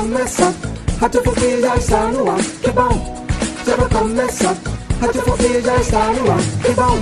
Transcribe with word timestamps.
Já 0.00 0.06
vai 0.06 0.08
começar. 0.08 0.54
Radiofobia 1.00 1.60
já 1.60 1.76
está 1.76 2.06
no 2.06 2.30
ar. 2.30 2.42
Que 2.62 2.70
bom, 2.70 3.26
já 3.66 3.76
vai 3.76 3.88
começar. 3.88 4.56
Radiofobia 5.00 5.60
já 5.60 5.76
está 5.76 6.12
no 6.12 6.30
ar. 6.30 6.38
Que 6.62 6.72
bom, 6.72 6.98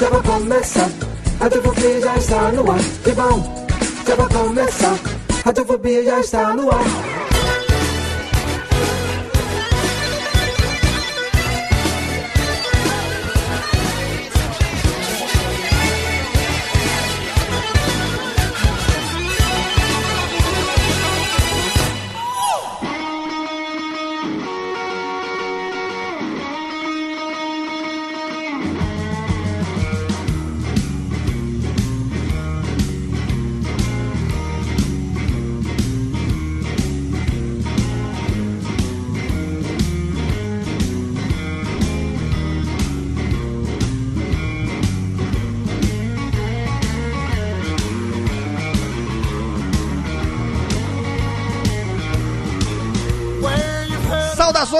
já 0.00 0.10
vai 0.10 0.22
começar. 0.22 0.90
Radiofobia 1.40 2.00
já 2.00 2.16
está 2.16 2.52
no 2.52 2.70
ar. 2.70 2.80
Que 3.04 3.12
bom, 3.12 3.66
já 4.06 4.14
vai 4.16 4.28
começar. 4.28 4.98
Radiofobia 5.44 6.04
já 6.04 6.20
está 6.20 6.54
no 6.54 6.70
ar. 6.70 7.15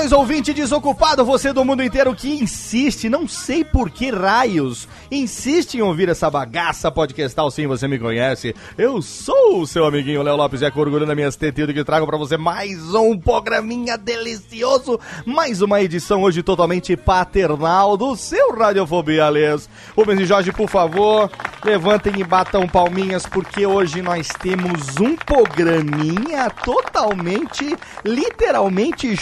Saudações, 0.07 0.13
ouvinte 0.13 0.53
desocupado, 0.53 1.25
você 1.25 1.53
do 1.53 1.65
mundo 1.65 1.83
inteiro 1.83 2.15
que 2.15 2.29
insiste, 2.29 3.09
não 3.09 3.27
sei 3.27 3.65
por 3.65 3.91
que 3.91 4.11
raios, 4.11 4.89
insiste 5.11 5.75
em 5.75 5.83
ouvir 5.83 6.09
essa 6.09 6.31
bagaça 6.31 6.91
podcastal, 6.91 7.51
sim, 7.51 7.67
você 7.67 7.89
me 7.89 7.99
conhece. 7.99 8.55
Eu 8.79 9.03
sou 9.03 9.61
o 9.61 9.67
seu 9.67 9.85
amiguinho 9.85 10.23
Léo 10.23 10.37
Lopes 10.37 10.61
e 10.61 10.65
é 10.65 10.71
com 10.71 10.81
orgulho 10.81 11.07
na 11.07 11.15
minhas 11.15 11.37
tetilhas 11.37 11.75
que 11.75 11.85
trago 11.85 12.07
pra 12.07 12.17
você 12.17 12.37
mais 12.37 12.95
um 12.95 13.19
programinha 13.19 13.97
delicioso, 13.97 14.99
mais 15.25 15.61
uma 15.61 15.81
edição 15.83 16.23
hoje 16.23 16.43
totalmente 16.43 16.97
paternal 16.97 17.97
do 17.97 18.17
seu 18.17 18.55
Radiofobia, 18.55 19.27
Aliás. 19.27 19.69
Rubens 19.97 20.21
e 20.21 20.27
Jorge, 20.27 20.53
por 20.53 20.69
favor, 20.69 21.31
levantem 21.65 22.21
e 22.21 22.25
batam 22.25 22.69
palminhas, 22.69 23.27
porque 23.27 23.67
hoje 23.67 24.03
nós 24.03 24.29
temos 24.29 24.97
um 25.01 25.17
programinha 25.17 26.51
totalmente, 26.51 27.77
literalmente 28.05 29.17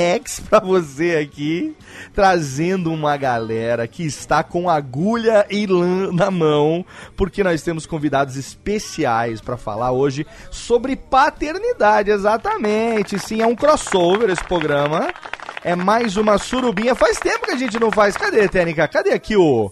chupetex 0.00 0.40
pra 0.40 0.60
você 0.60 1.16
aqui, 1.16 1.76
trazendo 2.14 2.92
uma 2.92 3.16
galera 3.16 3.86
que 3.86 4.02
está 4.04 4.42
com 4.42 4.68
agulha 4.68 5.46
e 5.50 5.66
lã 5.66 6.10
na 6.10 6.30
mão, 6.30 6.84
porque 7.16 7.44
nós 7.44 7.62
temos 7.62 7.86
convidados 7.86 8.36
especiais 8.36 9.40
pra 9.40 9.56
falar 9.56 9.92
hoje 9.92 10.26
sobre 10.50 10.96
paternidade, 10.96 12.10
exatamente. 12.10 13.18
Sim, 13.18 13.42
é 13.42 13.46
um 13.46 13.54
crossover 13.54 14.30
esse 14.30 14.44
programa. 14.44 15.12
É 15.62 15.76
mais 15.76 16.16
uma 16.16 16.38
surubinha. 16.38 16.94
Faz 16.94 17.18
tempo 17.18 17.44
que 17.44 17.52
a 17.52 17.56
gente 17.56 17.78
não 17.78 17.90
faz. 17.90 18.16
Cadê, 18.16 18.48
Técnica? 18.48 18.88
Cadê 18.88 19.12
aqui 19.12 19.36
o. 19.36 19.70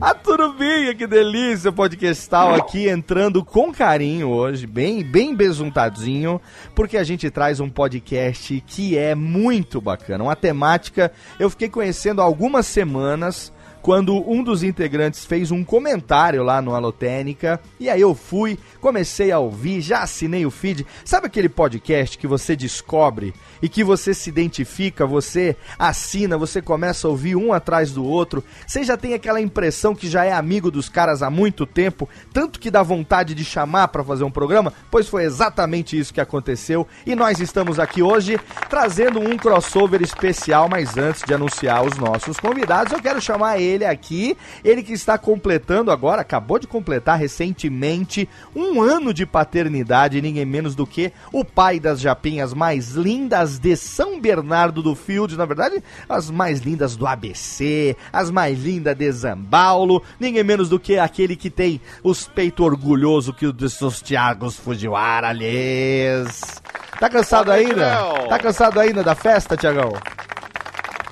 A 0.00 0.12
turubinha, 0.12 0.94
que 0.94 1.06
delícia, 1.06 1.72
podcastal 1.72 2.54
aqui 2.54 2.88
entrando 2.88 3.44
com 3.44 3.72
carinho 3.72 4.28
hoje, 4.28 4.66
bem, 4.66 5.02
bem 5.02 5.34
besuntadinho, 5.34 6.40
porque 6.74 6.98
a 6.98 7.04
gente 7.04 7.30
traz 7.30 7.60
um 7.60 7.68
podcast 7.68 8.62
que 8.66 8.98
é 8.98 9.14
muito 9.14 9.80
bacana, 9.80 10.24
uma 10.24 10.36
temática. 10.36 11.10
Eu 11.40 11.48
fiquei 11.48 11.68
conhecendo 11.68 12.20
há 12.20 12.24
algumas 12.24 12.66
semanas 12.66 13.52
quando 13.86 14.28
um 14.28 14.42
dos 14.42 14.64
integrantes 14.64 15.24
fez 15.24 15.52
um 15.52 15.62
comentário 15.62 16.42
lá 16.42 16.60
no 16.60 16.74
Alotênica, 16.74 17.60
e 17.78 17.88
aí 17.88 18.00
eu 18.00 18.16
fui, 18.16 18.58
comecei 18.80 19.30
a 19.30 19.38
ouvir, 19.38 19.80
já 19.80 20.00
assinei 20.02 20.44
o 20.44 20.50
feed. 20.50 20.84
Sabe 21.04 21.28
aquele 21.28 21.48
podcast 21.48 22.18
que 22.18 22.26
você 22.26 22.56
descobre 22.56 23.32
e 23.62 23.68
que 23.68 23.84
você 23.84 24.12
se 24.12 24.28
identifica, 24.28 25.06
você 25.06 25.54
assina, 25.78 26.36
você 26.36 26.60
começa 26.60 27.06
a 27.06 27.10
ouvir 27.10 27.36
um 27.36 27.52
atrás 27.52 27.92
do 27.92 28.04
outro, 28.04 28.42
você 28.66 28.82
já 28.82 28.96
tem 28.96 29.14
aquela 29.14 29.40
impressão 29.40 29.94
que 29.94 30.10
já 30.10 30.24
é 30.24 30.32
amigo 30.32 30.68
dos 30.68 30.88
caras 30.88 31.22
há 31.22 31.30
muito 31.30 31.64
tempo, 31.64 32.08
tanto 32.32 32.58
que 32.58 32.72
dá 32.72 32.82
vontade 32.82 33.36
de 33.36 33.44
chamar 33.44 33.86
para 33.86 34.02
fazer 34.02 34.24
um 34.24 34.32
programa? 34.32 34.72
Pois 34.90 35.08
foi 35.08 35.22
exatamente 35.22 35.96
isso 35.96 36.12
que 36.12 36.20
aconteceu, 36.20 36.88
e 37.06 37.14
nós 37.14 37.38
estamos 37.38 37.78
aqui 37.78 38.02
hoje 38.02 38.36
trazendo 38.68 39.20
um 39.20 39.36
crossover 39.36 40.02
especial, 40.02 40.68
mas 40.68 40.98
antes 40.98 41.22
de 41.22 41.32
anunciar 41.32 41.86
os 41.86 41.96
nossos 41.96 42.36
convidados, 42.40 42.92
eu 42.92 43.00
quero 43.00 43.20
chamar 43.20 43.60
ele 43.60 43.75
aqui, 43.84 44.36
ele 44.64 44.82
que 44.82 44.92
está 44.92 45.18
completando 45.18 45.90
agora, 45.90 46.22
acabou 46.22 46.58
de 46.58 46.66
completar 46.66 47.18
recentemente 47.18 48.28
um 48.54 48.80
ano 48.80 49.12
de 49.12 49.26
paternidade, 49.26 50.22
ninguém 50.22 50.44
menos 50.44 50.74
do 50.74 50.86
que 50.86 51.12
o 51.32 51.44
pai 51.44 51.78
das 51.78 52.00
japinhas 52.00 52.54
mais 52.54 52.92
lindas 52.92 53.58
de 53.58 53.76
São 53.76 54.20
Bernardo 54.20 54.82
do 54.82 54.94
Field, 54.94 55.36
na 55.36 55.44
verdade, 55.44 55.82
as 56.08 56.30
mais 56.30 56.60
lindas 56.60 56.96
do 56.96 57.06
ABC, 57.06 57.96
as 58.12 58.30
mais 58.30 58.62
lindas 58.62 58.96
de 58.96 59.10
Zambaulo, 59.10 60.02
ninguém 60.18 60.44
menos 60.44 60.68
do 60.68 60.78
que 60.78 60.98
aquele 60.98 61.36
que 61.36 61.50
tem 61.50 61.80
os 62.02 62.26
peitos 62.26 62.64
orgulhoso 62.64 63.32
que 63.32 63.46
o 63.46 63.52
dos 63.52 63.74
seus 63.74 64.00
Thiagos 64.00 64.56
Fujiwara, 64.56 65.28
aliás. 65.28 66.62
Tá 66.98 67.08
cansado 67.10 67.50
ainda? 67.50 67.96
Tá 68.28 68.38
cansado 68.38 68.80
ainda 68.80 69.02
da 69.02 69.14
festa, 69.14 69.56
Tiagão? 69.56 69.92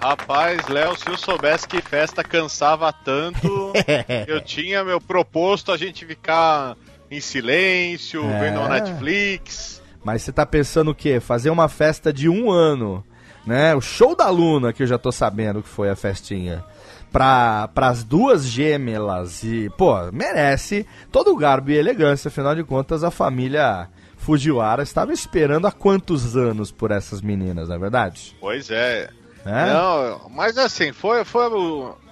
Rapaz, 0.05 0.69
Léo, 0.69 0.95
se 0.99 1.09
eu 1.09 1.17
soubesse 1.17 1.67
que 1.67 1.81
festa 1.81 2.23
cansava 2.23 2.93
tanto, 2.93 3.73
eu 4.29 4.39
tinha 4.39 4.85
meu 4.85 5.01
proposto 5.01 5.73
a 5.73 5.79
gente 5.79 6.05
ficar 6.05 6.77
em 7.11 7.21
silêncio, 7.23 8.23
É. 8.23 8.41
vendo 8.41 8.61
no 8.61 8.69
Netflix. 8.69 9.83
Mas 10.05 10.21
você 10.21 10.31
tá 10.31 10.45
pensando 10.45 10.91
o 10.91 10.95
quê? 10.95 11.21
Fazer 11.21 11.49
uma 11.49 11.71
festa 11.71 12.13
de 12.13 12.29
um 12.29 12.51
ano, 12.51 13.03
né? 13.47 13.75
O 13.75 13.81
show 13.81 14.15
da 14.15 14.29
Luna, 14.29 14.75
que 14.75 14.83
eu 14.83 14.87
já 14.87 14.99
tô 14.99 15.11
sabendo 15.11 15.63
que 15.63 15.69
foi 15.71 15.89
a 15.89 15.97
festinha. 15.97 16.63
Pra, 17.11 17.71
pras 17.75 18.05
duas 18.05 18.45
gêmeas 18.45 19.43
e, 19.43 19.71
pô, 19.71 19.95
merece 20.13 20.87
todo 21.11 21.33
o 21.33 21.37
garbo 21.37 21.71
e 21.71 21.79
elegância, 21.79 22.29
afinal 22.29 22.55
de 22.55 22.63
contas 22.63 23.03
a 23.05 23.11
família 23.11 23.89
Fujiwara 24.19 24.83
estava 24.83 25.15
esperando 25.15 25.67
há 25.67 25.73
quantos 25.73 26.37
anos 26.37 26.71
por 26.71 26.91
essas 26.91 27.23
meninas, 27.23 27.71
não 27.71 27.77
é 27.77 27.79
verdade? 27.79 28.37
Pois 28.39 28.71
é. 28.71 29.09
É? 29.45 29.73
Não, 29.73 30.31
mas 30.31 30.57
assim, 30.57 30.93
foi, 30.93 31.25
foi, 31.25 31.43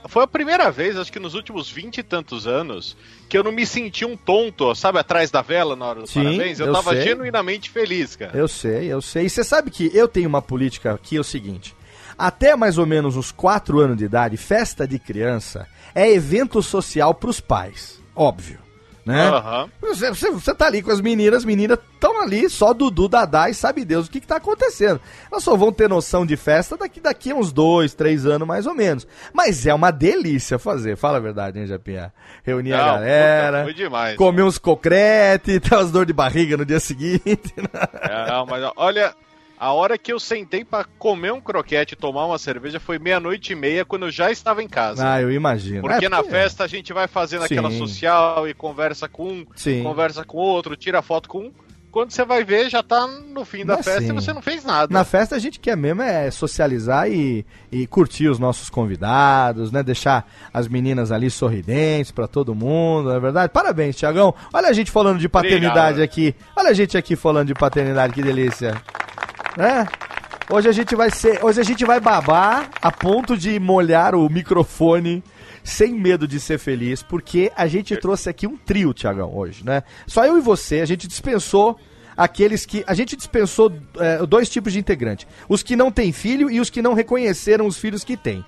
foi 0.07 0.25
a 0.25 0.27
primeira 0.27 0.71
vez, 0.71 0.99
acho 0.99 1.11
que 1.11 1.19
nos 1.19 1.35
últimos 1.35 1.71
vinte 1.71 1.99
e 1.99 2.03
tantos 2.03 2.47
anos, 2.47 2.97
que 3.29 3.39
eu 3.39 3.43
não 3.43 3.53
me 3.53 3.65
senti 3.65 4.05
um 4.05 4.17
tonto, 4.17 4.75
sabe, 4.75 4.99
atrás 4.99 5.31
da 5.31 5.41
vela 5.41 5.75
na 5.75 5.87
hora 5.87 6.01
dos 6.01 6.11
Sim, 6.11 6.25
parabéns. 6.25 6.61
Eu, 6.61 6.67
eu 6.67 6.73
tava 6.73 6.91
sei. 6.91 7.03
genuinamente 7.03 7.71
feliz, 7.71 8.15
cara. 8.15 8.37
Eu 8.37 8.47
sei, 8.47 8.93
eu 8.93 9.01
sei. 9.01 9.27
E 9.27 9.31
você 9.31 9.43
sabe 9.43 9.71
que 9.71 9.91
eu 9.95 10.07
tenho 10.07 10.29
uma 10.29 10.43
política 10.43 10.93
aqui, 10.93 11.17
é 11.17 11.21
o 11.21 11.25
seguinte. 11.25 11.75
Até 12.19 12.55
mais 12.55 12.77
ou 12.77 12.87
menos 12.87 13.17
os 13.17 13.33
4 13.33 13.81
anos 13.81 13.97
de 13.97 14.05
idade, 14.05 14.37
festa 14.37 14.87
de 14.87 14.99
criança 14.99 15.67
é 15.95 16.11
evento 16.11 16.63
social 16.63 17.15
pros 17.15 17.41
pais. 17.41 18.01
Óbvio. 18.15 18.59
Né? 19.05 19.31
Você, 19.81 20.09
você, 20.11 20.31
você 20.31 20.55
tá 20.55 20.67
ali 20.67 20.83
com 20.83 20.91
as 20.91 21.01
meninas, 21.01 21.39
as 21.39 21.45
meninas 21.45 21.79
estão 21.93 22.21
ali, 22.23 22.49
só 22.49 22.73
Dudu, 22.73 23.09
Dadá 23.09 23.51
e 23.51 23.55
sabe 23.55 23.85
Deus 23.85 24.07
o 24.07 24.11
que, 24.11 24.21
que 24.21 24.27
tá 24.27 24.37
acontecendo. 24.37 25.01
Elas 25.31 25.43
só 25.43 25.57
vão 25.57 25.73
ter 25.73 25.89
noção 25.89 26.25
de 26.25 26.37
festa 26.37 26.77
daqui, 26.77 27.01
daqui 27.01 27.31
a 27.31 27.35
uns 27.35 27.53
dois, 27.53 27.95
três 27.95 28.25
anos 28.27 28.47
mais 28.47 28.67
ou 28.67 28.75
menos. 28.75 29.07
Mas 29.33 29.67
é 29.67 29.75
uma 29.75 29.91
delícia 29.91 30.59
fazer, 30.59 30.97
fala 30.97 31.19
a 31.19 31.21
verdade, 31.21 31.59
hein, 31.59 31.67
Japinha? 31.67 32.13
Reunir 32.45 32.71
Não, 32.71 32.79
a 32.79 32.85
galera, 32.85 33.63
foi 33.65 33.75
demais. 33.75 34.17
comer 34.17 34.43
uns 34.43 34.59
concrete, 34.59 35.59
ter 35.61 35.75
umas 35.75 35.91
dor 35.91 36.07
de 36.07 36.13
barriga 36.13 36.57
no 36.57 36.65
dia 36.65 36.81
seguinte. 36.81 37.55
Não, 38.29 38.47
mas 38.47 38.73
olha, 38.77 39.15
a 39.65 39.73
hora 39.73 39.97
que 39.97 40.13
eu 40.13 40.19
sentei 40.19 40.65
pra 40.65 40.83
comer 40.99 41.33
um 41.33 41.41
croquete 41.41 41.95
e 41.95 41.97
tomar 41.97 42.27
uma 42.27 42.37
cerveja 42.37 42.81
foi 42.81 42.99
meia-noite 42.99 43.53
e 43.53 43.57
meia, 43.57 43.85
quando 43.85 44.07
eu 44.07 44.11
já 44.11 44.29
estava 44.29 44.61
em 44.61 44.69
casa. 44.69 45.09
ah, 45.09 45.23
eu 45.23 45.31
imagino. 45.31 45.83
Porque 45.83 46.07
É, 46.07 46.09
na 46.09 46.25
festa 46.25 46.65
a 46.65 46.67
gente 46.67 46.93
vai 46.93 47.07
fazendo 47.07 47.45
aquela 47.45 47.71
Sim. 47.71 47.79
social 47.79 48.49
e 48.49 48.55
conversa 48.55 49.09
com 49.09 49.29
um, 49.29 49.47
Sim. 49.55 49.85
conversa 49.85 50.25
com 50.25 50.37
outro, 50.39 50.75
tira 50.75 51.01
foto 51.01 51.29
com 51.29 51.39
um. 51.47 51.53
Quando 51.93 52.11
você 52.11 52.25
vai 52.25 52.43
ver, 52.43 52.71
já 52.71 52.83
tá 52.83 53.07
no 53.07 53.45
fim 53.45 53.65
da 53.67 53.77
Mas 53.77 53.85
festa 53.85 54.01
sim. 54.01 54.09
e 54.09 54.13
você 54.13 54.33
não 54.33 54.41
fez 54.43 54.65
nada. 54.65 54.93
Na 54.93 55.05
festa 55.05 55.37
a 55.37 55.39
gente 55.39 55.61
quer 55.61 55.77
mesmo 55.77 56.01
é 56.03 56.29
socializar 56.31 57.09
e, 57.09 57.45
e 57.71 57.87
curtir 57.87 58.29
os 58.29 58.39
nossos 58.39 58.69
convidados, 58.71 59.71
né? 59.71 59.83
Deixar 59.83 60.27
as 60.53 60.67
meninas 60.67 61.13
ali 61.13 61.31
sorridentes 61.31 62.11
pra 62.11 62.27
todo 62.27 62.55
mundo, 62.55 63.11
não 63.11 63.17
é 63.17 63.21
verdade? 63.21 63.53
Parabéns, 63.53 63.95
Tiagão. 63.95 64.35
Olha 64.55 64.69
a 64.71 64.73
gente 64.73 64.91
falando 64.91 65.19
de 65.19 65.29
paternidade 65.29 66.01
Obrigado. 66.01 66.03
aqui. 66.03 66.35
Olha 66.57 66.71
a 66.71 66.75
gente 66.75 66.97
aqui 66.97 67.15
falando 67.15 67.49
de 67.49 67.55
paternidade, 67.55 68.15
que 68.15 68.23
delícia. 68.23 68.75
Né? 69.57 69.87
Hoje 70.51 70.69
a 70.69 70.73
gente 70.73 70.95
vai 70.95 71.11
ser, 71.11 71.45
hoje 71.45 71.61
a 71.61 71.65
gente 71.65 71.85
vai 71.85 72.01
babar 72.01 72.71
a 72.81 72.91
ponto 72.91 73.37
de 73.37 73.59
molhar 73.59 74.15
o 74.15 74.29
microfone 74.29 75.23
sem 75.65 75.95
medo 75.95 76.27
de 76.27 76.41
ser 76.41 76.59
feliz, 76.59 77.03
porque 77.03 77.53
a 77.57 77.67
gente 77.67 77.97
trouxe 77.97 78.29
aqui 78.29 78.47
um 78.47 78.57
trio, 78.57 78.93
Tiagão, 78.93 79.35
hoje, 79.35 79.65
né? 79.65 79.83
Só 80.07 80.25
eu 80.25 80.37
e 80.37 80.41
você, 80.41 80.81
a 80.81 80.85
gente 80.85 81.07
dispensou 81.07 81.79
aqueles 82.17 82.67
que. 82.67 82.85
A 82.87 82.95
gente 82.95 83.17
dispensou 83.17 83.73
é, 83.99 84.27
dois 84.27 84.49
tipos 84.49 84.73
de 84.73 84.79
integrante: 84.79 85.27
os 85.49 85.63
que 85.63 85.77
não 85.77 85.91
têm 85.91 86.13
filho 86.13 86.51
e 86.51 86.61
os 86.61 86.69
que 86.69 86.83
não 86.83 86.95
reconheceram 86.95 87.67
os 87.67 87.79
filhos 87.79 88.05
que 88.05 88.17
têm. 88.17 88.45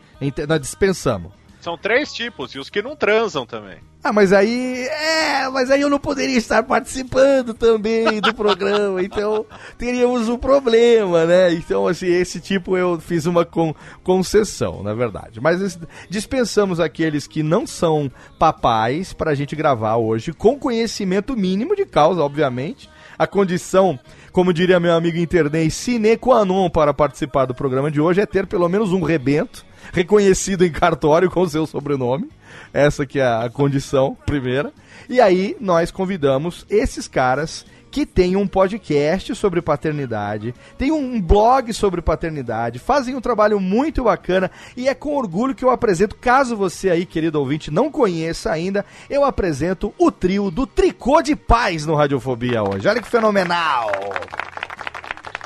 Nós 0.48 0.60
dispensamos. 0.60 1.32
São 1.60 1.78
três 1.78 2.12
tipos, 2.12 2.54
e 2.54 2.58
os 2.58 2.68
que 2.68 2.82
não 2.82 2.94
transam 2.94 3.46
também. 3.46 3.78
Ah, 4.06 4.12
mas 4.12 4.34
aí. 4.34 4.86
É, 4.86 5.48
mas 5.48 5.70
aí 5.70 5.80
eu 5.80 5.88
não 5.88 5.98
poderia 5.98 6.36
estar 6.36 6.62
participando 6.62 7.54
também 7.54 8.20
do 8.20 8.34
programa, 8.34 9.00
então 9.02 9.46
teríamos 9.78 10.28
um 10.28 10.36
problema, 10.36 11.24
né? 11.24 11.54
Então, 11.54 11.86
assim, 11.88 12.08
esse 12.08 12.38
tipo 12.38 12.76
eu 12.76 13.00
fiz 13.00 13.24
uma 13.24 13.46
con- 13.46 13.74
concessão, 14.02 14.82
na 14.82 14.92
verdade. 14.92 15.40
Mas 15.40 15.78
dispensamos 16.10 16.80
aqueles 16.80 17.26
que 17.26 17.42
não 17.42 17.66
são 17.66 18.12
papais 18.38 19.14
pra 19.14 19.34
gente 19.34 19.56
gravar 19.56 19.96
hoje, 19.96 20.34
com 20.34 20.58
conhecimento 20.58 21.34
mínimo 21.34 21.74
de 21.74 21.86
causa, 21.86 22.20
obviamente. 22.20 22.90
A 23.18 23.26
condição, 23.26 23.98
como 24.32 24.52
diria 24.52 24.78
meu 24.80 24.92
amigo 24.92 25.16
internei, 25.16 25.70
sine 25.70 26.16
qua 26.18 26.44
non 26.44 26.68
para 26.68 26.92
participar 26.92 27.46
do 27.46 27.54
programa 27.54 27.90
de 27.90 28.00
hoje 28.00 28.20
é 28.20 28.26
ter 28.26 28.46
pelo 28.46 28.68
menos 28.68 28.92
um 28.92 29.02
rebento 29.02 29.64
reconhecido 29.92 30.64
em 30.64 30.70
cartório 30.72 31.30
com 31.30 31.48
seu 31.48 31.64
sobrenome. 31.66 32.28
Essa 32.74 33.06
que 33.06 33.20
é 33.20 33.24
a 33.24 33.48
condição 33.48 34.16
primeira. 34.26 34.72
E 35.08 35.20
aí 35.20 35.56
nós 35.60 35.92
convidamos 35.92 36.66
esses 36.68 37.06
caras 37.06 37.64
que 37.94 38.04
têm 38.04 38.34
um 38.34 38.44
podcast 38.44 39.36
sobre 39.36 39.62
paternidade, 39.62 40.52
tem 40.76 40.90
um 40.90 41.20
blog 41.20 41.72
sobre 41.72 42.02
paternidade, 42.02 42.80
fazem 42.80 43.14
um 43.14 43.20
trabalho 43.20 43.60
muito 43.60 44.02
bacana 44.02 44.50
e 44.76 44.88
é 44.88 44.94
com 44.94 45.14
orgulho 45.14 45.54
que 45.54 45.64
eu 45.64 45.70
apresento, 45.70 46.16
caso 46.16 46.56
você 46.56 46.90
aí, 46.90 47.06
querido 47.06 47.38
ouvinte, 47.38 47.70
não 47.70 47.92
conheça 47.92 48.50
ainda, 48.50 48.84
eu 49.08 49.24
apresento 49.24 49.94
o 49.96 50.10
trio 50.10 50.50
do 50.50 50.66
Tricô 50.66 51.22
de 51.22 51.36
Paz 51.36 51.86
no 51.86 51.94
Radiofobia 51.94 52.64
hoje. 52.64 52.88
Olha 52.88 53.00
que 53.00 53.08
fenomenal! 53.08 53.92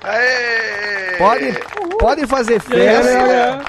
Aê! 0.02 1.18
Pode, 1.18 1.52
pode 1.98 2.26
fazer 2.26 2.60
festa. 2.60 3.62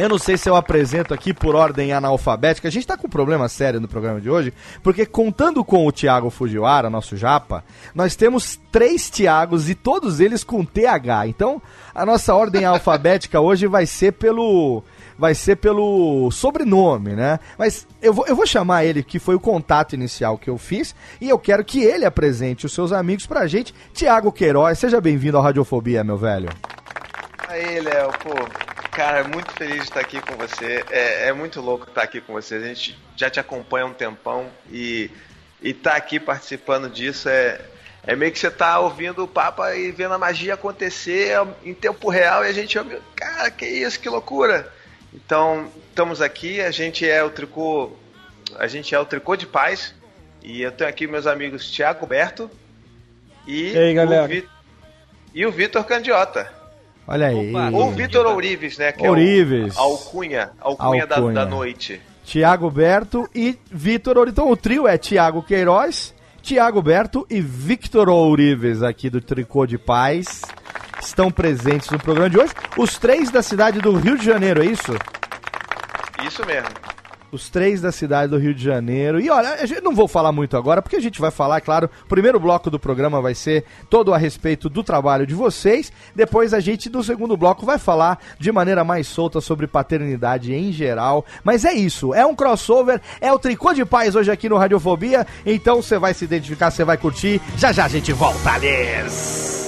Eu 0.00 0.08
não 0.08 0.18
sei 0.18 0.38
se 0.38 0.48
eu 0.48 0.56
apresento 0.56 1.12
aqui 1.12 1.34
por 1.34 1.54
ordem 1.54 1.92
analfabética. 1.92 2.66
A 2.66 2.70
gente 2.70 2.86
tá 2.86 2.96
com 2.96 3.06
um 3.06 3.10
problema 3.10 3.50
sério 3.50 3.78
no 3.78 3.86
programa 3.86 4.18
de 4.18 4.30
hoje, 4.30 4.50
porque 4.82 5.04
contando 5.04 5.62
com 5.62 5.86
o 5.86 5.92
Thiago 5.92 6.30
Fujiwara, 6.30 6.88
nosso 6.88 7.18
japa, 7.18 7.62
nós 7.94 8.16
temos 8.16 8.58
três 8.72 9.10
Thiagos 9.10 9.68
e 9.68 9.74
todos 9.74 10.18
eles 10.18 10.42
com 10.42 10.64
TH. 10.64 11.26
Então, 11.26 11.60
a 11.94 12.06
nossa 12.06 12.34
ordem 12.34 12.64
alfabética 12.64 13.38
hoje 13.42 13.66
vai 13.66 13.84
ser 13.84 14.12
pelo 14.12 14.82
vai 15.18 15.34
ser 15.34 15.56
pelo 15.56 16.30
sobrenome, 16.30 17.12
né? 17.12 17.38
Mas 17.58 17.86
eu 18.00 18.14
vou, 18.14 18.26
eu 18.26 18.34
vou 18.34 18.46
chamar 18.46 18.86
ele, 18.86 19.02
que 19.02 19.18
foi 19.18 19.34
o 19.34 19.40
contato 19.40 19.92
inicial 19.92 20.38
que 20.38 20.48
eu 20.48 20.56
fiz, 20.56 20.94
e 21.20 21.28
eu 21.28 21.38
quero 21.38 21.62
que 21.62 21.84
ele 21.84 22.06
apresente 22.06 22.64
os 22.64 22.72
seus 22.72 22.90
amigos 22.90 23.26
pra 23.26 23.46
gente. 23.46 23.74
Tiago 23.92 24.32
Queiroz, 24.32 24.78
seja 24.78 24.98
bem-vindo 24.98 25.36
ao 25.36 25.42
Radiofobia, 25.42 26.02
meu 26.02 26.16
velho. 26.16 26.48
Aí, 27.46 27.80
Léo, 27.80 28.10
pô, 28.22 28.32
cara, 29.00 29.24
muito 29.24 29.50
feliz 29.54 29.76
de 29.76 29.84
estar 29.84 30.00
aqui 30.00 30.20
com 30.20 30.36
você. 30.36 30.84
É, 30.90 31.28
é 31.28 31.32
muito 31.32 31.58
louco 31.62 31.88
estar 31.88 32.02
aqui 32.02 32.20
com 32.20 32.34
você. 32.34 32.56
A 32.56 32.60
gente 32.60 32.94
já 33.16 33.30
te 33.30 33.40
acompanha 33.40 33.86
há 33.86 33.88
um 33.88 33.94
tempão 33.94 34.50
e 34.70 35.10
e 35.62 35.72
tá 35.72 35.94
aqui 35.94 36.20
participando 36.20 36.90
disso 36.90 37.26
é 37.30 37.58
é 38.06 38.14
meio 38.14 38.30
que 38.30 38.38
você 38.38 38.50
tá 38.50 38.78
ouvindo 38.78 39.24
o 39.24 39.28
Papa 39.28 39.74
e 39.74 39.90
vendo 39.90 40.12
a 40.12 40.18
magia 40.18 40.52
acontecer 40.52 41.34
em 41.64 41.72
tempo 41.72 42.10
real 42.10 42.44
e 42.44 42.48
a 42.48 42.52
gente 42.52 42.78
cara, 43.16 43.50
que 43.50 43.64
isso, 43.64 43.98
que 43.98 44.08
loucura. 44.10 44.70
Então, 45.14 45.72
estamos 45.88 46.20
aqui, 46.20 46.60
a 46.60 46.70
gente 46.70 47.08
é 47.08 47.24
o 47.24 47.30
tricô, 47.30 47.96
a 48.58 48.66
gente 48.66 48.94
é 48.94 48.98
o 48.98 49.06
tricô 49.06 49.34
de 49.34 49.46
paz 49.46 49.94
e 50.42 50.60
eu 50.60 50.72
tenho 50.72 50.90
aqui 50.90 51.06
meus 51.06 51.26
amigos 51.26 51.70
Thiago 51.70 52.06
Berto 52.06 52.50
e 53.46 53.72
E 53.72 53.78
aí, 53.78 53.98
o 53.98 54.26
Vi- 54.28 54.48
e 55.32 55.46
o 55.46 55.50
Vitor 55.50 55.84
Candiota. 55.84 56.59
Olha 57.12 57.26
aí. 57.26 57.52
Ou 57.74 57.88
o 57.88 57.90
Vitor 57.90 58.24
Ourives, 58.24 58.78
né? 58.78 58.92
Que 58.92 59.06
Ourives. 59.08 59.76
é 59.76 59.80
o 59.80 59.82
alcunha, 59.82 60.50
alcunha, 60.60 61.04
da- 61.06 61.16
Alcunha. 61.16 61.34
Da, 61.34 61.44
noite. 61.44 62.00
Tiago 62.24 62.70
Berto 62.70 63.28
e 63.34 63.58
Vitor 63.68 64.16
Ourives. 64.16 64.32
Então 64.38 64.48
o 64.48 64.56
trio 64.56 64.86
é 64.86 64.96
Tiago 64.96 65.42
Queiroz, 65.42 66.14
Tiago 66.40 66.80
Berto 66.80 67.26
e 67.28 67.40
Victor 67.40 68.08
Ourives 68.08 68.80
aqui 68.84 69.10
do 69.10 69.20
Tricô 69.20 69.66
de 69.66 69.76
Paz. 69.76 70.42
Estão 71.02 71.32
presentes 71.32 71.90
no 71.90 71.98
programa 71.98 72.30
de 72.30 72.38
hoje. 72.38 72.52
Os 72.76 72.96
três 72.96 73.28
da 73.30 73.42
cidade 73.42 73.80
do 73.80 73.92
Rio 73.96 74.16
de 74.16 74.24
Janeiro, 74.24 74.62
é 74.62 74.66
isso? 74.66 74.92
Isso 76.24 76.46
mesmo. 76.46 76.68
Os 77.32 77.48
três 77.48 77.80
da 77.80 77.92
cidade 77.92 78.30
do 78.30 78.38
Rio 78.38 78.52
de 78.52 78.64
Janeiro. 78.64 79.20
E 79.20 79.30
olha, 79.30 79.64
gente 79.66 79.80
não 79.82 79.94
vou 79.94 80.08
falar 80.08 80.32
muito 80.32 80.56
agora, 80.56 80.82
porque 80.82 80.96
a 80.96 81.00
gente 81.00 81.20
vai 81.20 81.30
falar, 81.30 81.60
claro, 81.60 81.88
o 82.04 82.08
primeiro 82.08 82.40
bloco 82.40 82.70
do 82.70 82.78
programa 82.78 83.20
vai 83.20 83.34
ser 83.34 83.64
todo 83.88 84.12
a 84.12 84.18
respeito 84.18 84.68
do 84.68 84.82
trabalho 84.82 85.26
de 85.26 85.34
vocês. 85.34 85.92
Depois 86.14 86.52
a 86.52 86.60
gente, 86.60 86.90
no 86.90 87.02
segundo 87.02 87.36
bloco, 87.36 87.64
vai 87.64 87.78
falar 87.78 88.18
de 88.38 88.50
maneira 88.50 88.84
mais 88.84 89.06
solta 89.06 89.40
sobre 89.40 89.66
paternidade 89.66 90.52
em 90.52 90.72
geral. 90.72 91.24
Mas 91.44 91.64
é 91.64 91.72
isso, 91.72 92.12
é 92.12 92.26
um 92.26 92.34
crossover, 92.34 93.00
é 93.20 93.32
o 93.32 93.38
Tricô 93.38 93.72
de 93.72 93.84
Paz 93.84 94.14
hoje 94.14 94.30
aqui 94.30 94.48
no 94.48 94.58
Radiofobia. 94.58 95.26
Então 95.46 95.82
você 95.82 95.98
vai 95.98 96.12
se 96.12 96.24
identificar, 96.24 96.70
você 96.70 96.84
vai 96.84 96.96
curtir. 96.96 97.40
Já 97.56 97.72
já 97.72 97.84
a 97.84 97.88
gente 97.88 98.12
volta, 98.12 98.50
Alice! 98.50 99.60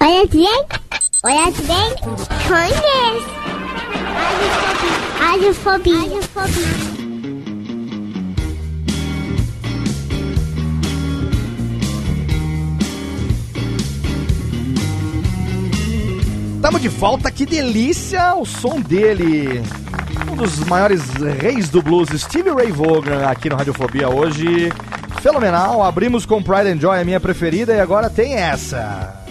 Olha 0.00 0.26
bem, 0.26 0.64
olha 1.24 1.52
bem, 1.52 1.94
conhece. 2.48 3.67
Radiofobia. 5.18 5.98
Radiofobia. 5.98 6.98
Tamo 16.60 16.80
de 16.80 16.88
volta, 16.88 17.30
que 17.30 17.46
delícia 17.46 18.34
o 18.34 18.44
som 18.44 18.80
dele. 18.80 19.62
Um 20.30 20.36
dos 20.36 20.58
maiores 20.64 21.02
reis 21.40 21.68
do 21.68 21.80
blues, 21.80 22.08
Stevie 22.10 22.50
Ray 22.50 22.70
Vaughan, 22.70 23.26
aqui 23.26 23.48
no 23.48 23.56
Radiofobia 23.56 24.08
hoje. 24.08 24.70
Fenomenal, 25.22 25.82
abrimos 25.82 26.26
com 26.26 26.42
Pride 26.42 26.68
and 26.68 26.80
Joy, 26.80 27.00
a 27.00 27.04
minha 27.04 27.20
preferida, 27.20 27.74
e 27.74 27.80
agora 27.80 28.10
tem 28.10 28.34
essa. 28.34 29.27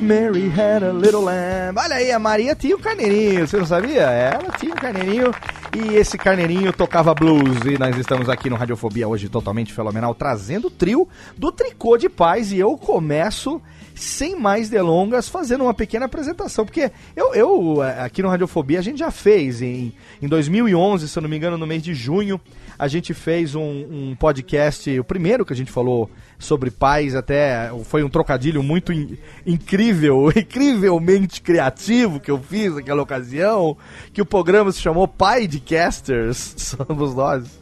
Mary 0.00 0.48
had 0.48 0.84
a 0.84 0.92
little 0.92 1.24
lamb. 1.24 1.76
Olha 1.76 1.96
aí, 1.96 2.12
a 2.12 2.18
Maria 2.18 2.54
tinha 2.54 2.76
o 2.76 2.78
carneirinho, 2.78 3.46
você 3.46 3.56
não 3.56 3.66
sabia? 3.66 4.02
Ela 4.02 4.52
tinha 4.56 4.72
o 4.72 4.76
carneirinho 4.76 5.32
e 5.76 5.96
esse 5.96 6.16
carneirinho 6.16 6.72
tocava 6.72 7.12
blues. 7.12 7.58
E 7.66 7.76
nós 7.78 7.96
estamos 7.96 8.28
aqui 8.28 8.48
no 8.48 8.56
Radiofobia 8.56 9.08
hoje 9.08 9.28
totalmente 9.28 9.72
fenomenal, 9.72 10.14
trazendo 10.14 10.68
o 10.68 10.70
trio 10.70 11.08
do 11.36 11.50
Tricô 11.50 11.96
de 11.96 12.08
Paz. 12.08 12.52
E 12.52 12.58
eu 12.58 12.76
começo 12.76 13.60
sem 13.94 14.38
mais 14.38 14.68
delongas, 14.68 15.28
fazendo 15.28 15.64
uma 15.64 15.74
pequena 15.74 16.06
apresentação, 16.06 16.64
porque 16.64 16.92
eu, 17.16 17.34
eu 17.34 17.82
eh, 17.82 18.04
aqui 18.04 18.22
no 18.22 18.28
Radiofobia 18.28 18.78
a 18.78 18.82
gente 18.82 18.98
já 18.98 19.10
fez 19.10 19.60
em, 19.60 19.92
em 20.22 20.28
2011, 20.28 21.08
se 21.08 21.18
eu 21.18 21.22
não 21.22 21.28
me 21.28 21.36
engano, 21.36 21.58
no 21.58 21.66
mês 21.66 21.82
de 21.82 21.92
junho, 21.94 22.40
a 22.78 22.86
gente 22.86 23.12
fez 23.12 23.54
um, 23.54 23.60
um 23.62 24.16
podcast, 24.18 24.98
o 24.98 25.04
primeiro 25.04 25.44
que 25.44 25.52
a 25.52 25.56
gente 25.56 25.70
falou 25.72 26.08
sobre 26.38 26.70
pais, 26.70 27.14
até 27.16 27.70
foi 27.84 28.04
um 28.04 28.08
trocadilho 28.08 28.62
muito 28.62 28.92
in- 28.92 29.18
incrível, 29.44 30.30
incrivelmente 30.36 31.42
criativo 31.42 32.20
que 32.20 32.30
eu 32.30 32.38
fiz 32.38 32.74
naquela 32.74 33.02
ocasião, 33.02 33.76
que 34.12 34.22
o 34.22 34.26
programa 34.26 34.70
se 34.70 34.80
chamou 34.80 35.08
Pai 35.08 35.46
de 35.46 35.58
Casters, 35.58 36.54
somos 36.78 37.14
nós. 37.14 37.57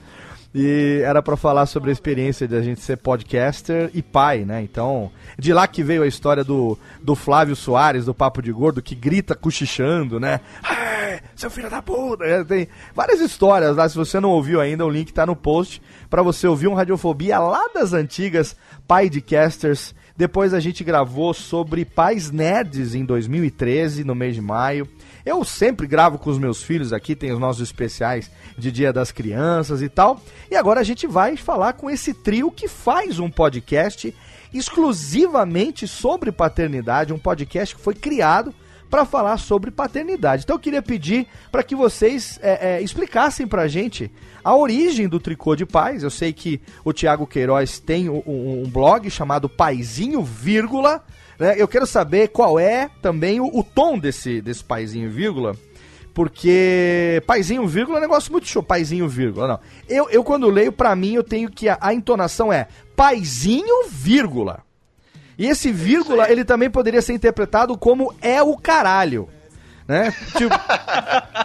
E 0.58 1.02
era 1.04 1.20
pra 1.22 1.36
falar 1.36 1.66
sobre 1.66 1.90
a 1.90 1.92
experiência 1.92 2.48
de 2.48 2.56
a 2.56 2.62
gente 2.62 2.80
ser 2.80 2.96
podcaster 2.96 3.90
e 3.92 4.00
pai, 4.00 4.46
né? 4.46 4.62
Então, 4.62 5.10
de 5.38 5.52
lá 5.52 5.66
que 5.68 5.82
veio 5.82 6.02
a 6.02 6.06
história 6.06 6.42
do, 6.42 6.78
do 7.02 7.14
Flávio 7.14 7.54
Soares, 7.54 8.06
do 8.06 8.14
Papo 8.14 8.40
de 8.40 8.50
Gordo, 8.50 8.80
que 8.80 8.94
grita 8.94 9.34
cochichando, 9.34 10.18
né? 10.18 10.40
"Ai, 10.62 11.20
seu 11.34 11.50
filho 11.50 11.68
da 11.68 11.82
puta! 11.82 12.24
É, 12.24 12.42
Tem 12.42 12.68
várias 12.94 13.20
histórias 13.20 13.76
lá. 13.76 13.86
Se 13.86 13.96
você 13.98 14.18
não 14.18 14.30
ouviu 14.30 14.58
ainda, 14.58 14.86
o 14.86 14.88
link 14.90 15.12
tá 15.12 15.26
no 15.26 15.36
post 15.36 15.82
pra 16.08 16.22
você 16.22 16.46
ouvir 16.46 16.68
um 16.68 16.74
Radiofobia 16.74 17.38
lá 17.38 17.68
das 17.74 17.92
antigas, 17.92 18.56
pai 18.88 19.10
de 19.10 19.20
casters. 19.20 19.94
Depois 20.16 20.54
a 20.54 20.60
gente 20.60 20.82
gravou 20.82 21.34
sobre 21.34 21.84
pais 21.84 22.30
nerds 22.30 22.94
em 22.94 23.04
2013, 23.04 24.02
no 24.04 24.14
mês 24.14 24.34
de 24.34 24.40
maio. 24.40 24.88
Eu 25.26 25.42
sempre 25.44 25.88
gravo 25.88 26.18
com 26.18 26.30
os 26.30 26.38
meus 26.38 26.62
filhos 26.62 26.92
aqui, 26.92 27.16
tem 27.16 27.32
os 27.32 27.40
nossos 27.40 27.60
especiais 27.60 28.30
de 28.56 28.70
Dia 28.70 28.92
das 28.92 29.10
Crianças 29.10 29.82
e 29.82 29.88
tal. 29.88 30.20
E 30.48 30.54
agora 30.54 30.78
a 30.78 30.84
gente 30.84 31.04
vai 31.08 31.36
falar 31.36 31.72
com 31.72 31.90
esse 31.90 32.14
trio 32.14 32.48
que 32.48 32.68
faz 32.68 33.18
um 33.18 33.28
podcast 33.28 34.14
exclusivamente 34.54 35.88
sobre 35.88 36.30
paternidade, 36.30 37.12
um 37.12 37.18
podcast 37.18 37.74
que 37.74 37.80
foi 37.80 37.94
criado 37.94 38.54
para 38.88 39.04
falar 39.04 39.36
sobre 39.38 39.72
paternidade. 39.72 40.44
Então 40.44 40.54
eu 40.54 40.60
queria 40.60 40.80
pedir 40.80 41.26
para 41.50 41.64
que 41.64 41.74
vocês 41.74 42.38
é, 42.40 42.76
é, 42.76 42.80
explicassem 42.82 43.44
pra 43.44 43.66
gente 43.66 44.08
a 44.44 44.54
origem 44.54 45.08
do 45.08 45.18
tricô 45.18 45.56
de 45.56 45.66
pais. 45.66 46.04
Eu 46.04 46.10
sei 46.10 46.32
que 46.32 46.60
o 46.84 46.92
Tiago 46.92 47.26
Queiroz 47.26 47.80
tem 47.80 48.08
um- 48.08 48.22
um 48.64 48.70
blog 48.70 49.10
chamado 49.10 49.48
Paizinho 49.48 50.22
Vírgula. 50.22 51.04
Né? 51.38 51.54
Eu 51.56 51.68
quero 51.68 51.86
saber 51.86 52.28
qual 52.28 52.58
é 52.58 52.88
também 53.02 53.40
o, 53.40 53.46
o 53.46 53.62
tom 53.62 53.98
desse, 53.98 54.40
desse 54.40 54.62
Paizinho 54.64 55.10
Vírgula. 55.10 55.54
Porque 56.14 57.22
paizinho 57.26 57.66
vírgula 57.68 57.98
é 57.98 58.00
um 58.00 58.02
negócio 58.02 58.32
muito 58.32 58.48
show. 58.48 58.62
Paizinho 58.62 59.06
vírgula, 59.06 59.46
não. 59.46 59.60
Eu, 59.86 60.08
eu 60.08 60.24
quando 60.24 60.48
leio, 60.48 60.72
pra 60.72 60.96
mim, 60.96 61.12
eu 61.12 61.22
tenho 61.22 61.50
que. 61.50 61.68
A, 61.68 61.76
a 61.78 61.92
entonação 61.92 62.50
é 62.50 62.68
paizinho 62.96 63.86
vírgula. 63.90 64.60
E 65.36 65.46
esse 65.46 65.70
vírgula, 65.70 66.30
ele 66.32 66.42
também 66.42 66.70
poderia 66.70 67.02
ser 67.02 67.12
interpretado 67.12 67.76
como 67.76 68.14
é 68.22 68.42
o 68.42 68.56
caralho. 68.56 69.28
Né? 69.86 70.10
Tipo, 70.38 70.54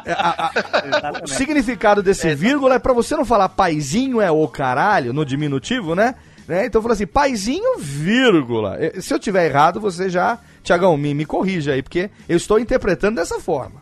é, 0.05 0.13
a- 0.13 0.51
a- 0.53 1.21
o 1.25 1.27
significado 1.27 2.01
desse 2.01 2.33
vírgula 2.33 2.75
é 2.75 2.79
pra 2.79 2.93
você 2.93 3.13
não 3.17 3.25
falar 3.25 3.50
paizinho 3.50 4.21
é 4.21 4.31
o 4.31 4.48
caralho, 4.48 5.12
no 5.12 5.25
diminutivo, 5.25 5.95
né? 5.95 6.15
Né? 6.51 6.65
Então 6.67 6.79
eu 6.79 6.84
falo 6.84 6.93
assim, 6.93 7.08
paizinho, 7.08 7.79
vírgula. 7.79 8.77
Se 9.01 9.13
eu 9.13 9.20
tiver 9.20 9.46
errado, 9.48 9.79
você 9.79 10.10
já, 10.10 10.38
Tiagão, 10.63 10.96
me, 10.98 11.13
me 11.13 11.25
corrija 11.25 11.72
aí, 11.74 11.81
porque 11.81 12.10
eu 12.27 12.36
estou 12.38 12.60
interpretando 12.60 13.15
dessa 13.15 13.39
forma. 13.39 13.81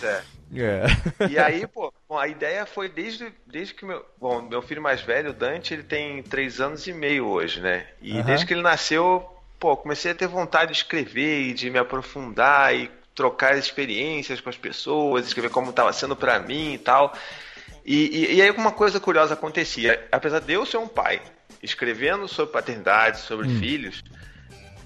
Pois 0.00 0.35
é. 0.54 0.86
É. 1.20 1.28
E 1.28 1.38
aí, 1.38 1.66
pô, 1.66 1.92
bom, 2.08 2.18
a 2.18 2.28
ideia 2.28 2.66
foi 2.66 2.88
desde, 2.88 3.32
desde 3.46 3.74
que 3.74 3.84
meu. 3.84 4.04
Bom, 4.18 4.42
meu 4.42 4.62
filho 4.62 4.82
mais 4.82 5.00
velho, 5.00 5.30
o 5.30 5.34
Dante, 5.34 5.74
ele 5.74 5.82
tem 5.82 6.22
três 6.22 6.60
anos 6.60 6.86
e 6.86 6.92
meio 6.92 7.26
hoje, 7.26 7.60
né? 7.60 7.86
E 8.00 8.12
Aham. 8.18 8.22
desde 8.22 8.46
que 8.46 8.54
ele 8.54 8.62
nasceu, 8.62 9.24
pô, 9.58 9.76
comecei 9.76 10.12
a 10.12 10.14
ter 10.14 10.28
vontade 10.28 10.72
de 10.72 10.78
escrever 10.78 11.42
e 11.42 11.54
de 11.54 11.70
me 11.70 11.78
aprofundar 11.78 12.74
e 12.74 12.90
trocar 13.14 13.56
experiências 13.56 14.40
com 14.40 14.50
as 14.50 14.56
pessoas, 14.56 15.26
escrever 15.26 15.50
como 15.50 15.70
estava 15.70 15.92
sendo 15.92 16.14
pra 16.14 16.38
mim 16.38 16.74
e 16.74 16.78
tal. 16.78 17.12
E, 17.84 18.26
e, 18.32 18.34
e 18.36 18.42
aí 18.42 18.50
uma 18.50 18.72
coisa 18.72 19.00
curiosa 19.00 19.34
acontecia. 19.34 20.06
Apesar 20.12 20.40
de 20.40 20.52
eu 20.52 20.66
ser 20.66 20.76
um 20.76 20.88
pai, 20.88 21.22
escrevendo 21.62 22.28
sobre 22.28 22.52
paternidade, 22.52 23.20
sobre 23.20 23.48
filhos, 23.48 24.02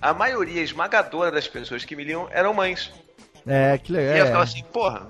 a 0.01 0.15
maioria 0.15 0.63
esmagadora 0.63 1.31
das 1.31 1.49
pessoas 1.49 1.85
que 1.85 1.97
me 1.97 2.05
liam 2.05 2.29
eram 2.31 2.55
mães. 2.55 2.93
É, 3.47 3.77
que 3.79 3.93
E 3.93 3.97
eu 3.97 4.01
legal. 4.03 4.27
ficava 4.27 4.45
assim, 4.45 4.63
porra, 4.65 5.09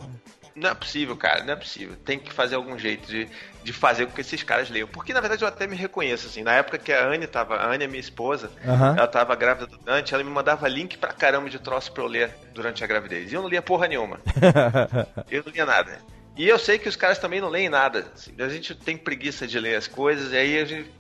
não 0.61 0.71
é 0.71 0.75
possível, 0.75 1.17
cara, 1.17 1.43
não 1.45 1.53
é 1.55 1.57
possível. 1.57 1.97
Tem 2.05 2.19
que 2.19 2.33
fazer 2.33 2.55
algum 2.55 2.79
jeito 2.79 3.07
de, 3.09 3.29
de 3.65 3.73
fazer 3.73 4.07
com 4.07 4.13
que 4.13 4.21
esses 4.21 4.43
caras 4.43 4.71
leiam. 4.71 4.87
Porque, 4.89 5.13
na 5.13 5.21
verdade, 5.21 5.43
eu 5.43 5.49
até 5.49 5.67
me 5.67 5.75
reconheço, 5.77 6.27
assim, 6.27 6.43
na 6.43 6.53
época 6.55 6.79
que 6.79 6.93
a 6.93 7.07
Anne 7.07 7.27
tava, 7.27 7.57
a 7.57 7.67
Anne 7.73 7.85
é 7.85 7.87
minha 7.89 8.01
esposa, 8.01 8.51
Aham. 8.67 8.95
ela 8.97 9.07
tava 9.09 9.35
grávida 9.35 9.67
do 9.67 9.79
Dante, 9.79 10.15
ela 10.15 10.23
me 10.23 10.31
mandava 10.31 10.69
link 10.69 10.99
pra 10.99 11.13
caramba 11.13 11.49
de 11.51 11.59
troço 11.59 11.91
pra 11.93 12.03
eu 12.03 12.07
ler 12.07 12.31
durante 12.55 12.85
a 12.85 12.87
gravidez. 12.87 13.33
E 13.33 13.35
eu 13.35 13.43
não 13.43 13.49
lia 13.49 13.63
porra 13.63 13.89
nenhuma. 13.89 14.21
Eu 15.31 15.43
não 15.45 15.53
lia 15.53 15.67
nada. 15.67 15.99
E 16.37 16.49
eu 16.49 16.59
sei 16.59 16.79
que 16.79 16.89
os 16.89 16.97
caras 16.97 17.19
também 17.19 17.41
não 17.41 17.49
leem 17.49 17.69
nada. 17.69 18.07
assim. 18.15 18.33
a 18.39 18.49
gente 18.49 18.75
tem 18.75 18.97
preguiça 18.97 19.47
de 19.47 19.59
ler 19.59 19.77
as 19.77 19.87
coisas, 19.87 20.33
e 20.33 20.37
aí 20.37 20.59
a 20.59 20.65
gente. 20.65 20.91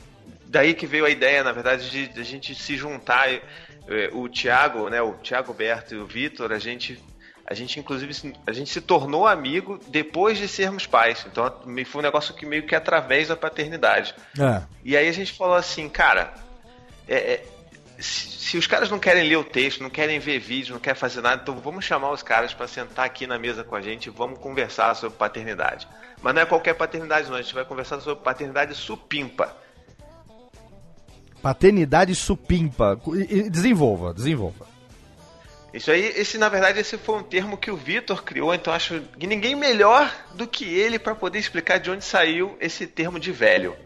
Daí 0.46 0.74
que 0.74 0.86
veio 0.86 1.04
a 1.06 1.10
ideia, 1.10 1.44
na 1.44 1.52
verdade, 1.52 1.88
de, 1.88 2.08
de 2.08 2.20
a 2.20 2.24
gente 2.24 2.54
se 2.54 2.76
juntar. 2.76 3.28
eh, 3.32 4.10
O 4.12 4.28
Thiago, 4.28 4.88
né? 4.90 5.00
O 5.00 5.14
Thiago 5.14 5.54
Berto 5.54 5.94
e 5.94 5.98
o 5.98 6.06
Vitor, 6.06 6.52
a 6.52 6.58
gente. 6.58 7.00
A 7.50 7.54
gente, 7.54 7.80
inclusive, 7.80 8.14
se- 8.14 8.32
a 8.46 8.52
gente 8.52 8.70
se 8.70 8.80
tornou 8.80 9.26
amigo 9.26 9.80
depois 9.88 10.38
de 10.38 10.46
sermos 10.46 10.86
pais. 10.86 11.26
Então, 11.26 11.52
foi 11.84 11.98
um 12.00 12.02
negócio 12.02 12.32
que 12.32 12.46
meio 12.46 12.64
que 12.64 12.76
através 12.76 13.26
da 13.26 13.34
paternidade. 13.36 14.14
É. 14.38 14.62
E 14.84 14.96
aí 14.96 15.08
a 15.08 15.12
gente 15.12 15.32
falou 15.32 15.56
assim, 15.56 15.88
cara, 15.88 16.32
é, 17.08 17.16
é, 17.16 17.46
se, 17.98 18.28
se 18.30 18.56
os 18.56 18.68
caras 18.68 18.88
não 18.88 19.00
querem 19.00 19.28
ler 19.28 19.34
o 19.36 19.42
texto, 19.42 19.82
não 19.82 19.90
querem 19.90 20.20
ver 20.20 20.38
vídeo, 20.38 20.74
não 20.74 20.80
querem 20.80 20.98
fazer 20.98 21.20
nada, 21.22 21.42
então 21.42 21.56
vamos 21.58 21.84
chamar 21.84 22.12
os 22.12 22.22
caras 22.22 22.54
para 22.54 22.68
sentar 22.68 23.04
aqui 23.04 23.26
na 23.26 23.36
mesa 23.36 23.64
com 23.64 23.74
a 23.74 23.80
gente 23.80 24.06
e 24.06 24.10
vamos 24.10 24.38
conversar 24.38 24.94
sobre 24.94 25.18
paternidade. 25.18 25.88
Mas 26.22 26.32
não 26.32 26.42
é 26.42 26.46
qualquer 26.46 26.74
paternidade, 26.74 27.28
não. 27.28 27.36
A 27.36 27.42
gente 27.42 27.52
vai 27.52 27.64
conversar 27.64 28.00
sobre 28.00 28.22
paternidade 28.22 28.76
supimpa. 28.76 29.56
Paternidade 31.42 32.14
supimpa. 32.14 33.00
Desenvolva, 33.50 34.14
desenvolva. 34.14 34.69
Isso 35.72 35.90
aí, 35.90 36.04
esse 36.16 36.36
na 36.36 36.48
verdade 36.48 36.80
esse 36.80 36.98
foi 36.98 37.16
um 37.18 37.22
termo 37.22 37.56
que 37.56 37.70
o 37.70 37.76
Vitor 37.76 38.24
criou, 38.24 38.52
então 38.54 38.72
acho 38.72 39.00
que 39.18 39.26
ninguém 39.26 39.54
melhor 39.54 40.12
do 40.34 40.46
que 40.46 40.64
ele 40.64 40.98
para 40.98 41.14
poder 41.14 41.38
explicar 41.38 41.78
de 41.78 41.90
onde 41.90 42.04
saiu 42.04 42.56
esse 42.60 42.86
termo 42.86 43.20
de 43.20 43.30
velho. 43.30 43.76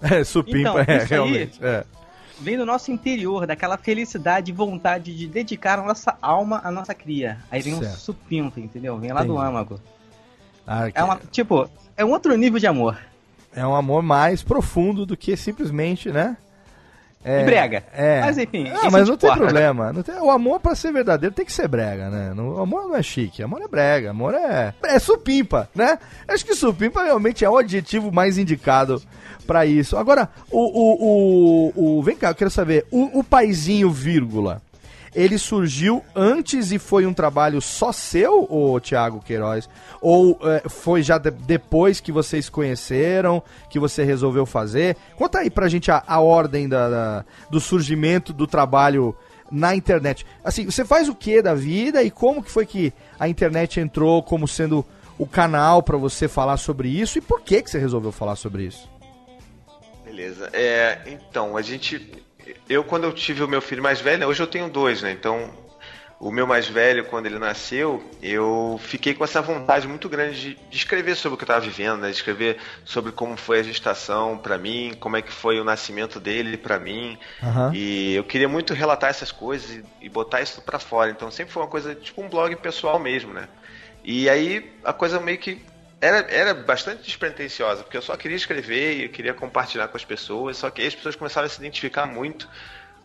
É, 0.00 0.24
supimpa, 0.24 0.58
Então, 0.58 0.78
é, 0.86 0.96
isso 0.96 1.02
aí- 1.02 1.06
realmente. 1.08 1.58
É. 1.62 1.84
Vem 2.40 2.56
do 2.56 2.64
nosso 2.64 2.92
interior, 2.92 3.46
daquela 3.48 3.76
felicidade 3.76 4.52
e 4.52 4.54
vontade 4.54 5.12
de 5.14 5.26
dedicar 5.26 5.80
a 5.80 5.82
nossa 5.82 6.16
alma 6.22 6.60
à 6.64 6.70
nossa 6.70 6.94
cria. 6.94 7.38
Aí 7.50 7.60
vem 7.60 7.74
Certo. 7.76 7.92
um 7.92 7.96
supinto, 7.96 8.60
entendeu? 8.60 8.96
Vem 8.96 9.12
lá 9.12 9.24
do 9.24 9.32
Entendi. 9.34 9.48
âmago. 9.48 9.80
Ah, 10.64 10.88
que- 10.90 10.96
É 10.98 11.02
uma, 11.02 11.16
tipo, 11.32 11.68
é 11.96 12.04
um 12.04 12.10
outro 12.12 12.34
nível 12.36 12.60
de 12.60 12.66
amor. 12.68 12.96
é 13.52 13.66
um 13.66 13.74
amor 13.74 14.02
mais 14.04 14.40
profundo 14.42 15.04
do 15.04 15.16
que 15.16 15.36
simplesmente, 15.36 16.10
né? 16.12 16.36
É, 17.24 17.42
E 17.42 17.44
brega. 17.44 17.82
É. 17.92 18.20
Mas 18.20 18.38
enfim, 18.38 18.68
Ah, 18.68 18.90
mas 18.90 19.08
não 19.08 19.16
tem 19.16 19.34
problema. 19.34 19.92
Não 19.92 20.02
tem- 20.02 20.14
o 20.20 20.30
amor, 20.30 20.60
pra 20.60 20.74
ser 20.74 20.92
verdadeiro, 20.92 21.34
tem 21.34 21.44
que 21.44 21.52
ser 21.52 21.66
brega, 21.68 22.08
né? 22.08 22.32
O 22.40 22.60
amor 22.60 22.84
não 22.88 22.96
é 22.96 23.02
chique, 23.02 23.42
amor 23.42 23.60
é 23.60 23.68
brega, 23.68 24.10
amor 24.10 24.34
é. 24.34 24.72
É 24.84 24.98
supimpa, 24.98 25.68
né? 25.74 25.98
Acho 26.28 26.44
que 26.46 26.54
supimpa 26.54 27.02
realmente 27.04 27.44
é 27.44 27.50
o 27.50 27.56
adjetivo 27.58 28.12
mais 28.12 28.38
indicado 28.38 29.02
pra 29.46 29.66
isso. 29.66 29.96
Agora, 29.96 30.28
o. 30.50 30.58
o, 30.60 31.72
o, 31.76 31.98
o- 31.98 32.02
vem 32.02 32.16
cá, 32.16 32.30
eu 32.30 32.34
quero 32.34 32.50
saber. 32.50 32.86
O, 32.90 33.18
o 33.18 33.24
paizinho, 33.24 33.90
vírgula. 33.90 34.62
Ele 35.20 35.36
surgiu 35.36 36.04
antes 36.14 36.70
e 36.70 36.78
foi 36.78 37.04
um 37.06 37.12
trabalho 37.12 37.60
só 37.60 37.90
seu, 37.90 38.46
ô 38.48 38.78
Thiago 38.78 39.20
Queiroz? 39.20 39.68
Ou 40.00 40.38
é, 40.42 40.68
foi 40.68 41.02
já 41.02 41.18
de- 41.18 41.30
depois 41.32 41.98
que 41.98 42.12
vocês 42.12 42.48
conheceram, 42.48 43.42
que 43.68 43.80
você 43.80 44.04
resolveu 44.04 44.46
fazer? 44.46 44.96
Conta 45.16 45.40
aí 45.40 45.50
pra 45.50 45.68
gente 45.68 45.90
a, 45.90 46.04
a 46.06 46.20
ordem 46.20 46.68
da, 46.68 46.88
da- 46.88 47.24
do 47.50 47.58
surgimento 47.60 48.32
do 48.32 48.46
trabalho 48.46 49.12
na 49.50 49.74
internet. 49.74 50.24
Assim, 50.44 50.66
você 50.66 50.84
faz 50.84 51.08
o 51.08 51.14
que 51.14 51.42
da 51.42 51.54
vida 51.54 52.02
e 52.02 52.10
como 52.10 52.42
que 52.42 52.50
foi 52.50 52.64
que 52.64 52.92
a 53.18 53.28
internet 53.28 53.80
entrou 53.80 54.22
como 54.22 54.46
sendo 54.46 54.84
o 55.18 55.26
canal 55.26 55.82
pra 55.82 55.96
você 55.96 56.28
falar 56.28 56.58
sobre 56.58 56.88
isso 56.88 57.18
e 57.18 57.20
por 57.20 57.40
que 57.40 57.60
que 57.60 57.70
você 57.70 57.78
resolveu 57.78 58.12
falar 58.12 58.36
sobre 58.36 58.64
isso? 58.66 58.88
Beleza. 60.04 60.48
É, 60.52 60.98
então, 61.06 61.56
a 61.56 61.62
gente. 61.62 62.24
Eu, 62.68 62.84
quando 62.84 63.04
eu 63.04 63.12
tive 63.12 63.42
o 63.42 63.48
meu 63.48 63.60
filho 63.62 63.82
mais 63.82 64.00
velho, 64.00 64.18
né, 64.18 64.26
hoje 64.26 64.42
eu 64.42 64.46
tenho 64.46 64.68
dois, 64.68 65.02
né? 65.02 65.10
Então, 65.10 65.50
o 66.20 66.32
meu 66.32 66.46
mais 66.46 66.66
velho, 66.66 67.04
quando 67.04 67.26
ele 67.26 67.38
nasceu, 67.38 68.02
eu 68.20 68.78
fiquei 68.82 69.14
com 69.14 69.22
essa 69.22 69.40
vontade 69.40 69.86
muito 69.86 70.08
grande 70.08 70.40
de, 70.40 70.54
de 70.68 70.76
escrever 70.76 71.14
sobre 71.14 71.34
o 71.34 71.38
que 71.38 71.44
eu 71.44 71.46
estava 71.46 71.60
vivendo, 71.60 72.00
né? 72.00 72.08
De 72.10 72.16
escrever 72.16 72.58
sobre 72.84 73.12
como 73.12 73.36
foi 73.36 73.60
a 73.60 73.62
gestação 73.62 74.36
para 74.36 74.58
mim, 74.58 74.94
como 74.98 75.16
é 75.16 75.22
que 75.22 75.32
foi 75.32 75.60
o 75.60 75.64
nascimento 75.64 76.18
dele 76.18 76.56
para 76.56 76.78
mim. 76.78 77.16
Aham. 77.42 77.70
E 77.72 78.14
eu 78.14 78.24
queria 78.24 78.48
muito 78.48 78.74
relatar 78.74 79.10
essas 79.10 79.30
coisas 79.30 79.70
e, 79.70 79.84
e 80.00 80.08
botar 80.08 80.40
isso 80.40 80.60
para 80.62 80.80
fora. 80.80 81.10
Então, 81.10 81.30
sempre 81.30 81.52
foi 81.52 81.62
uma 81.62 81.68
coisa, 81.68 81.94
tipo 81.94 82.20
um 82.20 82.28
blog 82.28 82.54
pessoal 82.56 82.98
mesmo, 82.98 83.32
né? 83.32 83.48
E 84.02 84.28
aí, 84.28 84.72
a 84.84 84.92
coisa 84.92 85.20
meio 85.20 85.38
que 85.38 85.67
era, 86.00 86.18
era 86.30 86.54
bastante 86.54 87.02
despretensiosa, 87.02 87.82
porque 87.82 87.96
eu 87.96 88.02
só 88.02 88.16
queria 88.16 88.36
escrever 88.36 89.04
e 89.04 89.08
queria 89.08 89.34
compartilhar 89.34 89.88
com 89.88 89.96
as 89.96 90.04
pessoas, 90.04 90.56
só 90.56 90.70
que 90.70 90.86
as 90.86 90.94
pessoas 90.94 91.16
começaram 91.16 91.46
a 91.46 91.48
se 91.48 91.58
identificar 91.58 92.06
muito. 92.06 92.48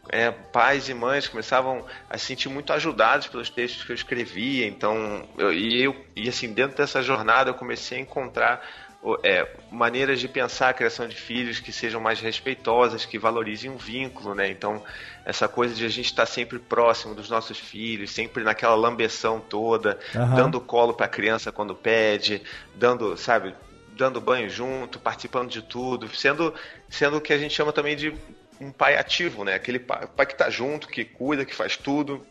É, 0.10 0.32
pais 0.32 0.90
e 0.90 0.94
mães 0.94 1.30
começavam 1.30 1.86
a 2.10 2.18
se 2.18 2.26
sentir 2.26 2.50
muito 2.50 2.74
ajudados 2.74 3.28
pelos 3.28 3.50
textos 3.50 3.86
que 3.86 3.92
eu 3.94 3.96
escrevia, 3.96 4.68
então 4.68 5.26
eu, 5.38 5.54
e 5.54 5.82
eu 5.82 5.96
e 6.14 6.28
assim 6.28 6.52
dentro 6.54 6.76
dessa 6.76 7.02
jornada 7.02 7.50
eu 7.50 7.54
comecei 7.54 7.98
a 8.00 8.02
encontrar 8.02 8.62
o- 9.02 9.18
é, 9.24 9.48
maneiras 9.72 10.20
de 10.20 10.28
pensar 10.28 10.70
a 10.70 10.74
criação 10.74 11.08
de 11.08 11.16
filhos 11.16 11.62
que 11.62 11.72
sejam 11.72 12.02
mais 12.02 12.20
respeitosas, 12.20 13.06
que 13.06 13.18
valorizem 13.18 13.72
um 13.72 13.78
vínculo, 13.78 14.36
né? 14.36 14.50
Então, 14.50 14.84
essa 15.26 15.48
coisa 15.48 15.74
de 15.74 15.86
a 15.86 15.90
gente 15.90 16.06
estar 16.06 16.26
sempre 16.26 16.60
próximo 16.60 17.16
dos 17.16 17.30
nossos 17.30 17.58
filhos, 17.58 18.12
sempre 18.12 18.44
naquela 18.44 18.76
lambeção 18.76 19.40
toda, 19.40 20.00
Aham. 20.16 20.36
dando 20.36 20.60
colo 20.60 20.94
para 20.94 21.06
a 21.06 21.10
criança 21.10 21.52
quando 21.52 21.74
pede, 21.74 22.42
dando, 22.76 23.16
sabe, 23.16 23.56
dando 23.98 24.20
banho 24.20 24.50
junto, 24.50 25.00
participando 25.00 25.50
de 25.50 25.62
tudo, 25.62 26.14
sendo, 26.14 26.54
sendo 26.90 27.18
o 27.18 27.22
que 27.22 27.32
a 27.32 27.38
gente 27.38 27.54
chama 27.54 27.72
também 27.72 27.96
de 27.96 28.14
um 28.60 28.72
pai 28.72 28.98
ativo, 28.98 29.44
né? 29.44 29.56
Aquele 29.56 29.80
pai, 29.80 30.08
pai 30.08 30.26
que 30.26 30.36
tá 30.36 30.50
junto, 30.50 30.88
que 30.88 31.06
cuida, 31.06 31.46
que 31.46 31.56
faz 31.56 31.78
tudo. 31.78 32.26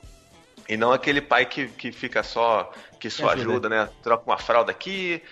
E 0.68 0.76
não 0.76 0.92
aquele 0.92 1.20
pai 1.20 1.44
que, 1.46 1.66
que 1.68 1.90
fica 1.90 2.22
só, 2.22 2.72
que 3.00 3.10
só 3.10 3.30
ajuda. 3.30 3.40
ajuda, 3.40 3.68
né? 3.68 3.88
Troca 4.02 4.24
uma 4.24 4.38
fralda 4.38 4.70
aqui, 4.70 5.22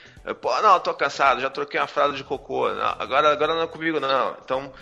pô, 0.41 0.61
não, 0.61 0.79
tô 0.81 0.93
cansado, 0.93 1.41
já 1.41 1.49
troquei 1.49 1.79
uma 1.79 1.87
fralda 1.87 2.17
de 2.17 2.25
cocô, 2.25 2.69
não, 2.69 2.97
agora, 2.99 3.31
agora 3.31 3.55
não 3.55 3.63
é 3.63 3.67
comigo, 3.67 4.01
não. 4.01 4.37
Então, 4.45 4.73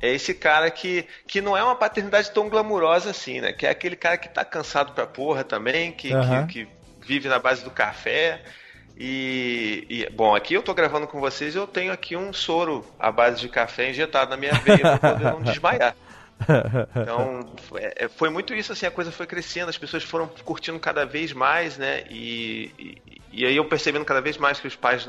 é 0.00 0.12
esse 0.12 0.34
cara 0.34 0.70
que, 0.70 1.06
que 1.26 1.40
não 1.40 1.56
é 1.56 1.62
uma 1.62 1.76
paternidade 1.76 2.30
tão 2.30 2.48
glamurosa 2.48 3.10
assim, 3.10 3.40
né? 3.40 3.52
Que 3.52 3.66
é 3.66 3.70
aquele 3.70 3.96
cara 3.96 4.16
que 4.18 4.28
tá 4.28 4.44
cansado 4.44 4.92
pra 4.92 5.06
porra 5.06 5.42
também, 5.42 5.92
que, 5.92 6.12
Aham. 6.12 6.46
que, 6.46 6.64
que 6.64 6.68
vive 7.06 7.28
na 7.28 7.38
base 7.38 7.64
do 7.64 7.70
café. 7.70 8.42
E, 8.98 9.86
e, 9.90 10.10
bom, 10.10 10.34
aqui 10.34 10.54
eu 10.54 10.62
tô 10.62 10.72
gravando 10.72 11.06
com 11.06 11.20
vocês 11.20 11.54
e 11.54 11.58
eu 11.58 11.66
tenho 11.66 11.92
aqui 11.92 12.16
um 12.16 12.32
soro 12.32 12.84
à 12.98 13.12
base 13.12 13.40
de 13.40 13.48
café 13.48 13.90
injetado 13.90 14.30
na 14.30 14.36
minha 14.36 14.54
veia 14.54 14.78
pra 14.78 14.98
poder 14.98 15.24
não 15.24 15.42
desmaiar. 15.42 15.94
Então, 16.96 17.46
foi, 17.68 17.80
é, 17.82 18.08
foi 18.08 18.28
muito 18.30 18.54
isso, 18.54 18.72
assim, 18.72 18.84
a 18.84 18.90
coisa 18.90 19.12
foi 19.12 19.26
crescendo, 19.26 19.68
as 19.68 19.78
pessoas 19.78 20.02
foram 20.02 20.28
curtindo 20.44 20.78
cada 20.78 21.06
vez 21.06 21.32
mais, 21.32 21.78
né? 21.78 22.04
E, 22.10 22.70
e, 22.78 23.22
e 23.32 23.46
aí 23.46 23.56
eu 23.56 23.64
percebendo 23.64 24.04
cada 24.04 24.20
vez 24.20 24.36
mais 24.36 24.58
que 24.58 24.66
os 24.66 24.76
pais 24.76 25.08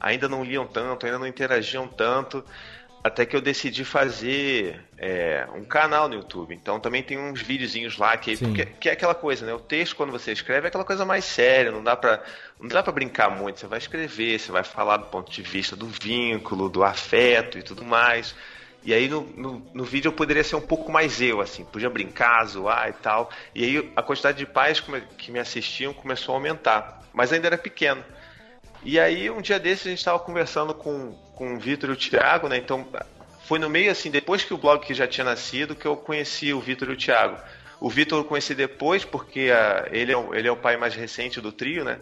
ainda 0.00 0.28
não 0.28 0.44
liam 0.44 0.66
tanto, 0.66 1.06
ainda 1.06 1.18
não 1.18 1.26
interagiam 1.26 1.86
tanto, 1.86 2.44
até 3.04 3.26
que 3.26 3.34
eu 3.34 3.40
decidi 3.40 3.84
fazer 3.84 4.80
é, 4.96 5.46
um 5.54 5.64
canal 5.64 6.08
no 6.08 6.14
YouTube. 6.14 6.54
Então 6.54 6.78
também 6.78 7.02
tem 7.02 7.18
uns 7.18 7.40
videozinhos 7.42 7.98
lá 7.98 8.16
que, 8.16 8.36
porque- 8.36 8.64
que 8.64 8.88
é 8.88 8.92
aquela 8.92 9.14
coisa, 9.14 9.44
né? 9.44 9.52
O 9.52 9.58
texto 9.58 9.96
quando 9.96 10.12
você 10.12 10.30
escreve 10.32 10.66
é 10.66 10.68
aquela 10.68 10.84
coisa 10.84 11.04
mais 11.04 11.24
séria, 11.24 11.72
não 11.72 11.82
dá 11.82 11.96
pra 11.96 12.22
não 12.60 12.68
dá 12.68 12.82
para 12.82 12.92
brincar 12.92 13.28
muito. 13.30 13.58
Você 13.58 13.66
vai 13.66 13.78
escrever, 13.78 14.38
você 14.38 14.52
vai 14.52 14.62
falar 14.62 14.98
do 14.98 15.06
ponto 15.06 15.32
de 15.32 15.42
vista 15.42 15.74
do 15.74 15.86
vínculo, 15.88 16.68
do 16.68 16.84
afeto 16.84 17.58
e 17.58 17.62
tudo 17.62 17.84
mais. 17.84 18.34
E 18.84 18.92
aí 18.94 19.08
no, 19.08 19.22
no, 19.36 19.70
no 19.74 19.84
vídeo 19.84 20.08
eu 20.08 20.12
poderia 20.12 20.44
ser 20.44 20.56
um 20.56 20.60
pouco 20.60 20.90
mais 20.92 21.20
eu, 21.20 21.40
assim, 21.40 21.64
podia 21.64 21.90
brincar, 21.90 22.44
zoar 22.46 22.88
e 22.88 22.92
tal. 22.92 23.30
E 23.54 23.64
aí 23.64 23.92
a 23.96 24.02
quantidade 24.02 24.38
de 24.38 24.46
pais 24.46 24.80
que 25.18 25.30
me 25.32 25.38
assistiam 25.40 25.92
começou 25.92 26.34
a 26.34 26.38
aumentar, 26.38 27.02
mas 27.12 27.32
ainda 27.32 27.48
era 27.48 27.58
pequeno. 27.58 28.04
E 28.84 28.98
aí, 28.98 29.30
um 29.30 29.40
dia 29.40 29.60
desses, 29.60 29.86
a 29.86 29.90
gente 29.90 29.98
estava 29.98 30.18
conversando 30.18 30.74
com, 30.74 31.12
com 31.42 31.54
o 31.54 31.58
Vitor 31.58 31.90
e 31.90 31.92
o 31.94 31.96
Thiago, 31.96 32.48
né? 32.48 32.56
Então, 32.56 32.86
foi 33.46 33.58
no 33.58 33.68
meio, 33.68 33.90
assim, 33.90 34.12
depois 34.12 34.44
que 34.44 34.54
o 34.54 34.56
blog 34.56 34.86
que 34.86 34.94
já 34.94 35.08
tinha 35.08 35.24
nascido, 35.24 35.74
que 35.74 35.84
eu 35.84 35.96
conheci 35.96 36.52
o 36.52 36.60
Vitor 36.60 36.88
e 36.88 36.92
o 36.92 36.96
Thiago. 36.96 37.36
O 37.80 37.90
Vitor 37.90 38.20
eu 38.20 38.24
conheci 38.24 38.54
depois, 38.54 39.04
porque 39.04 39.50
ah, 39.52 39.88
ele, 39.90 40.12
é, 40.12 40.16
o- 40.16 40.32
ele 40.32 40.46
é 40.46 40.52
o 40.52 40.56
pai 40.56 40.76
mais 40.76 40.94
recente 40.94 41.40
do 41.40 41.50
trio, 41.50 41.84
né? 41.84 41.98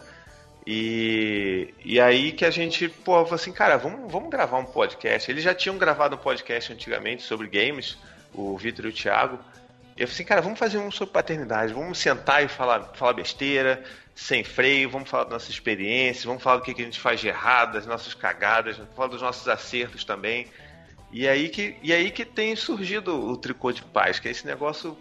E, 0.67 1.73
e 1.83 1.99
aí 1.99 2.31
que 2.33 2.45
a 2.45 2.51
gente, 2.51 2.87
pô, 2.87 3.13
falou 3.23 3.33
assim, 3.33 3.51
cara, 3.51 3.77
vamos, 3.77 4.11
vamos 4.11 4.29
gravar 4.29 4.59
um 4.59 4.65
podcast. 4.65 5.31
Eles 5.31 5.43
já 5.43 5.55
tinham 5.55 5.75
gravado 5.75 6.15
um 6.15 6.19
podcast 6.19 6.71
antigamente 6.71 7.23
sobre 7.23 7.47
games, 7.47 7.97
o 8.35 8.55
Vitor 8.59 8.85
e 8.85 8.89
o 8.89 8.93
Thiago. 8.93 9.39
Eu 9.97 10.07
falei 10.07 10.13
assim, 10.13 10.23
cara, 10.23 10.41
vamos 10.41 10.59
fazer 10.59 10.77
um 10.77 10.91
sobre 10.91 11.13
paternidade, 11.13 11.73
vamos 11.73 11.97
sentar 11.97 12.43
e 12.43 12.47
falar, 12.47 12.91
falar 12.93 13.13
besteira, 13.13 13.83
sem 14.15 14.43
freio, 14.43 14.89
vamos 14.89 15.09
falar 15.09 15.23
das 15.25 15.33
nossas 15.33 15.49
experiências, 15.49 16.25
vamos 16.25 16.43
falar 16.43 16.57
do 16.57 16.63
que, 16.63 16.71
a 16.71 16.85
gente 16.85 16.99
faz 16.99 17.19
de 17.19 17.27
errado, 17.27 17.73
das 17.73 17.85
nossas 17.85 18.13
cagadas, 18.13 18.77
vamos 18.77 18.93
falar 18.95 19.07
dos 19.07 19.21
nossos 19.21 19.47
acertos 19.47 20.03
também. 20.03 20.47
E 21.11 21.27
aí 21.27 21.49
que, 21.49 21.77
e 21.81 21.93
aí 21.93 22.11
que 22.11 22.25
tem 22.25 22.55
surgido 22.55 23.15
o 23.19 23.37
Tricô 23.37 23.71
de 23.71 23.83
Paz, 23.83 24.19
que 24.19 24.27
é 24.27 24.31
esse 24.31 24.45
negócio 24.45 24.97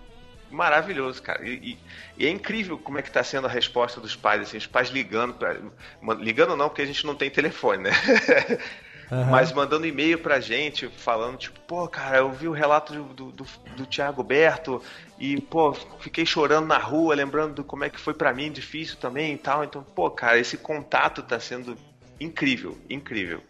maravilhoso, 0.51 1.23
cara. 1.23 1.47
E, 1.49 1.55
e- 1.73 1.79
e 2.19 2.27
é 2.27 2.31
incrível 2.31 2.77
como 2.79 2.99
é 2.99 3.03
que 3.03 3.11
tá 3.11 3.23
sendo 3.23 3.47
a 3.47 3.51
resposta 3.51 4.01
dos 4.01 4.17
pais, 4.17 4.43
assim, 4.43 4.57
os 4.57 4.67
pais 4.67 4.89
ligando 4.91 5.35
pra, 5.35 5.57
ma- 6.01 6.15
ligando 6.15 6.57
não, 6.57 6.69
porque 6.69 6.83
a 6.83 6.87
gente 6.87 7.07
não 7.07 7.15
tem 7.15 7.31
telefone, 7.31 7.85
né? 7.85 7.91
Mas 9.11 9.53
mandando 9.53 9.87
e-mail 9.87 10.19
pra 10.21 10.39
gente, 10.39 10.87
falando, 10.89 11.37
tipo, 11.37 11.59
pô, 11.61 11.89
cara, 11.89 12.19
eu 12.19 12.31
vi 12.31 12.47
o 12.47 12.53
relato 12.53 12.93
do, 12.93 13.33
do, 13.33 13.47
do, 13.77 13.87
Thiago 13.87 14.23
Berto 14.23 14.81
e, 15.19 15.41
pô, 15.41 15.73
fiquei 15.99 16.25
chorando 16.25 16.69
na 16.69 16.79
rua, 16.79 17.17
lembrando 17.17 17.55
do 17.55 17.65
como 17.65 17.83
é 17.83 17.91
que 17.91 17.99
foi 17.99 18.15
pra 18.15 18.33
mim, 18.33 18.53
difícil 18.53 18.97
também 18.99 19.35
e 19.35 19.39
tal. 19.39 19.65
Então, 19.65 19.83
pô, 19.83 20.09
cara, 20.11 20.39
esse 20.39 20.57
contato 20.57 21.23
tá 21.25 21.41
sendo 21.41 21.77
incrível, 22.21 22.79
incrível. 22.89 23.43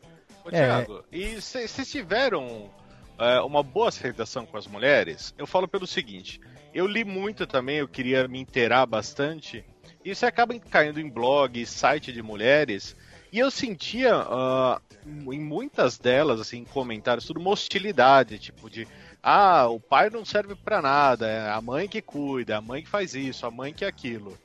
Ô, 0.44 0.48
É. 0.48 0.52
Thiago, 0.52 1.04
e 1.12 1.40
vocês 1.40 1.90
tiveram 1.90 2.70
é, 3.18 3.40
uma 3.40 3.62
boa 3.62 3.88
aceitação 3.88 4.46
com 4.46 4.56
as 4.56 4.66
mulheres? 4.66 5.34
Eu 5.36 5.46
falo 5.46 5.68
pelo 5.68 5.86
seguinte: 5.86 6.40
eu 6.72 6.86
li 6.86 7.04
muito 7.04 7.46
também, 7.46 7.76
eu 7.76 7.88
queria 7.88 8.26
me 8.26 8.40
inteirar 8.40 8.86
bastante, 8.86 9.62
e 10.02 10.14
você 10.14 10.24
acaba 10.24 10.58
caindo 10.58 10.98
em 10.98 11.10
blog, 11.10 11.66
site 11.66 12.12
de 12.12 12.22
mulheres, 12.22 12.96
e 13.30 13.38
eu 13.38 13.50
sentia 13.50 14.14
ah, 14.14 14.80
em 15.32 15.40
muitas 15.40 15.98
delas, 15.98 16.40
assim, 16.40 16.64
comentários, 16.64 17.26
tudo 17.26 17.40
uma 17.40 17.50
hostilidade, 17.50 18.38
tipo 18.38 18.70
de. 18.70 18.86
Ah, 19.22 19.68
o 19.68 19.78
pai 19.78 20.08
não 20.08 20.24
serve 20.24 20.54
pra 20.54 20.80
nada, 20.80 21.28
é 21.28 21.50
a 21.50 21.60
mãe 21.60 21.88
que 21.88 22.00
cuida, 22.00 22.56
a 22.56 22.60
mãe 22.60 22.82
que 22.82 22.88
faz 22.88 23.14
isso, 23.14 23.44
a 23.44 23.50
mãe 23.50 23.72
que 23.72 23.84
aquilo. 23.84 24.38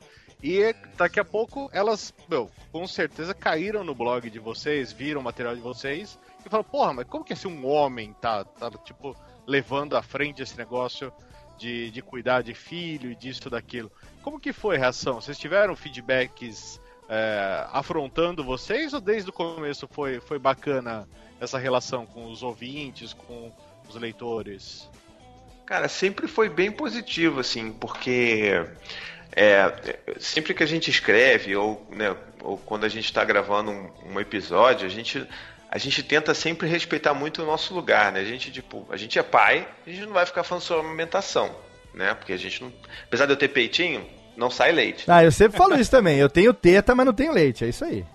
E 0.44 0.76
daqui 0.98 1.20
a 1.20 1.26
pouco 1.26 1.70
elas, 1.74 2.14
meu, 2.30 2.52
com 2.72 2.86
certeza 2.86 3.34
caíram 3.34 3.84
no 3.84 3.96
blog 3.96 4.30
de 4.30 4.38
vocês, 4.38 4.92
viram 4.92 5.22
o 5.22 5.24
material 5.24 5.56
de 5.56 5.62
vocês 5.62 6.20
e 6.46 6.50
falaram, 6.50 6.70
porra, 6.70 6.94
mas 6.94 7.08
como 7.08 7.24
que 7.24 7.34
esse 7.34 7.48
um 7.48 7.66
homem 7.66 8.14
tá, 8.22 8.44
tá 8.44 8.70
tipo, 8.84 9.16
levando 9.48 9.96
à 9.96 10.04
frente 10.04 10.44
esse 10.44 10.58
negócio 10.58 11.12
de, 11.58 11.90
de 11.90 12.02
cuidar 12.02 12.44
de 12.44 12.54
filho 12.54 13.12
e 13.12 13.16
disso, 13.16 13.50
daquilo? 13.50 13.92
Como 14.22 14.40
que 14.40 14.54
foi 14.54 14.76
a 14.76 14.80
reação? 14.80 15.22
Vocês 15.22 15.38
tiveram 15.38 15.76
feedbacks 15.76 16.80
é, 17.10 17.68
afrontando 17.72 18.44
vocês 18.44 18.94
ou 18.94 19.02
desde 19.02 19.30
o 19.30 19.34
começo 19.34 19.88
foi, 19.88 20.20
foi 20.20 20.40
bacana 20.40 21.08
essa 21.40 21.58
relação 21.58 22.06
com 22.06 22.32
os 22.32 22.42
ouvintes, 22.44 23.14
com 23.14 23.52
os 23.88 23.96
leitores? 23.96 24.90
Cara, 25.66 25.88
sempre 25.88 26.28
foi 26.28 26.50
bem 26.50 26.72
positivo, 26.72 27.40
assim, 27.40 27.72
porque 27.72 28.64
é, 29.36 29.98
sempre 30.20 30.54
que 30.54 30.64
a 30.64 30.68
gente 30.68 30.90
escreve 30.90 31.56
ou, 31.56 31.86
né, 31.90 32.16
ou 32.42 32.58
quando 32.58 32.86
a 32.86 32.90
gente 32.90 33.06
está 33.06 33.24
gravando 33.24 33.72
um, 33.72 33.92
um 34.14 34.20
episódio, 34.20 34.86
a 34.86 34.90
gente, 34.90 35.28
a 35.70 35.78
gente 35.78 36.04
tenta 36.04 36.34
sempre 36.34 36.68
respeitar 36.68 37.14
muito 37.14 37.42
o 37.42 37.46
nosso 37.46 37.74
lugar, 37.74 38.12
né? 38.12 38.20
A 38.20 38.24
gente, 38.24 38.52
tipo, 38.52 38.86
a 38.90 38.98
gente 38.98 39.18
é 39.18 39.24
pai, 39.24 39.68
a 39.86 39.90
gente 39.90 40.06
não 40.06 40.14
vai 40.14 40.26
ficar 40.26 40.44
falando 40.44 40.64
sobre 40.64 40.86
amamentação, 40.86 41.56
né? 41.94 42.14
Porque 42.14 42.32
a 42.32 42.38
gente 42.38 42.64
não. 42.64 42.72
Apesar 43.04 43.26
de 43.26 43.34
eu 43.34 43.38
ter 43.38 43.48
peitinho, 43.48 44.08
não 44.36 44.50
sai 44.50 44.72
leite. 44.72 45.06
Ah, 45.08 45.24
eu 45.24 45.32
sempre 45.32 45.58
falo 45.58 45.76
isso 45.76 45.92
também. 45.92 46.18
Eu 46.18 46.30
tenho 46.30 46.54
teta, 46.54 46.94
mas 46.94 47.06
não 47.06 47.14
tenho 47.14 47.32
leite. 47.32 47.64
É 47.64 47.70
isso 47.70 47.86
aí. 47.86 48.06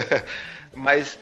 mas, 0.74 1.18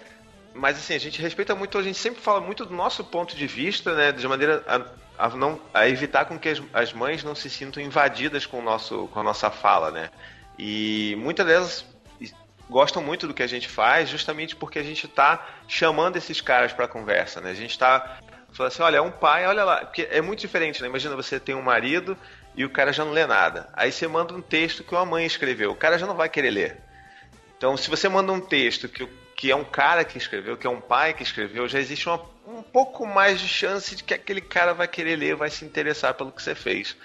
mas 0.55 0.79
assim, 0.79 0.95
a 0.95 0.99
gente 0.99 1.21
respeita 1.21 1.55
muito, 1.55 1.77
a 1.79 1.83
gente 1.83 1.99
sempre 1.99 2.21
fala 2.21 2.41
muito 2.41 2.65
do 2.65 2.75
nosso 2.75 3.05
ponto 3.05 3.37
de 3.37 3.47
vista, 3.47 3.95
né? 3.95 4.13
De 4.13 4.27
maneira 4.29 4.65
a, 4.67 5.27
a 5.27 5.29
não, 5.31 5.61
a 5.75 5.89
evitar 5.89 6.25
com 6.25 6.39
que 6.39 6.49
as, 6.49 6.63
as 6.73 6.93
mães 6.93 7.25
não 7.25 7.35
se 7.35 7.51
sintam 7.51 7.83
invadidas 7.83 8.47
com, 8.47 8.61
o 8.61 8.63
nosso, 8.63 9.09
com 9.09 9.21
a 9.21 9.23
nossa 9.23 9.51
fala, 9.51 9.91
né? 9.91 10.11
E 10.59 11.17
muitas 11.19 11.47
delas 11.47 11.85
gostam 12.69 13.03
muito 13.03 13.27
do 13.27 13.35
que 13.35 13.43
a 13.43 13.47
gente 13.47 13.69
faz, 13.69 14.09
justamente 14.09 14.55
porque 14.55 14.79
a 14.79 14.83
gente 14.83 15.07
está 15.07 15.47
chamando 15.67 16.17
esses 16.17 16.41
caras 16.41 16.73
para 16.73 16.87
conversa, 16.87 17.41
né? 17.41 17.51
A 17.51 17.55
gente 17.55 17.71
está 17.71 18.19
falando 18.53 18.73
assim, 18.73 18.83
olha, 18.83 18.97
é 18.99 19.01
um 19.01 19.11
pai, 19.11 19.47
olha 19.47 19.65
lá, 19.65 19.85
porque 19.85 20.07
é 20.11 20.21
muito 20.21 20.41
diferente, 20.41 20.83
né? 20.83 20.89
Imagina 20.89 21.17
você 21.17 21.41
tem 21.41 21.55
um 21.55 21.63
marido 21.63 22.17
e 22.59 22.65
o 22.65 22.71
cara 22.71 22.93
já 22.93 23.05
não 23.05 23.13
lê 23.13 23.25
nada. 23.25 23.69
Aí 23.73 23.93
você 23.93 24.09
manda 24.09 24.35
um 24.35 24.43
texto 24.43 24.83
que 24.83 24.93
uma 24.93 25.07
mãe 25.07 25.25
escreveu, 25.25 25.71
o 25.71 25.77
cara 25.77 25.97
já 25.97 26.09
não 26.09 26.17
vai 26.17 26.29
querer 26.29 26.51
ler. 26.51 26.77
Então, 27.57 27.77
se 27.77 27.89
você 27.89 28.09
manda 28.09 28.33
um 28.33 28.41
texto 28.41 28.89
que, 28.89 29.09
que 29.37 29.49
é 29.53 29.55
um 29.55 29.63
cara 29.63 30.05
que 30.05 30.19
escreveu, 30.19 30.57
que 30.57 30.67
é 30.67 30.71
um 30.71 30.81
pai 30.81 31.15
que 31.15 31.23
escreveu, 31.23 31.69
já 31.69 31.79
existe 31.79 32.09
uma, 32.09 32.21
um 32.49 32.61
pouco 32.61 33.07
mais 33.07 33.41
de 33.41 33.47
chance 33.47 33.95
de 33.95 34.03
que 34.03 34.13
aquele 34.13 34.41
cara 34.41 34.75
vai 34.75 34.89
querer 34.89 35.15
ler, 35.15 35.37
vai 35.37 35.51
se 35.51 35.65
interessar 35.65 36.15
pelo 36.15 36.33
que 36.33 36.43
você 36.43 36.53
fez. 36.53 36.97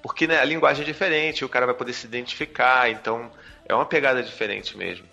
Porque 0.00 0.28
né, 0.28 0.38
a 0.38 0.44
linguagem 0.44 0.82
é 0.82 0.86
diferente, 0.86 1.44
o 1.44 1.48
cara 1.48 1.66
vai 1.66 1.74
poder 1.74 1.92
se 1.92 2.06
identificar, 2.06 2.88
então 2.88 3.32
é 3.68 3.74
uma 3.74 3.86
pegada 3.86 4.22
diferente 4.22 4.78
mesmo. 4.78 5.04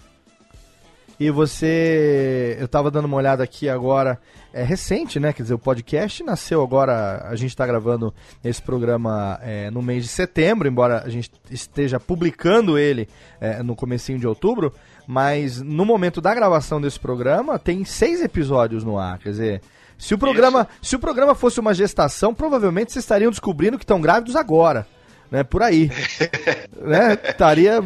E 1.19 1.31
você. 1.31 2.57
Eu 2.59 2.67
tava 2.67 2.91
dando 2.91 3.05
uma 3.05 3.17
olhada 3.17 3.43
aqui 3.43 3.67
agora. 3.67 4.19
É 4.53 4.63
recente, 4.63 5.19
né? 5.19 5.33
Quer 5.33 5.43
dizer, 5.43 5.53
o 5.55 5.59
podcast 5.59 6.23
nasceu 6.23 6.61
agora. 6.61 7.27
A 7.27 7.35
gente 7.35 7.55
tá 7.55 7.65
gravando 7.65 8.13
esse 8.43 8.61
programa 8.61 9.39
é, 9.41 9.71
no 9.71 9.81
mês 9.81 10.03
de 10.03 10.09
setembro, 10.09 10.67
embora 10.67 11.03
a 11.03 11.09
gente 11.09 11.31
esteja 11.49 11.99
publicando 11.99 12.77
ele 12.77 13.07
é, 13.41 13.61
no 13.63 13.75
comecinho 13.75 14.19
de 14.19 14.27
outubro. 14.27 14.71
Mas 15.07 15.61
no 15.61 15.85
momento 15.85 16.21
da 16.21 16.35
gravação 16.35 16.79
desse 16.79 16.99
programa, 16.99 17.57
tem 17.57 17.83
seis 17.83 18.21
episódios 18.21 18.83
no 18.83 18.97
ar. 18.99 19.17
Quer 19.17 19.29
dizer, 19.29 19.61
se 19.97 20.13
o 20.13 20.17
programa, 20.17 20.67
se 20.81 20.95
o 20.95 20.99
programa 20.99 21.33
fosse 21.33 21.59
uma 21.59 21.73
gestação, 21.73 22.33
provavelmente 22.33 22.91
vocês 22.91 23.03
estariam 23.03 23.31
descobrindo 23.31 23.77
que 23.77 23.83
estão 23.83 23.99
grávidos 23.99 24.35
agora. 24.35 24.85
Né? 25.31 25.43
Por 25.43 25.61
aí. 25.63 25.89
né? 26.79 27.17
Estaria. 27.29 27.79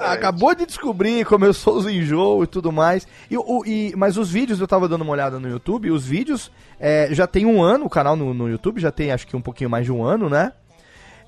Acabou 0.00 0.54
de 0.54 0.66
descobrir, 0.66 1.24
começou 1.24 1.76
os 1.76 1.86
enjoos 1.86 2.44
e 2.44 2.46
tudo 2.46 2.72
mais. 2.72 3.06
E, 3.30 3.36
o, 3.36 3.64
e, 3.66 3.92
mas 3.96 4.16
os 4.16 4.30
vídeos, 4.30 4.60
eu 4.60 4.66
tava 4.68 4.88
dando 4.88 5.02
uma 5.02 5.12
olhada 5.12 5.38
no 5.38 5.48
YouTube, 5.48 5.90
os 5.90 6.06
vídeos 6.06 6.50
é, 6.80 7.08
já 7.10 7.26
tem 7.26 7.46
um 7.46 7.62
ano, 7.62 7.86
o 7.86 7.90
canal 7.90 8.16
no, 8.16 8.32
no 8.34 8.48
YouTube 8.48 8.80
já 8.80 8.90
tem 8.90 9.12
acho 9.12 9.26
que 9.26 9.36
um 9.36 9.40
pouquinho 9.40 9.70
mais 9.70 9.84
de 9.84 9.92
um 9.92 10.02
ano, 10.04 10.28
né? 10.28 10.52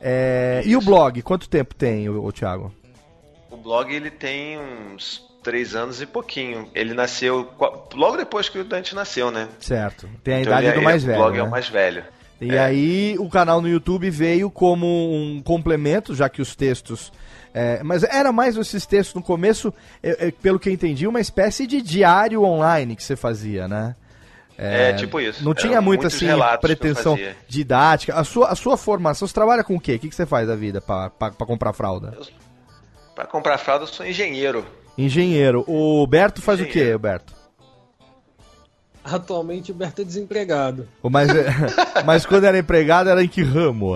É, 0.00 0.62
e 0.64 0.76
o 0.76 0.80
blog, 0.80 1.20
quanto 1.22 1.48
tempo 1.48 1.74
tem, 1.74 2.08
o, 2.08 2.24
o 2.24 2.32
Thiago? 2.32 2.72
O 3.50 3.56
blog 3.56 3.92
ele 3.92 4.10
tem 4.10 4.58
uns 4.58 5.26
três 5.42 5.74
anos 5.74 6.00
e 6.00 6.06
pouquinho. 6.06 6.68
Ele 6.74 6.94
nasceu 6.94 7.48
logo 7.94 8.16
depois 8.16 8.48
que 8.48 8.58
o 8.58 8.64
Dante 8.64 8.94
nasceu, 8.94 9.30
né? 9.30 9.48
Certo. 9.58 10.08
Tem 10.22 10.34
a 10.34 10.40
Então 10.40 10.52
idade 10.52 10.66
ele- 10.66 10.76
do 10.76 10.82
mais 10.82 11.02
o 11.02 11.06
velho. 11.06 11.18
blog 11.18 11.34
é 11.34 11.42
né? 11.42 11.48
o 11.48 11.50
mais 11.50 11.68
velho. 11.68 12.04
E 12.40 12.56
aí 12.56 13.16
o 13.18 13.28
canal 13.28 13.60
no 13.60 13.68
YouTube 13.68 14.08
veio 14.10 14.50
como 14.50 14.86
um 14.86 15.42
complemento, 15.42 16.14
já 16.14 16.28
que 16.28 16.40
os 16.40 16.54
textos. 16.54 17.12
é, 17.52 17.82
mas 17.82 18.04
era 18.04 18.30
mais 18.30 18.56
esses 18.56 18.86
textos 18.86 19.14
no 19.14 19.22
começo, 19.22 19.74
é, 20.02 20.28
é, 20.28 20.30
pelo 20.30 20.58
que 20.58 20.68
eu 20.68 20.72
entendi, 20.72 21.06
uma 21.06 21.20
espécie 21.20 21.66
de 21.66 21.82
diário 21.82 22.42
online 22.42 22.94
que 22.94 23.02
você 23.02 23.16
fazia, 23.16 23.66
né? 23.66 23.96
É, 24.56 24.92
tipo 24.94 25.20
isso. 25.20 25.44
Não 25.44 25.54
tinha 25.54 25.80
muitos 25.80 26.06
assim 26.06 26.26
pretensão 26.60 27.16
didática. 27.46 28.14
A 28.14 28.24
sua, 28.24 28.48
a 28.48 28.56
sua 28.56 28.76
formação, 28.76 29.26
você 29.26 29.32
trabalha 29.32 29.62
com 29.62 29.76
o 29.76 29.80
quê? 29.80 29.94
O 29.94 29.98
que, 30.00 30.08
que 30.08 30.14
você 30.14 30.26
faz 30.26 30.48
da 30.48 30.56
vida 30.56 30.80
pra 30.80 31.10
comprar 31.46 31.72
fralda? 31.72 32.18
Pra 33.14 33.24
comprar 33.24 33.56
fralda 33.58 33.84
eu 33.84 33.88
sou 33.88 34.04
engenheiro. 34.04 34.66
Engenheiro. 34.96 35.64
O 35.68 36.04
Berto 36.08 36.42
faz 36.42 36.60
o 36.60 36.64
quê, 36.64 36.70
Engenheiro. 36.70 36.98
Berto? 36.98 37.37
Atualmente 39.10 39.70
o 39.72 39.74
Berto 39.74 40.02
é 40.02 40.04
desempregado. 40.04 40.88
O 41.02 41.08
mais, 41.10 41.28
mas 42.04 42.26
quando 42.26 42.44
era 42.44 42.58
empregado 42.58 43.08
era 43.10 43.22
em 43.22 43.28
que 43.28 43.42
ramo? 43.42 43.94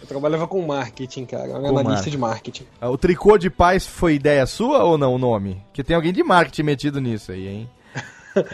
Eu 0.00 0.06
trabalhava 0.06 0.46
com 0.46 0.64
marketing, 0.64 1.24
cara. 1.26 1.46
Eu 1.46 1.50
era 1.56 1.60
Com 1.60 1.66
analista 1.78 1.84
marketing. 1.92 2.10
de 2.10 2.18
marketing. 2.18 2.66
O 2.82 2.96
tricô 2.96 3.36
de 3.36 3.50
paz 3.50 3.86
foi 3.86 4.14
ideia 4.14 4.46
sua 4.46 4.84
ou 4.84 4.96
não 4.96 5.14
o 5.14 5.18
nome? 5.18 5.62
Que 5.72 5.82
tem 5.82 5.96
alguém 5.96 6.12
de 6.12 6.22
marketing 6.22 6.62
metido 6.62 7.00
nisso 7.00 7.32
aí, 7.32 7.48
hein? 7.48 7.70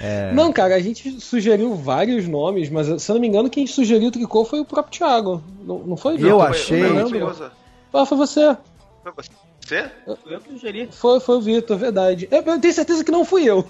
É. 0.00 0.32
Não, 0.32 0.50
cara, 0.50 0.76
a 0.76 0.80
gente 0.80 1.20
sugeriu 1.20 1.74
vários 1.74 2.26
nomes, 2.26 2.70
mas 2.70 3.02
se 3.02 3.10
eu 3.10 3.14
não 3.14 3.20
me 3.20 3.28
engano, 3.28 3.50
quem 3.50 3.66
sugeriu 3.66 4.08
o 4.08 4.12
tricô 4.12 4.44
foi 4.44 4.60
o 4.60 4.64
próprio 4.64 4.98
Thiago. 4.98 5.42
Não, 5.62 5.78
não 5.80 5.96
foi? 5.96 6.16
Eu 6.18 6.40
achei- 6.40 6.82
Eu 6.82 7.08
Foi, 7.08 7.18
não 7.20 7.32
Ah, 7.92 8.06
foi 8.06 8.16
você. 8.16 8.56
Foi 9.66 9.78
você? 9.78 9.90
Eu 10.26 10.40
que 10.40 10.48
sugeri. 10.50 10.88
Foi, 10.92 11.20
foi 11.20 11.36
o 11.36 11.40
Vitor, 11.40 11.76
verdade. 11.76 12.28
Eu, 12.30 12.42
eu 12.42 12.60
tenho 12.60 12.74
certeza 12.74 13.04
que 13.04 13.10
não 13.10 13.24
fui 13.24 13.44
eu. 13.44 13.66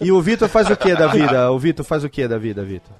E 0.00 0.10
o 0.12 0.20
Vitor 0.20 0.48
faz 0.48 0.68
o 0.70 0.76
que 0.76 0.94
da 0.94 1.06
vida? 1.08 1.50
O 1.50 1.58
Vitor 1.58 1.84
faz 1.84 2.04
o 2.04 2.10
que 2.10 2.26
da 2.26 2.38
vida, 2.38 2.62
Vitor? 2.62 2.92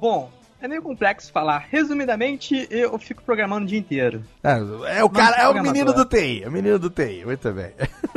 Bom, 0.00 0.30
é 0.64 0.68
meio 0.68 0.80
complexo 0.80 1.30
falar. 1.30 1.66
Resumidamente, 1.70 2.66
eu 2.70 2.98
fico 2.98 3.22
programando 3.22 3.66
o 3.66 3.68
dia 3.68 3.78
inteiro. 3.78 4.24
É, 4.42 4.98
é 4.98 5.04
o 5.04 5.10
cara, 5.10 5.36
é 5.36 5.46
o 5.46 5.62
menino 5.62 5.92
do 5.92 6.06
TI, 6.06 6.42
é 6.42 6.48
o 6.48 6.52
menino 6.52 6.78
do 6.78 6.88
TI, 6.88 7.22
muito 7.24 7.52
bem. 7.52 7.72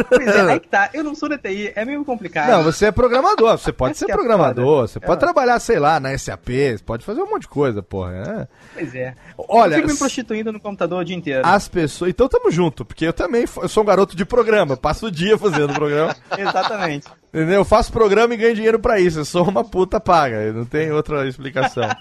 Pois 0.08 0.28
é, 0.28 0.42
aí 0.54 0.60
que 0.60 0.68
tá. 0.70 0.90
Eu 0.94 1.04
não 1.04 1.14
sou 1.14 1.28
da 1.28 1.38
TI, 1.38 1.74
é 1.76 1.84
meio 1.84 2.06
complicado. 2.06 2.50
Não, 2.50 2.64
você 2.64 2.86
é 2.86 2.92
programador, 2.92 3.58
você 3.58 3.74
pode 3.74 3.98
ser 3.98 4.10
é 4.10 4.14
programador, 4.14 4.88
você 4.88 4.98
pode 4.98 5.18
É. 5.18 5.20
trabalhar, 5.20 5.60
sei 5.60 5.78
lá, 5.78 6.00
na 6.00 6.18
SAP, 6.18 6.48
você 6.48 6.84
pode 6.86 7.04
fazer 7.04 7.22
um 7.22 7.30
monte 7.30 7.42
de 7.42 7.48
coisa, 7.50 7.84
porra. 7.84 8.12
né? 8.12 8.48
Pois 8.74 8.96
é. 8.96 9.14
Olha, 9.38 9.76
eu 9.76 9.82
fico 9.82 9.92
me 9.92 9.98
prostituindo 9.98 10.54
no 10.54 10.60
computador 10.60 11.02
o 11.02 11.06
dia 11.06 11.16
inteiro. 11.18 11.42
as 11.46 11.68
pessoas. 11.68 12.12
Então 12.12 12.30
tamo 12.30 12.50
junto, 12.50 12.86
porque 12.86 13.06
eu 13.06 13.14
também 13.14 13.44
eu 13.62 13.68
sou 13.68 13.84
um 13.84 13.86
garoto 13.86 14.16
de 14.16 14.24
programa, 14.24 14.78
passo 14.78 15.08
o 15.08 15.12
dia 15.12 15.38
fazendo 15.38 15.74
programa. 15.74 16.16
Exatamente. 16.38 17.08
Entendeu? 17.38 17.56
Eu 17.62 17.66
faço 17.66 17.92
programa 17.92 18.34
e 18.34 18.38
ganho 18.38 18.56
dinheiro 18.56 18.80
pra 18.80 19.00
isso. 19.00 19.20
Eu 19.20 19.26
sou 19.26 19.48
uma 19.48 19.64
puta 19.64 20.00
paga. 20.00 20.52
Não 20.52 20.66
tem 20.66 20.92
outra 20.92 21.28
explicação. 21.28 21.84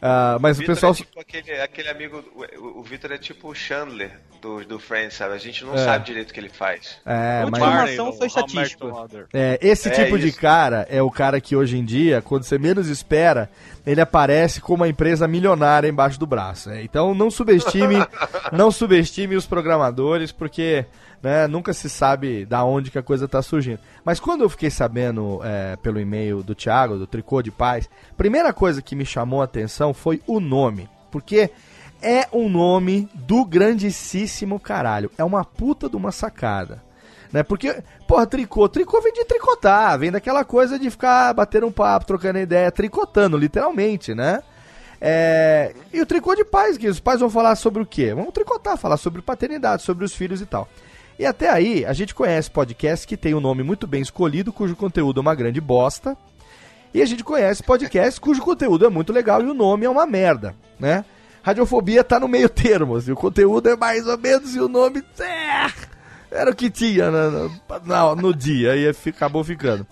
Ah, 0.00 0.38
mas 0.40 0.56
o 0.58 0.60
Vitor 0.60 0.76
pessoal. 0.76 0.92
é 0.92 0.94
tipo 0.94 1.20
aquele, 1.20 1.52
aquele 1.60 1.88
amigo. 1.88 2.22
O, 2.60 2.78
o 2.78 2.82
Vitor 2.84 3.10
é 3.10 3.18
tipo 3.18 3.48
o 3.48 3.54
Chandler 3.54 4.12
do, 4.40 4.64
do 4.64 4.78
Friends, 4.78 5.14
sabe? 5.16 5.34
A 5.34 5.38
gente 5.38 5.64
não 5.64 5.74
É. 5.74 5.78
sabe 5.78 6.04
direito 6.04 6.30
o 6.30 6.34
que 6.34 6.38
ele 6.38 6.48
faz. 6.48 6.98
É, 7.04 7.40
Última 7.44 7.58
mas. 7.66 7.90
Informação 7.90 8.12
foi 8.12 8.88
Mother. 8.92 9.26
É, 9.32 9.58
esse 9.60 9.88
É 9.88 9.90
tipo 9.90 10.16
de 10.16 10.28
isso. 10.28 10.38
cara 10.40 10.86
é 10.88 11.02
o 11.02 11.10
cara 11.10 11.40
que 11.40 11.56
hoje 11.56 11.76
em 11.76 11.84
dia, 11.84 12.22
quando 12.22 12.44
você 12.44 12.56
menos 12.58 12.88
espera, 12.88 13.50
ele 13.84 14.00
aparece 14.00 14.60
com 14.60 14.74
uma 14.74 14.86
empresa 14.86 15.26
milionária 15.26 15.88
embaixo 15.88 16.16
do 16.20 16.26
braço. 16.28 16.68
né? 16.68 16.80
Então 16.84 17.12
não 17.12 17.28
subestime, 17.28 17.96
não 18.52 18.70
subestime 18.70 19.34
os 19.34 19.46
programadores, 19.46 20.30
porque 20.30 20.86
né, 21.22 21.46
nunca 21.46 21.72
se 21.72 21.88
sabe 21.88 22.44
da 22.44 22.64
onde 22.64 22.90
que 22.90 22.98
a 22.98 23.02
coisa 23.02 23.24
está 23.24 23.42
surgindo. 23.42 23.80
Mas 24.04 24.20
quando 24.20 24.42
eu 24.42 24.48
fiquei 24.48 24.70
sabendo 24.70 25.40
é, 25.42 25.76
pelo 25.76 26.00
e-mail 26.00 26.42
do 26.42 26.54
Thiago, 26.54 26.96
do 26.96 27.06
Tricô 27.06 27.42
de 27.42 27.50
Paz, 27.50 27.88
primeira 28.16 28.52
coisa 28.52 28.82
que 28.82 28.96
me 28.96 29.04
chamou 29.04 29.40
a 29.40 29.44
atenção 29.44 29.92
foi 29.92 30.22
o 30.26 30.40
nome. 30.40 30.88
Porque 31.10 31.50
é 32.02 32.26
um 32.32 32.48
nome 32.48 33.08
do 33.14 33.44
grandíssimo 33.44 34.60
caralho. 34.60 35.10
É 35.18 35.24
uma 35.24 35.44
puta 35.44 35.88
de 35.88 35.96
uma 35.96 36.12
sacada. 36.12 36.82
Né? 37.32 37.42
Porque, 37.42 37.82
porra, 38.06 38.26
tricô, 38.26 38.68
tricô 38.68 39.00
vem 39.00 39.12
de 39.12 39.24
tricotar, 39.24 39.98
vem 39.98 40.10
daquela 40.10 40.44
coisa 40.44 40.78
de 40.78 40.90
ficar 40.90 41.34
batendo 41.34 41.66
um 41.66 41.72
papo, 41.72 42.06
trocando 42.06 42.38
ideia, 42.38 42.70
tricotando, 42.72 43.36
literalmente, 43.36 44.14
né? 44.14 44.42
É, 45.00 45.74
E 45.92 46.00
o 46.00 46.06
tricô 46.06 46.34
de 46.34 46.44
pais, 46.44 46.76
que 46.76 46.88
os 46.88 46.98
pais 46.98 47.20
vão 47.20 47.30
falar 47.30 47.54
sobre 47.54 47.82
o 47.82 47.86
quê? 47.86 48.12
Vão 48.14 48.32
tricotar, 48.32 48.76
falar 48.76 48.96
sobre 48.96 49.22
paternidade, 49.22 49.82
sobre 49.82 50.04
os 50.04 50.14
filhos 50.14 50.40
e 50.40 50.46
tal. 50.46 50.68
E 51.18 51.26
até 51.26 51.50
aí, 51.50 51.84
a 51.84 51.92
gente 51.92 52.14
conhece 52.14 52.50
podcasts 52.50 53.04
que 53.04 53.16
tem 53.16 53.34
um 53.34 53.40
nome 53.40 53.62
muito 53.62 53.86
bem 53.86 54.00
escolhido, 54.00 54.52
cujo 54.52 54.76
conteúdo 54.76 55.18
é 55.18 55.22
uma 55.22 55.34
grande 55.34 55.60
bosta. 55.60 56.16
E 56.94 57.02
a 57.02 57.06
gente 57.06 57.24
conhece 57.24 57.62
podcasts 57.62 58.18
cujo 58.18 58.40
conteúdo 58.40 58.86
é 58.86 58.88
muito 58.88 59.12
legal 59.12 59.42
e 59.42 59.46
o 59.46 59.54
nome 59.54 59.84
é 59.84 59.90
uma 59.90 60.06
merda, 60.06 60.54
né? 60.78 61.04
Radiofobia 61.42 62.02
tá 62.04 62.18
no 62.20 62.28
meio 62.28 62.48
termo, 62.48 62.96
assim, 62.96 63.10
o 63.12 63.16
conteúdo 63.16 63.68
é 63.68 63.76
mais 63.76 64.06
ou 64.06 64.16
menos 64.18 64.54
e 64.54 64.60
o 64.60 64.68
nome 64.68 65.02
é, 65.18 65.70
era 66.30 66.50
o 66.50 66.54
que 66.54 66.70
tinha 66.70 67.10
na- 67.10 67.50
na- 67.84 68.14
no 68.14 68.34
dia 68.34 68.76
e 68.76 68.88
acabou 68.88 69.42
ficando. 69.44 69.86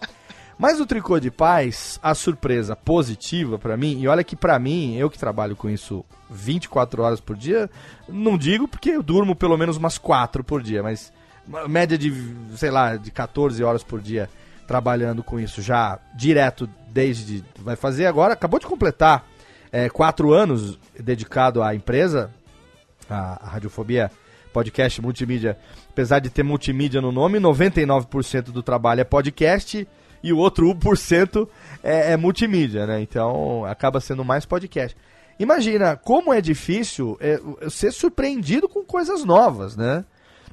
Mas 0.59 0.81
o 0.81 0.87
Tricô 0.87 1.21
de 1.21 1.31
Paz, 1.31 1.99
a 2.03 2.15
surpresa 2.15 2.75
positiva 2.75 3.59
pra 3.59 3.77
mim, 3.77 4.01
e 4.01 4.09
olha 4.09 4.25
que 4.25 4.35
pra 4.35 4.59
mim, 4.59 4.97
eu 4.97 5.11
que 5.11 5.19
trabalho 5.19 5.55
com 5.55 5.69
isso 5.69 6.03
24 6.31 7.03
horas 7.03 7.21
por 7.21 7.37
dia, 7.37 7.69
não 8.09 8.39
digo 8.39 8.67
porque 8.67 8.91
eu 8.91 9.03
durmo 9.03 9.37
pelo 9.37 9.57
menos 9.59 9.77
umas 9.77 9.99
4 9.99 10.43
por 10.43 10.63
dia, 10.63 10.83
mas 10.83 11.13
média 11.69 11.97
de, 11.97 12.13
sei 12.57 12.71
lá, 12.71 12.97
de 12.97 13.11
14 13.11 13.63
horas 13.63 13.83
por 13.83 14.01
dia 14.01 14.29
trabalhando 14.67 15.23
com 15.23 15.39
isso 15.39 15.63
já 15.63 15.99
direto 16.15 16.69
desde. 16.89 17.45
Vai 17.59 17.77
fazer 17.77 18.07
agora, 18.07 18.35
acabou 18.35 18.59
de 18.59 18.67
completar 18.67 19.27
é, 19.71 19.89
quatro 19.89 20.33
anos 20.33 20.79
dedicado 20.99 21.63
à 21.63 21.75
empresa, 21.75 22.31
a, 23.09 23.51
Radiofobia 23.51 24.11
Podcast 24.53 25.01
Multimídia. 25.01 25.59
Apesar 25.89 26.19
de 26.19 26.31
ter 26.31 26.43
multimídia 26.43 27.01
no 27.01 27.13
nome, 27.13 27.39
99% 27.39 28.45
do 28.45 28.63
trabalho 28.63 29.01
é 29.01 29.05
podcast 29.05 29.87
e 30.23 30.33
o 30.33 30.39
outro 30.39 30.67
1% 30.75 31.49
é, 31.83 32.13
é 32.13 32.17
multimídia, 32.17 32.87
né? 32.87 33.01
Então 33.01 33.65
acaba 33.65 34.01
sendo 34.01 34.25
mais 34.25 34.45
podcast. 34.45 34.97
Imagina 35.39 35.97
como 35.97 36.33
é 36.33 36.41
difícil 36.41 37.17
é, 37.21 37.39
ser 37.69 37.93
surpreendido 37.93 38.69
com 38.69 38.83
coisas 38.83 39.25
novas, 39.25 39.77
né? 39.77 40.05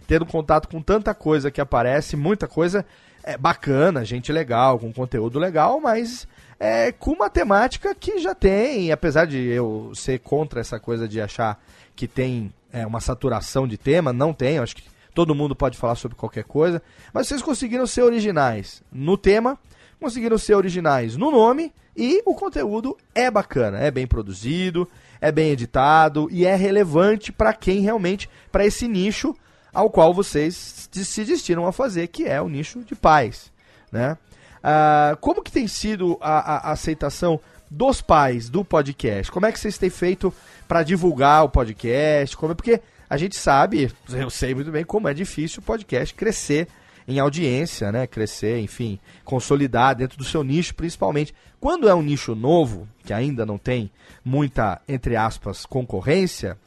Tendo 0.08 0.26
contato 0.26 0.68
com 0.68 0.82
tanta 0.82 1.14
coisa 1.14 1.50
que 1.50 1.62
aparece, 1.62 2.16
muita 2.16 2.48
coisa 2.48 2.86
é, 3.24 3.38
bacana, 3.38 4.04
gente 4.04 4.32
legal, 4.32 4.78
com 4.78 4.92
conteúdo 4.92 5.40
legal, 5.40 5.80
mas 5.80 6.28
é, 6.60 6.92
com 6.92 7.12
uma 7.12 7.30
temática 7.30 7.96
que 7.96 8.20
já 8.20 8.36
tem, 8.36 8.92
apesar 8.92 9.26
de 9.26 9.38
eu 9.38 9.92
ser 9.96 10.20
contra 10.20 10.60
essa 10.60 10.80
coisa 10.80 11.08
de 11.08 11.22
achar 11.22 11.62
que 11.96 12.08
tem 12.08 12.54
é, 12.72 12.86
uma 12.86 13.00
saturação 13.00 13.68
de 13.68 13.78
tema, 13.78 14.12
não 14.12 14.34
tem, 14.34 14.60
acho 14.60 14.76
que 14.76 14.84
todo 15.14 15.36
mundo 15.36 15.56
pode 15.56 15.78
falar 15.78 15.96
sobre 15.96 16.18
qualquer 16.18 16.44
coisa, 16.44 16.82
mas 17.14 17.28
vocês 17.28 17.42
conseguiram 17.42 17.88
ser 17.88 18.02
originais 18.02 18.84
no 18.92 19.18
tema, 19.18 19.58
conseguiram 20.00 20.38
ser 20.38 20.56
originais 20.56 21.16
no 21.16 21.32
nome 21.32 21.72
e 21.96 22.22
o 22.26 22.34
conteúdo 22.34 22.98
é 23.14 23.30
bacana, 23.30 23.80
é 23.80 23.92
bem 23.92 24.08
produzido, 24.08 24.90
é 25.22 25.32
bem 25.32 25.52
editado 25.52 26.28
e 26.32 26.46
é 26.46 26.56
relevante 26.56 27.32
para 27.32 27.54
quem 27.54 27.82
realmente, 27.82 28.30
para 28.52 28.66
esse 28.66 28.88
nicho 28.88 29.36
ao 29.74 29.90
qual 29.90 30.14
vocês 30.14 30.88
se 30.92 31.24
destinam 31.26 31.66
a 31.66 31.72
fazer, 31.72 32.08
que 32.08 32.26
é 32.26 32.42
o 32.42 32.48
nicho 32.50 32.80
de 32.84 32.96
pais, 32.96 33.52
né? 33.92 34.18
Ah, 34.64 35.18
como 35.20 35.42
que 35.42 35.52
tem 35.52 35.68
sido 35.68 36.18
a, 36.22 36.56
a- 36.70 36.72
aceitação 36.72 37.40
dos 37.70 38.02
pais 38.02 38.50
do 38.50 38.64
podcast? 38.64 39.32
Como 39.32 39.46
é 39.46 39.52
que 39.52 39.60
vocês 39.60 39.78
têm 39.78 39.90
feito 39.90 40.34
para 40.68 40.84
divulgar 40.84 41.44
o 41.44 41.50
podcast? 41.50 42.38
Como 42.38 42.52
é 42.54 42.56
porque 42.56 42.80
a 43.10 43.18
gente 43.18 43.36
sabe, 43.36 43.92
eu 44.10 44.30
sei 44.30 44.56
muito 44.56 44.72
bem 44.72 44.84
como 44.86 45.08
é 45.10 45.14
difícil 45.14 45.60
o 45.60 45.64
podcast 45.66 46.14
crescer 46.14 46.68
em 47.08 47.20
audiência, 47.20 47.92
né? 47.92 48.08
Crescer, 48.08 48.60
enfim, 48.60 48.98
consolidar 49.26 49.96
dentro 49.96 50.18
do 50.18 50.24
seu 50.24 50.44
nicho, 50.44 50.74
principalmente 50.76 51.34
quando 51.60 51.90
é 51.90 51.94
um 51.96 52.02
nicho 52.02 52.34
novo 52.36 52.88
que 53.04 53.12
ainda 53.14 53.46
não 53.46 53.58
tem 53.58 53.92
muita 54.24 54.80
entre 54.88 55.16
aspas 55.18 55.66
concorrência, 55.66 56.58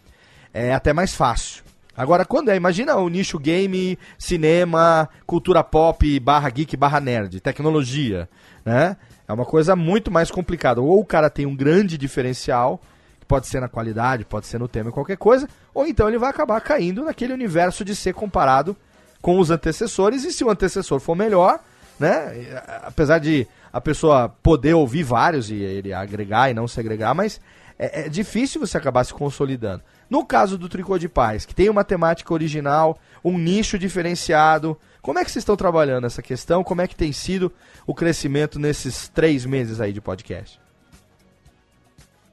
é 0.53 0.75
até 0.75 0.93
mais 0.93 1.15
fácil. 1.15 1.65
Agora, 1.97 2.25
quando 2.25 2.51
é, 2.51 2.57
imagina 2.57 2.97
o 2.97 3.09
nicho 3.09 3.39
game, 3.39 3.99
cinema, 4.19 5.09
cultura 5.27 5.65
pop, 5.65 6.21
barra 6.21 6.51
geek, 6.51 6.77
barra 6.77 7.01
nerd, 7.01 7.41
tecnologia, 7.41 8.29
né? 8.65 8.97
É 9.27 9.33
uma 9.33 9.45
coisa 9.45 9.75
muito 9.75 10.11
mais 10.11 10.31
complicada. 10.31 10.81
Ou 10.81 11.01
o 11.01 11.05
cara 11.05 11.31
tem 11.31 11.47
um 11.47 11.57
grande 11.57 11.99
diferencial, 11.99 12.81
Pode 13.29 13.49
ser 13.49 13.61
na 13.61 13.69
qualidade, 13.69 14.25
pode 14.25 14.47
ser 14.47 14.59
no 14.59 14.69
tema, 14.69 14.93
qualquer 14.93 15.17
coisa. 15.17 15.49
Ou 15.75 15.87
então 15.87 16.09
ele 16.09 16.19
vai 16.19 16.31
acabar 16.31 16.61
caindo 16.61 17.05
naquele 17.05 17.33
universo 17.33 17.85
de 17.85 17.95
ser 17.95 18.15
comparado 18.15 18.77
com 19.21 19.39
os 19.39 19.51
antecessores. 19.51 20.25
E 20.25 20.33
se 20.33 20.45
o 20.45 20.51
antecessor 20.51 21.01
for 21.01 21.17
melhor, 21.17 21.59
né? 21.99 22.63
Apesar 22.85 23.19
de 23.19 23.47
a 23.73 23.81
pessoa 23.81 24.29
poder 24.29 24.75
ouvir 24.75 25.03
vários 25.03 25.51
e 25.51 25.57
ele 25.57 25.93
agregar 25.93 26.51
e 26.51 26.55
não 26.55 26.69
se 26.69 26.79
agregar, 26.79 27.15
mas 27.15 27.41
é, 27.79 28.03
é 28.03 28.09
difícil 28.09 28.61
você 28.61 28.79
acabar 28.79 29.03
se 29.03 29.13
consolidando. 29.13 29.83
No 30.09 30.25
caso 30.25 30.57
do 30.57 30.69
Tricô 30.69 30.99
de 30.99 31.09
Paz, 31.09 31.45
que 31.45 31.55
tem 31.55 31.69
uma 31.69 31.85
temática 31.85 32.33
original, 32.33 32.99
um 33.25 33.37
nicho 33.37 33.79
diferenciado, 33.79 34.79
como 35.03 35.19
é 35.19 35.25
que 35.25 35.31
vocês 35.31 35.43
estão 35.43 35.57
trabalhando 35.57 36.07
essa 36.07 36.23
questão? 36.23 36.65
Como 36.65 36.81
é 36.81 36.89
que 36.89 36.97
tem 36.97 37.13
sido 37.13 37.53
o 37.87 37.95
crescimento 37.95 38.59
nesses 38.59 39.09
três 39.09 39.45
meses 39.45 39.81
aí 39.81 39.93
de 39.93 40.01
podcast? 40.01 40.61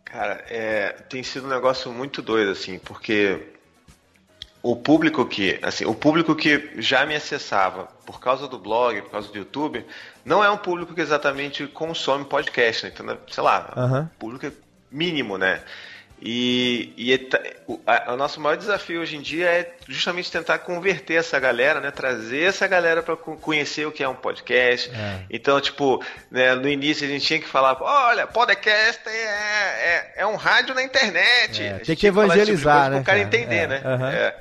Cara, 0.06 0.44
é, 0.48 0.90
tem 1.10 1.24
sido 1.24 1.48
um 1.48 1.50
negócio 1.50 1.92
muito 1.92 2.22
doido, 2.22 2.52
assim, 2.52 2.78
porque 2.78 3.54
o 4.62 4.76
público 4.76 5.26
que, 5.26 5.60
assim, 5.62 5.86
o 5.86 5.94
público 5.94 6.36
que 6.36 6.72
já 6.78 7.06
me 7.06 7.16
acessava 7.16 7.88
por 8.06 8.20
causa 8.20 8.48
do 8.48 8.58
blog, 8.58 9.02
por 9.02 9.12
causa 9.12 9.28
do 9.28 9.38
YouTube, 9.38 9.86
não 10.24 10.44
é 10.44 10.50
um 10.50 10.58
público 10.58 10.94
que 10.96 11.02
exatamente 11.02 11.68
consome 11.68 12.26
podcast, 12.26 12.86
né? 12.86 12.92
Então, 12.94 13.06
né, 13.06 13.18
sei 13.30 13.44
lá, 13.44 13.74
Aham. 13.76 14.10
público 14.18 14.52
mínimo, 14.90 15.38
né? 15.38 15.62
E, 16.26 16.94
e 16.96 17.14
é 17.14 17.20
o, 17.68 17.78
a- 17.86 18.14
o 18.14 18.16
nosso 18.16 18.40
maior 18.40 18.56
desafio 18.56 19.02
hoje 19.02 19.18
em 19.18 19.22
dia 19.22 19.46
é 19.48 19.74
justamente 19.90 20.32
tentar 20.32 20.60
converter 20.60 21.16
essa 21.16 21.38
galera, 21.38 21.82
né? 21.82 21.92
Trazer 21.92 22.44
essa 22.44 22.66
galera 22.66 23.04
para 23.04 23.18
conhecer 23.18 23.86
o 23.86 23.92
que 23.92 24.02
é 24.02 24.08
um 24.08 24.16
podcast. 24.16 24.90
É. 24.90 25.20
Então, 25.30 25.60
tipo, 25.60 26.02
né, 26.32 26.56
no 26.56 26.70
início 26.70 27.06
a 27.06 27.10
gente 27.10 27.26
tinha 27.26 27.40
que 27.40 27.48
falar, 27.48 27.76
olha, 27.82 28.26
podcast 28.26 29.02
é, 29.06 29.12
é, 29.12 30.14
é 30.18 30.26
um 30.26 30.38
rádio 30.38 30.74
na 30.74 30.82
internet. 30.82 31.62
É, 31.62 31.80
tem 31.80 31.96
que 31.96 32.10
falar 32.10 32.38
esse 32.38 32.46
tipo 32.46 32.52
evangelizar, 32.70 32.90
né, 32.90 32.96
pro 32.98 33.06
cara 33.06 33.20
cara? 33.20 33.20
entender, 33.20 33.56
É, 33.64 33.68
né? 33.68 33.82
aham. 33.84 34.32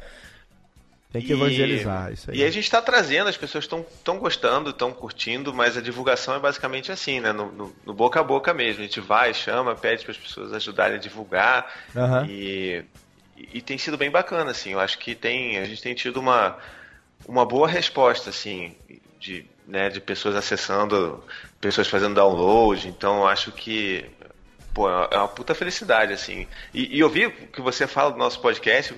Tem 1.12 1.20
que 1.20 1.29
E- 1.33 1.37
evangelizar 1.37 2.11
isso 2.12 2.31
aí. 2.31 2.38
E 2.38 2.44
a 2.44 2.51
gente 2.51 2.64
está 2.64 2.81
trazendo, 2.81 3.29
as 3.29 3.37
pessoas 3.37 3.64
estão 3.64 3.85
tão 4.03 4.18
gostando, 4.18 4.70
estão 4.70 4.92
curtindo, 4.92 5.53
mas 5.53 5.77
a 5.77 5.81
divulgação 5.83 6.35
é 6.35 6.38
basicamente 6.38 6.90
assim, 6.90 7.20
né? 7.20 7.33
No, 7.33 7.53
no- 7.53 7.77
no 7.85 7.92
boca 7.92 8.18
a 8.20 8.22
boca 8.22 8.55
mesmo. 8.55 8.81
A 8.81 8.85
gente 8.85 9.01
vai, 9.01 9.35
chama, 9.35 9.75
pede 9.75 10.05
para 10.05 10.12
as 10.12 10.16
pessoas 10.18 10.53
ajudarem 10.55 10.96
a 10.96 11.01
divulgar. 11.01 11.70
Aham. 11.94 12.27
E, 12.29 12.83
e 13.53 13.61
tem 13.61 13.77
sido 13.77 13.98
bem 13.98 14.11
bacana, 14.11 14.51
assim. 14.53 14.70
Eu 14.72 14.81
acho 14.81 14.98
que 14.98 15.14
tem, 15.14 15.59
a 15.59 15.64
gente 15.66 15.83
tem 15.83 15.94
tido 15.94 16.18
uma, 16.18 16.57
uma 17.27 17.44
boa 17.44 17.68
resposta, 17.68 18.31
assim, 18.31 18.75
de, 19.20 19.44
né, 19.66 19.90
de 19.90 20.01
pessoas 20.01 20.35
acessando, 20.35 21.22
pessoas 21.61 21.88
fazendo 21.88 22.14
download. 22.14 22.88
Então, 22.88 23.18
eu 23.18 23.27
acho 23.29 23.53
que 23.53 24.07
pô, 24.72 24.88
é 24.88 25.16
uma 25.18 25.29
puta 25.29 25.55
felicidade, 25.55 26.14
assim. 26.14 26.46
E, 26.72 26.96
e 26.96 27.05
ouvir 27.05 27.27
o 27.27 27.31
que 27.48 27.61
você 27.61 27.87
fala 27.87 28.11
do 28.12 28.16
nosso 28.18 28.40
podcast, 28.40 28.94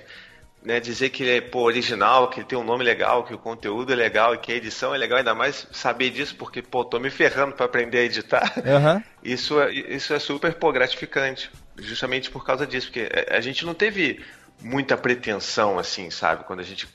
né, 0.65 0.79
dizer 0.79 1.09
que 1.09 1.23
ele 1.23 1.37
é 1.37 1.41
pô, 1.41 1.61
original, 1.61 2.29
que 2.29 2.39
ele 2.39 2.47
tem 2.47 2.57
um 2.57 2.63
nome 2.63 2.83
legal, 2.83 3.23
que 3.23 3.33
o 3.33 3.37
conteúdo 3.37 3.93
é 3.93 3.95
legal 3.95 4.33
e 4.33 4.37
que 4.39 4.51
a 4.51 4.55
edição 4.55 4.93
é 4.93 4.97
legal, 4.97 5.19
ainda 5.19 5.35
mais 5.35 5.67
saber 5.71 6.09
disso, 6.09 6.35
porque, 6.35 6.61
pô, 6.61 6.83
tô 6.83 6.99
me 6.99 7.09
ferrando 7.09 7.53
para 7.53 7.65
aprender 7.65 7.99
a 7.99 8.03
editar. 8.03 8.53
Aham. 8.65 9.03
Isso 9.23 9.59
é, 9.59 9.71
isso 9.73 10.13
é 10.13 10.19
super 10.19 10.53
pô, 10.53 10.71
gratificante, 10.71 11.49
justamente 11.79 12.29
por 12.29 12.45
causa 12.45 12.67
disso, 12.67 12.87
porque 12.87 13.09
a 13.31 13.37
a 13.37 13.41
gente 13.41 13.65
não 13.65 13.73
teve 13.73 14.19
muita 14.61 14.95
pretensão, 14.95 15.79
assim, 15.79 16.11
sabe? 16.11 16.43
Quando 16.43 16.59
a 16.59 16.63
gente 16.63 16.87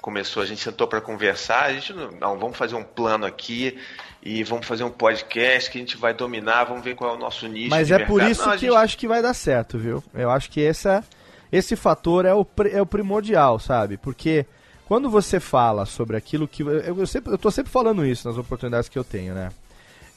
começou, 0.00 0.42
a 0.42 0.46
gente 0.46 0.60
sentou 0.62 0.86
para 0.86 1.00
conversar, 1.00 1.64
a 1.64 1.72
gente 1.72 1.92
não, 1.92 2.10
não, 2.12 2.38
vamos 2.38 2.56
fazer 2.56 2.74
um 2.76 2.84
plano 2.84 3.26
aqui 3.26 3.76
e 4.22 4.44
vamos 4.44 4.66
fazer 4.66 4.84
um 4.84 4.90
podcast 4.90 5.68
que 5.70 5.78
a 5.78 5.80
gente 5.80 5.96
vai 5.96 6.14
dominar, 6.14 6.64
vamos 6.64 6.84
ver 6.84 6.94
qual 6.94 7.12
é 7.12 7.16
o 7.16 7.18
nosso 7.18 7.48
nicho. 7.48 7.70
Mas 7.70 7.90
é 7.90 7.98
por 7.98 8.18
mercado. 8.18 8.30
isso 8.30 8.42
Não, 8.42 8.52
que 8.52 8.58
gente- 8.58 8.68
eu 8.68 8.76
acho 8.76 8.96
que 8.98 9.08
vai 9.08 9.20
dar 9.22 9.34
certo, 9.34 9.76
viu? 9.78 10.04
Eu 10.14 10.30
acho 10.30 10.50
que 10.50 10.64
essa, 10.64 11.02
esse 11.54 11.76
fator 11.76 12.24
é 12.24 12.34
o, 12.34 12.44
é 12.72 12.82
o 12.82 12.86
primordial, 12.86 13.60
sabe? 13.60 13.96
Porque 13.96 14.44
quando 14.86 15.08
você 15.08 15.38
fala 15.38 15.86
sobre 15.86 16.16
aquilo 16.16 16.48
que. 16.48 16.62
Eu, 16.62 16.98
eu, 16.98 17.06
sempre, 17.06 17.32
eu 17.32 17.38
tô 17.38 17.48
sempre 17.48 17.70
falando 17.70 18.04
isso 18.04 18.26
nas 18.26 18.36
oportunidades 18.36 18.88
que 18.88 18.98
eu 18.98 19.04
tenho, 19.04 19.34
né? 19.34 19.50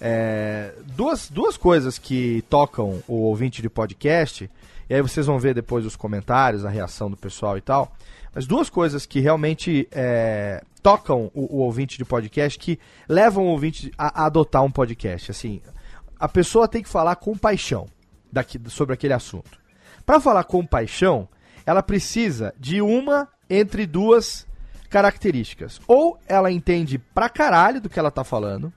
É, 0.01 0.73
duas, 0.95 1.29
duas 1.29 1.55
coisas 1.55 1.99
que 1.99 2.43
tocam 2.49 3.03
o 3.07 3.17
ouvinte 3.21 3.61
de 3.61 3.69
podcast, 3.69 4.49
e 4.89 4.95
aí 4.95 5.01
vocês 5.01 5.27
vão 5.27 5.37
ver 5.37 5.53
depois 5.53 5.85
os 5.85 5.95
comentários, 5.95 6.65
a 6.65 6.69
reação 6.69 7.07
do 7.07 7.15
pessoal 7.15 7.55
e 7.55 7.61
tal. 7.61 7.95
Mas 8.33 8.47
duas 8.47 8.67
coisas 8.67 9.05
que 9.05 9.19
realmente 9.19 9.87
é, 9.91 10.63
tocam 10.81 11.29
o, 11.35 11.57
o 11.57 11.59
ouvinte 11.59 11.99
de 11.99 12.05
podcast, 12.05 12.57
que 12.57 12.79
levam 13.07 13.45
o 13.45 13.49
ouvinte 13.49 13.91
a, 13.95 14.23
a 14.23 14.25
adotar 14.25 14.63
um 14.63 14.71
podcast. 14.71 15.29
Assim, 15.29 15.61
a 16.19 16.27
pessoa 16.27 16.67
tem 16.67 16.81
que 16.81 16.89
falar 16.89 17.15
com 17.17 17.37
paixão 17.37 17.85
daqui, 18.31 18.59
sobre 18.69 18.95
aquele 18.95 19.13
assunto. 19.13 19.66
Para 20.07 20.21
falar 20.21 20.45
com 20.45 20.65
paixão, 20.65 21.27
ela 21.65 21.83
precisa 21.83 22.55
de 22.57 22.81
uma 22.81 23.27
entre 23.49 23.85
duas 23.85 24.47
características. 24.89 25.81
Ou 25.85 26.17
ela 26.25 26.49
entende 26.49 26.97
pra 26.97 27.27
caralho 27.27 27.81
do 27.81 27.89
que 27.89 27.99
ela 27.99 28.09
tá 28.09 28.23
falando, 28.23 28.71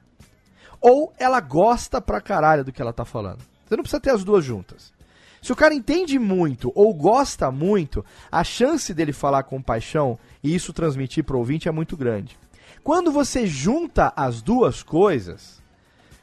ou 0.80 1.14
ela 1.20 1.38
gosta 1.38 2.00
pra 2.00 2.20
caralho 2.20 2.64
do 2.64 2.72
que 2.72 2.82
ela 2.82 2.92
tá 2.92 3.04
falando. 3.04 3.38
Você 3.64 3.76
não 3.76 3.84
precisa 3.84 4.00
ter 4.00 4.10
as 4.10 4.24
duas 4.24 4.44
juntas. 4.44 4.92
Se 5.40 5.52
o 5.52 5.56
cara 5.56 5.72
entende 5.72 6.18
muito 6.18 6.72
ou 6.74 6.92
gosta 6.92 7.48
muito, 7.48 8.04
a 8.30 8.42
chance 8.42 8.92
dele 8.92 9.12
falar 9.12 9.44
com 9.44 9.62
paixão 9.62 10.18
e 10.42 10.52
isso 10.52 10.72
transmitir 10.72 11.22
pro 11.22 11.38
ouvinte 11.38 11.68
é 11.68 11.72
muito 11.72 11.96
grande. 11.96 12.36
Quando 12.82 13.12
você 13.12 13.46
junta 13.46 14.12
as 14.16 14.42
duas 14.42 14.82
coisas, 14.82 15.62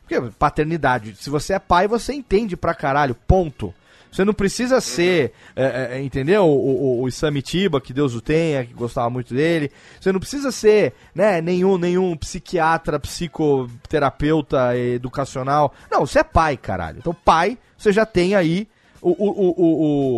porque 0.01 0.19
paternidade, 0.37 1.15
se 1.15 1.29
você 1.29 1.53
é 1.53 1.59
pai, 1.59 1.87
você 1.87 2.11
entende 2.11 2.57
pra 2.57 2.75
caralho, 2.75 3.15
ponto. 3.15 3.73
Você 4.11 4.23
não 4.25 4.33
precisa 4.33 4.81
ser, 4.81 5.33
é, 5.55 5.89
é, 5.97 6.01
entendeu? 6.01 6.43
O, 6.45 7.01
o, 7.01 7.03
o 7.03 7.11
Samitiba, 7.11 7.79
que 7.81 7.93
Deus 7.93 8.15
o 8.15 8.21
tenha, 8.21 8.65
que 8.65 8.73
gostava 8.73 9.09
muito 9.09 9.33
dele. 9.33 9.71
Você 9.99 10.11
não 10.11 10.19
precisa 10.19 10.51
ser, 10.51 10.93
né, 11.13 11.41
nenhum, 11.41 11.77
nenhum 11.77 12.15
psiquiatra, 12.17 12.99
psicoterapeuta 12.99 14.75
educacional. 14.77 15.73
Não, 15.91 16.05
você 16.05 16.19
é 16.19 16.23
pai, 16.23 16.57
caralho. 16.57 16.97
Então, 16.99 17.13
pai, 17.13 17.57
você 17.77 17.91
já 17.91 18.05
tem 18.05 18.35
aí 18.35 18.67
o. 19.01 19.09
o, 19.11 19.29
o, 19.31 19.53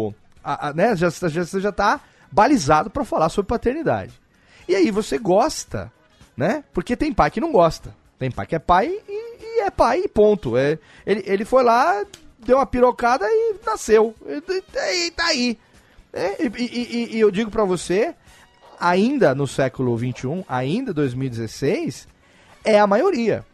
o, 0.07 0.13
a- 0.43 0.69
a- 0.69 0.73
né, 0.73 0.95
já, 0.95 1.09
já, 1.09 1.43
você 1.45 1.59
já 1.59 1.71
tá 1.71 1.99
balizado 2.31 2.89
pra 2.89 3.03
falar 3.03 3.29
sobre 3.29 3.49
paternidade. 3.49 4.13
E 4.67 4.75
aí 4.75 4.91
você 4.91 5.17
gosta, 5.17 5.91
né? 6.37 6.63
Porque 6.73 6.95
tem 6.95 7.11
pai 7.11 7.31
que 7.31 7.41
não 7.41 7.51
gosta. 7.51 7.93
Tem 8.19 8.29
pai 8.29 8.45
que 8.45 8.55
é 8.55 8.59
pai 8.59 8.87
e, 8.87 9.57
e 9.59 9.61
é 9.61 9.71
pai 9.71 10.01
e 10.03 10.07
ponto. 10.07 10.55
É, 10.57 10.77
ele, 11.05 11.23
ele 11.25 11.43
foi 11.45 11.63
lá, 11.63 12.03
deu 12.45 12.57
uma 12.57 12.65
pirocada 12.65 13.25
e 13.27 13.55
nasceu. 13.65 14.15
E, 14.25 14.41
e 15.07 15.11
tá 15.11 15.25
aí. 15.27 15.57
É, 16.11 16.43
e, 16.43 16.47
e- 16.57 17.15
e- 17.15 17.19
eu 17.19 17.29
digo 17.29 17.51
pra 17.51 17.63
você, 17.63 18.15
ainda 18.79 19.35
no 19.35 19.47
século 19.47 19.97
XXI, 19.97 20.43
ainda 20.47 20.93
2016, 20.93 22.07
é 22.63 22.79
a 22.79 22.87
maioria. 22.87 23.45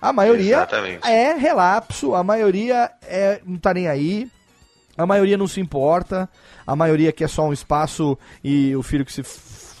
A 0.00 0.12
maioria 0.12 0.56
Exatamente. 0.56 1.06
é 1.06 1.32
relapso, 1.34 2.14
a 2.14 2.24
maioria 2.24 2.90
é, 3.02 3.40
não 3.46 3.56
tá 3.56 3.72
nem 3.72 3.86
aí, 3.88 4.28
a 4.98 5.06
maioria 5.06 5.38
não 5.38 5.46
se 5.46 5.60
importa, 5.60 6.28
a 6.66 6.74
maioria 6.74 7.12
quer 7.12 7.28
só 7.28 7.44
um 7.46 7.52
espaço 7.52 8.18
e 8.42 8.74
o 8.74 8.82
filho 8.82 9.04
que 9.04 9.12
se 9.12 9.22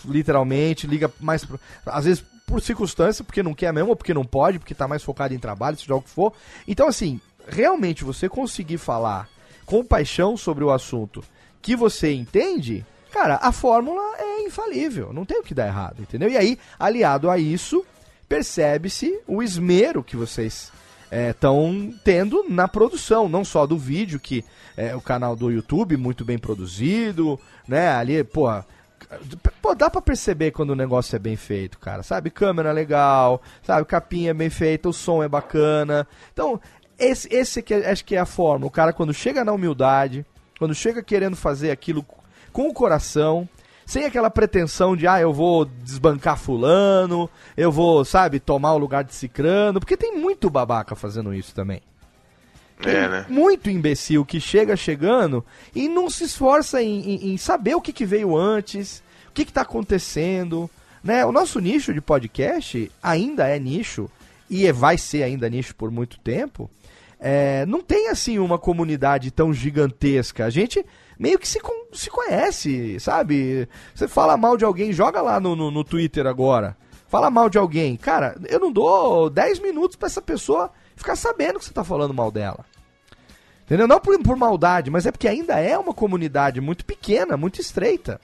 literalmente 0.04 0.86
liga 0.86 1.12
mais 1.20 1.44
pro, 1.44 1.58
às 1.86 2.04
vezes 2.04 2.24
por 2.46 2.60
circunstância, 2.60 3.24
porque 3.24 3.42
não 3.42 3.52
quer 3.54 3.72
mesmo, 3.72 3.90
ou 3.90 3.96
porque 3.96 4.14
não 4.14 4.24
pode, 4.24 4.58
porque 4.58 4.74
tá 4.74 4.86
mais 4.86 5.02
focado 5.02 5.34
em 5.34 5.38
trabalho, 5.38 5.76
seja 5.76 5.94
o 5.94 6.02
que 6.02 6.10
for. 6.10 6.32
Então 6.68 6.86
assim, 6.86 7.20
realmente 7.48 8.04
você 8.04 8.28
conseguir 8.28 8.78
falar 8.78 9.28
com 9.64 9.84
paixão 9.84 10.36
sobre 10.36 10.64
o 10.64 10.70
assunto 10.70 11.22
que 11.60 11.76
você 11.76 12.12
entende, 12.12 12.84
cara, 13.12 13.38
a 13.40 13.52
fórmula 13.52 14.02
é 14.18 14.42
infalível, 14.42 15.12
não 15.12 15.24
tem 15.24 15.38
o 15.38 15.42
que 15.42 15.54
dar 15.54 15.68
errado, 15.68 16.02
entendeu? 16.02 16.28
E 16.28 16.36
aí, 16.36 16.58
aliado 16.78 17.30
a 17.30 17.38
isso, 17.38 17.84
percebe-se 18.28 19.20
o 19.26 19.42
esmero 19.42 20.02
que 20.02 20.16
vocês 20.16 20.72
estão 21.10 21.92
tendo 22.02 22.46
na 22.48 22.66
produção, 22.66 23.28
não 23.28 23.44
só 23.44 23.66
do 23.66 23.76
vídeo, 23.76 24.18
que 24.18 24.44
é 24.76 24.96
o 24.96 25.00
canal 25.00 25.36
do 25.36 25.50
YouTube 25.50 25.96
muito 25.96 26.24
bem 26.24 26.38
produzido, 26.38 27.38
né? 27.68 27.90
Ali, 27.92 28.24
pô, 28.24 28.48
pô 29.60 29.74
dá 29.74 29.90
pra 29.90 30.00
perceber 30.00 30.52
quando 30.52 30.70
o 30.70 30.76
negócio 30.76 31.14
é 31.14 31.18
bem 31.18 31.36
feito, 31.36 31.78
cara, 31.78 32.02
sabe? 32.02 32.30
Câmera 32.30 32.72
legal, 32.72 33.42
sabe? 33.62 33.84
Capinha 33.86 34.30
é 34.30 34.34
bem 34.34 34.48
feita, 34.48 34.88
o 34.88 34.92
som 34.92 35.22
é 35.22 35.28
bacana. 35.28 36.08
Então, 36.32 36.58
esse, 36.98 37.28
esse 37.34 37.62
que 37.62 37.74
é- 37.74 37.90
acho 37.90 38.04
que 38.04 38.14
é 38.16 38.18
a 38.18 38.26
forma. 38.26 38.66
O 38.66 38.70
cara, 38.70 38.92
quando 38.92 39.12
chega 39.14 39.44
na 39.44 39.52
humildade, 39.52 40.24
quando 40.58 40.74
chega 40.74 41.02
querendo 41.02 41.36
fazer 41.36 41.70
aquilo 41.70 42.04
com 42.52 42.68
o 42.68 42.74
coração, 42.74 43.48
sem 43.86 44.04
aquela 44.04 44.30
pretensão 44.30 44.96
de, 44.96 45.06
ah, 45.06 45.20
eu 45.20 45.32
vou 45.32 45.64
desbancar 45.64 46.38
fulano, 46.38 47.28
eu 47.56 47.72
vou, 47.72 48.04
sabe, 48.04 48.38
tomar 48.38 48.72
o 48.74 48.78
lugar 48.78 49.02
de 49.04 49.14
cicrano, 49.14 49.80
porque 49.80 49.96
tem 49.96 50.16
muito 50.16 50.48
babaca 50.48 50.94
fazendo 50.94 51.34
isso 51.34 51.54
também. 51.54 51.80
Tem 52.80 52.94
É, 52.94 53.08
né? 53.08 53.26
muito 53.28 53.70
imbecil 53.70 54.24
que 54.24 54.40
chega 54.40 54.76
chegando 54.76 55.44
e 55.74 55.88
não 55.88 56.10
se 56.10 56.24
esforça 56.24 56.82
em, 56.82 57.00
em- 57.14 57.32
em 57.32 57.36
saber 57.36 57.74
o 57.74 57.80
que, 57.80 57.92
que 57.92 58.04
veio 58.04 58.36
antes, 58.36 59.02
o 59.28 59.32
que 59.32 59.42
está 59.42 59.60
acontecendo. 59.62 60.68
Né? 61.02 61.24
O 61.24 61.32
nosso 61.32 61.58
nicho 61.60 61.92
de 61.92 62.00
podcast 62.00 62.90
ainda 63.02 63.48
é 63.48 63.58
nicho, 63.58 64.08
e 64.50 64.66
é- 64.66 64.72
vai 64.72 64.96
ser 64.98 65.22
ainda 65.22 65.48
nicho 65.48 65.74
por 65.74 65.90
muito 65.90 66.18
tempo, 66.20 66.70
é, 67.24 67.64
não 67.66 67.80
tem 67.80 68.08
assim 68.08 68.40
uma 68.40 68.58
comunidade 68.58 69.30
tão 69.30 69.54
gigantesca. 69.54 70.44
A 70.44 70.50
gente 70.50 70.84
meio 71.16 71.38
que 71.38 71.46
se, 71.46 71.60
se 71.92 72.10
conhece, 72.10 72.98
sabe? 72.98 73.68
Você 73.94 74.08
fala 74.08 74.36
mal 74.36 74.56
de 74.56 74.64
alguém, 74.64 74.92
joga 74.92 75.22
lá 75.22 75.38
no, 75.38 75.54
no, 75.54 75.70
no 75.70 75.84
Twitter 75.84 76.26
agora. 76.26 76.76
Fala 77.06 77.30
mal 77.30 77.48
de 77.48 77.58
alguém. 77.58 77.96
Cara, 77.96 78.36
eu 78.48 78.58
não 78.58 78.72
dou 78.72 79.30
10 79.30 79.60
minutos 79.60 79.96
pra 79.96 80.08
essa 80.08 80.20
pessoa 80.20 80.72
ficar 80.96 81.14
sabendo 81.14 81.60
que 81.60 81.64
você 81.64 81.72
tá 81.72 81.84
falando 81.84 82.12
mal 82.12 82.32
dela. 82.32 82.64
Entendeu? 83.64 83.86
Não 83.86 84.00
por, 84.00 84.18
por 84.20 84.36
maldade, 84.36 84.90
mas 84.90 85.06
é 85.06 85.12
porque 85.12 85.28
ainda 85.28 85.60
é 85.60 85.78
uma 85.78 85.94
comunidade 85.94 86.60
muito 86.60 86.84
pequena, 86.84 87.36
muito 87.36 87.60
estreita. 87.60 88.20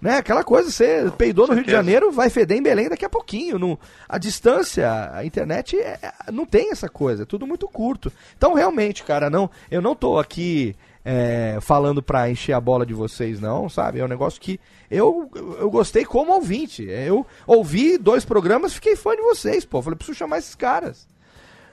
Né? 0.00 0.16
Aquela 0.16 0.42
coisa, 0.42 0.70
você 0.70 1.12
peidou 1.18 1.46
no 1.46 1.54
Rio 1.54 1.64
de. 1.64 1.70
Janeiro, 1.70 2.10
vai 2.10 2.30
feder 2.30 2.56
em 2.56 2.62
Belém 2.62 2.88
daqui 2.88 3.04
a 3.04 3.08
pouquinho. 3.08 3.58
Não, 3.58 3.78
a 4.08 4.16
distância, 4.16 5.10
a 5.12 5.24
internet 5.24 5.76
é- 5.78 5.98
é- 6.02 6.32
não 6.32 6.46
tem 6.46 6.70
essa 6.70 6.88
coisa, 6.88 7.24
é 7.24 7.26
tudo 7.26 7.46
muito 7.46 7.68
curto. 7.68 8.10
Então, 8.36 8.54
realmente, 8.54 9.04
cara, 9.04 9.28
não, 9.28 9.50
eu 9.70 9.82
não 9.82 9.94
tô 9.94 10.18
aqui 10.18 10.74
é, 11.04 11.58
falando 11.60 12.02
pra 12.02 12.30
encher 12.30 12.52
a 12.54 12.60
bola 12.60 12.86
de 12.86 12.94
vocês, 12.94 13.40
não, 13.40 13.68
sabe? 13.68 14.00
É 14.00 14.04
um 14.04 14.08
negócio 14.08 14.40
que 14.40 14.58
eu, 14.90 15.30
eu 15.58 15.70
gostei 15.70 16.04
como 16.04 16.32
ouvinte. 16.32 16.82
Eu 16.88 17.26
ouvi 17.46 17.98
dois 17.98 18.24
programas, 18.24 18.72
fiquei 18.74 18.96
fã 18.96 19.14
de 19.14 19.22
vocês, 19.22 19.64
pô. 19.64 19.82
Falei, 19.82 19.96
preciso 19.96 20.16
chamar 20.18 20.38
esses 20.38 20.54
caras 20.54 21.06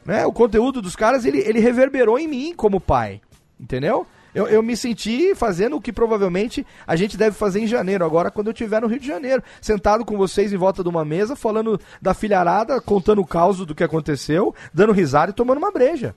né? 0.07 0.25
O 0.25 0.31
conteúdo 0.31 0.81
dos 0.81 0.95
caras, 0.95 1.25
ele, 1.25 1.39
ele 1.39 1.59
reverberou 1.59 2.17
em 2.17 2.29
mim 2.29 2.53
como 2.55 2.79
pai, 2.79 3.19
entendeu? 3.59 4.07
Eu, 4.37 4.47
eu 4.47 4.61
me 4.63 4.77
senti 4.77 5.33
fazendo 5.33 5.75
o 5.77 5.81
que 5.81 5.91
provavelmente 5.91 6.65
a 6.85 6.95
gente 6.95 7.17
deve 7.17 7.35
fazer 7.35 7.59
em 7.59 7.67
janeiro, 7.67 8.05
agora 8.05 8.29
quando 8.29 8.47
eu 8.47 8.53
estiver 8.53 8.81
no 8.81 8.87
Rio 8.87 8.99
de 8.99 9.07
Janeiro. 9.07 9.41
Sentado 9.59 10.05
com 10.05 10.15
vocês 10.17 10.53
em 10.53 10.57
volta 10.57 10.83
de 10.83 10.89
uma 10.89 11.03
mesa, 11.03 11.35
falando 11.35 11.79
da 12.01 12.13
filharada, 12.13 12.79
contando 12.79 13.21
o 13.21 13.25
caos 13.25 13.57
do 13.65 13.73
que 13.73 13.83
aconteceu, 13.83 14.53
dando 14.73 14.93
risada 14.93 15.31
e 15.31 15.33
tomando 15.33 15.57
uma 15.57 15.71
breja. 15.71 16.13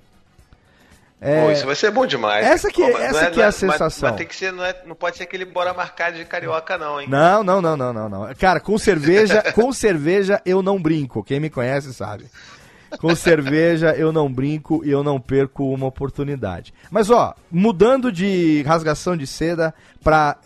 É, 1.23 1.45
Pô, 1.45 1.53
isso 1.53 1.67
vai 1.67 1.75
ser 1.75 1.91
bom 1.91 2.07
demais. 2.07 2.47
Essa 2.47 2.71
que- 2.71 2.83
Pô, 2.83 2.93
mas 2.93 3.03
essa 3.03 3.25
não 3.25 3.31
que 3.33 3.41
é 3.41 3.43
a 3.43 3.47
mas- 3.47 3.55
sensação. 3.57 4.09
Mas, 4.09 4.17
tem 4.19 4.27
que 4.27 4.35
ser, 4.35 4.53
não, 4.53 4.65
é, 4.65 4.75
não 4.87 4.95
pode 4.95 5.19
ser 5.19 5.25
aquele 5.25 5.45
bora 5.45 5.75
marcar 5.75 6.13
de 6.13 6.25
carioca, 6.25 6.79
não, 6.79 6.99
hein? 6.99 7.07
Não, 7.11 7.43
não, 7.45 7.61
não, 7.61 7.77
não, 7.77 7.93
não, 7.93 8.09
não. 8.09 8.35
Cara, 8.37 8.59
com 8.59 8.79
cerveja, 8.79 9.43
com 9.53 9.71
cerveja 9.71 10.41
eu 10.47 10.63
não 10.63 10.81
brinco. 10.81 11.23
Quem 11.23 11.39
me 11.39 11.51
conhece 11.51 11.93
sabe. 11.93 12.25
Com 12.99 13.15
cerveja 13.15 13.95
eu 13.95 14.13
não 14.13 14.33
brinco 14.33 14.85
e 14.85 14.91
eu 14.91 15.03
não 15.05 15.21
perco 15.21 15.73
uma 15.73 15.87
oportunidade. 15.87 16.75
Mas 16.91 17.11
ó, 17.11 17.35
mudando 17.51 18.11
de 18.11 18.63
rasgação 18.63 19.17
de 19.17 19.27
seda 19.27 19.75
para 20.03 20.39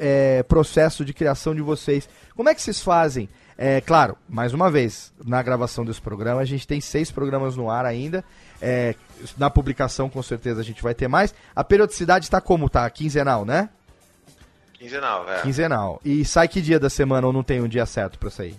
processo 0.48 1.04
de 1.04 1.14
criação 1.14 1.54
de 1.54 1.62
vocês, 1.62 2.08
como 2.36 2.48
é 2.48 2.54
que 2.54 2.62
vocês 2.62 2.80
fazem? 2.80 3.28
É, 3.56 3.80
claro, 3.80 4.16
mais 4.28 4.52
uma 4.52 4.70
vez, 4.70 5.12
na 5.24 5.40
gravação 5.42 5.84
desse 5.84 6.00
programa, 6.00 6.40
a 6.40 6.44
gente 6.44 6.66
tem 6.66 6.80
seis 6.80 7.10
programas 7.10 7.56
no 7.56 7.70
ar 7.70 7.86
ainda. 7.86 8.24
É, 8.60 8.94
na 9.38 9.48
publicação, 9.48 10.08
com 10.08 10.22
certeza, 10.22 10.60
a 10.60 10.64
gente 10.64 10.82
vai 10.82 10.94
ter 10.94 11.06
mais. 11.06 11.34
A 11.54 11.62
periodicidade 11.62 12.24
está 12.24 12.40
como? 12.40 12.68
Tá 12.68 12.88
quinzenal, 12.90 13.44
né? 13.44 13.68
Quinzenal, 14.72 15.30
é. 15.30 15.42
Quinzenal. 15.42 16.00
E 16.04 16.24
sai 16.24 16.48
que 16.48 16.60
dia 16.60 16.80
da 16.80 16.90
semana 16.90 17.26
ou 17.26 17.32
não 17.32 17.42
tem 17.42 17.60
um 17.60 17.68
dia 17.68 17.86
certo 17.86 18.18
pra 18.18 18.28
sair? 18.28 18.56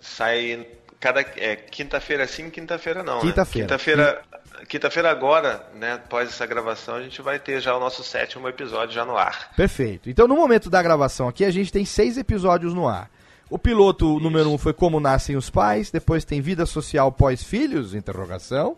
Sai 0.00 0.66
cada 1.04 1.20
é, 1.20 1.54
quinta-feira 1.54 2.26
sim, 2.26 2.48
quinta-feira 2.48 3.02
não. 3.02 3.16
né? 3.16 3.20
Quinta-feira. 3.20 3.68
Quinta-feira. 3.68 4.22
Quinta-feira 4.66 5.10
agora, 5.10 5.62
né? 5.74 5.92
Após 5.92 6.30
essa 6.30 6.46
gravação, 6.46 6.94
a 6.94 7.02
gente 7.02 7.20
vai 7.20 7.38
ter 7.38 7.60
já 7.60 7.76
o 7.76 7.80
nosso 7.80 8.02
sétimo 8.02 8.48
episódio 8.48 8.94
já 8.94 9.04
no 9.04 9.14
ar. 9.14 9.50
Perfeito. 9.54 10.08
Então, 10.08 10.26
no 10.26 10.34
momento 10.34 10.70
da 10.70 10.82
gravação 10.82 11.28
aqui, 11.28 11.44
a 11.44 11.50
gente 11.50 11.70
tem 11.70 11.84
seis 11.84 12.16
episódios 12.16 12.72
no 12.72 12.88
ar. 12.88 13.10
O 13.50 13.58
piloto 13.58 14.18
número 14.18 14.48
um 14.48 14.56
foi 14.56 14.72
Como 14.72 14.98
Nascem 14.98 15.36
os 15.36 15.50
Pais, 15.50 15.90
depois 15.90 16.24
tem 16.24 16.40
Vida 16.40 16.64
Social 16.64 17.12
Pós-Filhos, 17.12 17.94
interrogação. 17.94 18.74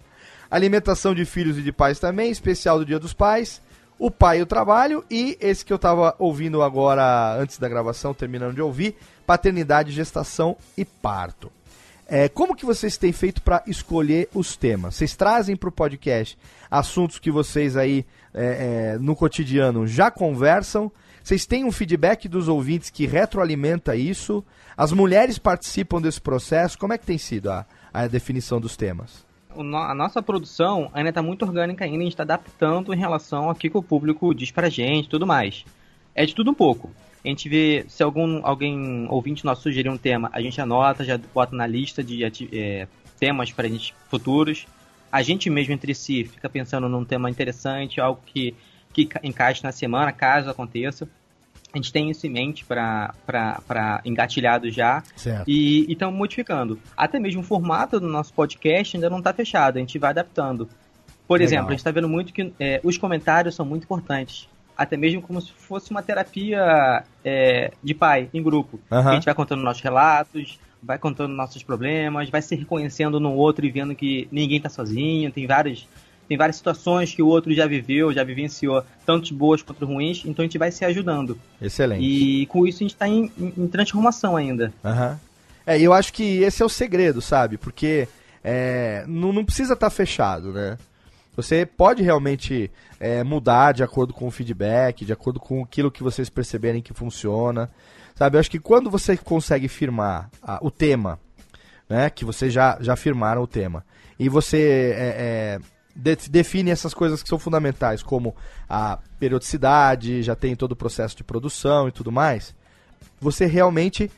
Alimentação 0.51 1.15
de 1.15 1.25
filhos 1.25 1.57
e 1.57 1.63
de 1.63 1.71
pais 1.71 2.01
também, 2.01 2.33
especial 2.33 2.81
do 2.81 2.85
Dia 2.85 2.99
dos 2.99 3.15
Pais. 3.15 3.63
O 4.01 4.11
Pai 4.11 4.41
e 4.41 4.43
o 4.43 4.47
Trabalho 4.47 5.05
e 5.09 5.39
esse 5.41 5.65
que 5.65 5.73
eu 5.73 5.79
tava 5.79 6.17
ouvindo 6.19 6.61
agora, 6.61 7.37
antes 7.37 7.57
da 7.57 7.69
gravação, 7.69 8.13
terminando 8.13 8.55
de 8.55 8.63
ouvir, 8.63 8.97
Paternidade, 9.25 9.93
Gestação 9.93 10.57
e 10.77 10.85
Parto. 10.85 11.53
É, 12.09 12.29
como 12.29 12.55
que 12.55 12.65
vocês 12.65 12.97
têm 12.97 13.13
feito 13.13 13.43
para 13.43 13.65
escolher 13.67 14.29
os 14.33 14.57
temas? 14.57 14.95
Vocês 14.95 15.17
trazem 15.17 15.57
para 15.57 15.69
o 15.69 15.73
podcast 15.73 16.39
assuntos 16.71 17.19
que 17.19 17.33
vocês 17.33 17.77
aí 17.77 18.07
é, 18.33 18.93
é, 18.95 18.99
no 18.99 19.17
cotidiano 19.17 19.89
já 19.89 20.09
conversam? 20.09 20.91
Vocês 21.23 21.45
têm 21.45 21.65
um 21.65 21.73
feedback 21.73 22.29
dos 22.29 22.47
ouvintes 22.47 22.91
que 22.91 23.07
retroalimenta 23.07 23.97
isso? 23.97 24.45
As 24.77 24.93
mulheres 24.93 25.37
participam 25.37 26.01
desse 26.01 26.21
processo? 26.21 26.79
Como 26.79 26.93
é 26.93 26.99
que 26.99 27.05
tem 27.05 27.19
sido 27.19 27.51
a, 27.51 27.67
a 27.93 28.07
definição 28.07 28.61
dos 28.61 28.77
temas? 28.77 29.27
A 29.59 29.95
nossa 29.95 30.23
produção 30.23 30.89
ainda 30.95 31.09
está 31.09 31.23
muito 31.23 31.45
orgânica 31.45 31.85
ainda, 31.85 31.99
a 31.99 32.03
gente 32.03 32.13
está 32.13 32.23
adaptando 32.23 32.95
em 32.95 32.99
relação 32.99 33.49
ao 33.49 33.55
que 33.55 33.71
o 33.73 33.83
público 33.83 34.33
diz 34.33 34.53
pra 34.53 34.69
gente 34.69 35.07
e 35.07 35.09
tudo 35.09 35.27
mais. 35.27 35.65
É 36.15 36.25
de 36.25 36.35
tudo 36.35 36.53
um 36.53 36.55
pouco. 36.55 36.93
A 37.27 37.29
gente 37.29 37.49
vê 37.49 37.85
se 37.89 38.03
algum 38.03 38.41
alguém 38.47 39.07
ouvinte 39.11 39.45
nosso 39.45 39.63
sugerir 39.63 39.89
um 39.89 39.99
tema, 39.99 40.31
a 40.33 40.41
gente 40.41 40.61
anota, 40.61 41.05
já 41.05 41.19
bota 41.35 41.57
na 41.57 41.67
lista 41.67 42.03
de 42.03 42.23
é, 42.53 42.87
temas 43.19 43.51
para 43.51 43.69
gente 43.69 43.93
futuros. 44.09 44.67
A 45.11 45.23
gente 45.23 45.51
mesmo 45.51 45.73
entre 45.75 45.93
si 45.95 46.25
fica 46.25 46.49
pensando 46.49 46.89
num 46.89 47.05
tema 47.05 47.29
interessante, 47.29 48.01
algo 48.01 48.21
que, 48.25 48.55
que 48.93 49.07
ca- 49.07 49.21
encaixe 49.25 49.65
na 49.65 49.73
semana, 49.73 50.13
caso 50.13 50.49
aconteça. 50.49 51.09
A 51.73 51.79
gente 51.79 51.93
tem 51.93 52.11
isso 52.11 52.27
em 52.27 52.31
mente 52.31 52.65
para 52.65 54.01
engatilhado 54.05 54.71
já. 54.71 55.03
Certo. 55.17 55.45
E 55.49 55.85
estamos 55.93 56.17
modificando. 56.17 56.79
Até 56.97 57.19
mesmo 57.19 57.41
o 57.41 57.45
formato 57.45 57.99
do 57.99 58.07
nosso 58.09 58.33
podcast 58.33 58.97
ainda 58.97 59.11
não 59.11 59.19
está 59.19 59.33
fechado, 59.33 59.77
a 59.77 59.81
gente 59.81 59.99
vai 59.99 60.11
adaptando. 60.11 60.69
Por 61.27 61.41
Legal. 61.41 61.47
exemplo, 61.47 61.67
a 61.67 61.71
gente 61.73 61.81
está 61.81 61.91
vendo 61.91 62.09
muito 62.09 62.33
que 62.33 62.53
é, 62.61 62.81
os 62.85 62.97
comentários 62.97 63.55
são 63.57 63.67
muito 63.67 63.83
importantes. 63.83 64.49
Até 64.77 64.97
mesmo 64.97 65.23
como 65.23 65.41
se 65.41 65.53
fosse 65.53 65.91
uma 65.91 66.03
terapia 66.03 67.03
é, 67.25 67.73
de 67.83 67.95
pai, 67.95 68.29
em 68.35 68.43
grupo. 68.43 68.79
Aham. 68.91 69.11
A 69.11 69.15
gente 69.15 69.25
vai 69.25 69.35
contando 69.35 69.63
nossos 69.63 69.83
relatos, 69.83 70.59
vai 70.83 70.99
contando 70.99 71.33
nossos 71.35 71.63
problemas, 71.63 72.29
vai 72.29 72.43
se 72.43 72.55
reconhecendo 72.55 73.19
no 73.19 73.33
outro 73.33 73.65
e 73.65 73.71
vendo 73.71 73.95
que 73.95 74.29
ninguém 74.31 74.59
está 74.59 74.69
sozinho. 74.69 75.33
Tem 75.33 75.47
várias, 75.47 75.87
tem 76.29 76.37
várias 76.37 76.57
situações 76.57 77.15
que 77.15 77.23
o 77.23 77.27
outro 77.27 77.55
já 77.55 77.67
viveu, 77.67 78.13
já 78.13 78.23
vivenciou, 78.23 78.85
tanto 79.07 79.33
boas 79.35 79.63
quanto 79.63 79.87
ruins, 79.87 80.23
então 80.27 80.43
a 80.43 80.47
gente 80.47 80.59
vai 80.59 80.71
se 80.71 80.85
ajudando. 80.85 81.39
Excelente. 81.61 82.05
E 82.05 82.47
com 82.47 82.67
isso 82.67 82.79
a 82.79 82.85
gente 82.85 82.93
está 82.93 83.09
em, 83.09 83.31
em- 83.39 83.67
transformação 83.69 84.37
ainda. 84.37 84.73
Aham. 84.85 85.19
É, 85.67 85.79
e 85.79 85.83
eu 85.83 85.93
acho 85.93 86.13
que 86.13 86.43
esse 86.43 86.63
é 86.63 86.67
o 86.67 86.69
segredo, 86.69 87.21
sabe? 87.21 87.57
Porque 87.59 88.07
é, 88.45 89.05
não, 89.09 89.33
não 89.33 89.45
precisa 89.45 89.73
estar 89.73 89.91
fechado, 89.91 90.53
né? 90.53 90.79
Você 91.37 91.67
pode 91.67 92.03
realmente 92.03 92.71
é, 92.99 93.23
mudar 93.23 93.73
de 93.73 93.83
acordo 93.83 94.15
com 94.15 94.27
o 94.27 94.31
feedback, 94.31 95.05
de 95.05 95.13
acordo 95.13 95.39
com 95.39 95.63
aquilo 95.63 95.91
que 95.91 96.03
vocês 96.03 96.31
perceberem 96.31 96.81
que 96.81 96.95
funciona. 96.95 97.71
Sabe, 98.15 98.37
eu 98.37 98.41
acho 98.41 98.51
que 98.51 98.59
quando 98.59 98.91
você 98.91 99.17
consegue 99.17 99.69
firmar 99.69 100.31
ah, 100.43 100.59
o 100.63 100.71
tema, 100.71 101.21
né? 101.89 102.09
Que 102.09 102.25
vocês 102.25 102.53
já, 102.53 102.79
já 102.81 102.97
firmaram 102.97 103.43
o 103.43 103.47
tema, 103.47 103.85
e 104.19 104.29
você 104.31 104.95
é, 104.97 105.15
é, 105.19 105.61
de- 105.95 106.31
define 106.31 106.71
essas 106.71 106.95
coisas 106.95 107.23
que 107.23 107.29
são 107.29 107.39
fundamentais, 107.39 108.03
como 108.03 108.35
a 108.69 108.99
periodicidade, 109.19 110.23
já 110.23 110.35
tem 110.35 110.57
todo 110.57 110.73
o 110.73 110.77
processo 110.77 111.15
de 111.15 111.23
produção 111.23 111.87
e 111.87 111.93
tudo 111.93 112.11
mais, 112.11 112.55
você 113.21 113.45
realmente 113.45 114.11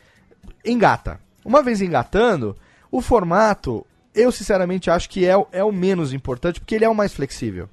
engata. 0.64 1.20
Uma 1.44 1.62
vez 1.62 1.81
engatando, 1.81 2.57
o 2.90 3.00
formato, 3.00 3.85
eu 4.20 4.31
sinceramente 4.33 4.90
acho 4.90 5.09
que 5.09 5.24
é, 5.26 5.37
o- 5.37 5.46
é 5.52 5.62
o 5.64 5.72
menos 5.72 6.12
importante, 6.12 6.61
porque 6.61 6.74
ele 6.74 6.85
é 6.85 6.88
o 6.88 6.94
mais 6.94 7.12
flexível. 7.12 7.68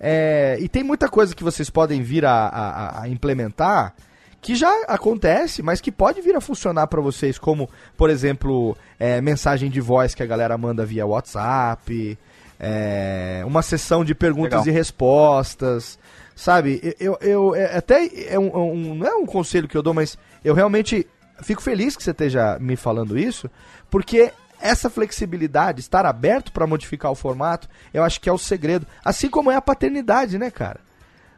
É, 0.00 0.56
e 0.60 0.68
tem 0.68 0.82
muita 0.82 1.08
coisa 1.08 1.34
que 1.34 1.44
vocês 1.44 1.70
podem 1.70 2.02
vir 2.02 2.24
a, 2.24 2.32
a- 2.48 3.02
a 3.02 3.08
implementar 3.08 3.94
que 4.40 4.56
já 4.56 4.72
acontece, 4.88 5.62
mas 5.62 5.80
que 5.80 5.92
pode 5.92 6.20
vir 6.20 6.34
a 6.34 6.40
funcionar 6.40 6.88
para 6.88 7.00
vocês, 7.00 7.38
como, 7.38 7.70
por 7.96 8.10
exemplo, 8.10 8.76
é, 8.98 9.20
mensagem 9.20 9.70
de 9.70 9.80
voz 9.80 10.16
que 10.16 10.22
a 10.22 10.26
galera 10.26 10.58
manda 10.58 10.84
via 10.84 11.06
WhatsApp, 11.06 12.18
é, 12.58 13.42
uma 13.46 13.62
sessão 13.62 14.04
de 14.04 14.16
perguntas 14.16 14.60
Legal. 14.60 14.66
e 14.66 14.70
respostas, 14.76 15.96
sabe? 16.34 16.96
Eu, 16.98 17.16
eu 17.20 17.54
é, 17.54 17.76
até 17.76 18.10
é 18.34 18.36
um, 18.36 18.56
um- 18.56 18.94
não 18.96 19.06
é 19.06 19.14
um 19.14 19.26
conselho 19.26 19.68
que 19.68 19.76
eu 19.76 19.82
dou, 19.82 19.94
mas 19.94 20.18
eu 20.44 20.54
realmente 20.54 21.06
fico 21.40 21.62
feliz 21.62 21.96
que 21.96 22.02
você 22.02 22.10
esteja 22.10 22.58
me 22.60 22.74
falando 22.74 23.16
isso, 23.16 23.48
porque 23.88 24.32
essa 24.62 24.88
flexibilidade, 24.88 25.80
estar 25.80 26.06
aberto 26.06 26.52
para 26.52 26.66
modificar 26.66 27.10
o 27.10 27.16
formato, 27.16 27.68
eu 27.92 28.02
acho 28.02 28.20
que 28.20 28.28
é 28.28 28.32
o 28.32 28.38
segredo. 28.38 28.86
Assim 29.04 29.28
como 29.28 29.50
é 29.50 29.56
a 29.56 29.62
paternidade, 29.62 30.38
né, 30.38 30.50
cara? 30.50 30.80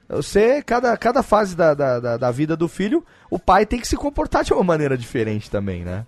Você, 0.08 0.62
cada, 0.62 0.96
cada 0.96 1.22
fase 1.22 1.56
da, 1.56 1.72
da, 1.74 1.98
da, 1.98 2.16
da 2.18 2.30
vida 2.30 2.56
do 2.56 2.68
filho, 2.68 3.04
o 3.30 3.38
pai 3.38 3.64
tem 3.64 3.80
que 3.80 3.88
se 3.88 3.96
comportar 3.96 4.44
de 4.44 4.52
uma 4.52 4.62
maneira 4.62 4.98
diferente 4.98 5.50
também, 5.50 5.82
né? 5.82 6.06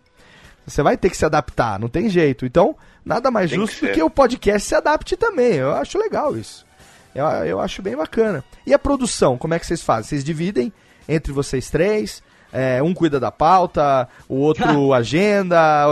Você 0.66 0.82
vai 0.82 0.96
ter 0.96 1.08
que 1.10 1.16
se 1.16 1.24
adaptar, 1.24 1.78
não 1.78 1.88
tem 1.88 2.08
jeito. 2.08 2.44
Então, 2.44 2.76
nada 3.04 3.30
mais 3.30 3.50
Tem 3.50 3.58
que 3.58 3.64
justo 3.66 3.80
do 3.80 3.86
ser. 3.88 3.94
que 3.94 4.02
o 4.02 4.10
podcast 4.10 4.68
se 4.68 4.74
adapte 4.74 5.16
também. 5.16 5.54
Eu 5.54 5.72
acho 5.72 5.96
legal 5.98 6.36
isso. 6.36 6.66
Eu, 7.14 7.24
eu 7.24 7.60
acho 7.60 7.80
bem 7.80 7.96
bacana. 7.96 8.44
E 8.66 8.74
a 8.74 8.78
produção, 8.78 9.38
como 9.38 9.54
é 9.54 9.58
que 9.58 9.66
vocês 9.66 9.80
fazem? 9.80 10.08
Vocês 10.10 10.24
dividem 10.24 10.72
entre 11.08 11.32
vocês 11.32 11.70
três? 11.70 12.22
É, 12.58 12.82
um 12.82 12.94
cuida 12.94 13.20
da 13.20 13.30
pauta, 13.30 14.08
o 14.26 14.36
outro 14.36 14.92
agenda. 14.94 15.84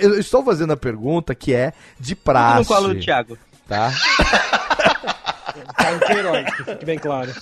Eu 0.00 0.18
estou 0.18 0.42
fazendo 0.42 0.72
a 0.72 0.76
pergunta 0.76 1.34
que 1.34 1.52
é 1.52 1.72
de 2.00 2.14
Tudo 2.14 2.24
praxe. 2.24 2.58
no 2.60 2.64
colo 2.64 2.94
do 2.94 3.00
Thiago. 3.00 3.36
tá? 3.68 3.92
Thiago 5.78 6.00
Queiroz, 6.06 6.54
que 6.54 6.64
fique 6.64 6.84
bem 6.84 6.98
claro. 6.98 7.32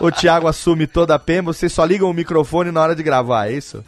O 0.00 0.10
Thiago 0.10 0.48
assume 0.48 0.86
toda 0.86 1.14
a 1.14 1.18
pena, 1.18 1.42
vocês 1.42 1.72
só 1.72 1.84
ligam 1.84 2.10
o 2.10 2.14
microfone 2.14 2.70
na 2.72 2.80
hora 2.80 2.94
de 2.96 3.02
gravar, 3.02 3.48
é 3.48 3.52
isso? 3.52 3.84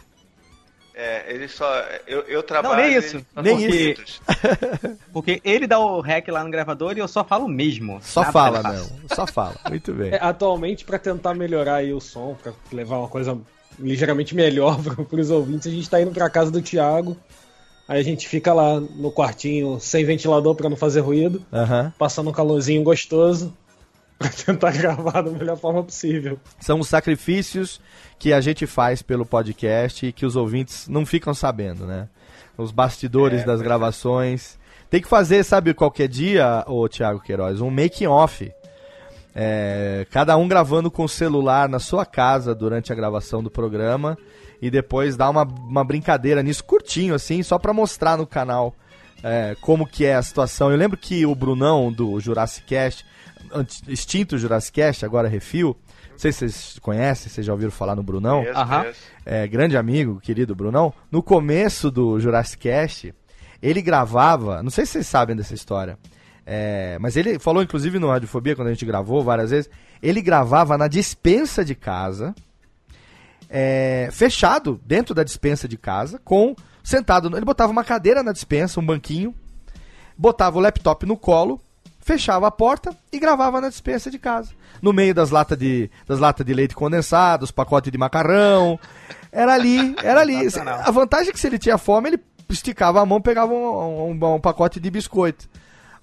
É, 1.03 1.33
ele 1.33 1.47
só. 1.47 1.65
Eu, 2.05 2.19
eu 2.27 2.37
Não, 2.37 2.43
trabalho. 2.43 2.75
nem 2.83 2.95
isso. 2.95 3.25
Nem 3.41 3.55
porque, 3.57 3.97
isso. 4.05 4.21
porque 5.11 5.41
ele 5.43 5.65
dá 5.65 5.79
o 5.79 5.99
rec 5.99 6.27
lá 6.27 6.43
no 6.43 6.51
gravador 6.51 6.95
e 6.95 6.99
eu 6.99 7.07
só 7.07 7.23
falo 7.23 7.47
mesmo. 7.47 7.99
Só 8.03 8.23
fala, 8.31 8.61
não. 8.61 8.87
Só 9.15 9.25
fala. 9.25 9.55
Muito 9.67 9.91
bem. 9.93 10.11
É, 10.13 10.19
atualmente, 10.21 10.85
pra 10.85 10.99
tentar 10.99 11.33
melhorar 11.33 11.75
aí 11.77 11.91
o 11.91 11.99
som, 11.99 12.35
pra 12.43 12.53
levar 12.71 12.99
uma 12.99 13.07
coisa 13.07 13.35
ligeiramente 13.79 14.35
melhor 14.35 14.77
pro- 14.83 15.03
pros 15.05 15.31
ouvintes, 15.31 15.65
a 15.67 15.71
gente 15.71 15.89
tá 15.89 15.99
indo 15.99 16.11
pra 16.11 16.29
casa 16.29 16.51
do 16.51 16.61
Thiago. 16.61 17.17
Aí 17.87 17.99
a 17.99 18.03
gente 18.03 18.27
fica 18.27 18.53
lá 18.53 18.79
no 18.79 19.11
quartinho 19.11 19.79
sem 19.79 20.05
ventilador 20.05 20.53
pra 20.55 20.69
não 20.69 20.77
fazer 20.77 20.99
ruído, 21.01 21.43
Aham. 21.51 21.91
passando 21.97 22.29
um 22.29 22.33
calorzinho 22.33 22.83
gostoso 22.83 23.51
pra 24.21 24.29
tentar 24.29 24.71
gravar 24.77 25.21
da 25.21 25.31
melhor 25.31 25.57
forma 25.57 25.83
possível. 25.83 26.39
São 26.59 26.79
os 26.79 26.87
sacrifícios 26.87 27.81
que 28.19 28.31
a 28.31 28.39
gente 28.39 28.67
faz 28.67 29.01
pelo 29.01 29.25
podcast 29.25 30.05
e 30.05 30.11
que 30.11 30.25
os 30.25 30.35
ouvintes 30.35 30.87
não 30.87 31.05
ficam 31.05 31.33
sabendo, 31.33 31.85
né? 31.85 32.07
Os 32.57 32.71
bastidores 32.71 33.41
É, 33.41 33.45
das 33.45 33.61
gravações. 33.61 34.59
Tem 34.89 35.01
que 35.01 35.07
fazer, 35.07 35.43
sabe, 35.43 35.73
qualquer 35.73 36.07
dia, 36.07 36.63
ô 36.67 36.87
Thiago 36.87 37.21
Queiroz, 37.21 37.61
um 37.61 37.71
making 37.71 38.07
off. 38.07 38.51
É, 39.33 40.05
cada 40.11 40.35
um 40.35 40.47
gravando 40.47 40.91
com 40.91 41.05
o 41.05 41.09
celular 41.09 41.69
na 41.69 41.79
sua 41.79 42.05
casa 42.05 42.53
durante 42.53 42.91
a 42.91 42.95
gravação 42.95 43.41
do 43.41 43.49
programa 43.49 44.17
e 44.61 44.69
depois 44.69 45.15
dar 45.15 45.29
uma, 45.29 45.43
uma 45.43 45.83
brincadeira 45.85 46.43
nisso 46.43 46.63
curtinho 46.65 47.15
assim, 47.15 47.41
só 47.41 47.57
pra 47.57 47.73
mostrar 47.73 48.17
no 48.17 48.27
canal 48.27 48.75
é, 49.23 49.55
como 49.61 49.87
que 49.87 50.05
é 50.05 50.15
a 50.15 50.21
situação. 50.21 50.69
Eu 50.69 50.77
lembro 50.77 50.97
que 50.97 51.25
o 51.25 51.33
Brunão 51.33 51.91
do 51.91 52.19
Jurassic 52.19 52.67
Cast, 52.67 53.05
extinto 53.87 54.37
Jurassic 54.37 54.73
Cast, 54.73 55.05
agora 55.05 55.27
Refil, 55.27 55.75
não 56.11 56.17
sei 56.17 56.31
se 56.31 56.39
vocês 56.39 56.79
conhecem, 56.79 57.29
vocês 57.29 57.45
já 57.45 57.51
ouviram 57.53 57.71
falar 57.71 57.95
no 57.95 58.03
Brunão 58.03 58.43
Aham. 58.55 58.81
conheço. 58.81 58.99
é, 59.25 59.47
grande 59.47 59.77
amigo, 59.77 60.19
querido 60.19 60.55
Brunão, 60.55 60.93
no 61.11 61.21
começo 61.21 61.89
do 61.89 62.19
Jurassic 62.19 62.61
Cast, 62.61 63.13
ele 63.61 63.81
gravava, 63.81 64.61
não 64.63 64.69
sei 64.69 64.85
se 64.85 64.93
vocês 64.93 65.07
sabem 65.07 65.35
dessa 65.35 65.53
história, 65.53 65.97
é, 66.45 66.97
mas 66.99 67.15
ele 67.15 67.37
falou 67.39 67.61
inclusive 67.61 67.99
no 67.99 68.09
Radiofobia, 68.09 68.55
quando 68.55 68.69
a 68.69 68.73
gente 68.73 68.85
gravou 68.85 69.23
várias 69.23 69.51
vezes, 69.51 69.69
ele 70.01 70.21
gravava 70.21 70.77
na 70.77 70.87
dispensa 70.87 71.63
de 71.63 71.75
casa, 71.75 72.33
é, 73.49 74.09
fechado 74.11 74.79
dentro 74.85 75.13
da 75.13 75.23
dispensa 75.23 75.67
de 75.67 75.77
casa, 75.77 76.19
com 76.23 76.55
sentado, 76.83 77.35
ele 77.35 77.45
botava 77.45 77.71
uma 77.71 77.83
cadeira 77.83 78.23
na 78.23 78.31
dispensa, 78.31 78.79
um 78.79 78.85
banquinho, 78.85 79.35
botava 80.17 80.57
o 80.57 80.61
laptop 80.61 81.05
no 81.05 81.17
colo, 81.17 81.59
fechava 82.01 82.47
a 82.47 82.51
porta 82.51 82.95
e 83.11 83.19
gravava 83.19 83.61
na 83.61 83.69
dispensa 83.69 84.09
de 84.11 84.17
casa. 84.19 84.49
No 84.81 84.91
meio 84.91 85.13
das 85.13 85.29
latas 85.29 85.57
de, 85.57 85.89
das 86.07 86.19
latas 86.19 86.45
de 86.45 86.53
leite 86.53 86.75
condensado, 86.75 87.43
os 87.43 87.51
pacotes 87.51 87.91
de 87.91 87.97
macarrão. 87.97 88.79
Era 89.31 89.53
ali, 89.53 89.95
era 90.03 90.21
ali. 90.21 90.35
A 90.85 90.91
vantagem 90.91 91.29
é 91.29 91.31
que 91.31 91.39
se 91.39 91.47
ele 91.47 91.59
tinha 91.59 91.77
fome, 91.77 92.09
ele 92.09 92.19
esticava 92.49 92.99
a 93.01 93.05
mão, 93.05 93.21
pegava 93.21 93.53
um, 93.53 94.11
um- 94.11 94.35
um 94.35 94.39
pacote 94.41 94.79
de 94.79 94.89
biscoito. 94.91 95.47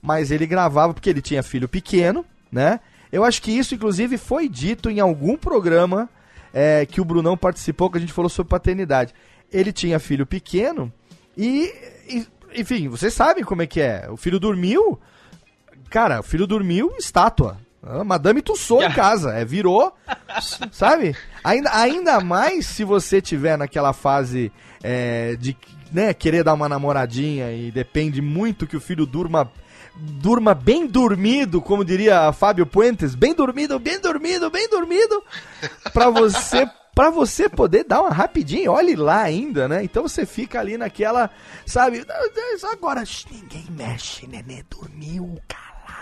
Mas 0.00 0.30
ele 0.30 0.46
gravava 0.46 0.94
porque 0.94 1.10
ele 1.10 1.20
tinha 1.20 1.42
filho 1.42 1.68
pequeno, 1.68 2.24
né? 2.50 2.80
Eu 3.10 3.24
acho 3.24 3.42
que 3.42 3.50
isso, 3.50 3.74
inclusive, 3.74 4.16
foi 4.16 4.48
dito 4.48 4.88
em 4.90 5.00
algum 5.00 5.36
programa 5.36 6.08
é, 6.54 6.86
que 6.86 7.00
o 7.00 7.04
Brunão 7.04 7.36
participou, 7.36 7.90
que 7.90 7.98
a 7.98 8.00
gente 8.00 8.12
falou 8.12 8.28
sobre 8.28 8.50
paternidade. 8.50 9.12
Ele 9.52 9.72
tinha 9.72 9.98
filho 9.98 10.24
pequeno 10.26 10.92
e, 11.36 11.72
e- 12.08 12.26
enfim, 12.54 12.88
vocês 12.88 13.12
sabem 13.12 13.42
como 13.44 13.62
é 13.62 13.66
que 13.66 13.80
é. 13.80 14.06
O 14.10 14.16
filho 14.16 14.38
dormiu, 14.38 14.98
cara, 15.88 16.20
o 16.20 16.22
filho 16.22 16.46
dormiu, 16.46 16.92
estátua. 16.98 17.58
A 17.82 18.02
Madame 18.02 18.42
Tussauds 18.42 18.90
em 18.90 18.92
casa, 18.94 19.32
é, 19.34 19.44
virou, 19.44 19.92
sabe? 20.72 21.16
Ainda, 21.42 21.70
ainda 21.74 22.20
mais 22.20 22.66
se 22.66 22.84
você 22.84 23.20
tiver 23.20 23.56
naquela 23.56 23.92
fase 23.92 24.52
é, 24.82 25.36
de 25.36 25.56
né, 25.92 26.12
querer 26.12 26.44
dar 26.44 26.54
uma 26.54 26.68
namoradinha 26.68 27.52
e 27.52 27.70
depende 27.70 28.20
muito 28.20 28.66
que 28.66 28.76
o 28.76 28.80
filho 28.80 29.06
durma 29.06 29.50
durma 30.00 30.54
bem 30.54 30.86
dormido, 30.86 31.60
como 31.60 31.84
diria 31.84 32.32
Fábio 32.32 32.64
Puentes, 32.64 33.16
bem 33.16 33.34
dormido, 33.34 33.80
bem 33.80 33.98
dormido, 34.00 34.48
bem 34.48 34.68
dormido, 34.68 35.24
pra 35.92 36.08
você 36.08 36.68
para 36.94 37.10
você 37.10 37.48
poder 37.48 37.84
dar 37.84 38.00
uma 38.00 38.10
rapidinha, 38.10 38.72
olhe 38.72 38.96
lá 38.96 39.22
ainda, 39.22 39.68
né? 39.68 39.84
Então 39.84 40.02
você 40.02 40.26
fica 40.26 40.58
ali 40.58 40.76
naquela, 40.76 41.30
sabe? 41.64 42.04
Agora 42.72 43.04
ninguém 43.30 43.66
mexe, 43.70 44.26
nenê 44.26 44.64
dormiu 44.68 45.38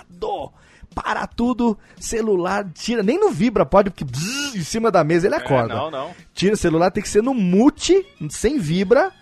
calado. 0.09 0.53
Para 0.95 1.27
tudo, 1.27 1.77
celular, 2.01 2.67
tira, 2.73 3.03
nem 3.03 3.21
no 3.21 3.31
vibra, 3.31 3.67
pode, 3.67 3.91
porque 3.91 4.05
bzz, 4.05 4.55
em 4.55 4.63
cima 4.63 4.91
da 4.91 5.05
mesa 5.05 5.27
ele 5.27 5.35
acorda. 5.35 5.75
É, 5.75 5.77
não, 5.77 5.91
não. 5.91 6.11
Tira 6.33 6.55
o 6.55 6.57
celular, 6.57 6.91
tem 6.91 7.03
que 7.03 7.09
ser 7.09 7.23
no 7.23 7.35
mute, 7.35 8.07
sem 8.31 8.59
vibra, 8.59 9.13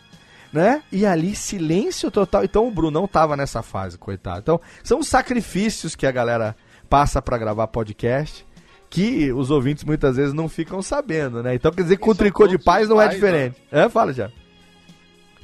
né? 0.53 0.85
E 0.93 1.05
ali 1.05 1.35
silêncio 1.35 2.13
total. 2.13 2.45
Então 2.45 2.69
o 2.69 2.71
Brunão 2.71 3.09
tava 3.09 3.37
nessa 3.37 3.61
fase, 3.61 3.99
coitado. 3.99 4.39
Então, 4.39 4.61
são 4.85 5.01
os 5.01 5.09
sacrifícios 5.09 5.97
que 5.97 6.07
a 6.07 6.13
galera 6.13 6.55
passa 6.89 7.21
pra 7.21 7.37
gravar 7.37 7.67
podcast 7.67 8.47
que 8.89 9.33
os 9.33 9.51
ouvintes 9.51 9.83
muitas 9.83 10.17
vezes 10.17 10.33
não 10.33 10.49
ficam 10.49 10.81
sabendo, 10.81 11.43
né? 11.43 11.57
Então 11.57 11.73
quer 11.73 11.83
dizer 11.83 11.97
que 11.97 12.03
com 12.03 12.13
E 12.13 12.15
são 12.15 12.19
tricô 12.19 12.47
de 12.47 12.57
paz 12.57 12.89
não 12.89 13.01
é 13.01 13.07
pais, 13.07 13.17
diferente. 13.17 13.61
É, 13.73 13.89
fala 13.89 14.13
já. 14.13 14.31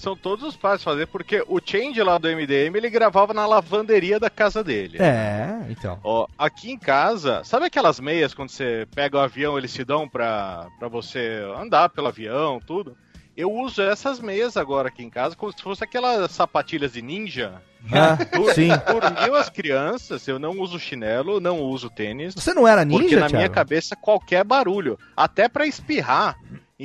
São 0.01 0.17
todos 0.17 0.45
os 0.49 0.57
pais 0.57 0.83
fazer, 0.83 1.07
porque 1.09 1.45
o 1.47 1.61
Change 1.63 2.03
lá 2.03 2.17
do 2.17 2.27
MDM 2.27 2.75
ele 2.75 2.89
gravava 2.89 3.35
na 3.35 3.47
lavanderia 3.47 4.19
da 4.19 4.31
casa 4.31 4.65
dele. 4.65 4.97
É, 4.99 5.61
então. 5.69 6.01
Ó, 6.03 6.27
aqui 6.39 6.71
em 6.71 6.79
casa, 6.79 7.43
sabe 7.45 7.67
aquelas 7.67 8.01
meias 8.01 8.33
quando 8.33 8.49
você 8.49 8.89
pega 8.95 9.19
o 9.19 9.21
avião, 9.21 9.59
eles 9.59 9.71
se 9.71 9.85
dão 9.85 10.09
pra, 10.09 10.69
pra 10.79 10.89
você 10.89 11.43
andar 11.55 11.91
pelo 11.91 12.09
avião, 12.09 12.59
tudo? 12.67 12.97
Eu 13.37 13.51
uso 13.53 13.81
essas 13.81 14.21
meias 14.21 14.57
agora 14.57 14.89
aqui 14.89 15.03
em 15.03 15.09
casa 15.11 15.37
como 15.37 15.53
se 15.53 15.63
fosse 15.63 15.85
aquelas 15.85 16.31
sapatilhas 16.33 16.93
de 16.95 17.01
ninja. 17.03 17.63
Ah, 17.91 18.19
Por, 18.37 18.53
sim. 18.53 18.69
por 18.87 19.23
mil 19.23 19.35
as 19.35 19.49
crianças, 19.49 20.27
eu 20.29 20.39
não 20.39 20.59
uso 20.61 20.79
chinelo, 20.79 21.41
não 21.41 21.61
uso 21.61 21.89
tênis. 21.89 22.35
Você 22.35 22.53
não 22.53 22.69
era 22.69 22.85
ninja, 22.85 23.01
Porque 23.03 23.17
na 23.17 23.29
minha 23.29 23.39
Thiago? 23.41 23.55
cabeça 23.55 23.97
qualquer 23.97 24.45
barulho, 24.45 24.99
até 25.17 25.49
pra 25.49 25.65
espirrar, 25.67 26.37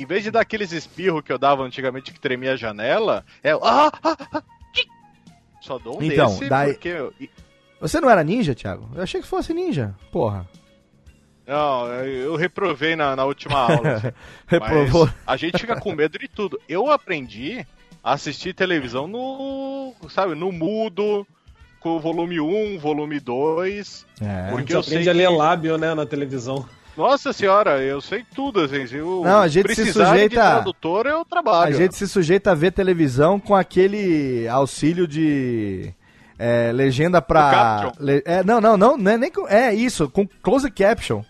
em 0.02 0.06
vez 0.06 0.22
de 0.22 0.30
dar 0.30 0.40
aqueles 0.40 0.72
espirros 0.72 1.22
que 1.22 1.32
eu 1.32 1.38
dava 1.38 1.62
antigamente 1.62 2.12
que 2.12 2.20
tremia 2.20 2.52
a 2.52 2.56
janela, 2.56 3.24
é 3.42 3.54
o 3.56 3.64
ah, 3.64 3.90
ah, 4.02 4.16
ah, 4.34 4.42
ih. 4.76 4.86
só 5.60 5.78
dou 5.78 5.98
um 5.98 6.02
Então, 6.02 6.26
desse 6.28 6.48
daí- 6.48 6.72
porque 6.74 6.88
eu- 6.88 7.12
Você 7.80 8.00
não 8.00 8.08
era 8.10 8.22
ninja, 8.24 8.54
Thiago? 8.54 8.88
Eu 8.94 9.02
achei 9.02 9.20
que 9.20 9.26
fosse 9.26 9.52
ninja. 9.54 9.94
Porra. 10.12 10.46
não, 11.46 11.86
eu 12.04 12.36
reprovei 12.36 12.96
na, 12.96 13.14
na 13.16 13.24
última 13.24 13.58
aula. 13.58 13.92
assim. 13.94 14.08
Reprovou. 14.46 15.06
Mas 15.06 15.14
a 15.26 15.36
gente 15.36 15.58
fica 15.58 15.78
com 15.80 15.92
medo 15.92 16.18
de 16.18 16.26
tudo. 16.28 16.60
Eu 16.68 16.90
aprendi 16.90 17.66
a 18.02 18.12
assistir 18.14 18.54
televisão 18.54 19.06
no, 19.06 19.94
sabe, 20.08 20.34
no 20.34 20.50
mudo, 20.52 21.26
com 21.80 21.96
o 21.96 22.00
volume 22.00 22.40
1, 22.40 22.78
volume 22.78 23.20
2. 23.20 24.06
É. 24.20 24.24
A 24.24 24.50
Porque 24.50 24.58
gente 24.62 24.72
eu 24.74 24.80
aprende 24.80 25.04
sei 25.04 25.12
a 25.12 25.16
ler 25.16 25.28
que- 25.28 25.36
lábio, 25.36 25.78
né, 25.78 25.94
na 25.94 26.06
televisão. 26.06 26.66
Nossa 26.96 27.32
senhora, 27.32 27.82
eu 27.82 28.00
sei 28.00 28.24
tudo, 28.34 28.60
assim. 28.60 28.86
Se 28.86 28.96
eu 28.96 29.22
Não, 29.24 29.40
a 29.40 29.48
gente 29.48 29.74
se 29.74 29.92
sujeita- 29.92 30.28
de 30.28 30.34
tradutor, 30.34 31.06
eu 31.06 31.20
A 31.20 31.24
trabalho. 31.24 31.76
gente 31.76 31.94
se 31.94 32.08
sujeita 32.08 32.52
a 32.52 32.54
ver 32.54 32.72
televisão 32.72 33.38
com 33.38 33.54
aquele 33.54 34.48
auxílio 34.48 35.06
de 35.06 35.92
é, 36.38 36.70
legenda 36.72 37.20
pra. 37.20 37.92
Le- 38.00 38.22
é, 38.24 38.42
não, 38.42 38.60
não, 38.60 38.76
não, 38.76 38.96
não 38.96 39.10
é 39.12 39.18
nem 39.18 39.30
com, 39.30 39.46
É 39.46 39.74
isso, 39.74 40.08
com 40.08 40.26
close 40.42 40.70
caption. 40.70 41.22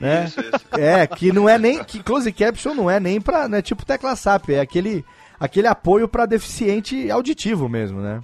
Né? 0.00 0.26
Isso, 0.26 0.40
isso. 0.40 0.64
É, 0.80 1.06
que 1.06 1.32
não 1.32 1.48
é 1.48 1.58
nem. 1.58 1.82
Que 1.82 2.02
close 2.02 2.30
caption 2.32 2.74
não 2.74 2.90
é 2.90 2.98
nem 3.00 3.20
pra. 3.20 3.48
Não 3.48 3.58
é 3.58 3.62
tipo 3.62 3.84
tecla 3.84 4.14
SAP, 4.16 4.50
é 4.50 4.60
aquele, 4.60 5.04
aquele 5.38 5.66
apoio 5.68 6.08
pra 6.08 6.26
deficiente 6.26 7.10
auditivo 7.10 7.68
mesmo, 7.68 8.00
né? 8.00 8.20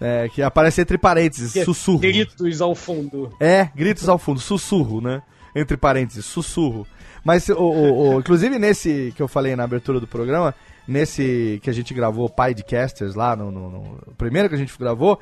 É, 0.00 0.30
que 0.30 0.40
aparece 0.42 0.80
entre 0.80 0.96
parênteses, 0.96 1.52
Que 1.52 1.58
é 1.60 1.64
sussurro. 1.64 1.98
Gritos 1.98 2.62
ao 2.62 2.74
fundo. 2.74 3.34
É, 3.38 3.68
gritos 3.74 4.08
ao 4.08 4.16
fundo, 4.18 4.40
sussurro, 4.40 5.00
né? 5.02 5.20
Entre 5.54 5.76
parênteses, 5.76 6.24
sussurro. 6.26 6.86
Mas, 7.24 7.48
o, 7.48 7.54
o- 7.54 8.14
o- 8.14 8.20
inclusive 8.20 8.58
nesse 8.58 9.12
que 9.16 9.22
eu 9.22 9.28
falei 9.28 9.54
na 9.56 9.64
abertura 9.64 10.00
do 10.00 10.06
programa, 10.06 10.54
nesse 10.88 11.60
que 11.62 11.68
a 11.70 11.72
gente 11.72 11.92
gravou 11.92 12.28
Pidecasters 12.28 13.14
lá, 13.14 13.34
no, 13.36 13.50
no, 13.50 13.70
no- 13.70 13.98
primeiro 14.16 14.48
que 14.48 14.54
a 14.54 14.58
gente 14.58 14.76
gravou, 14.78 15.18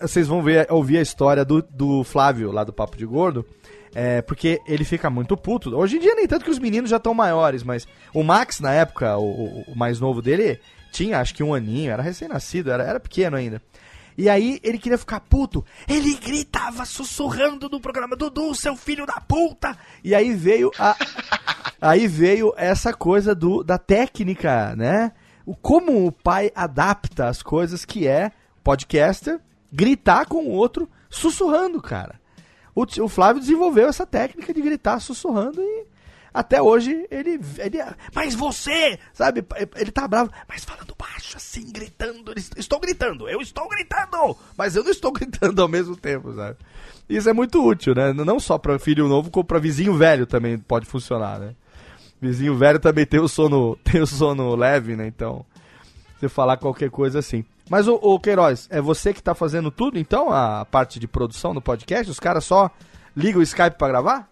vocês 0.00 0.26
vão 0.28 0.42
ver, 0.42 0.66
ouvir 0.70 0.98
a 0.98 1.02
história 1.02 1.44
do, 1.44 1.62
do 1.62 2.04
Flávio, 2.04 2.52
lá 2.52 2.64
do 2.64 2.72
Papo 2.72 2.96
de 2.96 3.04
Gordo, 3.06 3.44
é, 3.94 4.20
porque 4.22 4.60
ele 4.66 4.84
fica 4.84 5.08
muito 5.08 5.36
puto. 5.36 5.74
Hoje 5.76 5.96
em 5.96 6.00
dia 6.00 6.14
nem 6.14 6.26
tanto 6.26 6.44
que 6.44 6.50
os 6.50 6.58
meninos 6.58 6.90
já 6.90 6.98
estão 6.98 7.14
maiores, 7.14 7.62
mas 7.62 7.86
o 8.14 8.22
Max, 8.22 8.60
na 8.60 8.72
época, 8.72 9.16
o, 9.16 9.24
o- 9.24 9.64
o 9.72 9.76
mais 9.76 9.98
novo 9.98 10.20
dele, 10.22 10.60
tinha 10.92 11.18
acho 11.20 11.34
que 11.34 11.42
um 11.42 11.54
aninho, 11.54 11.90
era 11.90 12.02
recém-nascido, 12.02 12.70
era, 12.70 12.82
era 12.84 13.00
pequeno 13.00 13.36
ainda. 13.36 13.60
E 14.18 14.28
aí 14.28 14.58
ele 14.64 14.78
queria 14.78 14.98
ficar 14.98 15.20
puto. 15.20 15.64
Ele 15.88 16.12
gritava 16.16 16.84
sussurrando 16.84 17.68
no 17.68 17.80
programa: 17.80 18.16
Dudu, 18.16 18.52
seu 18.52 18.74
filho 18.74 19.06
da 19.06 19.20
puta! 19.20 19.78
E 20.02 20.12
aí 20.12 20.34
veio 20.34 20.72
a. 20.76 20.96
aí 21.80 22.08
veio 22.08 22.52
essa 22.56 22.92
coisa 22.92 23.32
do, 23.32 23.62
da 23.62 23.78
técnica, 23.78 24.74
né? 24.74 25.12
O, 25.46 25.54
como 25.54 26.04
o 26.04 26.10
pai 26.10 26.50
adapta 26.52 27.28
as 27.28 27.44
coisas 27.44 27.84
que 27.84 28.08
é 28.08 28.32
podcaster, 28.64 29.38
gritar 29.72 30.26
com 30.26 30.46
o 30.46 30.50
outro 30.50 30.90
sussurrando, 31.08 31.80
cara. 31.80 32.20
O, 32.74 32.82
o 33.04 33.08
Flávio 33.08 33.40
desenvolveu 33.40 33.86
essa 33.86 34.04
técnica 34.04 34.52
de 34.52 34.60
gritar 34.60 34.98
sussurrando 34.98 35.62
e 35.62 35.86
até 36.32 36.60
hoje 36.60 37.06
ele, 37.10 37.40
ele. 37.58 37.78
Mas 38.14 38.34
você! 38.34 38.98
Sabe? 39.12 39.44
Ele 39.76 39.90
tá 39.90 40.06
bravo, 40.06 40.30
mas 40.48 40.64
falando 40.64 40.94
baixo, 40.98 41.36
assim, 41.36 41.70
gritando. 41.70 42.32
Estou 42.56 42.78
gritando, 42.80 43.28
eu 43.28 43.40
estou 43.40 43.68
gritando! 43.68 44.36
Mas 44.56 44.76
eu 44.76 44.84
não 44.84 44.90
estou 44.90 45.10
gritando 45.12 45.60
ao 45.60 45.68
mesmo 45.68 45.96
tempo, 45.96 46.34
sabe? 46.34 46.56
Isso 47.08 47.28
é 47.28 47.32
muito 47.32 47.64
útil, 47.64 47.94
né? 47.94 48.12
Não 48.12 48.38
só 48.38 48.58
pra 48.58 48.78
filho 48.78 49.08
novo, 49.08 49.30
como 49.30 49.44
pra 49.44 49.58
vizinho 49.58 49.96
velho 49.96 50.26
também 50.26 50.58
pode 50.58 50.86
funcionar, 50.86 51.38
né? 51.38 51.54
Vizinho 52.20 52.56
velho 52.56 52.78
também 52.78 53.06
tem 53.06 53.20
o 53.20 53.28
sono, 53.28 53.76
tem 53.84 54.00
o 54.00 54.06
sono 54.06 54.54
leve, 54.54 54.94
né? 54.94 55.06
Então, 55.06 55.44
você 56.18 56.28
falar 56.28 56.56
qualquer 56.56 56.90
coisa 56.90 57.20
assim. 57.20 57.44
Mas 57.70 57.86
o, 57.86 57.94
o 57.94 58.18
Queiroz, 58.18 58.66
é 58.70 58.80
você 58.80 59.14
que 59.14 59.22
tá 59.22 59.34
fazendo 59.34 59.70
tudo, 59.70 59.98
então, 59.98 60.30
a 60.30 60.64
parte 60.64 60.98
de 60.98 61.06
produção 61.06 61.54
do 61.54 61.62
podcast? 61.62 62.10
Os 62.10 62.20
caras 62.20 62.44
só 62.44 62.70
ligam 63.16 63.40
o 63.40 63.42
Skype 63.42 63.76
pra 63.78 63.88
gravar? 63.88 64.28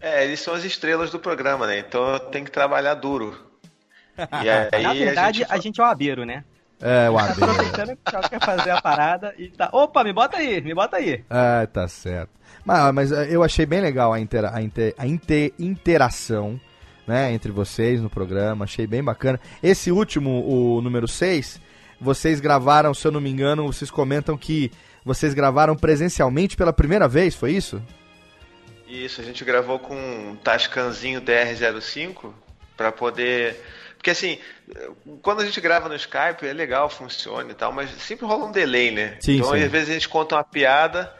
É, 0.00 0.24
eles 0.24 0.40
são 0.40 0.54
as 0.54 0.64
estrelas 0.64 1.10
do 1.10 1.18
programa, 1.18 1.66
né? 1.66 1.78
Então 1.78 2.12
eu 2.14 2.20
tenho 2.20 2.44
que 2.44 2.50
trabalhar 2.50 2.94
duro. 2.94 3.36
E 4.18 4.48
aí, 4.48 4.82
Na 4.82 4.94
verdade, 4.94 5.44
a 5.44 5.46
a 5.50 5.54
gente... 5.56 5.64
gente, 5.64 5.80
é 5.80 5.84
o 5.84 5.86
Abeiro, 5.86 6.24
né? 6.24 6.42
É, 6.80 7.08
o 7.10 7.16
Tá 7.16 7.24
Abel. 7.24 7.50
aproveitando 7.50 7.86
que 7.88 7.92
o 8.06 8.10
Thiago 8.10 8.28
quer 8.30 8.40
fazer 8.44 8.70
a 8.70 8.80
parada 8.80 9.34
e 9.36 9.48
tá. 9.48 9.68
Opa, 9.72 10.02
me 10.04 10.12
bota 10.12 10.38
aí, 10.38 10.60
me 10.62 10.74
bota 10.74 10.96
aí. 10.96 11.22
Ah, 11.28 11.66
tá 11.70 11.86
certo. 11.86 12.30
Mas, 12.64 12.94
mas 12.94 13.12
eh, 13.12 13.28
eu 13.30 13.42
achei 13.42 13.64
bem 13.66 13.80
legal 13.80 14.12
a, 14.12 14.18
intera 14.20 14.50
a, 14.54 14.62
inte- 14.62 14.94
a 14.98 15.06
inte- 15.06 15.52
interação 15.58 16.58
né, 17.06 17.30
entre 17.32 17.52
vocês 17.52 18.00
no 18.00 18.08
programa, 18.10 18.64
achei 18.64 18.86
bem 18.86 19.02
bacana. 19.04 19.38
Esse 19.62 19.92
último, 19.92 20.42
o 20.46 20.80
número 20.80 21.06
6, 21.06 21.60
vocês 22.00 22.40
gravaram, 22.40 22.92
se 22.94 23.06
eu 23.06 23.12
não 23.12 23.20
me 23.20 23.30
engano, 23.30 23.66
vocês 23.66 23.90
comentam 23.90 24.36
que 24.36 24.70
vocês 25.04 25.32
gravaram 25.34 25.76
presencialmente 25.76 26.56
pela 26.56 26.72
primeira 26.72 27.06
vez, 27.06 27.34
foi 27.34 27.52
isso? 27.52 27.80
Isso, 28.86 29.20
a 29.20 29.24
gente 29.24 29.44
gravou 29.44 29.78
com 29.78 29.96
um 29.96 30.36
Tascanzinho 30.36 31.20
DR05 31.20 32.32
pra 32.76 32.92
poder. 32.92 33.60
Porque 33.96 34.10
assim, 34.10 34.38
quando 35.22 35.40
a 35.40 35.44
gente 35.44 35.60
grava 35.60 35.88
no 35.88 35.96
Skype 35.96 36.46
é 36.46 36.52
legal, 36.52 36.88
funciona 36.88 37.50
e 37.50 37.54
tal, 37.54 37.72
mas 37.72 37.90
sempre 37.90 38.26
rola 38.26 38.46
um 38.46 38.52
delay, 38.52 38.90
né? 38.90 39.16
Sim, 39.20 39.36
então 39.36 39.52
sim. 39.52 39.62
às 39.62 39.70
vezes 39.70 39.90
a 39.90 39.92
gente 39.94 40.08
conta 40.08 40.36
uma 40.36 40.44
piada 40.44 41.12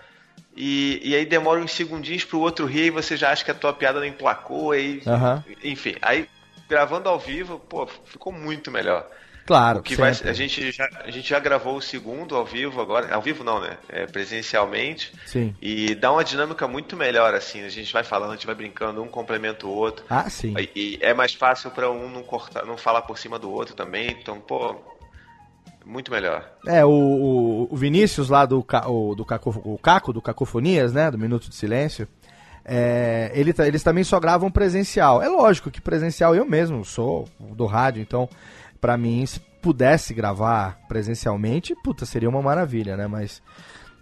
e, 0.57 1.01
e 1.03 1.15
aí 1.15 1.27
demora 1.27 1.61
uns 1.61 1.73
segundinhos 1.73 2.25
pro 2.25 2.41
outro 2.41 2.67
rir 2.67 2.87
e 2.87 2.91
você 2.91 3.17
já 3.17 3.31
acha 3.31 3.45
que 3.45 3.51
a 3.51 3.55
tua 3.55 3.73
piada 3.73 3.99
não 3.99 4.07
emplacou, 4.07 4.73
aí. 4.73 5.03
Aham. 5.07 5.45
Enfim, 5.63 5.97
aí 6.01 6.29
gravando 6.69 7.09
ao 7.09 7.19
vivo, 7.19 7.59
pô, 7.59 7.87
ficou 8.05 8.33
muito 8.33 8.71
melhor. 8.71 9.09
Claro, 9.47 9.79
O 9.79 9.83
que 9.83 9.95
vai, 9.95 10.11
a, 10.11 10.33
gente 10.33 10.73
já, 10.73 10.89
a 11.05 11.11
gente 11.11 11.29
já 11.29 11.39
gravou 11.39 11.77
o 11.77 11.81
segundo 11.83 12.35
ao 12.35 12.45
vivo 12.45 12.81
agora. 12.81 13.15
Ao 13.15 13.23
vivo 13.23 13.45
não, 13.45 13.61
né? 13.61 13.79
É, 13.89 14.05
presencialmente. 14.07 15.13
Sim. 15.25 15.55
E 15.63 15.95
dá 15.95 16.11
uma 16.13 16.25
dinâmica 16.25 16.67
muito 16.67 16.97
melhor, 16.97 17.33
assim. 17.35 17.63
A 17.63 17.69
gente 17.69 17.93
vai 17.93 18.03
falando, 18.03 18.31
a 18.31 18.35
gente 18.35 18.47
vai 18.47 18.55
brincando, 18.57 19.03
um 19.03 19.09
complementa 19.09 19.67
o 19.67 19.71
outro. 19.71 20.05
Ah, 20.11 20.29
sim. 20.29 20.55
E, 20.59 20.71
e 20.75 20.99
é 21.01 21.15
mais 21.15 21.33
fácil 21.33 21.71
pra 21.71 21.91
um 21.91 22.09
não 22.11 22.23
cortar, 22.25 22.65
não 22.67 22.77
falar 22.77 23.03
por 23.03 23.17
cima 23.19 23.39
do 23.39 23.51
outro 23.51 23.75
também. 23.77 24.11
Então, 24.21 24.41
pô, 24.41 24.75
muito 25.85 26.11
melhor. 26.11 26.45
É, 26.67 26.85
o, 26.85 27.69
o- 27.71 27.77
Vinícius 27.77 28.29
lá 28.29 28.45
do, 28.45 28.65
o, 28.89 29.15
do 29.15 29.25
Caco, 29.25 29.51
o 29.65 29.79
Caco, 29.79 30.13
do 30.13 30.21
Cacofonias, 30.21 30.93
né? 30.93 31.11
Do 31.11 31.19
Minuto 31.19 31.49
de 31.49 31.55
Silêncio. 31.55 32.09
é, 32.65 33.31
ele, 33.33 33.53
ta- 33.53 33.67
eles 33.69 33.83
também 33.85 34.03
só 34.03 34.19
gravam 34.19 34.51
presencial. 34.51 35.23
É 35.23 35.29
lógico 35.29 35.71
que 35.71 35.81
presencial 35.81 36.35
eu 36.35 36.45
mesmo 36.45 36.85
sou 36.85 37.29
do 37.39 37.65
rádio, 37.67 38.03
então, 38.03 38.29
pra 38.81 38.97
mim, 38.97 39.25
se 39.27 39.41
pudesse 39.61 40.15
gravar 40.15 40.79
presencialmente, 40.87 41.75
puta, 41.83 42.07
seria 42.07 42.29
uma 42.29 42.43
maravilha, 42.43 42.97
né? 42.97 43.07
Mas, 43.07 43.43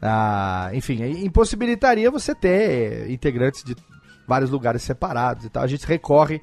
ah, 0.03 0.71
enfim, 0.75 1.03
impossibilitaria 1.25 2.11
você 2.11 2.35
ter 2.35 3.11
integrantes 3.11 3.65
de 3.65 3.75
vários 4.27 4.51
lugares 4.51 4.83
separados 4.83 5.45
e 5.45 5.51
tal. 5.51 5.63
A 5.63 5.67
gente 5.67 5.87
recorre 5.87 6.41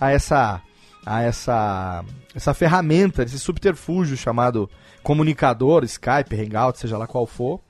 a 0.00 0.10
essa 0.10 0.62
a 1.06 1.22
essa 1.22 2.04
essa 2.34 2.52
ferramenta, 2.52 3.22
esse 3.22 3.38
subterfúgio 3.38 4.16
chamado 4.16 4.68
comunicador, 5.02 5.84
Skype, 5.84 6.34
Hangout, 6.34 6.78
seja 6.78 6.98
lá 6.98 7.06
qual 7.06 7.26
for. 7.26 7.60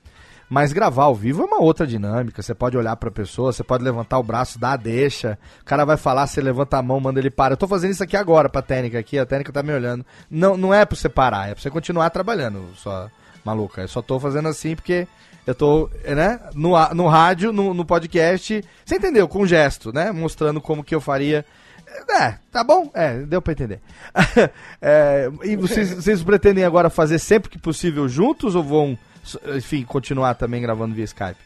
Mas 0.48 0.72
gravar 0.72 1.04
ao 1.04 1.14
vivo 1.14 1.42
é 1.42 1.44
uma 1.44 1.60
outra 1.60 1.86
dinâmica. 1.86 2.40
Você 2.42 2.54
pode 2.54 2.76
olhar 2.76 2.96
pra 2.96 3.10
pessoa, 3.10 3.52
você 3.52 3.62
pode 3.62 3.84
levantar 3.84 4.18
o 4.18 4.22
braço, 4.22 4.58
dar 4.58 4.72
a 4.72 4.76
deixa. 4.76 5.38
O 5.60 5.64
cara 5.64 5.84
vai 5.84 5.96
falar, 5.96 6.26
você 6.26 6.40
levanta 6.40 6.78
a 6.78 6.82
mão, 6.82 6.98
manda 6.98 7.20
ele 7.20 7.30
parar. 7.30 7.52
Eu 7.52 7.56
tô 7.58 7.68
fazendo 7.68 7.90
isso 7.90 8.02
aqui 8.02 8.16
agora 8.16 8.48
pra 8.48 8.62
técnica 8.62 8.98
aqui, 8.98 9.18
a 9.18 9.26
técnica 9.26 9.52
tá 9.52 9.62
me 9.62 9.72
olhando. 9.72 10.06
Não, 10.30 10.56
não 10.56 10.72
é 10.72 10.84
pra 10.86 10.96
você 10.96 11.08
parar, 11.08 11.48
é 11.50 11.54
pra 11.54 11.62
você 11.62 11.68
continuar 11.70 12.08
trabalhando, 12.10 12.64
só 12.76 13.08
maluca. 13.44 13.82
Eu 13.82 13.88
só 13.88 14.00
tô 14.00 14.18
fazendo 14.18 14.48
assim 14.48 14.74
porque 14.74 15.06
eu 15.46 15.54
tô, 15.54 15.90
né, 16.04 16.40
no, 16.54 16.74
a- 16.76 16.94
no 16.94 17.08
rádio, 17.08 17.52
no, 17.52 17.72
no 17.74 17.84
podcast, 17.84 18.64
você 18.84 18.96
entendeu? 18.96 19.28
Com 19.28 19.44
gesto, 19.46 19.92
né? 19.92 20.12
Mostrando 20.12 20.60
como 20.62 20.82
que 20.84 20.94
eu 20.94 21.00
faria. 21.00 21.44
É, 22.20 22.34
tá 22.52 22.62
bom? 22.62 22.90
É, 22.94 23.18
deu 23.18 23.40
pra 23.42 23.52
entender. 23.52 23.80
É, 24.80 25.28
e 25.42 25.56
vocês, 25.56 25.92
vocês 25.92 26.22
pretendem 26.22 26.64
agora 26.64 26.88
fazer 26.90 27.18
sempre 27.18 27.50
que 27.50 27.58
possível 27.58 28.08
juntos 28.08 28.54
ou 28.54 28.62
vão, 28.62 28.98
enfim, 29.56 29.84
continuar 29.84 30.34
também 30.34 30.60
gravando 30.62 30.94
via 30.94 31.04
Skype? 31.04 31.40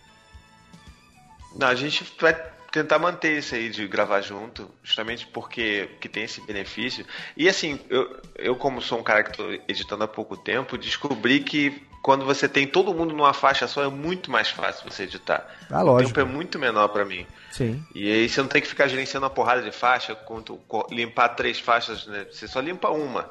Não, 1.57 1.68
a 1.68 1.74
gente 1.74 2.05
vai 2.20 2.35
tentar 2.70 2.99
manter 2.99 3.39
isso 3.39 3.55
aí 3.55 3.68
de 3.68 3.87
gravar 3.87 4.22
junto, 4.22 4.70
justamente 4.83 5.26
porque 5.26 5.91
que 6.01 6.09
tem 6.09 6.24
esse 6.24 6.41
benefício. 6.41 7.05
E 7.37 7.49
assim, 7.49 7.78
eu, 7.91 8.20
eu 8.37 8.57
como 8.57 8.80
sou 8.80 8.99
um 8.99 9.03
cara 9.03 9.22
que 9.22 9.30
estou 9.30 9.53
editando 9.68 10.05
há 10.05 10.09
pouco 10.09 10.37
tempo, 10.37 10.78
descobri 10.78 11.41
que 11.41 11.87
quando 12.03 12.24
você 12.24 12.49
tem 12.49 12.66
todo 12.66 12.95
mundo 12.95 13.14
numa 13.14 13.35
faixa 13.35 13.68
só 13.68 13.85
é 13.85 13.89
muito 13.89 14.30
mais 14.30 14.49
fácil 14.49 14.91
você 14.91 15.03
editar. 15.05 15.47
Ah, 15.70 15.83
O 15.83 15.87
lógico. 15.87 16.14
tempo 16.14 16.20
é 16.20 16.24
muito 16.33 16.59
menor 16.59 16.89
para 16.89 17.05
mim. 17.05 17.26
Sim. 17.51 17.85
E 17.95 18.11
aí 18.11 18.28
você 18.28 18.41
não 18.41 18.49
tem 18.49 18.62
que 18.62 18.66
ficar 18.66 18.89
gerenciando 18.89 19.26
uma 19.26 19.30
porrada 19.30 19.61
de 19.62 19.70
faixa, 19.70 20.14
quanto 20.14 20.59
limpar 20.91 21.28
três 21.30 21.61
faixas, 21.61 22.07
né? 22.07 22.26
Você 22.33 22.49
só 22.49 22.59
limpa 22.61 22.89
uma. 22.89 23.30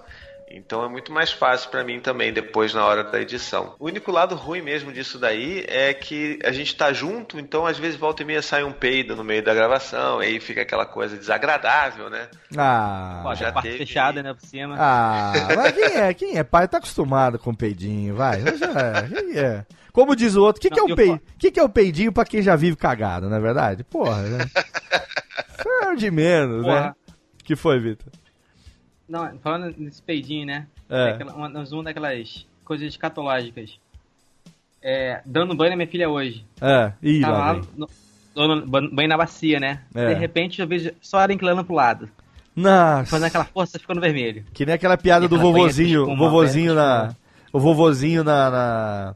Então 0.53 0.83
é 0.83 0.89
muito 0.89 1.11
mais 1.11 1.31
fácil 1.31 1.69
pra 1.69 1.83
mim 1.83 1.99
também 1.99 2.33
depois 2.33 2.73
na 2.73 2.85
hora 2.85 3.03
da 3.03 3.21
edição. 3.21 3.75
O 3.79 3.85
único 3.85 4.11
lado 4.11 4.35
ruim 4.35 4.61
mesmo 4.61 4.91
disso 4.91 5.17
daí 5.17 5.63
é 5.67 5.93
que 5.93 6.39
a 6.43 6.51
gente 6.51 6.75
tá 6.75 6.91
junto, 6.91 7.39
então 7.39 7.65
às 7.65 7.77
vezes 7.79 7.97
volta 7.97 8.21
e 8.21 8.25
meia 8.25 8.41
sai 8.41 8.63
um 8.63 8.71
peido 8.73 9.15
no 9.15 9.23
meio 9.23 9.43
da 9.43 9.53
gravação, 9.53 10.19
aí 10.19 10.39
fica 10.39 10.61
aquela 10.61 10.85
coisa 10.85 11.15
desagradável, 11.17 12.09
né? 12.09 12.27
Ah. 12.57 13.23
Ó, 13.25 13.33
já 13.35 13.45
já 13.45 13.51
parte 13.53 13.67
teve- 13.67 13.77
fechada, 13.79 14.21
né, 14.21 14.33
por 14.33 14.45
cima. 14.45 14.75
Ah, 14.77 15.33
mas 15.55 15.71
quem 15.73 15.83
é? 15.97 16.13
Quem 16.13 16.37
é 16.37 16.43
pai 16.43 16.67
tá 16.67 16.77
acostumado 16.77 17.39
com 17.39 17.53
peidinho, 17.55 18.15
vai. 18.15 18.41
Já, 18.57 19.07
quem 19.07 19.37
é? 19.39 19.65
Como 19.93 20.15
diz 20.15 20.35
o 20.35 20.41
outro, 20.43 20.59
o 20.59 20.61
que, 20.61 20.69
que, 20.69 20.79
é 20.91 20.95
pei... 20.95 21.07
falo- 21.07 21.21
que, 21.37 21.51
que 21.51 21.59
é 21.59 21.63
o 21.63 21.69
peidinho 21.69 22.11
pra 22.13 22.25
quem 22.25 22.41
já 22.41 22.55
vive 22.55 22.75
cagado, 22.77 23.29
não 23.29 23.37
é 23.37 23.39
verdade? 23.41 23.83
Porra, 23.83 24.21
né? 24.23 24.45
É 25.83 25.95
de 25.95 26.09
menos, 26.11 26.65
né? 26.65 26.71
Porra. 26.73 26.95
que 27.43 27.55
foi, 27.55 27.79
Vitor? 27.79 28.11
Não, 29.11 29.37
falando 29.39 29.75
nesse 29.77 30.01
peidinho, 30.01 30.45
né? 30.45 30.65
É. 30.89 31.11
Daquela- 31.11 31.33
uma, 31.33 31.47
uma 31.47 31.83
daquelas 31.83 32.47
coisas 32.63 32.87
escatológicas. 32.87 33.77
É, 34.81 35.21
dando 35.25 35.53
banho 35.53 35.71
na 35.71 35.75
minha 35.75 35.87
filha 35.87 36.09
hoje. 36.09 36.45
É, 36.59 36.93
Tava 37.21 37.37
lá 37.37 37.61
no- 37.75 37.89
dando 38.33 38.65
ban- 38.65 38.89
banho 38.89 39.09
na 39.09 39.17
bacia, 39.17 39.59
né? 39.59 39.81
É. 39.93 40.13
De 40.13 40.19
repente 40.19 40.61
eu 40.61 40.67
vejo 40.67 40.91
só 41.01 41.21
ela 41.21 41.33
inclinando 41.33 41.63
pro 41.65 41.75
lado. 41.75 42.09
Nossa. 42.55 43.05
Fazendo 43.11 43.27
aquela 43.27 43.45
força 43.45 43.77
ficando 43.77 43.99
vermelho. 44.01 44.45
Que 44.53 44.65
nem 44.65 44.73
aquela 44.75 44.97
piada 44.97 45.25
E 45.25 45.27
do 45.27 45.35
aquela 45.35 45.51
vovozinho, 45.51 46.05
com 46.05 46.11
o 46.11 46.13
uma 46.15 46.29
vovozinho 46.29 46.73
na, 46.73 47.15
o 47.53 47.59
vovozinho 47.59 48.23
na, 48.23 48.49
na, 48.49 49.15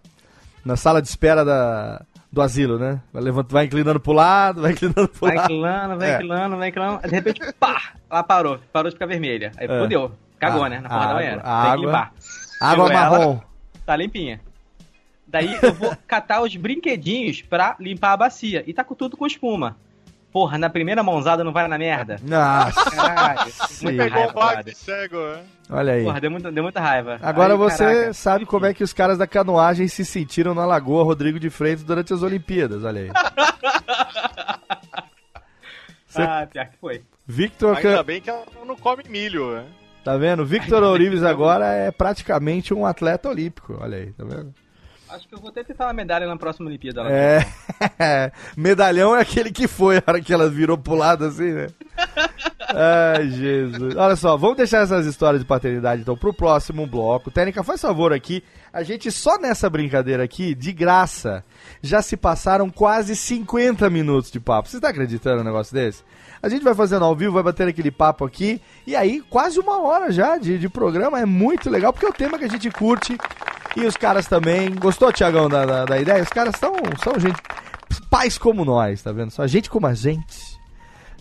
na 0.65 0.75
sala 0.75 1.01
de 1.01 1.07
espera 1.07 1.43
da, 1.45 2.05
do 2.35 2.41
asilo, 2.41 2.77
né? 2.77 3.01
Vai, 3.13 3.23
levant, 3.23 3.49
vai 3.49 3.65
inclinando 3.65 3.99
pro 3.99 4.11
lado, 4.11 4.61
vai 4.61 4.73
inclinando 4.73 5.07
pro 5.07 5.27
Vai 5.27 5.35
lado. 5.37 5.45
inclinando, 5.45 5.97
vai 5.97 6.09
É. 6.11 6.15
inclinando, 6.15 6.57
vai 6.57 6.67
inclinando. 6.69 6.99
Aí, 7.01 7.09
de 7.09 7.15
repente, 7.15 7.53
pá! 7.59 7.93
Ela 8.11 8.23
parou. 8.23 8.59
Parou 8.73 8.89
de 8.89 8.95
ficar 8.95 9.05
vermelha. 9.05 9.51
Aí 9.57 9.65
É. 9.69 9.79
fudeu. 9.81 10.11
Cagou, 10.37 10.63
A- 10.65 10.69
né? 10.69 10.79
Na 10.81 10.87
a 10.87 10.91
porra 10.91 11.07
da 11.07 11.13
banheira. 11.13 11.41
Tem 11.41 11.49
água- 11.51 11.75
que 11.77 11.85
limpar. 11.85 12.13
Água 12.61 12.85
Pegou 12.87 13.01
ela, 13.01 13.09
marrom. 13.19 13.39
Tá 13.85 13.95
limpinha. 13.95 14.41
Daí 15.25 15.57
eu 15.61 15.73
vou 15.73 15.95
catar 16.05 16.41
os 16.41 16.55
brinquedinhos 16.55 17.41
pra 17.41 17.75
limpar 17.79 18.11
a 18.13 18.17
bacia. 18.17 18.63
E 18.67 18.73
tá 18.73 18.83
com 18.83 18.93
tudo 18.95 19.15
com 19.15 19.25
espuma. 19.25 19.77
Porra, 20.35 20.57
na 20.57 20.69
primeira 20.69 21.01
mãozada 21.01 21.45
não 21.45 21.53
vai 21.53 21.65
na 21.65 21.77
merda. 21.77 22.17
Nossa, 22.21 22.91
Caralho. 22.91 23.49
Sim. 23.69 23.85
muita 23.85 24.07
raiva, 24.09 24.63
de 24.65 24.75
cego, 24.75 25.15
né? 25.17 25.43
olha 25.69 25.93
aí. 25.93 26.03
Porra, 26.03 26.19
deu, 26.19 26.29
muita- 26.29 26.51
deu 26.51 26.61
muita 26.61 26.81
raiva. 26.81 27.17
Agora 27.21 27.53
Aí, 27.53 27.57
você 27.57 27.85
caraca. 27.85 28.13
sabe 28.13 28.45
como 28.45 28.65
é 28.65 28.73
que 28.73 28.83
os 28.83 28.91
caras 28.91 29.17
da 29.17 29.25
canoagem 29.25 29.87
se 29.87 30.03
sentiram 30.03 30.53
na 30.53 30.65
Lagoa 30.65 31.05
Rodrigo 31.05 31.39
de 31.39 31.49
Freitas 31.49 31.85
durante 31.85 32.13
as 32.13 32.21
Olimpíadas, 32.21 32.83
olha 32.83 33.03
aí. 33.03 33.11
Cê- 36.07 36.21
Ah, 36.21 36.45
pior 36.51 36.65
que 36.65 36.77
foi. 36.79 37.01
Victor, 37.25 37.77
Ainda 37.77 38.03
bem 38.03 38.19
que 38.19 38.29
ela 38.29 38.43
não 38.65 38.75
come 38.75 39.03
milho, 39.07 39.53
né? 39.55 39.63
tá 40.03 40.17
vendo? 40.17 40.45
Victor 40.45 40.83
Ourives 40.83 41.23
agora 41.23 41.65
é 41.65 41.91
praticamente 41.91 42.73
um 42.73 42.85
atleta 42.85 43.29
olímpico, 43.29 43.77
olha 43.79 43.99
aí, 43.99 44.11
tá 44.11 44.25
vendo? 44.25 44.53
Acho 45.09 45.27
que 45.27 45.35
eu 45.35 45.39
vou 45.39 45.49
até 45.49 45.63
tentar 45.63 45.85
uma 45.85 45.93
medalha 45.93 46.27
na 46.27 46.35
próxima 46.35 46.67
Olimpíada. 46.67 47.03
lá. 47.03 47.11
É, 47.11 47.45
medalhão 48.57 49.15
é 49.15 49.21
aquele 49.21 49.51
que 49.51 49.67
foi 49.67 49.97
a 49.99 50.03
hora 50.05 50.21
que 50.21 50.33
ela 50.33 50.49
virou 50.49 50.77
pro 50.77 50.95
lado 50.95 51.25
assim, 51.25 51.51
né? 51.51 51.67
Ai, 52.67 53.29
Jesus. 53.29 53.95
Olha 53.95 54.15
só, 54.15 54.35
vamos 54.35 54.57
deixar 54.57 54.79
essas 54.79 55.05
histórias 55.05 55.41
de 55.41 55.47
paternidade 55.47 56.01
então 56.01 56.17
pro 56.17 56.33
próximo 56.33 56.87
bloco. 56.87 57.29
Técnica, 57.29 57.63
faz 57.63 57.79
favor 57.79 58.11
aqui. 58.11 58.43
A 58.73 58.83
gente 58.83 59.11
só 59.11 59.37
nessa 59.37 59.69
brincadeira 59.69 60.23
aqui, 60.23 60.55
de 60.55 60.73
graça, 60.73 61.43
já 61.81 62.01
se 62.01 62.17
passaram 62.17 62.69
quase 62.69 63.15
50 63.15 63.89
minutos 63.89 64.31
de 64.31 64.39
papo. 64.39 64.67
Você 64.67 64.81
tá 64.81 64.89
acreditando 64.89 65.37
num 65.37 65.43
negócio 65.43 65.73
desse? 65.73 66.03
A 66.41 66.49
gente 66.49 66.63
vai 66.63 66.75
fazendo 66.75 67.05
ao 67.05 67.15
vivo, 67.15 67.33
vai 67.33 67.43
bater 67.43 67.67
aquele 67.67 67.91
papo 67.91 68.25
aqui. 68.25 68.61
E 68.85 68.95
aí, 68.95 69.21
quase 69.29 69.59
uma 69.59 69.81
hora 69.81 70.11
já 70.11 70.37
de, 70.37 70.57
de 70.57 70.67
programa. 70.67 71.19
É 71.19 71.25
muito 71.25 71.69
legal, 71.69 71.93
porque 71.93 72.05
é 72.05 72.09
o 72.09 72.13
tema 72.13 72.37
que 72.37 72.45
a 72.45 72.49
gente 72.49 72.69
curte. 72.69 73.17
E 73.75 73.85
os 73.85 73.97
caras 73.97 74.27
também. 74.27 74.73
Gostou, 74.75 75.11
Tiagão, 75.11 75.49
da, 75.49 75.65
da, 75.65 75.85
da 75.85 75.99
ideia? 75.99 76.23
Os 76.23 76.29
caras 76.29 76.55
são, 76.57 76.73
são 77.03 77.19
gente. 77.19 77.41
Pais 78.09 78.37
como 78.37 78.63
nós, 78.63 79.01
tá 79.01 79.11
vendo? 79.11 79.31
Só 79.31 79.45
gente 79.45 79.69
como 79.69 79.87
a 79.87 79.93
gente. 79.93 80.54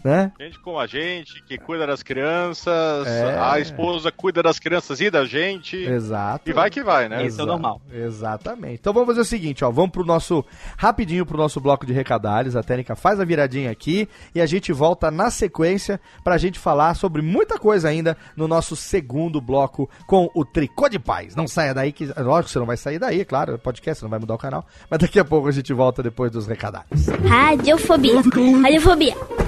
Né? 0.05 0.31
Gente 0.39 0.59
como 0.61 0.79
a 0.79 0.87
gente, 0.87 1.43
que 1.45 1.57
cuida 1.57 1.87
das 1.87 2.03
crianças, 2.03 3.07
É. 3.07 3.39
a 3.41 3.59
esposa 3.59 4.13
cuida 4.13 4.43
das 4.43 4.59
crianças 4.59 5.01
e 5.01 5.11
da 5.11 5.25
gente. 5.25 5.77
Exato. 5.77 6.51
E 6.51 6.53
vai 6.53 6.69
que 6.69 6.83
vai, 6.83 7.09
né? 7.09 7.25
Isso 7.25 7.41
é 7.41 7.47
normal. 7.47 7.81
Exatamente. 7.91 8.75
Então 8.75 8.93
vamos 8.93 9.09
fazer 9.09 9.21
o 9.23 9.25
seguinte, 9.25 9.65
ó, 9.65 9.71
vamos 9.71 9.93
pro 9.93 10.05
nosso 10.05 10.45
rapidinho 10.77 11.25
pro 11.25 11.39
nosso 11.39 11.59
bloco 11.59 11.87
de 11.87 11.95
recadalhos. 11.95 12.55
A 12.55 12.63
técnica 12.63 12.95
faz 12.95 13.19
a 13.19 13.25
viradinha 13.25 13.71
aqui 13.71 14.07
e 14.35 14.43
a 14.43 14.47
gente 14.47 14.73
volta 14.75 15.11
na 15.11 15.31
sequência 15.31 15.99
pra 16.23 16.37
gente 16.37 16.59
falar 16.59 16.95
sobre 16.95 17.23
muita 17.23 17.59
coisa 17.59 17.89
ainda 17.89 18.15
no 18.37 18.47
nosso 18.47 18.77
segundo 18.77 19.41
bloco 19.41 19.89
com 20.07 20.29
o 20.35 20.45
Tricô 20.45 20.87
de 20.89 20.99
Paz. 20.99 21.35
Não 21.35 21.49
saia 21.49 21.73
daí 21.73 21.93
que 21.93 22.05
lógico 22.19 22.45
que 22.49 22.51
você 22.53 22.59
não 22.59 22.67
vai 22.67 22.77
sair 22.77 22.99
daí, 22.99 23.23
é 23.23 23.25
claro, 23.25 23.59
podcast 23.59 24.01
você 24.01 24.05
não 24.05 24.11
vai 24.11 24.19
mudar 24.19 24.35
o 24.35 24.39
canal, 24.39 24.67
mas 24.91 24.99
daqui 25.01 25.19
a 25.19 25.25
pouco 25.25 25.49
a 25.49 25.53
gente 25.53 25.73
volta 25.73 26.03
depois 26.03 26.31
dos 26.31 26.47
recadalhos. 26.47 27.07
Radiofobia. 27.27 28.21
Radiofobia. 28.63 29.15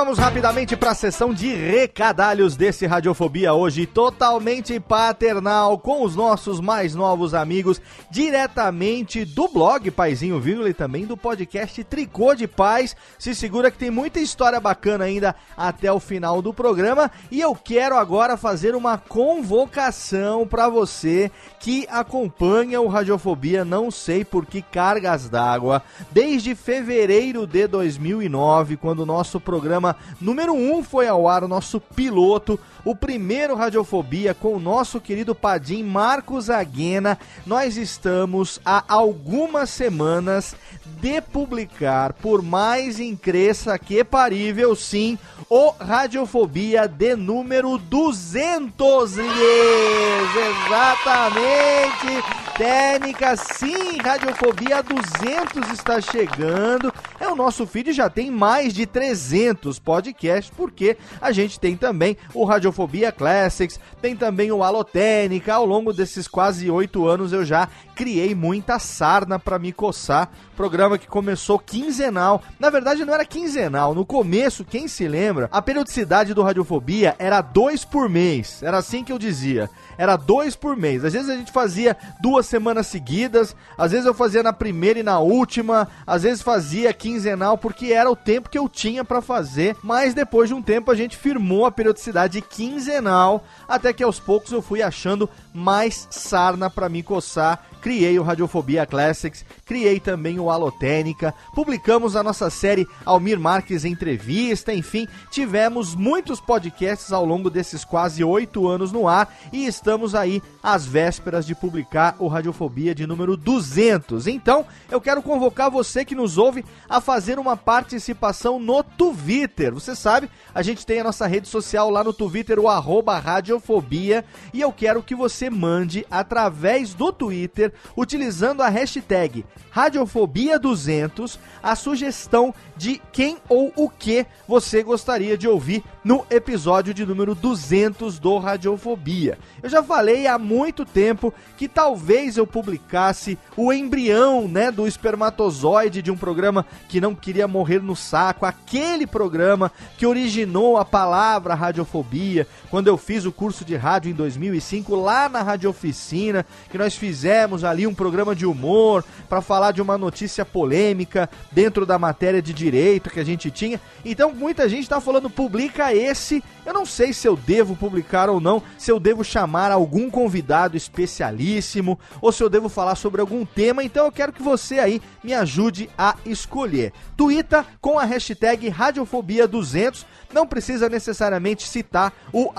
Vamos 0.00 0.18
rapidamente 0.18 0.78
para 0.78 0.92
a 0.92 0.94
sessão 0.94 1.34
de 1.34 1.54
recadalhos 1.54 2.56
desse 2.56 2.86
Radiofobia 2.86 3.52
hoje, 3.52 3.84
totalmente 3.84 4.80
paternal, 4.80 5.78
com 5.78 6.02
os 6.02 6.16
nossos 6.16 6.58
mais 6.58 6.94
novos 6.94 7.34
amigos, 7.34 7.82
diretamente 8.10 9.26
do 9.26 9.46
blog 9.46 9.90
Paizinho 9.90 10.40
Vírgula 10.40 10.70
e 10.70 10.74
também 10.74 11.04
do 11.04 11.18
podcast 11.18 11.84
Tricô 11.84 12.34
de 12.34 12.48
Paz. 12.48 12.96
Se 13.18 13.34
segura 13.34 13.70
que 13.70 13.76
tem 13.76 13.90
muita 13.90 14.20
história 14.20 14.58
bacana 14.58 15.04
ainda 15.04 15.36
até 15.54 15.92
o 15.92 16.00
final 16.00 16.40
do 16.40 16.54
programa. 16.54 17.10
E 17.30 17.38
eu 17.38 17.54
quero 17.54 17.94
agora 17.94 18.38
fazer 18.38 18.74
uma 18.74 18.96
convocação 18.96 20.46
para 20.46 20.66
você 20.70 21.30
que 21.58 21.86
acompanha 21.90 22.80
o 22.80 22.88
Radiofobia, 22.88 23.66
não 23.66 23.90
sei 23.90 24.24
por 24.24 24.46
que 24.46 24.62
cargas 24.62 25.28
d'água, 25.28 25.82
desde 26.10 26.54
fevereiro 26.54 27.46
de 27.46 27.66
2009, 27.66 28.78
quando 28.78 29.00
o 29.00 29.06
nosso 29.06 29.38
programa 29.38 29.89
número 30.20 30.52
1 30.52 30.74
um 30.74 30.82
foi 30.82 31.08
ao 31.08 31.28
ar, 31.28 31.44
o 31.44 31.48
nosso 31.48 31.80
piloto, 31.80 32.58
o 32.84 32.94
primeiro 32.94 33.54
Radiofobia 33.54 34.34
com 34.34 34.54
o 34.54 34.60
nosso 34.60 35.00
querido 35.00 35.34
Padim 35.34 35.82
Marcos 35.82 36.48
Aguena. 36.48 37.18
Nós 37.46 37.76
estamos 37.76 38.60
há 38.64 38.84
algumas 38.88 39.70
semanas 39.70 40.54
de 41.00 41.20
publicar, 41.20 42.12
por 42.12 42.42
mais 42.42 43.00
incresça 43.00 43.78
que 43.78 44.04
parível, 44.04 44.76
sim, 44.76 45.18
o 45.48 45.70
Radiofobia 45.70 46.86
de 46.86 47.16
número 47.16 47.78
200, 47.78 49.16
Lies! 49.16 50.30
Exatamente! 50.66 52.40
Técnica, 52.56 53.36
sim, 53.36 53.96
Radiofobia 53.98 54.82
200 54.82 55.70
está 55.72 56.00
chegando. 56.00 56.92
É 57.18 57.26
o 57.26 57.34
nosso 57.34 57.66
feed 57.66 57.92
já 57.92 58.10
tem 58.10 58.30
mais 58.30 58.74
de 58.74 58.84
300 58.84 59.78
podcasts, 59.84 60.52
porque 60.56 60.96
a 61.20 61.32
gente 61.32 61.58
tem 61.58 61.76
também 61.76 62.16
o 62.34 62.44
Radiofobia 62.44 63.10
Classics, 63.10 63.80
tem 64.00 64.16
também 64.16 64.52
o 64.52 64.62
Alotênica. 64.62 65.54
Ao 65.54 65.64
longo 65.64 65.92
desses 65.92 66.28
quase 66.28 66.70
oito 66.70 67.06
anos 67.06 67.32
eu 67.32 67.44
já 67.44 67.68
criei 68.00 68.34
muita 68.34 68.78
sarna 68.78 69.38
para 69.38 69.58
me 69.58 69.74
coçar. 69.74 70.30
Programa 70.56 70.96
que 70.96 71.06
começou 71.06 71.58
quinzenal. 71.58 72.42
Na 72.58 72.70
verdade, 72.70 73.04
não 73.04 73.12
era 73.12 73.26
quinzenal. 73.26 73.94
No 73.94 74.06
começo, 74.06 74.64
quem 74.64 74.88
se 74.88 75.06
lembra, 75.06 75.50
a 75.52 75.60
periodicidade 75.60 76.32
do 76.32 76.42
Radiofobia 76.42 77.14
era 77.18 77.42
dois 77.42 77.84
por 77.84 78.08
mês. 78.08 78.62
Era 78.62 78.78
assim 78.78 79.04
que 79.04 79.12
eu 79.12 79.18
dizia. 79.18 79.68
Era 79.98 80.16
dois 80.16 80.56
por 80.56 80.78
mês. 80.78 81.04
Às 81.04 81.12
vezes 81.12 81.28
a 81.28 81.36
gente 81.36 81.52
fazia 81.52 81.94
duas 82.22 82.46
semanas 82.46 82.86
seguidas, 82.86 83.54
às 83.76 83.92
vezes 83.92 84.06
eu 84.06 84.14
fazia 84.14 84.42
na 84.42 84.52
primeira 84.52 85.00
e 85.00 85.02
na 85.02 85.18
última, 85.18 85.86
às 86.06 86.22
vezes 86.22 86.40
fazia 86.40 86.94
quinzenal, 86.94 87.58
porque 87.58 87.92
era 87.92 88.10
o 88.10 88.16
tempo 88.16 88.48
que 88.48 88.58
eu 88.58 88.66
tinha 88.66 89.04
para 89.04 89.20
fazer. 89.20 89.76
Mas 89.82 90.14
depois 90.14 90.48
de 90.48 90.54
um 90.54 90.62
tempo 90.62 90.90
a 90.90 90.94
gente 90.94 91.18
firmou 91.18 91.66
a 91.66 91.70
periodicidade 91.70 92.40
quinzenal, 92.40 93.44
até 93.68 93.92
que 93.92 94.02
aos 94.02 94.18
poucos 94.18 94.52
eu 94.52 94.62
fui 94.62 94.80
achando 94.80 95.28
mais 95.52 96.08
sarna 96.10 96.70
para 96.70 96.88
me 96.88 97.02
coçar 97.02 97.62
criei 97.80 98.18
o 98.18 98.22
Radiofobia 98.22 98.86
Classics, 98.86 99.44
criei 99.70 100.00
também 100.00 100.40
o 100.40 100.50
Alotênica, 100.50 101.32
publicamos 101.54 102.16
a 102.16 102.24
nossa 102.24 102.50
série 102.50 102.88
Almir 103.06 103.38
Marques 103.38 103.84
Entrevista, 103.84 104.74
enfim, 104.74 105.06
tivemos 105.30 105.94
muitos 105.94 106.40
podcasts 106.40 107.12
ao 107.12 107.24
longo 107.24 107.48
desses 107.48 107.84
quase 107.84 108.24
oito 108.24 108.66
anos 108.66 108.90
no 108.90 109.06
ar 109.06 109.32
e 109.52 109.66
estamos 109.66 110.12
aí 110.12 110.42
às 110.60 110.84
vésperas 110.84 111.46
de 111.46 111.54
publicar 111.54 112.16
o 112.18 112.26
Radiofobia 112.26 112.92
de 112.92 113.06
número 113.06 113.36
200. 113.36 114.26
Então, 114.26 114.66
eu 114.90 115.00
quero 115.00 115.22
convocar 115.22 115.70
você 115.70 116.04
que 116.04 116.16
nos 116.16 116.36
ouve 116.36 116.64
a 116.88 117.00
fazer 117.00 117.38
uma 117.38 117.56
participação 117.56 118.58
no 118.58 118.82
Twitter. 118.82 119.72
Você 119.72 119.94
sabe, 119.94 120.28
a 120.52 120.62
gente 120.62 120.84
tem 120.84 120.98
a 120.98 121.04
nossa 121.04 121.28
rede 121.28 121.46
social 121.46 121.90
lá 121.90 122.02
no 122.02 122.12
Twitter, 122.12 122.58
o 122.58 122.68
arroba 122.68 123.20
Radiofobia, 123.20 124.24
e 124.52 124.60
eu 124.60 124.72
quero 124.72 125.00
que 125.00 125.14
você 125.14 125.48
mande 125.48 126.04
através 126.10 126.92
do 126.92 127.12
Twitter 127.12 127.72
utilizando 127.96 128.64
a 128.64 128.68
hashtag 128.68 129.44
Radiofobia200 129.74 131.38
a 131.62 131.76
sugestão 131.76 132.54
de 132.76 133.00
quem 133.12 133.38
ou 133.48 133.72
o 133.76 133.88
que 133.88 134.26
você 134.48 134.82
gostaria 134.82 135.36
de 135.36 135.46
ouvir 135.46 135.84
no 136.02 136.24
episódio 136.30 136.94
de 136.94 137.04
número 137.04 137.34
200 137.34 138.18
do 138.18 138.38
Radiofobia. 138.38 139.38
Eu 139.62 139.68
já 139.68 139.82
falei 139.82 140.26
há 140.26 140.38
muito 140.38 140.84
tempo 140.84 141.32
que 141.56 141.68
talvez 141.68 142.36
eu 142.36 142.46
publicasse 142.46 143.38
o 143.56 143.72
embrião, 143.72 144.48
né, 144.48 144.70
do 144.70 144.86
espermatozoide 144.86 146.02
de 146.02 146.10
um 146.10 146.16
programa 146.16 146.64
que 146.88 147.00
não 147.00 147.14
queria 147.14 147.46
morrer 147.46 147.82
no 147.82 147.94
saco, 147.94 148.46
aquele 148.46 149.06
programa 149.06 149.70
que 149.98 150.06
originou 150.06 150.78
a 150.78 150.84
palavra 150.84 151.54
radiofobia, 151.54 152.46
quando 152.70 152.88
eu 152.88 152.96
fiz 152.96 153.24
o 153.24 153.32
curso 153.32 153.64
de 153.64 153.76
rádio 153.76 154.10
em 154.10 154.14
2005 154.14 154.96
lá 154.96 155.28
na 155.28 155.42
Rádio 155.42 155.70
Oficina, 155.70 156.46
que 156.70 156.78
nós 156.78 156.94
fizemos 156.94 157.64
ali 157.64 157.86
um 157.86 157.94
programa 157.94 158.34
de 158.34 158.46
humor 158.46 159.04
para 159.28 159.42
falar 159.50 159.72
de 159.72 159.82
uma 159.82 159.98
notícia 159.98 160.44
polêmica 160.44 161.28
dentro 161.50 161.84
da 161.84 161.98
matéria 161.98 162.40
de 162.40 162.54
direito 162.54 163.10
que 163.10 163.18
a 163.18 163.24
gente 163.24 163.50
tinha. 163.50 163.80
Então 164.04 164.32
muita 164.32 164.68
gente 164.68 164.82
está 164.82 165.00
falando 165.00 165.28
publica 165.28 165.92
esse. 165.92 166.40
Eu 166.64 166.72
não 166.72 166.86
sei 166.86 167.12
se 167.12 167.26
eu 167.26 167.34
devo 167.34 167.74
publicar 167.74 168.30
ou 168.30 168.40
não, 168.40 168.62
se 168.78 168.92
eu 168.92 169.00
devo 169.00 169.24
chamar 169.24 169.72
algum 169.72 170.08
convidado 170.08 170.76
especialíssimo 170.76 171.98
ou 172.22 172.30
se 172.30 172.44
eu 172.44 172.48
devo 172.48 172.68
falar 172.68 172.94
sobre 172.94 173.20
algum 173.20 173.44
tema. 173.44 173.82
Então 173.82 174.04
eu 174.04 174.12
quero 174.12 174.32
que 174.32 174.40
você 174.40 174.78
aí 174.78 175.02
me 175.20 175.34
ajude 175.34 175.90
a 175.98 176.14
escolher. 176.24 176.92
Twitter 177.16 177.64
com 177.80 177.98
a 177.98 178.04
hashtag 178.04 178.70
Radiofobia200. 178.70 180.04
Não 180.32 180.46
precisa 180.46 180.88
necessariamente 180.88 181.66
citar 181.66 182.12
o 182.32 182.50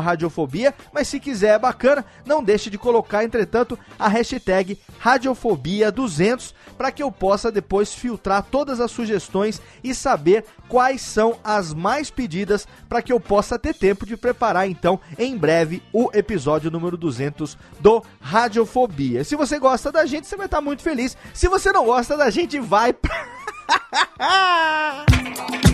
radiofobia, 0.00 0.74
mas 0.92 1.08
se 1.08 1.20
quiser 1.20 1.54
é 1.54 1.58
bacana, 1.58 2.04
não 2.24 2.42
deixe 2.42 2.70
de 2.70 2.78
colocar, 2.78 3.24
entretanto, 3.24 3.78
a 3.98 4.08
hashtag 4.08 4.78
Radiofobia200 5.02 6.54
para 6.76 6.90
que 6.90 7.02
eu 7.02 7.12
possa 7.12 7.52
depois 7.52 7.92
filtrar 7.94 8.42
todas 8.42 8.80
as 8.80 8.90
sugestões 8.90 9.60
e 9.84 9.94
saber 9.94 10.44
quais 10.68 11.02
são 11.02 11.38
as 11.44 11.74
mais 11.74 12.10
pedidas 12.10 12.66
para 12.88 13.02
que 13.02 13.12
eu 13.12 13.20
possa 13.20 13.58
ter 13.58 13.74
tempo 13.74 14.06
de 14.06 14.16
preparar 14.16 14.68
então 14.68 14.98
em 15.18 15.36
breve 15.36 15.82
o 15.92 16.10
episódio 16.14 16.70
número 16.70 16.96
200 16.96 17.58
do 17.78 18.02
Radiofobia. 18.20 19.24
Se 19.24 19.36
você 19.36 19.58
gosta 19.58 19.92
da 19.92 20.06
gente, 20.06 20.26
você 20.26 20.36
vai 20.36 20.46
estar 20.46 20.60
muito 20.60 20.82
feliz. 20.82 21.16
Se 21.34 21.48
você 21.48 21.70
não 21.72 21.84
gosta 21.84 22.16
da 22.16 22.30
gente, 22.30 22.58
vai 22.58 22.92
pra... 22.92 23.26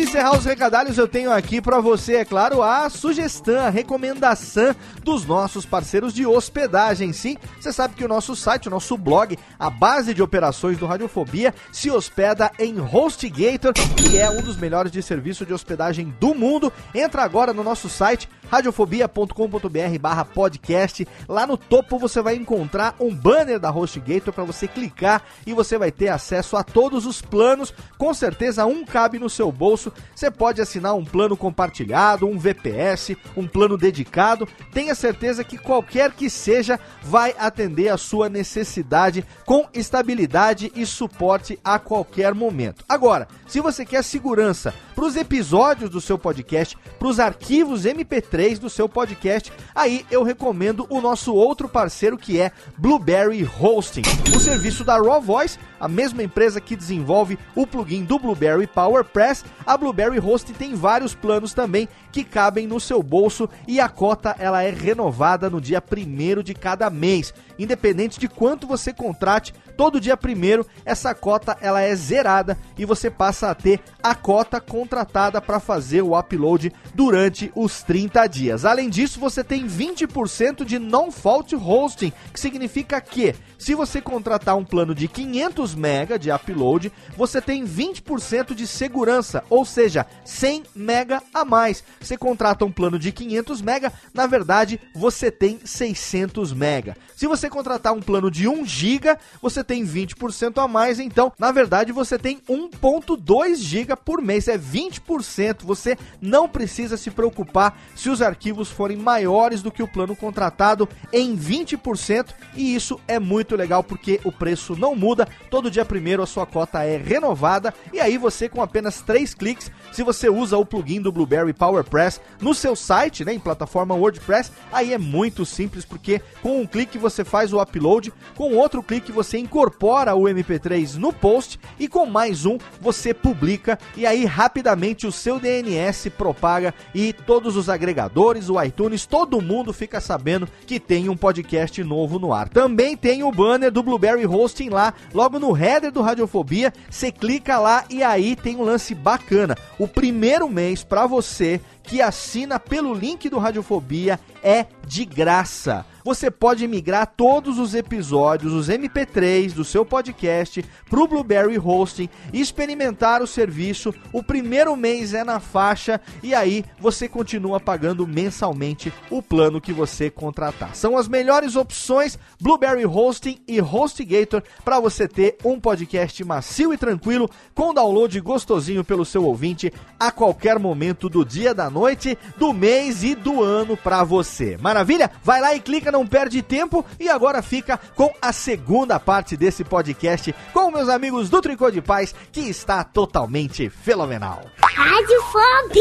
De 0.00 0.06
encerrar 0.06 0.34
os 0.34 0.46
recadalhos, 0.46 0.96
eu 0.96 1.06
tenho 1.06 1.30
aqui 1.30 1.60
para 1.60 1.78
você, 1.78 2.14
é 2.14 2.24
claro, 2.24 2.62
a 2.62 2.88
sugestão, 2.88 3.60
a 3.60 3.68
recomendação 3.68 4.74
dos 5.04 5.26
nossos 5.26 5.66
parceiros 5.66 6.14
de 6.14 6.24
hospedagem. 6.24 7.12
Sim, 7.12 7.36
você 7.60 7.70
sabe 7.70 7.94
que 7.94 8.02
o 8.02 8.08
nosso 8.08 8.34
site, 8.34 8.66
o 8.66 8.70
nosso 8.70 8.96
blog, 8.96 9.38
a 9.58 9.68
base 9.68 10.14
de 10.14 10.22
operações 10.22 10.78
do 10.78 10.86
Radiofobia, 10.86 11.54
se 11.70 11.90
hospeda 11.90 12.50
em 12.58 12.80
HostGator, 12.80 13.74
que 13.74 14.16
é 14.16 14.30
um 14.30 14.40
dos 14.40 14.56
melhores 14.56 14.90
de 14.90 15.02
serviço 15.02 15.44
de 15.44 15.52
hospedagem 15.52 16.14
do 16.18 16.34
mundo. 16.34 16.72
Entra 16.94 17.22
agora 17.22 17.52
no 17.52 17.62
nosso 17.62 17.90
site 17.90 18.26
radiofobia.com.br 18.50 19.98
barra 20.00 20.24
podcast. 20.24 21.06
Lá 21.28 21.46
no 21.46 21.56
topo 21.56 21.98
você 21.98 22.20
vai 22.20 22.34
encontrar 22.34 22.96
um 22.98 23.14
banner 23.14 23.60
da 23.60 23.70
HostGator 23.70 24.34
para 24.34 24.44
você 24.44 24.66
clicar 24.66 25.22
e 25.46 25.54
você 25.54 25.78
vai 25.78 25.92
ter 25.92 26.08
acesso 26.08 26.56
a 26.56 26.64
todos 26.64 27.06
os 27.06 27.22
planos. 27.22 27.72
Com 27.96 28.12
certeza 28.12 28.66
um 28.66 28.84
cabe 28.84 29.18
no 29.18 29.30
seu 29.30 29.52
bolso. 29.52 29.92
Você 30.14 30.30
pode 30.30 30.60
assinar 30.60 30.94
um 30.94 31.04
plano 31.04 31.36
compartilhado, 31.36 32.26
um 32.26 32.38
VPS, 32.38 33.16
um 33.36 33.46
plano 33.46 33.78
dedicado. 33.78 34.48
Tenha 34.72 34.94
certeza 34.94 35.44
que 35.44 35.56
qualquer 35.56 36.10
que 36.12 36.28
seja 36.28 36.80
vai 37.02 37.34
atender 37.38 37.88
a 37.88 37.96
sua 37.96 38.28
necessidade 38.28 39.24
com 39.46 39.68
estabilidade 39.72 40.72
e 40.74 40.84
suporte 40.84 41.58
a 41.62 41.78
qualquer 41.78 42.34
momento. 42.34 42.84
Agora, 42.88 43.28
se 43.46 43.60
você 43.60 43.84
quer 43.84 44.02
segurança 44.02 44.74
para 44.94 45.04
os 45.04 45.14
episódios 45.14 45.90
do 45.90 46.00
seu 46.00 46.18
podcast, 46.18 46.76
para 46.98 47.08
os 47.08 47.20
arquivos 47.20 47.84
MP3 47.84 48.39
do 48.58 48.70
seu 48.70 48.88
podcast, 48.88 49.52
aí 49.74 50.04
eu 50.10 50.22
recomendo 50.22 50.86
o 50.88 51.00
nosso 51.00 51.34
outro 51.34 51.68
parceiro 51.68 52.16
que 52.16 52.40
é 52.40 52.50
Blueberry 52.76 53.44
Hosting, 53.60 54.02
o 54.34 54.40
serviço 54.40 54.82
da 54.82 54.96
Raw 54.96 55.20
Voice, 55.20 55.58
a 55.80 55.88
mesma 55.88 56.22
empresa 56.22 56.60
que 56.60 56.76
desenvolve 56.76 57.38
o 57.56 57.66
plugin 57.66 58.04
do 58.04 58.18
Blueberry 58.18 58.66
PowerPress. 58.66 59.44
A 59.66 59.76
Blueberry 59.76 60.20
Hosting 60.20 60.52
tem 60.52 60.74
vários 60.74 61.14
planos 61.14 61.54
também 61.54 61.88
que 62.12 62.22
cabem 62.22 62.66
no 62.66 62.78
seu 62.78 63.02
bolso 63.02 63.48
e 63.66 63.80
a 63.80 63.88
cota 63.88 64.36
ela 64.38 64.62
é 64.62 64.70
renovada 64.70 65.48
no 65.48 65.60
dia 65.60 65.80
primeiro 65.80 66.42
de 66.42 66.54
cada 66.54 66.90
mês, 66.90 67.32
independente 67.58 68.20
de 68.20 68.28
quanto 68.28 68.66
você 68.66 68.92
contrate. 68.92 69.54
Todo 69.76 70.00
dia 70.00 70.16
primeiro 70.16 70.66
essa 70.84 71.14
cota 71.14 71.56
ela 71.60 71.80
é 71.80 71.94
zerada 71.94 72.58
e 72.76 72.84
você 72.84 73.10
passa 73.10 73.50
a 73.50 73.54
ter 73.54 73.80
a 74.02 74.14
cota 74.14 74.60
contratada 74.60 75.40
para 75.40 75.60
fazer 75.60 76.02
o 76.02 76.18
upload 76.18 76.72
durante 76.94 77.50
os 77.54 77.82
30 77.82 78.26
dias. 78.26 78.64
Além 78.64 78.90
disso, 78.90 79.18
você 79.18 79.42
tem 79.42 79.66
20% 79.66 80.64
de 80.64 80.78
non-fault 80.78 81.54
hosting, 81.54 82.12
que 82.32 82.40
significa 82.40 83.00
que 83.00 83.34
se 83.58 83.74
você 83.74 84.00
contratar 84.00 84.56
um 84.56 84.64
plano 84.64 84.94
de 84.94 85.06
500 85.06 85.69
MB 85.74 86.18
de 86.18 86.30
upload, 86.30 86.92
você 87.16 87.40
tem 87.40 87.64
20% 87.64 88.54
de 88.54 88.66
segurança, 88.66 89.44
ou 89.48 89.64
seja, 89.64 90.06
100 90.24 90.64
MB 90.74 91.20
a 91.32 91.44
mais. 91.44 91.84
Você 92.00 92.16
contrata 92.16 92.64
um 92.64 92.72
plano 92.72 92.98
de 92.98 93.12
500 93.12 93.60
MB, 93.62 93.92
na 94.14 94.26
verdade, 94.26 94.80
você 94.94 95.30
tem 95.30 95.60
600 95.64 96.52
MB. 96.52 96.94
Se 97.16 97.26
você 97.26 97.50
contratar 97.50 97.92
um 97.92 98.00
plano 98.00 98.30
de 98.30 98.48
1 98.48 98.64
GB, 98.64 99.16
você 99.42 99.62
tem 99.62 99.84
20% 99.84 100.62
a 100.62 100.66
mais, 100.66 100.98
então, 100.98 101.32
na 101.38 101.52
verdade, 101.52 101.92
você 101.92 102.18
tem 102.18 102.40
1.2 102.48 103.56
GB 103.56 103.96
por 103.96 104.22
mês, 104.22 104.48
é 104.48 104.56
20%. 104.56 105.62
Você 105.64 105.96
não 106.20 106.48
precisa 106.48 106.96
se 106.96 107.10
preocupar 107.10 107.78
se 107.94 108.08
os 108.08 108.22
arquivos 108.22 108.70
forem 108.70 108.96
maiores 108.96 109.62
do 109.62 109.70
que 109.70 109.82
o 109.82 109.88
plano 109.88 110.16
contratado 110.16 110.88
em 111.12 111.36
20%, 111.36 112.28
e 112.54 112.74
isso 112.74 113.00
é 113.06 113.18
muito 113.18 113.56
legal 113.56 113.82
porque 113.82 114.20
o 114.24 114.32
preço 114.32 114.76
não 114.76 114.94
muda. 114.94 115.28
Dia 115.68 115.84
primeiro 115.84 116.22
a 116.22 116.26
sua 116.26 116.46
cota 116.46 116.84
é 116.84 116.96
renovada 116.96 117.74
e 117.92 117.98
aí 117.98 118.16
você 118.16 118.48
com 118.48 118.62
apenas 118.62 119.00
3 119.00 119.34
cliques, 119.34 119.68
se 119.90 120.04
você 120.04 120.28
usa 120.28 120.56
o 120.56 120.64
plugin 120.64 121.02
do 121.02 121.10
Blueberry 121.10 121.52
PowerPress 121.52 122.20
no 122.40 122.54
seu 122.54 122.76
site, 122.76 123.24
né, 123.24 123.34
em 123.34 123.40
plataforma 123.40 123.96
WordPress, 123.96 124.52
aí 124.72 124.92
é 124.92 124.98
muito 124.98 125.44
simples 125.44 125.84
porque 125.84 126.22
com 126.40 126.60
um 126.60 126.66
clique 126.66 126.98
você 126.98 127.24
faz 127.24 127.52
o 127.52 127.60
upload, 127.60 128.12
com 128.36 128.54
outro 128.54 128.80
clique 128.80 129.10
você 129.10 129.38
incorpora 129.38 130.14
o 130.14 130.22
MP3 130.22 130.94
no 130.94 131.12
post 131.12 131.58
e 131.80 131.88
com 131.88 132.06
mais 132.06 132.46
um 132.46 132.58
você 132.80 133.12
publica 133.12 133.76
e 133.96 134.06
aí 134.06 134.24
rapidamente 134.24 135.08
o 135.08 135.12
seu 135.12 135.40
DNS 135.40 136.10
propaga 136.10 136.72
e 136.94 137.12
todos 137.12 137.56
os 137.56 137.68
agregadores, 137.68 138.48
o 138.48 138.62
iTunes, 138.62 139.06
todo 139.06 139.40
mundo 139.40 139.72
fica 139.72 140.00
sabendo 140.00 140.48
que 140.66 140.78
tem 140.78 141.08
um 141.08 141.16
podcast 141.16 141.82
novo 141.82 142.18
no 142.18 142.32
ar. 142.32 142.48
Também 142.48 142.96
tem 142.96 143.22
o 143.22 143.32
banner 143.32 143.70
do 143.70 143.82
Blueberry 143.82 144.26
Hosting 144.26 144.68
lá, 144.68 144.92
logo 145.14 145.38
no 145.38 145.49
header 145.56 145.90
do 145.90 146.02
Radiofobia, 146.02 146.72
você 146.88 147.10
clica 147.10 147.58
lá 147.58 147.84
e 147.90 148.02
aí 148.02 148.36
tem 148.36 148.56
um 148.56 148.62
lance 148.62 148.94
bacana. 148.94 149.56
O 149.78 149.86
primeiro 149.86 150.48
mês 150.48 150.82
para 150.82 151.06
você 151.06 151.60
que 151.82 152.00
assina 152.00 152.58
pelo 152.58 152.94
link 152.94 153.28
do 153.28 153.38
Radiofobia 153.38 154.18
é 154.42 154.66
de 154.86 155.04
graça. 155.04 155.84
Você 156.04 156.30
pode 156.30 156.66
migrar 156.66 157.06
todos 157.16 157.58
os 157.58 157.74
episódios, 157.74 158.52
os 158.52 158.68
MP3 158.68 159.52
do 159.52 159.64
seu 159.64 159.84
podcast 159.84 160.64
para 160.88 161.00
o 161.00 161.06
Blueberry 161.06 161.58
Hosting 161.58 162.08
e 162.32 162.40
experimentar 162.40 163.22
o 163.22 163.26
serviço. 163.26 163.94
O 164.12 164.22
primeiro 164.22 164.76
mês 164.76 165.14
é 165.14 165.24
na 165.24 165.40
faixa 165.40 166.00
e 166.22 166.34
aí 166.34 166.64
você 166.78 167.08
continua 167.08 167.60
pagando 167.60 168.06
mensalmente 168.06 168.92
o 169.10 169.22
plano 169.22 169.60
que 169.60 169.72
você 169.72 170.10
contratar. 170.10 170.74
São 170.74 170.96
as 170.96 171.08
melhores 171.08 171.56
opções 171.56 172.18
Blueberry 172.40 172.86
Hosting 172.86 173.38
e 173.46 173.60
HostGator 173.60 174.42
para 174.64 174.80
você 174.80 175.06
ter 175.06 175.36
um 175.44 175.60
podcast 175.60 176.24
macio 176.24 176.72
e 176.72 176.78
tranquilo 176.78 177.30
com 177.54 177.74
download 177.74 178.18
gostosinho 178.20 178.84
pelo 178.84 179.04
seu 179.04 179.24
ouvinte 179.24 179.72
a 179.98 180.10
qualquer 180.10 180.58
momento 180.58 181.08
do 181.08 181.24
dia, 181.24 181.54
da 181.54 181.68
noite, 181.68 182.16
do 182.36 182.52
mês 182.52 183.02
e 183.02 183.14
do 183.14 183.42
ano 183.42 183.76
para 183.76 184.02
você. 184.04 184.56
Maravilha? 184.58 185.10
Vai 185.22 185.40
lá 185.40 185.54
e 185.54 185.60
clica, 185.60 185.92
não 186.00 186.06
perde 186.06 186.40
tempo 186.40 186.84
e 186.98 187.10
agora 187.10 187.42
fica 187.42 187.78
com 187.94 188.10
a 188.22 188.32
segunda 188.32 188.98
parte 188.98 189.36
desse 189.36 189.62
podcast 189.62 190.34
com 190.52 190.70
meus 190.70 190.88
amigos 190.88 191.28
do 191.28 191.42
Tricô 191.42 191.70
de 191.70 191.82
Paz 191.82 192.14
que 192.32 192.40
está 192.40 192.82
totalmente 192.82 193.68
fenomenal. 193.68 194.40
Radiofobia! 194.62 195.80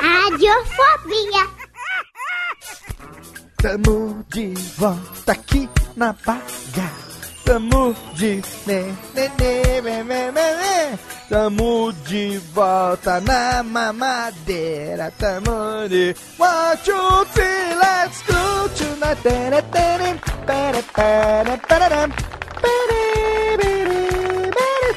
Radiofobia! 0.00 1.62
Tamo 3.58 4.26
de 4.28 4.54
volta 4.76 5.32
aqui 5.32 5.68
na 5.94 6.12
baga. 6.12 7.11
Tamo 7.44 7.94
de 8.14 8.40
me, 8.66 8.94
me, 9.82 10.02
me, 10.04 10.22
me. 10.32 10.98
Tamo 11.28 11.92
de 12.06 12.38
volta 12.54 13.20
na 13.20 13.62
mamadeira. 13.62 15.12
Tamo 15.18 15.88
de 15.88 16.14
one, 16.38 16.76
two, 16.84 17.24
three, 17.32 17.74
let's 17.74 18.22
go 18.22 18.68
tonight. 18.76 19.20
Tere, 19.22 19.62
tere, 19.62 20.20
tere, 20.46 20.82
tere, 20.94 21.58
tere, 21.58 21.58
tere, 21.66 21.88
tere. 21.98 22.32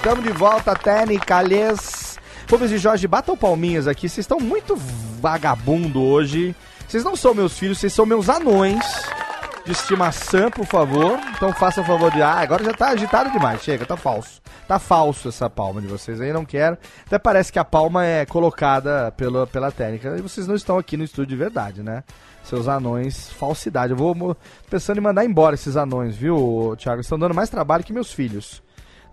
Tamo 0.03 0.21
de 0.21 0.31
volta, 0.33 0.75
Tene 0.75 1.17
Calhês. 1.17 2.19
Rubens 2.49 2.71
e 2.71 2.77
Jorge, 2.77 3.07
batam 3.07 3.35
palminhas 3.35 3.87
aqui. 3.87 4.07
Vocês 4.07 4.19
estão 4.19 4.39
muito 4.39 4.75
vagabundo 5.19 5.99
hoje. 6.03 6.55
Vocês 6.87 7.03
não 7.03 7.15
são 7.15 7.33
meus 7.33 7.57
filhos, 7.57 7.79
vocês 7.79 7.91
são 7.91 8.05
meus 8.05 8.29
anões 8.29 8.85
de 9.65 9.71
estimação, 9.71 10.51
por 10.51 10.65
favor. 10.65 11.19
Então 11.35 11.51
faça 11.51 11.81
o 11.81 11.83
favor 11.83 12.11
de. 12.11 12.21
Ah, 12.21 12.39
agora 12.39 12.63
já 12.63 12.73
tá 12.73 12.89
agitado 12.89 13.31
demais. 13.31 13.63
Chega, 13.63 13.85
tá 13.85 13.97
falso. 13.97 14.41
Tá 14.67 14.79
falso 14.79 15.29
essa 15.29 15.49
palma 15.49 15.81
de 15.81 15.87
vocês 15.87 16.21
aí, 16.21 16.31
não 16.31 16.45
quero. 16.45 16.77
Até 17.05 17.17
parece 17.17 17.51
que 17.51 17.59
a 17.59 17.65
palma 17.65 18.05
é 18.05 18.25
colocada 18.25 19.11
pela, 19.17 19.45
pela 19.47 19.71
técnica. 19.71 20.15
E 20.17 20.21
vocês 20.21 20.47
não 20.47 20.55
estão 20.55 20.77
aqui 20.77 20.95
no 20.95 21.03
estúdio 21.03 21.29
de 21.29 21.35
verdade, 21.35 21.83
né? 21.83 22.03
Seus 22.43 22.67
anões, 22.67 23.31
falsidade. 23.31 23.91
Eu 23.91 23.97
vou 23.97 24.37
pensando 24.69 24.99
em 24.99 25.01
mandar 25.01 25.25
embora 25.25 25.55
esses 25.55 25.75
anões, 25.75 26.15
viu, 26.15 26.75
Thiago? 26.77 27.01
Estão 27.01 27.17
dando 27.17 27.33
mais 27.33 27.49
trabalho 27.49 27.83
que 27.83 27.91
meus 27.91 28.13
filhos. 28.13 28.63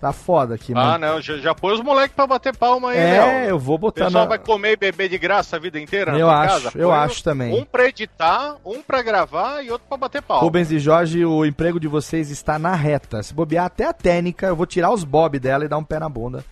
Tá 0.03 0.13
foda 0.13 0.57
aqui, 0.57 0.73
Ah, 0.75 0.99
mas... 0.99 1.01
não, 1.01 1.21
já, 1.21 1.37
já 1.39 1.55
pôs 1.55 1.79
os 1.79 1.85
moleques 1.85 2.17
pra 2.17 2.27
bater 2.27 2.57
palma 2.57 2.91
aí, 2.91 2.99
É, 2.99 3.47
eu 3.49 3.57
vou 3.57 3.77
O 3.77 3.79
botar 3.79 4.07
pessoal 4.07 4.25
na... 4.25 4.31
vai 4.31 4.39
comer 4.41 4.73
e 4.73 4.77
beber 4.77 5.09
de 5.09 5.17
graça 5.17 5.55
a 5.55 5.61
vida 5.61 5.79
inteira 5.79 6.19
Eu 6.19 6.29
acho, 6.29 6.65
casa? 6.65 6.73
eu 6.77 6.89
Põe 6.89 6.99
acho 6.99 7.23
também. 7.23 7.55
Um 7.55 7.65
pra 7.65 7.87
editar, 7.87 8.57
um 8.67 8.83
pra 8.83 9.01
gravar 9.01 9.63
e 9.65 9.71
outro 9.71 9.87
pra 9.89 9.97
bater 9.97 10.21
palma. 10.21 10.43
Rubens 10.43 10.73
e 10.73 10.81
Jorge, 10.81 11.25
o 11.25 11.45
emprego 11.47 11.79
de 11.79 11.87
vocês 11.87 12.33
está 12.33 12.59
na 12.59 12.75
reta. 12.75 13.23
Se 13.23 13.33
bobear 13.33 13.67
até 13.67 13.87
a 13.87 13.93
técnica, 13.93 14.47
eu 14.49 14.57
vou 14.57 14.67
tirar 14.67 14.91
os 14.91 15.05
bob 15.05 15.39
dela 15.39 15.65
e 15.65 15.69
dar 15.69 15.79
um 15.79 15.85
pé 15.85 16.01
na 16.01 16.09
bunda. 16.09 16.45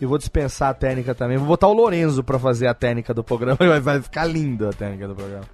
E 0.00 0.06
vou 0.06 0.16
dispensar 0.16 0.70
a 0.70 0.74
técnica 0.74 1.12
também. 1.12 1.36
Vou 1.36 1.46
botar 1.46 1.66
o 1.66 1.72
Lorenzo 1.72 2.22
pra 2.22 2.38
fazer 2.38 2.68
a 2.68 2.74
técnica 2.74 3.12
do 3.12 3.24
programa. 3.24 3.58
Vai, 3.82 4.00
ficar 4.00 4.26
lindo 4.26 4.68
a 4.68 4.72
técnica 4.72 5.08
do 5.08 5.14
programa. 5.14 5.44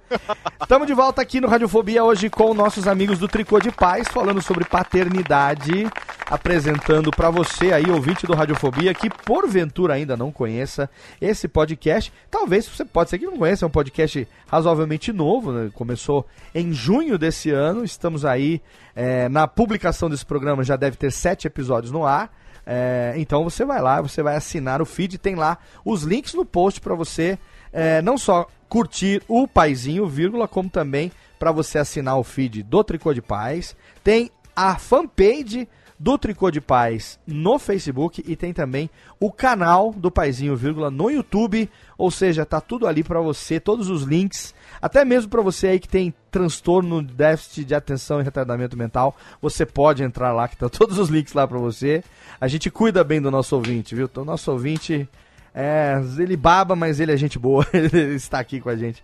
Estamos 0.61 0.85
de 0.85 0.93
volta 0.93 1.19
aqui 1.19 1.41
no 1.41 1.47
Radiofobia 1.47 2.03
hoje 2.03 2.29
com 2.29 2.53
nossos 2.53 2.87
amigos 2.87 3.17
do 3.17 3.27
Tricô 3.27 3.59
de 3.59 3.71
Paz, 3.71 4.07
falando 4.07 4.43
sobre 4.43 4.63
paternidade, 4.63 5.87
apresentando 6.27 7.09
pra 7.09 7.31
você 7.31 7.73
aí, 7.73 7.89
ouvinte 7.89 8.27
do 8.27 8.35
Radiofobia, 8.35 8.93
que 8.93 9.09
porventura 9.09 9.95
ainda 9.95 10.15
não 10.15 10.31
conheça 10.31 10.87
esse 11.19 11.47
podcast. 11.47 12.13
Talvez 12.29 12.67
você 12.67 12.85
pode 12.85 13.09
ser 13.09 13.17
que 13.17 13.25
não 13.25 13.37
conheça, 13.37 13.65
é 13.65 13.67
um 13.67 13.71
podcast 13.71 14.27
razoavelmente 14.47 15.11
novo, 15.11 15.51
né? 15.51 15.71
começou 15.73 16.23
em 16.53 16.71
junho 16.71 17.17
desse 17.17 17.49
ano. 17.49 17.83
Estamos 17.83 18.23
aí 18.23 18.61
eh, 18.95 19.27
na 19.27 19.47
publicação 19.47 20.07
desse 20.07 20.25
programa, 20.25 20.63
já 20.63 20.75
deve 20.75 20.97
ter 20.97 21.11
sete 21.11 21.47
episódios 21.47 21.91
no 21.91 22.05
ar. 22.05 22.44
É, 22.65 23.13
então 23.17 23.43
você 23.43 23.63
vai 23.63 23.81
lá, 23.81 24.01
você 24.01 24.23
vai 24.23 24.35
assinar 24.35 24.81
o 24.81 24.85
feed, 24.85 25.17
tem 25.17 25.35
lá 25.35 25.57
os 25.83 26.03
links 26.03 26.33
no 26.33 26.43
post 26.43 26.81
para 26.81 26.95
você 26.95 27.37
é, 27.71 28.01
não 28.01 28.17
só 28.17 28.47
curtir 28.69 29.21
o 29.27 29.47
Paizinho, 29.47 30.07
vírgula, 30.07 30.47
como 30.47 30.69
também 30.69 31.11
para 31.37 31.51
você 31.51 31.77
assinar 31.77 32.17
o 32.17 32.23
feed 32.23 32.63
do 32.63 32.83
Tricô 32.83 33.13
de 33.13 33.21
Paz. 33.21 33.75
Tem 34.01 34.31
a 34.55 34.77
fanpage 34.77 35.67
do 35.97 36.17
Tricô 36.17 36.51
de 36.51 36.59
Paz 36.59 37.19
no 37.25 37.57
Facebook 37.57 38.23
e 38.27 38.35
tem 38.35 38.53
também 38.53 38.89
o 39.19 39.31
canal 39.31 39.93
do 39.93 40.11
Paizinho, 40.11 40.55
vírgula, 40.55 40.91
no 40.91 41.09
YouTube. 41.09 41.69
Ou 41.97 42.11
seja, 42.11 42.45
tá 42.45 42.59
tudo 42.59 42.87
ali 42.87 43.03
para 43.03 43.21
você, 43.21 43.59
todos 43.59 43.89
os 43.89 44.03
links, 44.03 44.53
até 44.81 45.05
mesmo 45.05 45.29
para 45.29 45.41
você 45.41 45.67
aí 45.67 45.79
que 45.79 45.87
tem 45.87 46.13
transtorno, 46.29 47.01
déficit 47.01 47.63
de 47.63 47.73
atenção 47.73 48.19
e 48.19 48.23
retardamento 48.23 48.75
mental, 48.75 49.15
você 49.41 49.65
pode 49.65 50.03
entrar 50.03 50.33
lá 50.33 50.47
que 50.47 50.57
tá 50.57 50.67
todos 50.67 50.99
os 50.99 51.09
links 51.09 51.33
lá 51.33 51.47
para 51.47 51.57
você. 51.57 52.03
A 52.39 52.47
gente 52.47 52.69
cuida 52.69 53.03
bem 53.03 53.21
do 53.21 53.31
nosso 53.31 53.55
ouvinte, 53.55 53.95
viu? 53.95 54.05
Então, 54.05 54.23
o 54.23 54.25
nosso 54.25 54.51
ouvinte 54.51 55.07
é, 55.53 55.95
ele 56.19 56.35
baba, 56.35 56.75
mas 56.75 56.99
ele 56.99 57.13
é 57.13 57.17
gente 57.17 57.39
boa. 57.39 57.65
ele 57.71 58.15
está 58.15 58.39
aqui 58.39 58.59
com 58.59 58.69
a 58.69 58.75
gente 58.75 59.01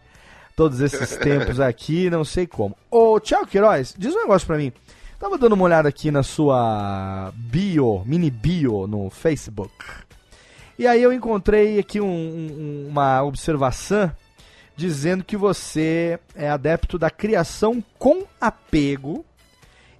todos 0.55 0.81
esses 0.81 1.15
tempos 1.17 1.59
aqui, 1.59 2.09
não 2.09 2.23
sei 2.23 2.45
como. 2.45 2.75
Ô, 2.89 3.19
Tchau 3.19 3.45
Queiroz, 3.47 3.95
diz 3.97 4.13
um 4.13 4.19
negócio 4.19 4.45
pra 4.45 4.57
mim. 4.57 4.71
Tava 5.21 5.37
dando 5.37 5.53
uma 5.53 5.65
olhada 5.65 5.87
aqui 5.87 6.09
na 6.09 6.23
sua 6.23 7.31
bio, 7.35 8.01
mini 8.07 8.31
bio 8.31 8.87
no 8.87 9.07
Facebook. 9.11 9.71
E 10.79 10.87
aí 10.87 11.03
eu 11.03 11.13
encontrei 11.13 11.77
aqui 11.77 12.01
um, 12.01 12.07
um, 12.07 12.87
uma 12.89 13.21
observação 13.21 14.11
dizendo 14.75 15.23
que 15.23 15.37
você 15.37 16.19
é 16.33 16.49
adepto 16.49 16.97
da 16.97 17.11
criação 17.11 17.83
com 17.99 18.23
apego 18.41 19.23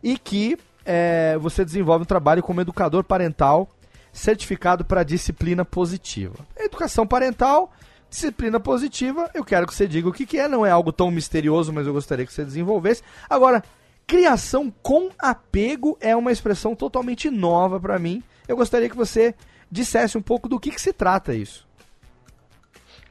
e 0.02 0.18
que 0.18 0.58
é, 0.84 1.38
você 1.40 1.64
desenvolve 1.64 2.02
um 2.02 2.08
trabalho 2.08 2.42
como 2.42 2.60
educador 2.60 3.04
parental 3.04 3.70
certificado 4.12 4.84
para 4.84 5.04
disciplina 5.04 5.64
positiva. 5.64 6.34
Educação 6.58 7.06
parental, 7.06 7.72
disciplina 8.10 8.60
positiva, 8.60 9.30
eu 9.36 9.46
quero 9.46 9.68
que 9.68 9.76
você 9.76 9.88
diga 9.88 10.10
o 10.10 10.14
que, 10.14 10.26
que 10.26 10.40
é, 10.40 10.48
não 10.48 10.66
é 10.66 10.72
algo 10.72 10.92
tão 10.92 11.12
misterioso, 11.12 11.72
mas 11.72 11.86
eu 11.86 11.94
gostaria 11.94 12.26
que 12.26 12.34
você 12.34 12.44
desenvolvesse. 12.44 13.04
Agora, 13.30 13.64
Criação 14.08 14.74
com 14.82 15.10
apego 15.18 15.98
é 16.02 16.16
uma 16.16 16.32
expressão 16.32 16.76
totalmente 16.76 17.30
nova 17.30 17.80
para 17.80 17.98
mim. 17.98 18.24
Eu 18.48 18.58
gostaria 18.58 18.90
que 18.90 18.96
você 18.96 19.34
dissesse 19.72 20.18
um 20.18 20.22
pouco 20.22 20.50
do 20.50 20.60
que, 20.60 20.72
que 20.72 20.82
se 20.82 20.92
trata 20.92 21.34
isso. 21.34 21.66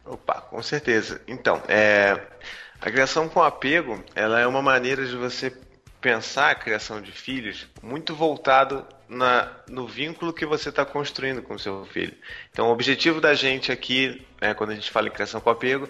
Opa, 0.05 0.41
com 0.43 0.63
certeza. 0.63 1.23
Então, 1.27 1.63
é, 1.69 2.21
a 2.81 2.91
criação 2.91 3.29
com 3.29 3.43
apego, 3.43 4.03
ela 4.15 4.41
é 4.41 4.47
uma 4.47 4.61
maneira 4.61 5.07
de 5.07 5.17
você 5.17 5.57
pensar 6.01 6.51
a 6.51 6.55
criação 6.55 7.01
de 7.01 7.13
filhos 7.13 7.69
muito 7.83 8.15
voltado 8.15 8.87
na, 9.09 9.53
no 9.69 9.87
vínculo 9.87 10.33
que 10.33 10.47
você 10.47 10.71
está 10.71 10.85
construindo 10.85 11.43
com 11.43 11.55
o 11.55 11.59
seu 11.59 11.85
filho. 11.85 12.15
Então, 12.51 12.69
o 12.69 12.73
objetivo 12.73 13.21
da 13.21 13.35
gente 13.35 13.71
aqui, 13.71 14.27
né, 14.41 14.55
quando 14.55 14.71
a 14.71 14.75
gente 14.75 14.91
fala 14.91 15.09
em 15.09 15.13
criação 15.13 15.41
com 15.41 15.51
apego, 15.51 15.89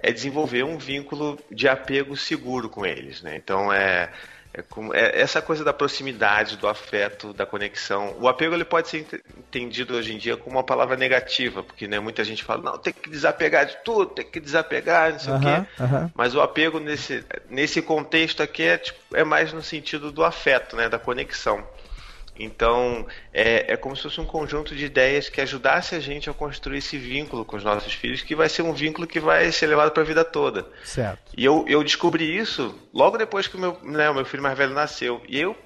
é 0.00 0.12
desenvolver 0.12 0.64
um 0.64 0.78
vínculo 0.78 1.38
de 1.50 1.68
apego 1.68 2.16
seguro 2.16 2.68
com 2.68 2.84
eles. 2.84 3.22
Né? 3.22 3.36
Então, 3.36 3.72
é 3.72 4.12
é, 4.54 4.62
como, 4.62 4.94
é, 4.94 5.20
essa 5.20 5.40
coisa 5.40 5.64
da 5.64 5.72
proximidade, 5.72 6.56
do 6.56 6.68
afeto, 6.68 7.32
da 7.32 7.46
conexão. 7.46 8.14
O 8.20 8.28
apego 8.28 8.54
ele 8.54 8.64
pode 8.64 8.88
ser 8.88 9.06
entendido 9.38 9.94
hoje 9.94 10.12
em 10.12 10.18
dia 10.18 10.36
como 10.36 10.56
uma 10.56 10.64
palavra 10.64 10.96
negativa, 10.96 11.62
porque 11.62 11.88
né, 11.88 11.98
muita 11.98 12.22
gente 12.22 12.44
fala, 12.44 12.62
não, 12.62 12.78
tem 12.78 12.92
que 12.92 13.08
desapegar 13.08 13.66
de 13.66 13.76
tudo, 13.84 14.06
tem 14.06 14.24
que 14.24 14.40
desapegar, 14.40 15.12
não 15.12 15.18
sei 15.18 15.32
uh 15.32 15.36
-huh, 15.36 15.38
o 15.38 15.40
quê. 15.40 15.68
Uh 15.80 15.86
-huh. 15.86 16.10
Mas 16.14 16.34
o 16.34 16.40
apego 16.40 16.78
nesse, 16.78 17.24
nesse 17.48 17.80
contexto 17.80 18.42
aqui 18.42 18.62
é, 18.64 18.78
tipo, 18.78 18.98
é 19.14 19.24
mais 19.24 19.52
no 19.52 19.62
sentido 19.62 20.12
do 20.12 20.24
afeto, 20.24 20.76
né, 20.76 20.88
da 20.88 20.98
conexão. 20.98 21.66
Então, 22.44 23.06
é, 23.32 23.72
é 23.72 23.76
como 23.76 23.96
se 23.96 24.02
fosse 24.02 24.20
um 24.20 24.24
conjunto 24.24 24.74
de 24.74 24.84
ideias 24.84 25.28
que 25.28 25.40
ajudasse 25.40 25.94
a 25.94 26.00
gente 26.00 26.28
a 26.28 26.34
construir 26.34 26.78
esse 26.78 26.98
vínculo 26.98 27.44
com 27.44 27.56
os 27.56 27.64
nossos 27.64 27.92
filhos, 27.94 28.22
que 28.22 28.34
vai 28.34 28.48
ser 28.48 28.62
um 28.62 28.72
vínculo 28.72 29.06
que 29.06 29.20
vai 29.20 29.50
ser 29.52 29.66
levado 29.68 29.92
para 29.92 30.02
a 30.02 30.06
vida 30.06 30.24
toda. 30.24 30.66
Certo. 30.84 31.32
E 31.36 31.44
eu, 31.44 31.64
eu 31.68 31.82
descobri 31.84 32.36
isso 32.36 32.74
logo 32.92 33.16
depois 33.16 33.46
que 33.46 33.56
o 33.56 33.60
meu, 33.60 33.78
né, 33.82 34.10
o 34.10 34.14
meu 34.14 34.24
filho 34.24 34.42
mais 34.42 34.58
velho 34.58 34.74
nasceu. 34.74 35.22
E 35.28 35.40
eu. 35.40 35.56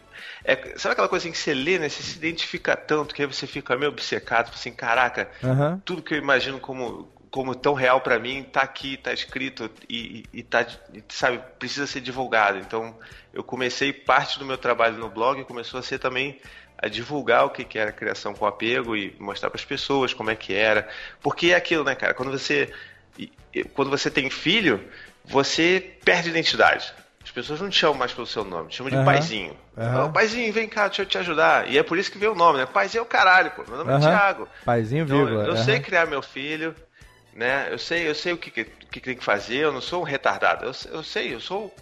É, 0.45 0.57
sabe 0.77 0.93
aquela 0.93 1.09
coisa 1.09 1.29
que 1.31 1.37
você 1.37 1.53
lê, 1.53 1.79
né? 1.79 1.89
Você 1.89 2.03
se 2.03 2.17
identifica 2.17 2.77
tanto 2.77 3.15
que 3.15 3.23
aí 3.23 3.27
você 3.27 3.47
fica 3.47 3.77
meio 3.77 3.91
obcecado, 3.91 4.51
assim, 4.55 4.73
caraca, 4.73 5.29
uhum. 5.43 5.79
tudo 5.81 6.03
que 6.03 6.15
eu 6.15 6.19
imagino 6.19 6.61
como, 6.61 7.11
como 7.31 7.55
tão 7.55 7.75
real 7.75 8.01
para 8.01 8.19
mim 8.19 8.45
tá 8.45 8.63
aqui, 8.63 8.97
tá 8.97 9.13
escrito 9.13 9.71
e, 9.91 10.25
e, 10.33 10.43
tá, 10.43 10.65
sabe, 11.09 11.41
precisa 11.59 11.87
ser 11.87 12.01
divulgado. 12.01 12.59
Então, 12.59 12.97
eu 13.33 13.45
comecei 13.45 13.93
parte 13.93 14.39
do 14.39 14.45
meu 14.47 14.57
trabalho 14.57 14.97
no 14.97 15.11
blog 15.11 15.45
começou 15.45 15.79
a 15.79 15.83
ser 15.83 15.99
também 15.99 16.41
a 16.79 16.89
divulgar 16.89 17.45
o 17.47 17.51
que 17.51 17.79
era 17.79 17.91
criação 17.93 18.35
com 18.35 18.47
apego 18.47 18.97
e 18.97 19.15
mostrar 19.19 19.51
para 19.51 19.59
as 19.59 19.65
pessoas 19.65 20.13
como 20.13 20.31
é 20.31 20.37
que 20.37 20.55
era. 20.55 20.89
Porque 21.23 21.49
é 21.49 21.55
aquilo, 21.55 21.85
né, 21.85 21.95
cara? 21.95 22.15
Quando 22.15 22.31
você 22.31 22.71
quando 23.75 23.91
você 23.91 24.11
tem 24.11 24.29
filho, 24.29 24.83
você 25.25 25.95
perde 26.05 26.29
identidade. 26.29 26.93
As 27.25 27.31
pessoas 27.31 27.61
não 27.61 27.69
te 27.69 27.77
chamam 27.77 27.97
mais 27.97 28.13
pelo 28.13 28.27
seu 28.27 28.45
nome, 28.45 28.69
te 28.69 28.77
chamam 28.77 28.91
de 28.91 28.97
uhum. 28.97 29.05
paizinho. 29.05 29.57
Uhum. 29.77 30.13
paizinho, 30.13 30.53
vem 30.53 30.69
cá, 30.69 30.87
deixa 30.87 31.03
eu 31.03 31.07
te 31.07 31.19
ajudar. 31.19 31.69
E 31.69 31.77
é 31.77 31.83
por 31.83 31.99
isso 31.99 32.11
que 32.11 32.19
veio 32.19 32.33
o 32.33 32.37
nome, 32.37 32.59
né? 32.59 32.67
Paizinho 32.67 33.01
é 33.01 33.03
o 33.03 33.07
caralho, 33.07 33.51
pô. 33.51 33.65
Meu 33.67 33.79
nome 33.79 33.91
uhum. 33.91 33.99
é 33.99 34.01
Thiago. 34.01 34.49
Paizinho, 34.65 35.05
então, 35.05 35.17
vírgula. 35.17 35.45
Eu, 35.45 35.51
eu 35.51 35.57
sei 35.57 35.81
criar 35.81 36.07
meu 36.07 36.23
filho, 36.23 36.75
né? 37.35 37.67
Eu 37.71 37.79
sei, 37.79 38.09
eu 38.09 38.15
sei 38.15 38.33
o 38.33 38.39
que, 38.39 38.51
que, 38.51 38.65
que 38.65 39.01
tem 39.01 39.17
que 39.17 39.25
fazer, 39.25 39.57
eu 39.57 39.73
não 39.73 39.81
sou 39.81 40.03
um 40.03 40.05
retardado. 40.05 40.67
Eu, 40.67 40.73
eu 40.93 41.03
sei, 41.03 41.35
eu 41.35 41.41
sou, 41.41 41.75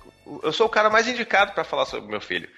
eu 0.42 0.52
sou 0.52 0.66
o 0.66 0.70
cara 0.70 0.88
mais 0.88 1.06
indicado 1.06 1.52
para 1.52 1.62
falar 1.62 1.84
sobre 1.84 2.10
meu 2.10 2.20
filho. 2.20 2.48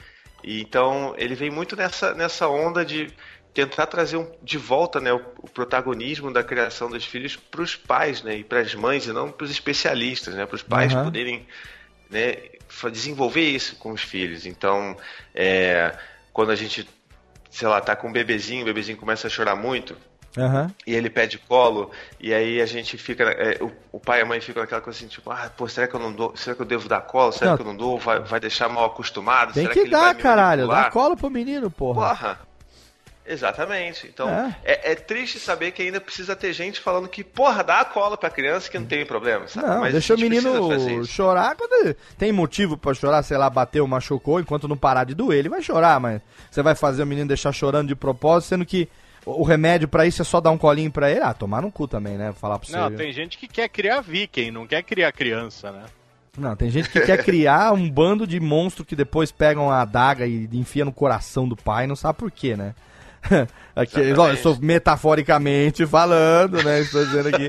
E 0.46 0.62
então 0.62 1.14
ele 1.18 1.34
vem 1.34 1.50
muito 1.50 1.74
nessa, 1.74 2.14
nessa 2.14 2.48
onda 2.48 2.84
de 2.84 3.12
tentar 3.52 3.86
trazer 3.86 4.16
um, 4.16 4.30
de 4.42 4.56
volta 4.56 5.00
né, 5.00 5.12
o, 5.12 5.20
o, 5.38 5.48
protagonismo 5.48 6.32
da 6.32 6.44
criação 6.44 6.88
dos 6.88 7.04
filhos 7.04 7.34
para 7.34 7.62
os 7.62 7.74
pais 7.74 8.22
né, 8.22 8.36
e 8.36 8.44
para 8.44 8.60
as 8.60 8.74
mães 8.74 9.06
e 9.06 9.12
não 9.12 9.32
para 9.32 9.44
os 9.44 9.50
especialistas, 9.50 10.34
né, 10.34 10.46
para 10.46 10.54
os 10.54 10.62
pais 10.62 10.94
uhum. 10.94 11.04
poderem 11.04 11.46
né, 12.08 12.36
desenvolver 12.92 13.48
isso 13.48 13.76
com 13.76 13.92
os 13.92 14.02
filhos. 14.02 14.46
Então, 14.46 14.96
é, 15.34 15.96
quando 16.32 16.50
a 16.50 16.54
gente, 16.54 16.88
sei 17.50 17.66
lá, 17.66 17.80
tá 17.80 17.96
com 17.96 18.08
um 18.08 18.12
bebezinho, 18.12 18.62
o 18.62 18.66
bebezinho 18.66 18.98
começa 18.98 19.26
a 19.26 19.30
chorar 19.30 19.56
muito, 19.56 19.96
Uhum. 20.36 20.70
E 20.86 20.94
ele 20.94 21.08
pede 21.08 21.38
colo, 21.38 21.90
e 22.20 22.34
aí 22.34 22.60
a 22.60 22.66
gente 22.66 22.98
fica. 22.98 23.24
É, 23.24 23.62
o, 23.62 23.72
o, 23.92 23.98
pai 23.98 24.20
e 24.20 24.22
a 24.22 24.26
mãe 24.26 24.40
ficam 24.40 24.62
naquela 24.62 24.82
coisa 24.82 24.98
assim, 24.98 25.08
tipo, 25.08 25.30
ah, 25.30 25.50
pô, 25.56 25.66
será 25.66 25.88
que 25.88 25.94
eu 25.94 26.00
não 26.00 26.12
dou? 26.12 26.36
Será 26.36 26.54
que 26.54 26.62
eu 26.62 26.66
devo 26.66 26.88
dar 26.88 27.00
colo? 27.00 27.32
Será 27.32 27.52
não. 27.52 27.56
que 27.56 27.62
eu 27.62 27.66
não 27.66 27.76
dou? 27.76 27.98
Vai, 27.98 28.20
vai 28.20 28.38
deixar 28.38 28.68
mal 28.68 28.84
acostumado? 28.84 29.54
Tem 29.54 29.62
será 29.62 29.74
que, 29.74 29.84
que 29.84 29.90
dar, 29.90 30.14
caralho, 30.14 30.68
dá 30.68 30.90
colo 30.90 31.16
pro 31.16 31.30
menino, 31.30 31.70
porra. 31.70 32.08
Porra. 32.08 32.46
Exatamente. 33.28 34.06
Então, 34.06 34.28
é. 34.28 34.56
É, 34.64 34.92
é. 34.92 34.94
triste 34.94 35.38
saber 35.38 35.72
que 35.72 35.82
ainda 35.82 36.00
precisa 36.00 36.36
ter 36.36 36.52
gente 36.52 36.80
falando 36.80 37.08
que, 37.08 37.24
porra, 37.24 37.64
dá 37.64 37.80
a 37.80 37.84
cola 37.84 38.16
pra 38.16 38.30
criança 38.30 38.70
que 38.70 38.78
não 38.78 38.86
tem 38.86 39.04
problema, 39.04 39.48
sabe? 39.48 39.66
Não, 39.66 39.80
Mas 39.80 39.92
deixa 39.92 40.14
o 40.14 40.18
menino 40.18 41.04
chorar 41.04 41.56
quando 41.56 41.94
tem 42.16 42.30
motivo 42.30 42.76
para 42.76 42.94
chorar, 42.94 43.22
sei 43.22 43.36
lá, 43.36 43.50
bateu, 43.50 43.86
machucou, 43.86 44.38
enquanto 44.38 44.68
não 44.68 44.76
parar 44.76 45.04
de 45.04 45.14
doer, 45.14 45.40
ele 45.40 45.48
vai 45.48 45.60
chorar, 45.60 45.98
mas 45.98 46.20
você 46.50 46.62
vai 46.62 46.74
fazer 46.74 47.02
o 47.02 47.06
menino 47.06 47.26
deixar 47.26 47.52
chorando 47.52 47.88
de 47.88 47.96
propósito, 47.96 48.50
sendo 48.50 48.64
que 48.64 48.88
o 49.26 49.42
remédio 49.42 49.88
para 49.88 50.06
isso 50.06 50.22
é 50.22 50.24
só 50.24 50.40
dar 50.40 50.52
um 50.52 50.58
colinho 50.58 50.90
para 50.90 51.10
ele? 51.10 51.20
Ah, 51.20 51.34
tomar 51.34 51.60
no 51.60 51.72
cu 51.72 51.88
também, 51.88 52.16
né? 52.16 52.32
Falar 52.32 52.60
pra 52.60 52.68
você. 52.68 52.76
Não, 52.76 52.90
tem 52.94 53.12
gente 53.12 53.36
que 53.36 53.48
quer 53.48 53.68
criar 53.68 54.00
viking, 54.00 54.52
não 54.52 54.66
quer 54.66 54.82
criar 54.82 55.10
criança, 55.10 55.72
né? 55.72 55.82
Não, 56.38 56.54
tem 56.54 56.70
gente 56.70 56.88
que 56.88 57.00
quer 57.00 57.24
criar 57.24 57.72
um 57.72 57.90
bando 57.90 58.26
de 58.26 58.38
monstro 58.38 58.84
que 58.84 58.94
depois 58.94 59.32
pegam 59.32 59.70
a 59.70 59.80
adaga 59.80 60.26
e 60.26 60.48
enfia 60.52 60.84
no 60.84 60.92
coração 60.92 61.48
do 61.48 61.56
pai, 61.56 61.86
não 61.86 61.96
sabe 61.96 62.18
por 62.18 62.30
quê, 62.30 62.56
né? 62.56 62.74
aqui, 63.74 63.98
eu 63.98 64.32
estou 64.32 64.56
metaforicamente 64.60 65.84
falando, 65.86 66.62
né? 66.62 66.80
Estou 66.80 67.04
dizendo 67.04 67.28
aqui. 67.28 67.48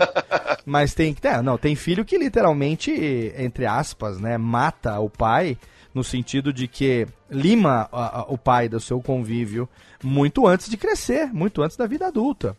Mas 0.66 0.94
tem 0.94 1.14
que. 1.14 1.28
É, 1.28 1.42
não, 1.42 1.58
tem 1.58 1.76
filho 1.76 2.04
que 2.04 2.18
literalmente, 2.18 2.92
entre 3.38 3.66
aspas, 3.66 4.20
né, 4.20 4.38
mata 4.38 5.00
o 5.00 5.10
pai 5.10 5.58
no 5.98 6.04
sentido 6.04 6.54
de 6.54 6.68
que 6.68 7.08
lima 7.30 7.90
a, 7.92 8.20
a, 8.20 8.22
o 8.28 8.38
pai 8.38 8.70
do 8.70 8.80
seu 8.80 9.02
convívio 9.02 9.68
muito 10.04 10.46
antes 10.46 10.70
de 10.70 10.78
crescer, 10.78 11.34
muito 11.34 11.64
antes 11.64 11.76
da 11.76 11.88
vida 11.88 12.06
adulta. 12.06 12.56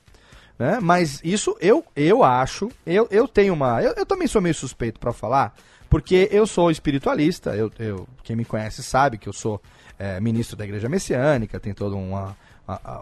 Né? 0.58 0.80
Mas 0.82 1.20
isso 1.22 1.56
eu, 1.60 1.84
eu 1.94 2.24
acho, 2.24 2.68
eu, 2.84 3.06
eu 3.12 3.28
tenho 3.28 3.54
uma. 3.54 3.80
Eu, 3.80 3.94
eu 3.96 4.04
também 4.04 4.26
sou 4.26 4.42
meio 4.42 4.56
suspeito 4.56 4.98
para 4.98 5.12
falar, 5.12 5.54
porque 5.88 6.28
eu 6.32 6.48
sou 6.48 6.68
espiritualista, 6.68 7.54
eu, 7.54 7.70
eu, 7.78 8.08
quem 8.24 8.34
me 8.34 8.44
conhece 8.44 8.82
sabe 8.82 9.18
que 9.18 9.28
eu 9.28 9.32
sou 9.32 9.62
é, 9.96 10.20
ministro 10.20 10.56
da 10.56 10.64
Igreja 10.64 10.88
Messiânica, 10.88 11.60
tem 11.60 11.72
toda 11.72 11.94
uma, 11.94 12.36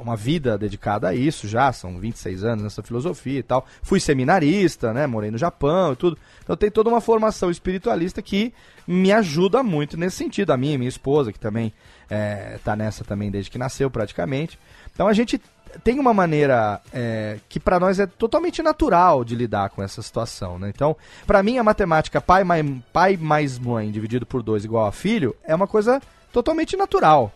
uma 0.00 0.16
vida 0.16 0.56
dedicada 0.56 1.08
a 1.08 1.14
isso 1.14 1.48
já, 1.48 1.72
são 1.72 1.98
26 1.98 2.44
anos 2.44 2.62
nessa 2.62 2.82
filosofia 2.82 3.40
e 3.40 3.42
tal. 3.42 3.66
Fui 3.82 3.98
seminarista, 3.98 4.92
né? 4.94 5.06
Morei 5.06 5.30
no 5.30 5.38
Japão 5.38 5.92
e 5.92 5.96
tudo. 5.96 6.16
Então 6.42 6.56
tem 6.56 6.70
toda 6.70 6.88
uma 6.88 7.00
formação 7.00 7.50
espiritualista 7.50 8.22
que 8.22 8.54
me 8.86 9.10
ajuda 9.10 9.62
muito 9.62 9.96
nesse 9.96 10.16
sentido. 10.16 10.52
A 10.52 10.56
minha 10.56 10.74
e 10.74 10.78
minha 10.78 10.88
esposa, 10.88 11.32
que 11.32 11.40
também 11.40 11.72
é, 12.08 12.58
tá 12.62 12.76
nessa 12.76 13.04
também 13.04 13.30
desde 13.30 13.50
que 13.50 13.58
nasceu 13.58 13.90
praticamente. 13.90 14.56
Então 14.94 15.08
a 15.08 15.12
gente 15.12 15.40
tem 15.82 15.98
uma 15.98 16.14
maneira 16.14 16.80
é, 16.92 17.38
que 17.48 17.58
para 17.58 17.80
nós 17.80 17.98
é 17.98 18.06
totalmente 18.06 18.62
natural 18.62 19.24
de 19.24 19.34
lidar 19.34 19.70
com 19.70 19.82
essa 19.82 20.00
situação, 20.00 20.58
né? 20.58 20.70
Então, 20.74 20.96
para 21.26 21.42
mim 21.42 21.58
a 21.58 21.64
matemática 21.64 22.20
pai 22.20 22.44
mais, 22.44 22.64
pai 22.92 23.16
mais 23.16 23.58
mãe 23.58 23.90
dividido 23.90 24.24
por 24.24 24.42
dois 24.42 24.64
igual 24.64 24.86
a 24.86 24.92
filho 24.92 25.34
é 25.44 25.54
uma 25.54 25.66
coisa 25.66 26.00
totalmente 26.32 26.76
natural. 26.76 27.32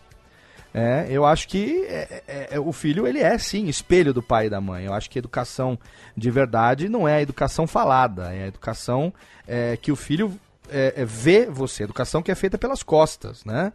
É, 0.73 1.05
eu 1.09 1.25
acho 1.25 1.49
que 1.49 1.83
é, 1.85 2.23
é, 2.27 2.47
é, 2.51 2.59
o 2.59 2.71
filho 2.71 3.05
ele 3.05 3.19
é 3.19 3.37
sim 3.37 3.67
espelho 3.67 4.13
do 4.13 4.23
pai 4.23 4.47
e 4.47 4.49
da 4.49 4.61
mãe. 4.61 4.85
Eu 4.85 4.93
acho 4.93 5.09
que 5.09 5.19
educação 5.19 5.77
de 6.15 6.31
verdade 6.31 6.87
não 6.87 7.07
é 7.07 7.15
a 7.15 7.21
educação 7.21 7.67
falada, 7.67 8.33
é 8.33 8.43
a 8.43 8.47
educação 8.47 9.13
é, 9.47 9.75
que 9.75 9.91
o 9.91 9.95
filho 9.95 10.39
é, 10.69 11.03
vê 11.05 11.45
você, 11.45 11.83
educação 11.83 12.21
que 12.21 12.31
é 12.31 12.35
feita 12.35 12.57
pelas 12.57 12.83
costas, 12.83 13.43
né? 13.43 13.73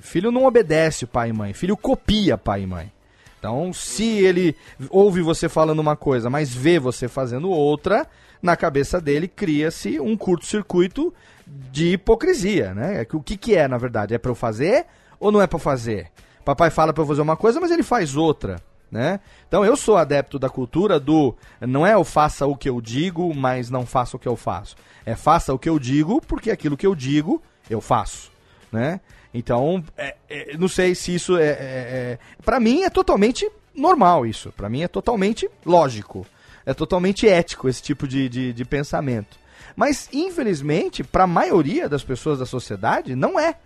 Filho 0.00 0.32
não 0.32 0.44
obedece 0.44 1.06
pai 1.06 1.28
e 1.28 1.32
mãe, 1.32 1.52
filho 1.52 1.76
copia 1.76 2.36
pai 2.36 2.62
e 2.62 2.66
mãe. 2.66 2.92
Então, 3.38 3.72
se 3.72 4.04
ele 4.04 4.56
ouve 4.90 5.22
você 5.22 5.48
falando 5.48 5.78
uma 5.78 5.94
coisa, 5.94 6.28
mas 6.28 6.52
vê 6.52 6.80
você 6.80 7.06
fazendo 7.06 7.48
outra, 7.48 8.08
na 8.42 8.56
cabeça 8.56 9.00
dele 9.00 9.28
cria-se 9.28 10.00
um 10.00 10.16
curto-circuito 10.16 11.14
de 11.46 11.92
hipocrisia, 11.92 12.74
né? 12.74 13.06
O 13.12 13.22
que, 13.22 13.36
que 13.36 13.54
é, 13.54 13.68
na 13.68 13.78
verdade? 13.78 14.14
É 14.14 14.18
para 14.18 14.32
eu 14.32 14.34
fazer 14.34 14.86
ou 15.20 15.30
não 15.30 15.40
é 15.40 15.46
para 15.46 15.58
fazer? 15.58 16.10
Papai 16.44 16.70
fala 16.70 16.92
para 16.92 17.02
eu 17.02 17.06
fazer 17.06 17.20
uma 17.20 17.36
coisa, 17.36 17.60
mas 17.60 17.70
ele 17.70 17.82
faz 17.82 18.16
outra, 18.16 18.60
né? 18.90 19.20
Então 19.46 19.64
eu 19.64 19.76
sou 19.76 19.96
adepto 19.96 20.38
da 20.38 20.48
cultura 20.48 20.98
do 20.98 21.36
não 21.60 21.86
é 21.86 21.94
eu 21.94 22.02
faça 22.02 22.46
o 22.46 22.56
que 22.56 22.68
eu 22.68 22.80
digo, 22.80 23.32
mas 23.34 23.70
não 23.70 23.86
faça 23.86 24.16
o 24.16 24.18
que 24.18 24.26
eu 24.26 24.34
faço. 24.34 24.74
É 25.06 25.14
faça 25.14 25.54
o 25.54 25.58
que 25.58 25.68
eu 25.68 25.78
digo, 25.78 26.20
porque 26.20 26.50
aquilo 26.50 26.76
que 26.76 26.86
eu 26.86 26.94
digo 26.94 27.40
eu 27.68 27.80
faço, 27.80 28.32
né? 28.72 29.00
Então, 29.32 29.84
é, 29.96 30.16
é, 30.28 30.56
não 30.56 30.66
sei 30.66 30.94
se 30.94 31.14
isso 31.14 31.36
é, 31.36 31.44
é, 31.44 31.52
é 31.52 32.18
para 32.44 32.58
mim 32.58 32.82
é 32.82 32.90
totalmente 32.90 33.48
normal 33.74 34.26
isso. 34.26 34.52
Para 34.52 34.68
mim 34.68 34.82
é 34.82 34.88
totalmente 34.88 35.48
lógico. 35.64 36.26
É 36.66 36.74
totalmente 36.74 37.28
ético 37.28 37.68
esse 37.68 37.82
tipo 37.82 38.06
de, 38.06 38.28
de, 38.28 38.52
de 38.52 38.64
pensamento. 38.64 39.38
Mas, 39.74 40.08
infelizmente, 40.12 41.02
para 41.02 41.24
a 41.24 41.28
maioria 41.28 41.88
das 41.88 42.04
pessoas 42.04 42.38
da 42.38 42.46
sociedade, 42.46 43.14
não 43.14 43.38
é. 43.38 43.56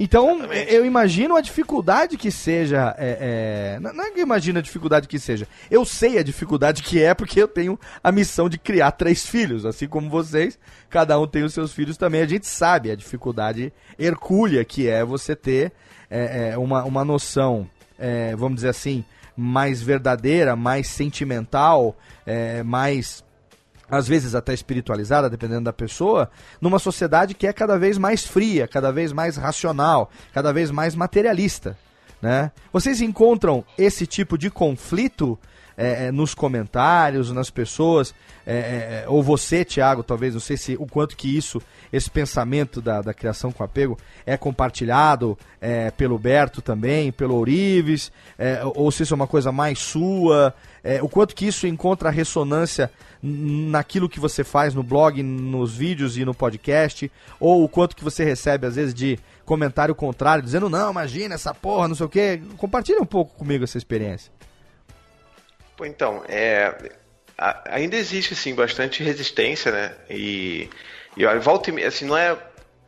Então, 0.00 0.36
Exatamente. 0.36 0.72
eu 0.72 0.86
imagino 0.86 1.34
a 1.34 1.40
dificuldade 1.40 2.16
que 2.16 2.30
seja. 2.30 2.94
É, 2.96 3.76
é, 3.76 3.80
não 3.80 4.04
é 4.04 4.12
que 4.12 4.20
eu 4.20 4.22
imagino 4.22 4.60
a 4.60 4.62
dificuldade 4.62 5.08
que 5.08 5.18
seja. 5.18 5.48
Eu 5.68 5.84
sei 5.84 6.18
a 6.18 6.22
dificuldade 6.22 6.84
que 6.84 7.02
é, 7.02 7.12
porque 7.12 7.42
eu 7.42 7.48
tenho 7.48 7.76
a 8.02 8.12
missão 8.12 8.48
de 8.48 8.58
criar 8.58 8.92
três 8.92 9.26
filhos. 9.26 9.66
Assim 9.66 9.88
como 9.88 10.08
vocês, 10.08 10.56
cada 10.88 11.18
um 11.18 11.26
tem 11.26 11.42
os 11.42 11.52
seus 11.52 11.72
filhos 11.72 11.96
também. 11.96 12.20
A 12.20 12.26
gente 12.26 12.46
sabe 12.46 12.92
a 12.92 12.94
dificuldade 12.94 13.72
hercúlea 13.98 14.64
que 14.64 14.88
é 14.88 15.04
você 15.04 15.34
ter 15.34 15.72
é, 16.08 16.50
é 16.50 16.58
uma, 16.58 16.84
uma 16.84 17.04
noção, 17.04 17.68
é, 17.98 18.36
vamos 18.36 18.56
dizer 18.56 18.68
assim, 18.68 19.04
mais 19.36 19.82
verdadeira, 19.82 20.54
mais 20.54 20.86
sentimental, 20.86 21.96
é, 22.24 22.62
mais 22.62 23.24
às 23.90 24.06
vezes 24.06 24.34
até 24.34 24.52
espiritualizada, 24.52 25.30
dependendo 25.30 25.64
da 25.64 25.72
pessoa, 25.72 26.30
numa 26.60 26.78
sociedade 26.78 27.34
que 27.34 27.46
é 27.46 27.52
cada 27.52 27.78
vez 27.78 27.98
mais 27.98 28.26
fria, 28.26 28.68
cada 28.68 28.92
vez 28.92 29.12
mais 29.12 29.36
racional, 29.36 30.10
cada 30.32 30.52
vez 30.52 30.70
mais 30.70 30.94
materialista. 30.94 31.76
Né? 32.20 32.50
Vocês 32.72 33.00
encontram 33.00 33.64
esse 33.76 34.06
tipo 34.06 34.36
de 34.36 34.50
conflito 34.50 35.38
é, 35.78 36.06
é 36.06 36.12
nos 36.12 36.34
comentários, 36.34 37.30
nas 37.30 37.48
pessoas, 37.48 38.12
é, 38.44 38.52
é, 38.52 38.56
é, 38.56 39.08
ou 39.08 39.22
você, 39.22 39.64
Tiago, 39.64 40.02
talvez, 40.02 40.34
não 40.34 40.40
sei 40.40 40.56
se 40.56 40.74
o 40.74 40.86
quanto 40.86 41.16
que 41.16 41.36
isso, 41.36 41.62
esse 41.92 42.10
pensamento 42.10 42.82
da, 42.82 43.00
da 43.00 43.14
criação 43.14 43.52
com 43.52 43.62
apego, 43.62 43.96
é 44.26 44.36
compartilhado 44.36 45.38
pelo 45.96 46.18
Berto 46.18 46.62
também, 46.62 47.10
pelo 47.10 47.34
Ourives, 47.34 48.12
ou 48.76 48.92
se 48.92 49.02
isso 49.02 49.12
é 49.12 49.16
uma 49.16 49.26
coisa 49.26 49.50
mais 49.50 49.80
sua, 49.80 50.54
o 51.02 51.08
quanto 51.08 51.34
que 51.34 51.46
isso 51.46 51.66
encontra 51.66 52.10
ressonância 52.10 52.90
naquilo 53.20 54.08
que 54.08 54.20
você 54.20 54.44
faz 54.44 54.72
no 54.74 54.82
blog, 54.82 55.20
nos 55.22 55.74
vídeos 55.74 56.16
e 56.16 56.24
no 56.24 56.32
podcast, 56.32 57.10
ou 57.40 57.64
o 57.64 57.68
quanto 57.68 57.96
que 57.96 58.04
você 58.04 58.24
recebe 58.24 58.66
às 58.66 58.76
vezes 58.76 58.94
de 58.94 59.18
comentário 59.44 59.94
contrário, 59.94 60.44
dizendo 60.44 60.68
não, 60.68 60.90
imagina 60.90 61.34
essa 61.34 61.52
porra, 61.52 61.88
não 61.88 61.94
sei 61.94 62.06
o 62.06 62.08
quê. 62.08 62.40
Compartilha 62.56 63.00
um 63.00 63.06
pouco 63.06 63.34
comigo 63.34 63.64
essa 63.64 63.78
experiência. 63.78 64.30
Pô, 65.78 65.86
então, 65.86 66.24
é, 66.26 66.90
ainda 67.66 67.94
existe 67.94 68.34
assim 68.34 68.52
bastante 68.52 69.00
resistência, 69.00 69.70
né? 69.70 69.94
E, 70.10 70.68
e 71.16 71.24
olha, 71.24 71.38
volta 71.38 71.70
e 71.70 71.72
meia, 71.72 71.86
assim, 71.86 72.04
não 72.04 72.16
é 72.16 72.36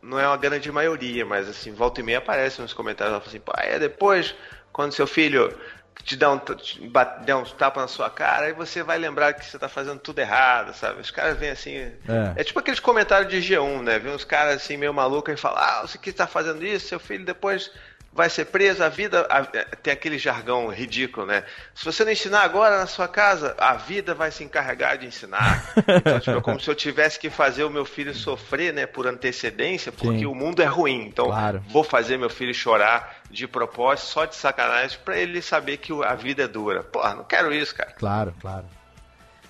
não 0.03 0.18
é 0.18 0.26
uma 0.26 0.36
grande 0.36 0.72
maioria, 0.72 1.24
mas 1.24 1.49
assim, 1.49 1.72
volta 1.72 2.01
e 2.01 2.03
meia 2.03 2.18
aparece 2.18 2.61
nos 2.61 2.72
comentários, 2.72 3.24
assim, 3.24 3.38
pô, 3.38 3.53
é 3.57 3.78
depois 3.78 4.34
quando 4.72 4.93
seu 4.93 5.07
filho 5.07 5.57
te 6.03 6.16
dá 6.16 6.32
um, 6.32 6.38
te 6.38 6.80
der 7.24 7.36
uns 7.36 7.53
tapas 7.53 7.82
na 7.82 7.86
sua 7.86 8.11
cara, 8.11 8.47
aí 8.47 8.53
você 8.53 8.82
vai 8.82 8.99
lembrar 8.99 9.34
que 9.34 9.45
você 9.45 9.57
tá 9.57 9.68
fazendo 9.68 10.01
tudo 10.01 10.18
errado, 10.18 10.74
sabe? 10.74 11.01
Os 11.01 11.12
caras 11.12 11.38
vêm 11.38 11.51
assim. 11.51 11.76
É, 11.76 11.93
é 12.36 12.43
tipo 12.43 12.59
aqueles 12.59 12.80
comentários 12.80 13.30
de 13.30 13.38
G1, 13.38 13.82
né? 13.82 14.01
Vem 14.01 14.12
uns 14.12 14.24
caras 14.24 14.57
assim 14.57 14.76
meio 14.76 14.93
malucos 14.93 15.32
e 15.32 15.36
falam: 15.36 15.62
Ah, 15.62 15.82
você 15.82 15.97
que 15.97 16.12
tá 16.12 16.26
fazendo 16.26 16.64
isso, 16.66 16.88
seu 16.88 16.99
filho 16.99 17.24
depois 17.24 17.70
vai 18.13 18.29
ser 18.29 18.47
preso, 18.47 18.83
a 18.83 18.89
vida. 18.89 19.27
A, 19.31 19.45
tem 19.77 19.93
aquele 19.93 20.19
jargão 20.19 20.69
ridículo, 20.69 21.27
né? 21.27 21.45
Se 21.75 21.85
você 21.85 22.05
não 22.05 22.13
ensinar 22.13 22.43
agora 22.43 22.79
na 22.79 22.87
sua 22.87 23.07
casa, 23.07 23.55
a 23.59 23.75
vida 23.75 24.15
vai 24.15 24.31
se 24.31 24.43
encarregar 24.43 24.99
de 24.99 25.07
ensinar. 25.07 25.73
Então, 25.89 26.21
tipo, 26.21 26.39
é 26.39 26.41
como 26.41 26.61
se 26.61 26.69
eu 26.69 26.75
tivesse 26.75 27.19
que 27.19 27.31
fazer 27.31 27.65
o 27.65 27.71
meu 27.71 27.85
filho 27.85 28.15
sofrer, 28.15 28.73
né, 28.73 28.87
por 28.87 29.07
antecedência, 29.07 29.93
porque 29.93 30.21
Sim. 30.21 30.27
o 30.27 30.35
mundo 30.35 30.63
é 30.63 30.67
ruim. 30.67 31.07
Então, 31.07 31.27
claro. 31.27 31.63
vou 31.69 31.85
fazer 31.85 32.17
meu 32.17 32.31
filho 32.31 32.55
chorar 32.55 33.21
de 33.31 33.47
propósito, 33.47 34.09
só 34.09 34.25
de 34.25 34.35
sacanagem, 34.35 34.99
para 35.05 35.17
ele 35.19 35.41
saber 35.41 35.77
que 35.77 35.93
a 36.05 36.15
vida 36.15 36.45
é 36.45 36.49
dura. 36.49 36.83
Porra, 36.83 37.15
não 37.15 37.25
quero 37.25 37.53
isso, 37.53 37.75
cara. 37.75 37.93
Claro, 37.93 38.35
claro. 38.41 38.65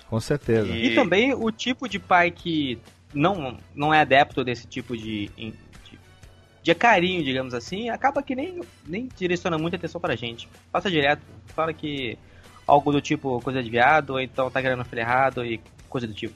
Com 0.07 0.19
certeza. 0.19 0.67
E, 0.67 0.87
e 0.87 0.95
também 0.95 1.33
o 1.33 1.51
tipo 1.51 1.87
de 1.87 1.97
pai 1.97 2.31
que 2.31 2.79
não, 3.13 3.57
não 3.73 3.93
é 3.93 4.01
adepto 4.01 4.43
desse 4.43 4.67
tipo 4.67 4.95
de 4.95 5.31
de 6.61 6.75
carinho, 6.75 7.23
digamos 7.23 7.53
assim, 7.53 7.89
acaba 7.89 8.21
que 8.21 8.35
nem, 8.35 8.61
nem 8.85 9.09
direciona 9.15 9.57
muita 9.57 9.77
atenção 9.77 9.99
pra 9.99 10.15
gente. 10.15 10.47
Passa 10.71 10.89
direto, 10.89 11.21
fala 11.47 11.73
que 11.73 12.17
algo 12.67 12.91
do 12.91 13.01
tipo 13.01 13.41
coisa 13.41 13.61
de 13.61 13.69
viado, 13.69 14.11
ou 14.11 14.19
então 14.19 14.49
tá 14.49 14.61
querendo 14.61 14.85
filho 14.85 15.01
errado 15.01 15.45
e 15.45 15.59
coisa 15.89 16.07
do 16.07 16.13
tipo. 16.13 16.35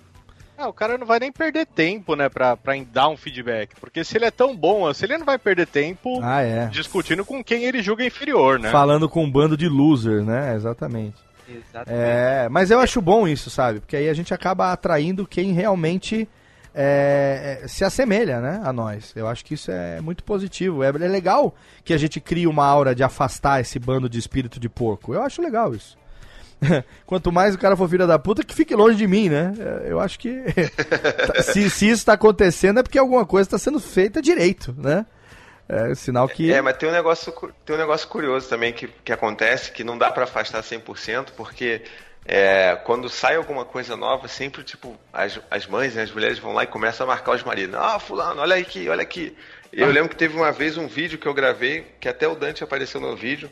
É, 0.58 0.66
o 0.66 0.74
cara 0.74 0.98
não 0.98 1.06
vai 1.06 1.20
nem 1.20 1.32
perder 1.32 1.66
tempo, 1.66 2.16
né, 2.16 2.30
pra, 2.30 2.56
pra 2.56 2.74
dar 2.92 3.10
um 3.10 3.18
feedback. 3.18 3.76
Porque 3.80 4.04
se 4.06 4.18
ele 4.18 4.26
é 4.26 4.32
tão 4.32 4.56
bom, 4.56 4.88
assim, 4.88 5.06
ele 5.06 5.18
não 5.18 5.26
vai 5.26 5.38
perder 5.38 5.68
tempo 5.68 6.20
ah, 6.24 6.42
é. 6.42 6.68
discutindo 6.68 7.26
com 7.26 7.44
quem 7.44 7.66
ele 7.66 7.82
julga 7.82 8.06
inferior, 8.06 8.58
né? 8.58 8.72
Falando 8.72 9.10
com 9.10 9.24
um 9.24 9.30
bando 9.30 9.58
de 9.58 9.68
losers, 9.68 10.26
né? 10.26 10.56
Exatamente. 10.56 11.18
Exatamente. 11.48 12.04
É, 12.04 12.48
mas 12.50 12.72
eu 12.72 12.80
acho 12.80 13.02
bom 13.02 13.28
isso, 13.28 13.50
sabe? 13.50 13.82
Porque 13.82 13.98
aí 13.98 14.10
a 14.10 14.14
gente 14.14 14.34
acaba 14.34 14.72
atraindo 14.72 15.28
quem 15.28 15.52
realmente 15.52 16.28
é, 16.78 17.62
é, 17.64 17.68
se 17.70 17.86
assemelha 17.86 18.42
né, 18.42 18.62
a 18.62 18.74
nós. 18.74 19.14
Eu 19.16 19.28
acho 19.28 19.46
que 19.46 19.54
isso 19.54 19.72
é 19.72 20.02
muito 20.02 20.26
positivo. 20.26 20.84
É, 20.84 20.90
é, 20.90 21.08
legal 21.08 21.56
que 21.86 21.94
a 21.94 21.98
gente 21.98 22.20
crie 22.20 22.46
uma 22.46 22.66
aura 22.66 22.94
de 22.94 23.02
afastar 23.02 23.62
esse 23.62 23.80
bando 23.80 24.10
de 24.10 24.20
espírito 24.20 24.60
de 24.60 24.68
porco. 24.68 25.14
Eu 25.14 25.24
acho 25.24 25.42
legal 25.42 25.74
isso. 25.74 25.98
Quanto 27.06 27.32
mais 27.32 27.56
o 27.56 27.58
cara 27.58 27.78
for 27.78 27.90
filha 27.90 28.06
da 28.06 28.20
puta, 28.20 28.44
que 28.44 28.54
fique 28.54 28.76
longe 28.76 28.98
de 28.98 29.08
mim, 29.08 29.30
né? 29.30 29.54
É, 29.58 29.92
eu 29.92 30.02
acho 30.02 30.20
que 30.20 30.44
se, 31.44 31.70
se 31.70 31.86
isso 31.86 32.02
está 32.02 32.14
acontecendo 32.14 32.82
é 32.82 32.84
porque 32.84 33.00
alguma 33.00 33.26
coisa 33.26 33.48
está 33.48 33.58
sendo 33.58 33.80
feita 33.80 34.22
direito, 34.22 34.76
né? 34.78 35.06
É 35.68 35.96
sinal 35.96 36.28
que. 36.28 36.52
É, 36.52 36.62
mas 36.62 36.78
tem 36.78 36.90
um 36.90 36.92
negócio, 36.92 37.34
tem 37.66 37.76
um 37.76 37.80
negócio 37.80 38.08
curioso 38.08 38.48
também 38.48 38.72
que, 38.72 38.88
que 39.04 39.12
acontece 39.12 39.72
que 39.72 39.84
não 39.84 39.98
dá 39.98 40.12
para 40.12 40.26
afastar 40.26 40.62
100%, 40.62 41.30
porque 41.36 41.82
é, 42.28 42.76
quando 42.84 43.08
sai 43.08 43.36
alguma 43.36 43.64
coisa 43.64 43.96
nova, 43.96 44.28
sempre, 44.28 44.64
tipo, 44.64 44.98
as, 45.14 45.40
as 45.52 45.68
mães, 45.68 45.94
né, 45.94 46.02
as 46.02 46.12
mulheres 46.12 46.40
vão 46.40 46.54
lá 46.54 46.64
e 46.64 46.68
começam 46.68 47.06
a 47.06 47.08
marcar 47.08 47.36
os 47.36 47.44
maridos. 47.44 47.76
Ah, 47.76 48.00
fulano, 48.00 48.42
olha 48.42 48.56
aqui, 48.56 48.90
olha 48.90 49.04
aqui. 49.04 49.38
Eu 49.72 49.88
ah. 49.88 49.92
lembro 49.92 50.10
que 50.10 50.16
teve 50.16 50.36
uma 50.36 50.52
vez 50.52 50.76
um 50.76 50.88
vídeo 50.88 51.20
que 51.20 51.28
eu 51.28 51.34
gravei, 51.34 51.86
que 52.00 52.10
até 52.10 52.28
o 52.28 52.36
Dante 52.36 52.64
apareceu 52.64 53.00
no 53.00 53.16
vídeo, 53.16 53.52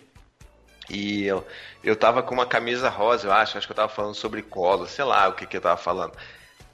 e 0.89 1.25
eu, 1.25 1.45
eu 1.83 1.95
tava 1.95 2.23
com 2.23 2.33
uma 2.33 2.47
camisa 2.47 2.89
rosa, 2.89 3.27
eu 3.27 3.31
acho, 3.31 3.57
acho 3.57 3.67
que 3.67 3.71
eu 3.71 3.77
tava 3.77 3.89
falando 3.89 4.15
sobre 4.15 4.41
colo, 4.41 4.87
sei 4.87 5.05
lá 5.05 5.27
o 5.27 5.33
que 5.33 5.45
que 5.45 5.57
eu 5.57 5.61
tava 5.61 5.77
falando. 5.77 6.13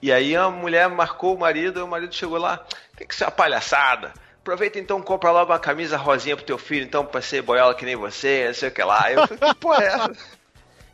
E 0.02 0.12
aí 0.14 0.36
a 0.36 0.50
mulher 0.50 0.88
marcou 0.88 1.36
o 1.36 1.40
marido, 1.40 1.82
e 1.82 1.84
o 1.84 1.88
marido 1.88 2.16
chegou 2.16 2.38
lá, 2.38 2.66
que 2.96 3.06
que 3.06 3.14
isso 3.14 3.26
é 3.26 3.28
uma 3.28 3.32
palhaçada? 3.32 4.14
Aproveita 4.40 4.80
então, 4.80 5.02
compra 5.02 5.32
logo 5.32 5.52
uma 5.52 5.60
camisa 5.60 5.98
rosinha 5.98 6.38
pro 6.38 6.46
teu 6.46 6.58
filho, 6.58 6.86
então, 6.86 7.06
pra 7.06 7.22
ser 7.22 7.42
boiola 7.42 7.76
que 7.76 7.84
nem 7.84 7.98
você, 7.98 8.48
não 8.48 8.54
sei 8.54 8.70
o 8.70 8.72
que 8.72 8.82
lá. 8.82 9.12
Eu 9.12 9.28
falei, 9.28 9.54
que 9.54 9.60
porra 9.60 9.84
é 9.84 9.88
essa? 9.88 10.39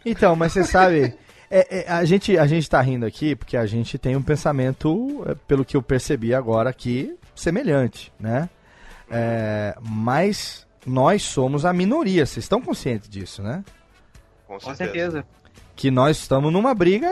Então, 0.05 0.35
mas 0.35 0.53
você 0.53 0.63
sabe, 0.63 1.15
é, 1.49 1.79
é, 1.79 1.91
a, 1.91 2.05
gente, 2.05 2.37
a 2.37 2.45
gente 2.45 2.69
tá 2.69 2.79
rindo 2.81 3.05
aqui 3.05 3.35
porque 3.35 3.57
a 3.57 3.65
gente 3.65 3.97
tem 3.97 4.15
um 4.15 4.21
pensamento, 4.21 5.23
é, 5.27 5.35
pelo 5.47 5.65
que 5.65 5.75
eu 5.75 5.81
percebi 5.81 6.33
agora 6.33 6.69
aqui, 6.69 7.17
semelhante, 7.35 8.11
né? 8.19 8.49
É, 9.09 9.75
mas 9.81 10.65
nós 10.85 11.23
somos 11.23 11.65
a 11.65 11.73
minoria, 11.73 12.25
vocês 12.25 12.45
estão 12.45 12.61
conscientes 12.61 13.09
disso, 13.09 13.41
né? 13.41 13.63
Com 14.47 14.59
certeza. 14.59 14.69
Com 14.69 14.75
certeza. 14.75 15.25
Que 15.75 15.91
nós 15.91 16.17
estamos 16.17 16.53
numa 16.53 16.73
briga, 16.73 17.09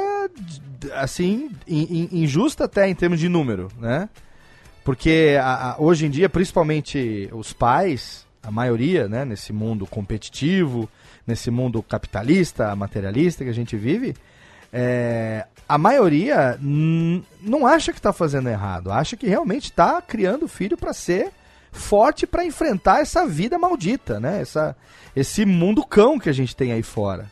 assim, 0.94 1.52
injusta 1.68 2.66
até 2.66 2.88
em 2.88 2.96
termos 2.96 3.20
de 3.20 3.28
número, 3.28 3.70
né? 3.78 4.08
Porque 4.84 5.38
a, 5.41 5.72
a, 5.72 5.82
hoje 5.82 6.06
em 6.06 6.10
dia, 6.10 6.30
principalmente 6.30 7.30
os 7.34 7.52
pais, 7.52 8.26
a 8.41 8.52
maioria, 8.52 9.08
né, 9.08 9.26
nesse 9.26 9.52
mundo 9.52 9.86
competitivo, 9.86 10.89
nesse 11.26 11.49
mundo 11.49 11.82
capitalista, 11.82 12.76
materialista 12.76 13.43
que 13.43 13.49
a 13.49 13.53
gente 13.53 13.76
vive, 13.78 14.15
é, 14.71 15.45
a 15.67 15.78
maioria 15.78 16.57
não 16.61 17.65
acha 17.65 17.91
que 17.91 17.99
está 17.99 18.11
fazendo 18.11 18.49
errado, 18.49 18.91
acha 18.91 19.15
que 19.15 19.28
realmente 19.28 19.65
está 19.65 20.01
criando 20.01 20.47
filho 20.47 20.78
para 20.78 20.93
ser 20.93 21.32
forte 21.71 22.28
para 22.28 22.45
enfrentar 22.45 23.01
essa 23.01 23.26
vida 23.26 23.57
maldita, 23.57 24.19
né? 24.19 24.41
Essa, 24.41 24.76
esse 25.15 25.45
mundo 25.45 25.84
cão 25.84 26.19
que 26.19 26.30
a 26.30 26.34
gente 26.34 26.55
tem 26.55 26.71
aí 26.71 26.84
fora. 26.84 27.26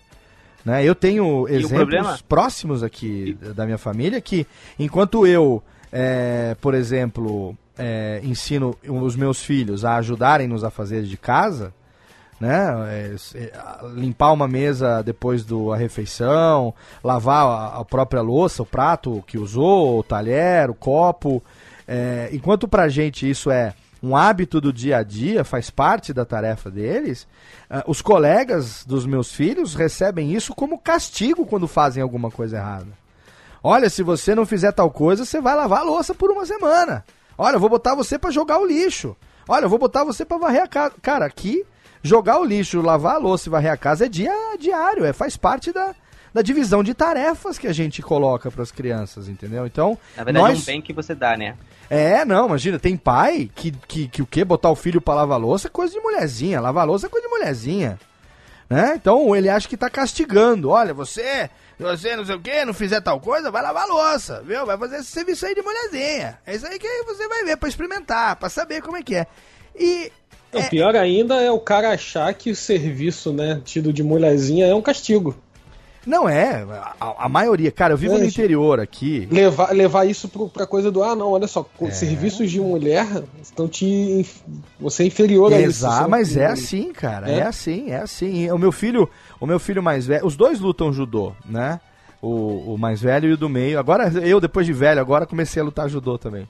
Né? 0.66 0.84
Eu 0.84 0.96
tenho 0.96 1.48
exemplos 1.48 2.22
próximos 2.22 2.84
aqui 2.84 3.38
da 3.56 3.66
minha 3.66 3.78
família 3.78 4.22
que, 4.22 4.46
enquanto 4.78 5.26
eu, 5.26 5.62
é, 5.92 6.56
por 6.62 6.74
exemplo, 6.74 7.56
é, 7.78 8.22
ensino 8.24 8.76
os 8.88 9.16
meus 9.16 9.44
filhos 9.44 9.84
a 9.84 9.96
ajudarem 9.96 10.48
nos 10.48 10.64
afazeres 10.64 11.10
de 11.10 11.18
casa, 11.18 11.74
né? 12.42 12.74
É, 12.90 13.16
é, 13.36 13.52
limpar 13.94 14.32
uma 14.32 14.48
mesa 14.48 15.04
depois 15.04 15.46
da 15.46 15.76
refeição, 15.78 16.74
lavar 17.04 17.46
a, 17.46 17.80
a 17.80 17.86
própria 17.86 18.22
louça, 18.22 18.64
o 18.64 18.66
prato 18.66 19.24
que 19.28 19.38
usou, 19.38 20.00
o 20.00 20.04
talher, 20.04 20.72
o 20.72 20.74
copo. 20.74 21.42
É, 21.88 22.30
enquanto 22.34 22.68
pra 22.68 22.90
gente 22.90 23.30
isso 23.30 23.52
é 23.52 23.76
um 24.02 24.16
hábito 24.16 24.60
do 24.60 24.74
dia 24.74 24.98
a 24.98 25.04
dia, 25.04 25.44
faz 25.44 25.70
parte 25.70 26.12
da 26.12 26.26
tarefa 26.26 26.72
deles, 26.72 27.28
ah, 27.70 27.84
os 27.86 28.02
colegas 28.02 28.84
dos 28.84 29.06
meus 29.06 29.32
filhos 29.32 29.76
recebem 29.76 30.34
isso 30.34 30.56
como 30.56 30.80
castigo 30.80 31.46
quando 31.46 31.68
fazem 31.68 32.02
alguma 32.02 32.32
coisa 32.32 32.58
errada. 32.58 32.88
Olha, 33.64 33.88
se 33.92 34.02
você 34.02 34.34
não 34.34 34.48
fizer 34.48 34.72
tal 34.72 34.90
coisa, 34.90 35.24
você 35.24 35.40
vai 35.40 35.56
lavar 35.56 35.82
a 35.82 35.84
louça 35.84 36.16
por 36.16 36.32
uma 36.32 36.48
semana. 36.48 37.06
Olha, 37.38 37.58
eu 37.58 37.60
vou 37.60 37.70
botar 37.70 37.94
você 37.94 38.18
para 38.18 38.32
jogar 38.32 38.58
o 38.58 38.66
lixo. 38.66 39.16
Olha, 39.48 39.66
eu 39.66 39.70
vou 39.70 39.78
botar 39.78 40.04
você 40.04 40.26
para 40.26 40.40
varrer 40.40 40.64
a 40.64 40.68
casa. 40.68 40.96
Cara, 41.00 41.26
aqui 41.26 41.64
jogar 42.04 42.40
o 42.40 42.44
lixo, 42.44 42.82
lavar 42.82 43.16
a 43.16 43.20
louça 43.20 43.48
e 43.48 43.52
varrer 43.52 43.72
a 43.72 43.78
casa 43.78 44.06
é 44.06 44.10
dia 44.10 44.34
diário, 44.60 45.06
é 45.06 45.14
faz 45.14 45.38
parte 45.38 45.72
da, 45.72 45.94
da 46.34 46.42
divisão 46.42 46.84
de 46.84 46.94
tarefas 46.94 47.58
que 47.58 47.68
a 47.68 47.74
gente 47.74 48.02
coloca 48.02 48.50
para 48.50 48.64
as 48.64 48.72
crianças, 48.72 49.28
entendeu? 49.28 49.66
Então, 49.66 49.98
Na 50.16 50.24
verdade 50.24 50.48
nós... 50.48 50.60
é 50.60 50.62
um 50.62 50.66
bem 50.66 50.82
que 50.82 50.94
você 50.94 51.14
dá, 51.14 51.36
né? 51.38 51.56
É, 51.90 52.24
não, 52.24 52.48
imagina, 52.48 52.80
tem 52.80 52.96
pai 52.96 53.50
que, 53.54 53.72
que, 53.72 54.08
que 54.08 54.22
o 54.22 54.26
quê? 54.26 54.46
Botar 54.46 54.70
o 54.70 54.76
filho 54.76 55.02
pra 55.02 55.14
lavar 55.14 55.40
louça 55.40 55.68
é 55.68 55.70
coisa 55.70 55.94
de 55.94 56.00
mulherzinha. 56.00 56.62
Lavar 56.62 56.88
louça 56.88 57.08
é 57.08 57.10
coisa 57.10 57.28
de 57.28 57.34
mulherzinha. 57.34 58.00
Né? 58.70 58.94
Então 58.96 59.36
ele 59.36 59.50
acha 59.50 59.68
que 59.68 59.76
tá 59.76 59.90
castigando. 59.90 60.70
Olha, 60.70 60.94
você, 60.94 61.50
você 61.78 62.16
não 62.16 62.26
sei 62.26 62.36
o 62.36 62.40
quê, 62.40 62.64
não 62.64 62.74
fizer 62.74 63.02
tal 63.02 63.20
coisa, 63.20 63.52
vai 63.52 63.62
lavar 63.62 63.86
louça, 63.86 64.42
viu? 64.48 64.66
Vai 64.66 64.78
fazer 64.78 65.00
esse 65.00 65.12
serviço 65.12 65.46
aí 65.46 65.54
de 65.54 65.62
mulherzinha. 65.62 66.40
É 66.46 66.56
isso 66.56 66.66
aí 66.66 66.80
que 66.80 67.04
você 67.04 67.28
vai 67.28 67.44
ver 67.44 67.58
pra 67.58 67.68
experimentar, 67.68 68.38
pra 68.38 68.48
saber 68.48 68.82
como 68.82 68.96
é 68.96 69.04
que 69.04 69.16
é. 69.16 69.28
E. 69.76 70.10
O 70.54 70.70
pior 70.70 70.96
ainda 70.96 71.36
é 71.42 71.50
o 71.52 71.60
cara 71.60 71.92
achar 71.92 72.34
que 72.34 72.52
o 72.52 72.56
serviço, 72.56 73.32
né, 73.32 73.62
tido 73.64 73.94
de 73.94 74.04
mulherzinha 74.04 74.66
é 74.66 74.76
um 74.76 74.82
castigo. 74.82 75.36
Não 76.06 76.28
é, 76.28 76.66
a, 77.00 77.26
a 77.26 77.30
maioria, 77.30 77.72
cara, 77.72 77.94
eu 77.94 77.98
vivo 77.98 78.16
É, 78.16 78.18
no 78.18 78.26
interior 78.26 78.80
aqui. 78.80 79.28
Levar, 79.32 79.72
levar 79.72 80.06
isso 80.06 80.28
pro, 80.28 80.50
pra 80.50 80.66
coisa 80.66 80.92
do, 80.92 81.04
ah, 81.04 81.16
não, 81.16 81.30
olha 81.30 81.46
só, 81.46 81.64
É. 81.80 81.92
serviços 81.92 82.50
de 82.50 82.60
mulher 82.60 83.06
estão 83.42 83.68
te. 83.68 84.26
Você 84.80 85.04
é 85.04 85.06
inferior 85.06 85.54
a 85.54 85.60
isso. 85.60 85.70
Exato, 85.86 86.10
mas 86.10 86.36
é 86.36 86.48
assim, 86.48 86.92
cara. 86.92 87.30
É? 87.30 87.40
É? 87.40 87.42
assim, 87.44 87.92
é 87.92 87.98
assim. 87.98 88.50
O 88.50 88.58
meu 88.58 88.72
filho, 88.72 89.08
o 89.40 89.46
meu 89.46 89.60
filho 89.60 89.84
mais 89.84 90.08
velho, 90.08 90.26
os 90.26 90.36
dois 90.36 90.60
lutam 90.60 90.92
judô, 90.92 91.34
né? 91.46 91.80
O, 92.20 92.74
o 92.74 92.78
mais 92.80 93.00
velho 93.00 93.30
e 93.30 93.34
o 93.34 93.38
do 93.38 93.48
meio. 93.48 93.78
Agora 93.78 94.08
eu 94.24 94.42
depois 94.42 94.66
de 94.66 94.74
velho, 94.74 95.00
agora 95.00 95.28
comecei 95.28 95.62
a 95.62 95.66
lutar 95.66 95.88
judô 95.88 96.18
também. 96.18 96.48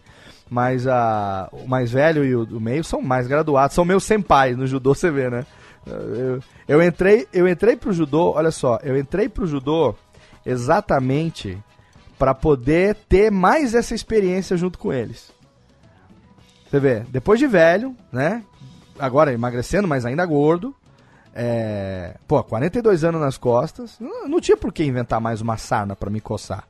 Mas 0.51 0.85
a, 0.85 1.47
o 1.53 1.65
mais 1.65 1.93
velho 1.93 2.25
e 2.25 2.35
o 2.35 2.45
do 2.45 2.59
meio 2.59 2.83
são 2.83 3.01
mais 3.01 3.25
graduados, 3.25 3.73
são 3.73 3.85
meus 3.85 4.03
senpais 4.03 4.57
no 4.57 4.67
judô, 4.67 4.93
você 4.93 5.09
vê, 5.09 5.29
né? 5.29 5.45
Eu, 5.87 6.43
eu 6.67 6.83
entrei, 6.83 7.25
eu 7.31 7.47
entrei 7.47 7.77
pro 7.77 7.93
judô, 7.93 8.33
olha 8.35 8.51
só, 8.51 8.77
eu 8.83 8.97
entrei 8.97 9.29
pro 9.29 9.47
judô 9.47 9.95
exatamente 10.45 11.57
para 12.19 12.35
poder 12.35 12.95
ter 13.07 13.31
mais 13.31 13.73
essa 13.73 13.95
experiência 13.95 14.57
junto 14.57 14.77
com 14.77 14.91
eles. 14.91 15.31
Você 16.69 16.81
vê, 16.81 16.99
depois 17.07 17.39
de 17.39 17.47
velho, 17.47 17.95
né? 18.11 18.43
Agora 18.99 19.31
emagrecendo, 19.31 19.87
mas 19.87 20.05
ainda 20.05 20.25
gordo. 20.25 20.75
É, 21.33 22.17
pô, 22.27 22.43
42 22.43 23.05
anos 23.05 23.21
nas 23.21 23.37
costas. 23.37 23.97
Não, 24.01 24.27
não 24.27 24.41
tinha 24.41 24.57
por 24.57 24.73
que 24.73 24.83
inventar 24.83 25.21
mais 25.21 25.39
uma 25.39 25.55
sarna 25.55 25.95
pra 25.95 26.09
me 26.09 26.19
coçar. 26.19 26.67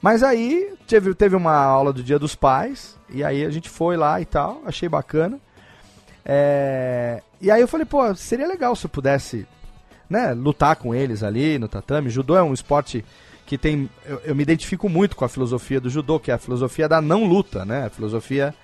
Mas 0.00 0.22
aí 0.22 0.74
teve, 0.86 1.14
teve 1.14 1.36
uma 1.36 1.54
aula 1.54 1.92
do 1.92 2.02
Dia 2.02 2.18
dos 2.18 2.34
Pais. 2.34 2.98
E 3.08 3.22
aí 3.22 3.44
a 3.44 3.50
gente 3.50 3.68
foi 3.68 3.96
lá 3.96 4.20
e 4.20 4.24
tal. 4.24 4.62
Achei 4.64 4.88
bacana. 4.88 5.38
É, 6.24 7.22
e 7.40 7.50
aí 7.50 7.60
eu 7.60 7.68
falei, 7.68 7.86
pô, 7.86 8.14
seria 8.14 8.46
legal 8.46 8.74
se 8.76 8.86
eu 8.86 8.90
pudesse 8.90 9.46
né, 10.08 10.32
lutar 10.32 10.76
com 10.76 10.94
eles 10.94 11.22
ali 11.22 11.58
no 11.58 11.68
tatame. 11.68 12.10
Judô 12.10 12.36
é 12.36 12.42
um 12.42 12.52
esporte 12.54 13.04
que 13.46 13.58
tem. 13.58 13.90
Eu, 14.04 14.20
eu 14.24 14.34
me 14.34 14.42
identifico 14.42 14.88
muito 14.88 15.16
com 15.16 15.24
a 15.24 15.28
filosofia 15.28 15.80
do 15.80 15.90
judô, 15.90 16.18
que 16.18 16.30
é 16.30 16.34
a 16.34 16.38
filosofia 16.38 16.88
da 16.88 17.00
não 17.00 17.24
luta, 17.24 17.64
né? 17.64 17.86
A 17.86 17.90
filosofia. 17.90 18.54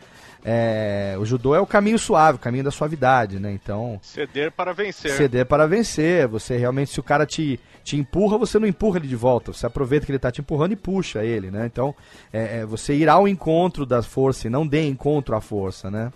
É, 0.45 1.17
o 1.19 1.25
judô 1.25 1.55
é 1.55 1.61
o 1.61 1.67
caminho 1.67 1.99
suave, 1.99 2.37
o 2.37 2.41
caminho 2.41 2.65
da 2.65 2.71
suavidade, 2.71 3.39
né? 3.39 3.53
Então, 3.53 3.99
Ceder 4.03 4.53
para 4.53 4.73
vencer. 4.73 5.11
ceder 5.13 5.47
para 5.47 5.67
vencer. 5.67 6.29
Você 6.29 6.57
realmente, 6.57 6.93
se 6.93 7.01
o 7.01 7.03
cara 7.03 7.27
te, 7.27 7.59
te 7.83 7.97
empurra, 7.97 8.39
você 8.39 8.59
não 8.59 8.67
empurra 8.67 8.99
ele 8.99 9.09
de 9.09 9.17
volta. 9.17 9.53
Você 9.53 9.67
aproveita 9.67 10.07
que 10.07 10.13
ele 10.13 10.19
tá 10.19 10.31
te 10.31 10.41
empurrando 10.41 10.73
e 10.73 10.77
puxa 10.77 11.25
ele, 11.25 11.51
né? 11.51 11.67
Então, 11.67 11.95
é, 12.33 12.59
é 12.59 12.67
você 12.67 12.95
ir 12.95 13.09
ao 13.09 13.27
encontro 13.27 13.85
da 13.85 14.03
força 14.03 14.47
e 14.47 14.51
não 14.51 14.67
dê 14.67 14.87
encontro 14.87 15.35
à 15.35 15.41
força, 15.41 15.91
né? 15.91 16.13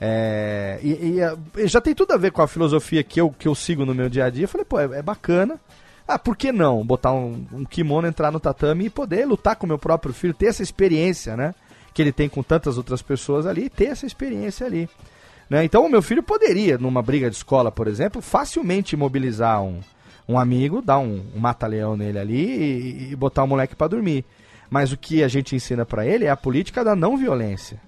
É, 0.00 0.80
e, 0.82 1.20
e, 1.56 1.68
já 1.68 1.80
tem 1.80 1.94
tudo 1.94 2.12
a 2.12 2.16
ver 2.16 2.32
com 2.32 2.42
a 2.42 2.48
filosofia 2.48 3.04
que 3.04 3.20
eu, 3.20 3.30
que 3.30 3.46
eu 3.46 3.54
sigo 3.54 3.86
no 3.86 3.94
meu 3.94 4.08
dia 4.08 4.24
a 4.24 4.30
dia. 4.30 4.44
Eu 4.44 4.48
falei, 4.48 4.64
pô, 4.64 4.80
é, 4.80 4.98
é 4.98 5.02
bacana. 5.02 5.60
Ah, 6.08 6.18
por 6.18 6.36
que 6.36 6.50
não 6.50 6.84
botar 6.84 7.12
um, 7.12 7.46
um 7.52 7.64
kimono, 7.64 8.08
entrar 8.08 8.32
no 8.32 8.40
tatame 8.40 8.86
e 8.86 8.90
poder 8.90 9.24
lutar 9.24 9.54
com 9.54 9.64
o 9.64 9.68
meu 9.68 9.78
próprio 9.78 10.12
filho, 10.12 10.34
ter 10.34 10.46
essa 10.46 10.62
experiência, 10.62 11.36
né? 11.36 11.54
Que 11.94 12.02
ele 12.02 12.12
tem 12.12 12.28
com 12.28 12.42
tantas 12.42 12.76
outras 12.78 13.02
pessoas 13.02 13.46
ali, 13.46 13.64
e 13.64 13.70
ter 13.70 13.86
essa 13.86 14.06
experiência 14.06 14.66
ali. 14.66 14.88
Né? 15.48 15.64
Então 15.64 15.84
o 15.84 15.90
meu 15.90 16.00
filho 16.00 16.22
poderia, 16.22 16.78
numa 16.78 17.02
briga 17.02 17.28
de 17.28 17.36
escola, 17.36 17.70
por 17.70 17.86
exemplo, 17.86 18.22
facilmente 18.22 18.94
imobilizar 18.94 19.62
um, 19.62 19.80
um 20.26 20.38
amigo, 20.38 20.80
dar 20.80 20.98
um, 20.98 21.22
um 21.34 21.38
mata-leão 21.38 21.96
nele 21.96 22.18
ali 22.18 22.46
e, 22.46 23.12
e 23.12 23.16
botar 23.16 23.42
o 23.44 23.46
moleque 23.46 23.76
pra 23.76 23.86
dormir. 23.86 24.24
Mas 24.70 24.92
o 24.92 24.96
que 24.96 25.22
a 25.22 25.28
gente 25.28 25.54
ensina 25.54 25.84
pra 25.84 26.06
ele 26.06 26.24
é 26.24 26.30
a 26.30 26.36
política 26.36 26.82
da 26.82 26.96
não 26.96 27.18
violência. 27.18 27.78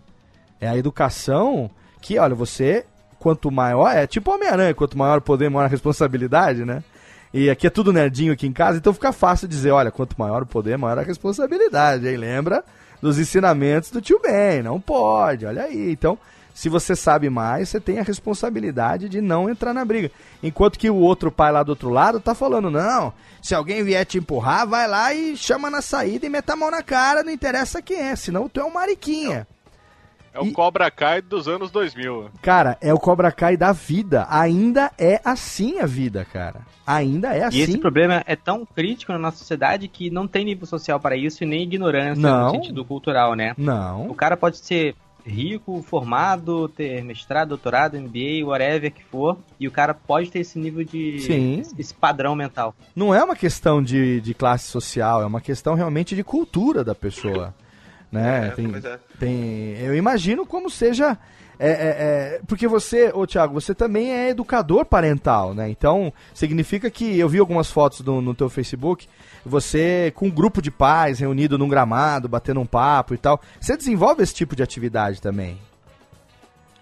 É 0.61 0.69
a 0.69 0.77
educação 0.77 1.71
que, 2.03 2.19
olha, 2.19 2.35
você, 2.35 2.85
quanto 3.19 3.51
maior, 3.51 3.97
é 3.97 4.07
tipo 4.07 4.31
Homem-Aranha, 4.31 4.75
quanto 4.75 4.99
maior 4.99 5.19
o 5.19 5.23
poder, 5.23 5.49
maior 5.49 5.65
a 5.65 5.69
responsabilidade, 5.69 6.67
né? 6.67 6.85
E 7.33 7.49
aqui 7.49 7.67
é 7.67 7.71
tudo 7.71 7.95
nerdinho 7.95 8.35
aqui 8.35 8.47
em 8.47 8.53
casa, 8.53 8.77
então 8.77 8.93
fica 8.93 9.11
fácil 9.13 9.49
dizer, 9.49 9.71
olha, 9.71 9.91
quanto 9.91 10.15
maior 10.19 10.43
o 10.43 10.47
poder, 10.47 10.77
maior 10.77 10.99
a 10.99 11.03
responsabilidade, 11.03 12.07
hein? 12.07 12.19
Lembra 12.19 12.63
dos 13.05 13.19
ensinamentos 13.19 13.91
do 13.91 14.01
tio 14.01 14.19
Ben, 14.19 14.63
não 14.63 14.81
pode, 14.81 15.45
olha 15.45 15.65
aí. 15.65 15.93
Então, 15.93 16.19
se 16.55 16.71
você 16.71 16.97
sabe 16.97 17.29
mais, 17.29 17.69
você 17.69 17.79
tem 17.79 17.99
a 17.99 18.03
responsabilidade 18.03 19.11
de 19.11 19.21
não 19.21 19.51
entrar 19.51 19.75
na 19.75 19.85
briga. 19.85 20.11
Enquanto 20.43 20.79
que 20.79 20.89
o 20.89 20.97
outro 20.97 21.31
pai 21.31 21.53
lá 21.53 21.63
do 21.63 21.69
outro 21.69 21.91
lado 21.91 22.19
tá 22.19 22.35
falando, 22.35 22.71
não, 22.71 23.13
se 23.43 23.55
alguém 23.55 23.85
vier 23.85 24.07
te 24.07 24.17
empurrar, 24.17 24.67
vai 24.67 24.89
lá 24.89 25.13
e 25.13 25.37
chama 25.37 25.69
na 25.69 25.83
saída 25.83 26.25
e 26.25 26.31
meta 26.31 26.55
a 26.55 26.57
mão 26.57 26.71
na 26.71 26.83
cara, 26.83 27.23
não 27.23 27.31
interessa 27.31 27.83
quem 27.83 27.99
é, 27.99 28.17
senão 28.17 28.49
tu 28.49 28.59
é 28.59 28.65
um 28.65 28.73
mariquinha. 28.73 29.47
É 30.35 30.41
o 30.41 30.47
E- 30.47 30.53
Cobra 30.53 30.91
Kai 30.91 31.23
dos 31.23 31.47
anos 31.47 31.71
2000. 31.71 32.29
Cara, 32.43 32.77
é 32.81 32.93
o 32.93 32.99
Cobra 32.99 33.31
Kai 33.31 33.57
da 33.57 33.71
vida. 33.71 34.27
Ainda 34.29 34.91
é 34.99 35.21
assim 35.25 35.79
a 35.79 35.87
vida, 35.87 36.25
cara. 36.25 36.63
Ainda 36.85 37.33
é 37.35 37.45
assim. 37.45 37.59
E 37.59 37.63
esse 37.63 37.79
problema 37.79 38.23
é 38.27 38.35
tão 38.35 38.67
crítico 38.67 39.13
na 39.13 39.19
nossa 39.19 39.39
sociedade 39.39 39.87
que 39.87 40.11
não 40.11 40.27
tem 40.27 40.45
nível 40.45 40.67
social 40.67 40.99
para 40.99 41.17
isso 41.17 41.45
e 41.45 41.47
nem 41.47 41.63
ignorância 41.63 42.21
Não. 42.21 42.47
no 42.47 42.51
sentido 42.51 42.85
cultural, 42.85 43.35
né? 43.37 43.55
O 43.57 43.63
Não. 43.63 44.13
cara 44.15 44.37
pode 44.37 44.59
ser 44.59 44.97
rico, 45.25 45.81
formado, 45.83 46.69
ter 46.69 47.03
mestrado, 47.03 47.49
doutorado, 47.51 47.97
MBA, 47.97 48.45
whatever 48.45 48.93
que 48.93 49.03
for, 49.05 49.39
e 49.59 49.67
o 49.67 49.71
cara 49.71 49.95
pode 49.95 50.31
ter 50.31 50.41
esse 50.41 50.59
nível 50.59 50.85
de. 50.85 51.21
Sim. 51.21 51.63
esse 51.79 51.95
padrão 51.95 52.35
mental. 52.35 52.75
Não 52.95 53.15
é 53.15 53.25
uma 53.25 53.35
questão 53.37 53.83
de, 53.83 54.21
de 54.21 54.35
classe 54.35 54.67
social, 54.67 55.23
é 55.23 55.27
uma 55.27 55.41
questão 55.41 55.75
realmente 55.75 56.15
de 56.15 56.23
cultura 56.23 56.85
da 56.85 56.95
pessoa. 56.95 57.55
Né? 58.15 58.49
É, 58.49 58.51
tem, 58.53 58.67
é. 58.77 58.99
tem, 59.19 59.79
eu 59.81 59.95
imagino 59.95 60.47
como 60.47 60.71
seja. 60.71 61.19
é, 61.59 61.69
é, 61.69 61.75
é, 62.37 62.41
porque 62.47 62.67
você, 62.69 63.11
ô 63.15 63.27
Thiago, 63.27 63.55
você 63.55 63.75
também 63.75 64.13
é 64.13 64.29
educador 64.31 64.85
parental, 64.85 65.53
né? 65.55 65.69
Então, 65.69 66.13
significa 66.33 66.91
que 66.91 67.19
eu 67.19 67.29
vi 67.29 67.39
algumas 67.39 67.71
fotos 67.71 68.01
no, 68.01 68.21
no 68.21 68.35
teu 68.35 68.49
Facebook, 68.49 69.09
você 69.45 70.13
com 70.15 70.27
um 70.27 70.31
grupo 70.31 70.63
de 70.63 70.71
pais 70.71 71.19
reunido 71.19 71.59
num 71.59 71.69
gramado, 71.69 72.29
batendo 72.29 72.61
um 72.61 72.67
papo 72.67 73.15
e 73.15 73.19
tal. 73.19 73.41
Você 73.61 73.77
desenvolve 73.77 74.23
esse 74.23 74.35
tipo 74.35 74.55
de 74.57 74.63
atividade 74.63 75.21
também. 75.21 75.59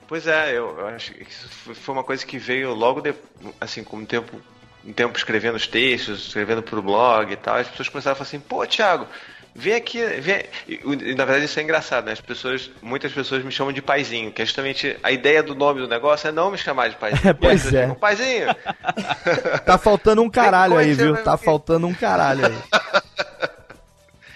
Pois 0.07 0.27
é, 0.27 0.51
eu, 0.51 0.79
eu 0.79 0.87
acho 0.89 1.13
que 1.15 1.23
isso 1.23 1.49
foi- 1.49 1.95
uma 1.95 2.05
coisa 2.05 2.25
que 2.27 2.37
veio 2.39 2.75
logo 2.75 3.01
de, 3.01 3.15
assim, 3.61 3.83
com 3.83 3.97
o 3.97 4.05
tempo, 4.07 4.37
um 4.85 4.93
tempo 4.93 5.17
escrevendo 5.17 5.57
os 5.57 5.67
textos, 5.67 6.27
escrevendo 6.27 6.63
pro 6.63 6.83
blog 6.83 7.33
e 7.33 7.37
tal, 7.37 7.57
as 7.57 7.69
pessoas 7.69 7.89
começaram 7.89 8.13
a 8.13 8.17
falar 8.17 8.29
assim, 8.29 8.41
pô, 8.41 8.67
Thiago, 8.67 9.07
vem 9.55 9.75
aqui, 9.75 10.05
vem. 10.21 10.45
E, 10.69 11.15
na 11.15 11.25
verdade 11.25 11.45
isso 11.45 11.59
é 11.59 11.63
engraçado, 11.63 12.07
né? 12.07 12.13
As 12.13 12.21
pessoas, 12.21 12.71
muitas 12.81 13.13
pessoas 13.13 13.45
me 13.45 13.51
chamam 13.53 13.73
de 13.73 13.83
paizinho, 13.83 14.33
que 14.33 14.43
é 14.43 14.45
justamente 14.47 14.97
a 15.03 15.11
ideia 15.11 15.43
do 15.43 15.55
nome 15.55 15.81
do 15.81 15.89
negócio 15.89 16.29
é 16.29 16.33
não 16.33 16.51
me 16.51 16.59
chamar 16.59 16.89
de 16.89 16.97
paizinho. 16.97 17.23
É, 17.31 17.33
pois 17.33 17.73
é. 17.73 17.83
ficam, 17.83 17.95
paizinho! 17.95 18.47
Tá 19.65 19.79
faltando 19.79 20.23
um 20.23 20.31
caralho 20.31 20.77
aí, 20.77 20.93
viu? 20.93 21.17
Tá 21.23 21.37
faltando 21.37 21.87
um 21.87 21.95
caralho 21.95 22.47
aí. 22.47 22.59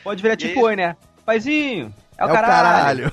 Pode 0.05 0.23
virar 0.23 0.35
E 0.35 0.37
tipo 0.37 0.61
oi, 0.63 0.77
né? 0.77 0.97
Paizinho, 1.25 1.93
é 2.17 2.25
o 2.25 2.29
É 2.29 2.31
o 2.31 2.35
caralho. 2.35 3.13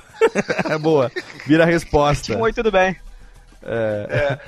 É 0.70 0.78
boa. 0.78 1.10
Vira 1.46 1.64
a 1.64 1.66
resposta. 1.66 2.38
Oi, 2.38 2.52
tudo 2.52 2.70
bem. 2.70 2.96
É. 3.62 4.38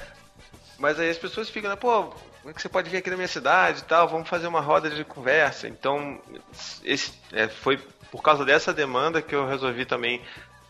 Mas 0.78 0.98
aí 1.00 1.10
as 1.10 1.18
pessoas 1.18 1.48
ficam, 1.50 1.70
né, 1.70 1.76
pô, 1.76 2.14
como 2.46 2.52
é 2.52 2.54
que 2.54 2.62
você 2.62 2.68
pode 2.68 2.88
vir 2.88 2.98
aqui 2.98 3.10
na 3.10 3.16
minha 3.16 3.26
cidade 3.26 3.80
e 3.80 3.82
tal? 3.82 4.06
Vamos 4.06 4.28
fazer 4.28 4.46
uma 4.46 4.60
roda 4.60 4.88
de 4.88 5.02
conversa. 5.02 5.66
Então, 5.66 6.20
esse, 6.84 7.12
é, 7.32 7.48
foi 7.48 7.76
por 8.08 8.22
causa 8.22 8.44
dessa 8.44 8.72
demanda 8.72 9.20
que 9.20 9.34
eu 9.34 9.48
resolvi 9.48 9.84
também 9.84 10.22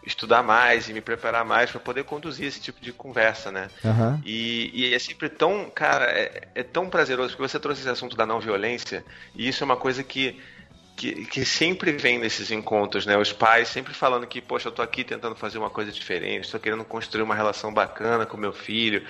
estudar 0.03 0.43
mais 0.43 0.89
e 0.89 0.95
me 0.95 1.03
preparar 1.03 1.45
mais 1.45 1.71
para 1.71 1.79
poder 1.79 2.05
conduzir 2.05 2.47
esse 2.47 2.63
tipo 2.63 2.81
de 2.81 2.95
conversa, 2.95 3.53
né? 3.53 3.69
Aham. 3.85 4.19
E, 4.25 4.71
e 4.73 4.95
é 4.95 4.99
sempre 4.99 5.29
tão, 5.29 5.69
cara, 5.69 6.07
é, 6.07 6.49
é 6.55 6.63
tão 6.63 6.89
prazeroso, 6.89 7.37
porque 7.37 7.47
você 7.47 7.61
trouxe 7.61 7.83
esse 7.83 7.91
assunto 7.91 8.17
da 8.17 8.25
não 8.25 8.41
violência, 8.41 9.05
e 9.35 9.47
isso 9.47 9.63
é 9.63 9.67
uma 9.67 9.77
coisa 9.77 10.03
que, 10.03 10.41
que, 10.97 11.27
que 11.27 11.45
sempre 11.45 11.93
vem 11.93 12.19
nesses 12.19 12.51
encontros, 12.51 13.05
né? 13.05 13.19
Os 13.19 13.35
pais 13.35 13.69
sempre 13.69 13.93
falando 13.93 14.27
que, 14.27 14.41
poxa, 14.41 14.69
eu 14.69 14.73
tô 14.73 14.81
aqui 14.81 15.05
tentando 15.05 15.37
fazer 15.37 15.59
uma 15.59 15.69
coisa 15.69 15.93
diferente, 15.93 16.45
estou 16.45 16.59
querendo 16.59 16.87
construir 16.87 17.23
uma 17.23 17.35
relação 17.35 17.75
bacana 17.75 18.25
com 18.25 18.39
meu 18.39 18.55
filho, 18.55 19.05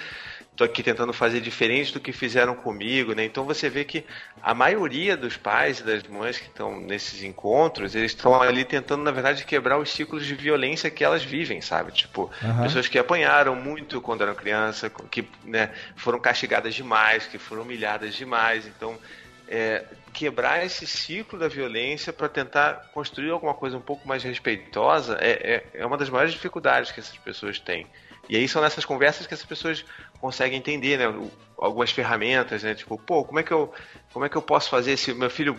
estou 0.57 0.65
aqui 0.65 0.83
tentando 0.83 1.12
fazer 1.12 1.41
diferente 1.43 1.93
do 1.93 2.01
que 2.01 2.12
fizeram 2.12 2.55
comigo, 2.55 3.12
né? 3.12 3.23
Então 3.24 3.45
você 3.45 3.69
vê 3.69 3.85
que 3.85 4.07
a 4.43 4.55
maioria 4.55 5.15
dos 5.15 5.37
pais 5.37 5.81
e 5.81 5.83
das 5.83 6.03
mães 6.05 6.39
que 6.39 6.47
estão 6.47 6.81
nesses 6.81 7.23
encontros, 7.23 7.95
eles 7.95 8.12
estão 8.12 8.41
ali 8.41 8.65
tentando, 8.65 9.03
na 9.03 9.11
verdade, 9.11 9.45
quebrar 9.45 9.78
os 9.78 9.91
ciclos 9.91 10.24
de 10.24 10.35
violência 10.35 10.91
que 10.91 11.05
elas 11.05 11.23
vivem, 11.23 11.61
sabe? 11.61 11.93
Tipo, 11.93 12.31
Aham. 12.43 12.62
pessoas 12.62 12.89
que 12.89 12.99
apanharam 12.99 13.55
muito 13.55 14.01
quando 14.01 14.23
eram 14.23 14.35
criança, 14.35 14.91
que 15.11 15.28
né, 15.45 15.70
foram 15.95 16.19
castigadas 16.19 16.74
demais, 16.74 17.27
que 17.27 17.37
foram 17.37 17.62
humilhadas 17.62 18.15
demais. 18.15 18.66
Então, 18.66 18.99
é, 19.47 19.85
quebrar 20.12 20.65
esse 20.65 20.87
ciclo 20.87 21.39
da 21.39 21.49
violência 21.49 22.15
para 22.15 22.31
tentar 22.31 22.91
construir 22.95 23.31
alguma 23.31 23.53
coisa 23.53 23.77
um 23.77 23.83
pouco 23.83 24.09
mais 24.09 24.23
respeitosa 24.23 25.19
é, 25.20 25.31
é, 25.74 25.81
é 25.83 25.87
uma 25.87 25.99
das 25.99 26.09
maiores 26.09 26.33
dificuldades 26.33 26.91
que 26.91 26.99
essas 26.99 27.19
pessoas 27.19 27.61
têm. 27.61 27.87
E 28.28 28.37
aí 28.37 28.49
são 28.49 28.61
nessas 28.61 28.85
conversas 28.85 29.27
que 29.27 29.35
essas 29.35 29.47
pessoas 29.47 29.85
conseguem 30.19 30.59
entender, 30.59 30.99
né? 30.99 31.31
Algumas 31.59 31.91
ferramentas, 31.91 32.63
né? 32.63 32.75
Tipo, 32.75 32.99
pô, 32.99 33.25
como 33.25 33.41
é 33.41 33.43
que 33.43 33.53
eu, 33.53 33.73
como 34.13 34.25
é 34.25 34.29
que 34.29 34.37
eu 34.37 34.43
posso 34.43 34.69
fazer 34.69 34.93
esse 34.93 35.13
meu 35.15 35.31
filho 35.31 35.57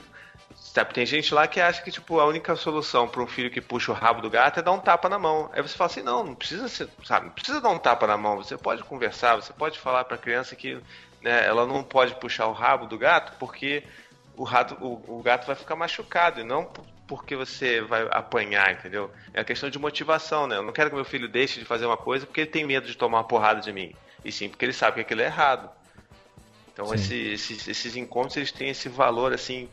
Sabe, 0.56 0.94
tem 0.94 1.06
gente 1.06 1.34
lá 1.34 1.48
que 1.48 1.60
acha 1.60 1.82
que 1.82 1.92
tipo 1.92 2.20
a 2.20 2.26
única 2.26 2.56
solução 2.56 3.08
para 3.08 3.22
um 3.22 3.28
filho 3.28 3.50
que 3.50 3.62
puxa 3.62 3.92
o 3.92 3.96
rabo 3.96 4.22
do 4.22 4.30
gato 4.30 4.60
é 4.60 4.64
dar 4.64 4.72
um 4.72 4.80
tapa 4.80 5.10
na 5.10 5.18
mão. 5.18 5.50
Aí 5.54 5.62
você 5.62 5.76
fala 5.76 5.90
assim, 5.90 6.02
não, 6.02 6.24
não 6.24 6.36
precisa 6.36 6.68
ser, 6.68 6.88
sabe, 7.04 7.28
não 7.28 7.34
precisa 7.34 7.60
dar 7.60 7.70
um 7.70 7.80
tapa 7.80 8.06
na 8.06 8.18
mão. 8.18 8.38
Você 8.38 8.58
pode 8.58 8.84
conversar, 8.84 9.36
você 9.36 9.52
pode 9.54 9.80
falar 9.80 10.06
para 10.06 10.16
a 10.16 10.20
criança 10.20 10.56
que 10.56 10.76
né, 11.22 11.46
ela 11.46 11.66
não 11.66 11.84
pode 11.84 12.16
puxar 12.16 12.48
o 12.48 12.54
rabo 12.54 12.86
do 12.86 12.98
gato 12.98 13.34
porque 13.40 13.84
o, 14.36 14.44
rato, 14.44 14.78
o, 14.80 15.20
o 15.20 15.24
gato 15.24 15.48
vai 15.48 15.56
ficar 15.56 15.76
machucado 15.76 16.42
e 16.42 16.44
não 16.44 16.70
porque 17.08 17.36
você 17.36 17.82
vai 17.82 18.08
apanhar, 18.12 18.74
entendeu? 18.74 19.10
É 19.34 19.40
a 19.42 19.46
questão 19.46 19.70
de 19.70 19.80
motivação, 19.80 20.46
né? 20.46 20.58
Eu 20.58 20.64
não 20.64 20.74
quero 20.74 20.90
que 20.90 20.96
meu 20.96 21.06
filho 21.06 21.28
deixe 21.28 21.60
de 21.60 21.66
fazer 21.66 21.86
uma 21.86 21.98
coisa 21.98 22.26
porque 22.26 22.42
ele 22.42 22.52
tem 22.52 22.66
medo 22.66 22.86
de 22.86 22.96
tomar 22.96 23.20
uma 23.20 23.28
porrada 23.28 23.62
de 23.62 23.72
mim. 23.72 23.96
E 24.28 24.32
sim 24.32 24.49
porque 24.49 24.66
ele 24.66 24.74
sabe 24.74 24.95
que 24.95 25.02
aquilo 25.02 25.22
é 25.22 25.26
errado. 25.26 25.70
Então 26.74 26.94
esse- 26.94 27.16
esses, 27.16 27.68
esses 27.68 27.95
encontros 27.95 28.36
eles 28.38 28.52
têm 28.52 28.70
esse 28.70 28.90
valor 28.90 29.34
assim 29.34 29.68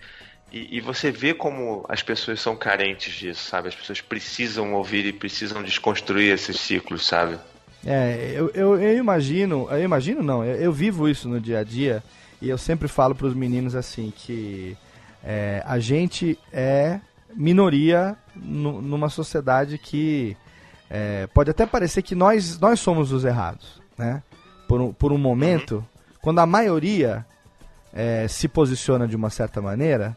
e, 0.53 0.77
e 0.77 0.81
você 0.81 1.11
vê 1.11 1.35
como 1.35 1.85
as 1.89 2.03
pessoas 2.03 2.41
são 2.41 2.57
carentes 2.57 3.13
disso, 3.15 3.43
sabe? 3.49 3.69
As 3.69 3.75
pessoas 3.75 4.01
precisam 4.01 4.73
ouvir 4.75 5.05
e 5.07 5.13
precisam 5.13 5.63
desconstruir 5.63 6.33
esses 6.33 6.59
ciclos, 6.61 7.05
sabe? 7.07 7.39
É, 7.85 8.33
eu, 8.35 8.51
eu, 8.55 8.81
eu 8.81 8.97
imagino, 8.97 9.69
eu 9.71 9.83
imagino 9.83 10.23
não, 10.23 10.45
eu, 10.45 10.57
eu 10.57 10.73
vivo 10.73 11.09
isso 11.09 11.29
no 11.29 11.39
dia 11.41 11.59
a 11.59 11.65
dia 11.65 12.03
e 12.41 12.49
eu 12.49 12.57
sempre 12.57 12.89
falo 12.89 13.15
pros 13.15 13.35
meninos 13.35 13.75
assim 13.75 14.13
que 14.17 14.77
é, 15.23 15.63
a 15.67 15.79
gente 15.79 16.39
é 16.53 17.01
minoria 17.35 18.17
nu- 18.35 18.81
numa 18.81 19.09
sociedade 19.11 19.77
que 19.77 20.37
é, 20.89 21.27
pode 21.35 21.51
até 21.51 21.67
parecer 21.67 22.03
que 22.03 22.15
nós, 22.15 22.59
nós 22.59 22.79
somos 22.81 23.11
os 23.13 23.25
errados, 23.25 23.83
né? 23.99 24.23
Por 24.67 24.81
um, 24.81 24.93
por 24.93 25.13
um 25.13 25.19
momento, 25.19 25.85
quando 26.21 26.39
a 26.39 26.47
maioria 26.47 27.25
é, 27.93 28.27
se 28.29 28.49
posiciona 28.49 29.07
de 29.07 29.15
uma 29.15 29.31
certa 29.31 29.61
maneira, 29.61 30.17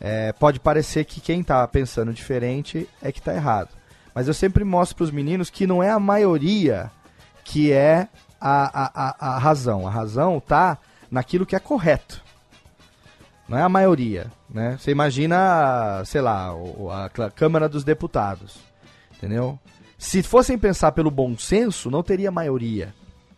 é, 0.00 0.32
pode 0.32 0.58
parecer 0.58 1.04
que 1.04 1.20
quem 1.20 1.42
tá 1.42 1.66
pensando 1.68 2.12
diferente 2.12 2.88
é 3.02 3.12
que 3.12 3.22
tá 3.22 3.34
errado. 3.34 3.70
Mas 4.14 4.28
eu 4.28 4.34
sempre 4.34 4.64
mostro 4.64 4.96
pros 4.96 5.10
meninos 5.10 5.50
que 5.50 5.66
não 5.66 5.82
é 5.82 5.90
a 5.90 5.98
maioria 5.98 6.90
que 7.44 7.72
é 7.72 8.08
a, 8.40 8.84
a, 8.84 8.90
a, 8.94 9.36
a 9.36 9.38
razão. 9.38 9.86
A 9.86 9.90
razão 9.90 10.40
tá 10.40 10.78
naquilo 11.10 11.46
que 11.46 11.54
é 11.54 11.60
correto. 11.60 12.22
Não 13.48 13.58
é 13.58 13.62
a 13.62 13.68
maioria, 13.68 14.32
né? 14.48 14.76
Você 14.78 14.90
imagina, 14.90 16.02
sei 16.06 16.22
lá, 16.22 16.50
a, 16.50 17.30
Câmara 17.30 17.68
dos 17.68 17.84
Deputados, 17.84 18.56
entendeu? 19.16 19.58
Se 19.98 20.22
fossem 20.22 20.56
pensar 20.56 20.92
pelo 20.92 21.10
bom 21.10 21.36
senso, 21.36 21.90
não 21.90 22.02
teria 22.02 22.30
maioria. 22.30 22.94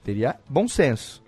Teria 0.06 0.36
bom 0.48 0.68
senso. 0.68 1.20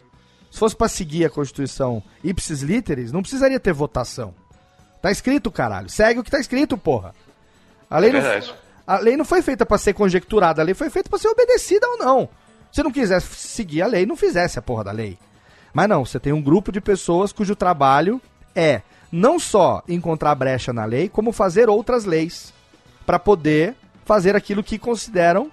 Se 0.53 0.57
fosse 0.61 0.77
pra 0.77 0.87
seguir 0.87 1.25
a 1.25 1.31
Constituição 1.31 2.01
ipsis 2.23 2.63
literis, 2.63 3.11
não 3.11 3.23
precisaria 3.23 3.59
ter 3.59 3.73
votação. 3.73 4.33
Tá 5.03 5.11
escrito, 5.11 5.51
caralho. 5.51 5.91
Segue 5.91 6.21
o 6.21 6.23
que 6.23 6.31
tá 6.31 6.39
escrito, 6.39 6.79
porra. 6.79 7.13
A 7.91 7.99
lei, 7.99 8.11
É 8.11 8.41
não, 8.41 8.55
a 8.87 8.99
lei 9.01 9.17
não 9.17 9.25
foi 9.25 9.43
feita 9.43 9.67
pra 9.67 9.79
ser 9.79 9.95
conjecturada, 9.95 10.63
a 10.63 10.65
lei 10.65 10.75
foi 10.75 10.91
feita 10.91 11.11
pra 11.11 11.19
ser 11.19 11.27
obedecida 11.27 11.89
ou 11.89 11.99
não. 11.99 12.29
Se 12.71 12.81
não 12.81 12.93
quisesse 12.93 13.27
seguir 13.35 13.83
a 13.83 13.87
lei, 13.89 14.07
não 14.07 14.15
fizesse 14.15 14.61
a 14.61 14.63
porra 14.63 14.85
da 14.85 14.93
lei. 14.93 15.19
Mas 15.75 15.89
não, 15.89 16.05
você 16.05 16.21
tem 16.21 16.33
um 16.33 16.41
grupo 16.41 16.71
de 16.71 16.81
pessoas 16.81 17.33
cujo 17.33 17.57
trabalho 17.57 18.23
é 18.55 18.83
não 19.11 19.41
só 19.41 19.83
encontrar 19.89 20.37
brecha 20.37 20.73
na 20.73 20.85
lei, 20.85 21.09
como 21.09 21.33
fazer 21.33 21.69
outras 21.69 22.05
leis 22.05 22.55
pra 23.05 23.19
poder 23.19 23.75
fazer 24.05 24.37
aquilo 24.37 24.63
que 24.63 24.79
consideram 24.79 25.51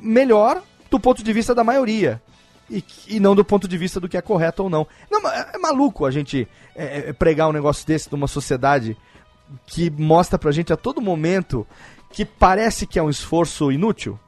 melhor 0.00 0.62
do 0.90 0.98
ponto 0.98 1.22
de 1.22 1.32
vista 1.34 1.54
da 1.54 1.62
maioria. 1.62 2.22
E, 2.70 2.84
e 3.06 3.18
não 3.20 3.34
do 3.34 3.44
ponto 3.44 3.66
de 3.66 3.78
vista 3.78 3.98
do 3.98 4.08
que 4.08 4.16
é 4.16 4.20
correto 4.22 4.62
ou 4.64 4.70
não. 4.70 4.86
não 5.10 5.26
é, 5.30 5.52
é 5.54 5.58
maluco 5.58 6.04
a 6.04 6.10
gente 6.10 6.46
é, 6.76 7.08
é, 7.08 7.12
pregar 7.12 7.48
um 7.48 7.52
negócio 7.52 7.86
desse 7.86 8.10
numa 8.12 8.28
sociedade 8.28 8.96
que 9.66 9.88
mostra 9.90 10.38
pra 10.38 10.52
gente 10.52 10.72
a 10.72 10.76
todo 10.76 11.00
momento 11.00 11.66
que 12.12 12.24
parece 12.24 12.86
que 12.86 12.98
é 12.98 13.02
um 13.02 13.08
esforço 13.10 13.72
inútil. 13.72 14.18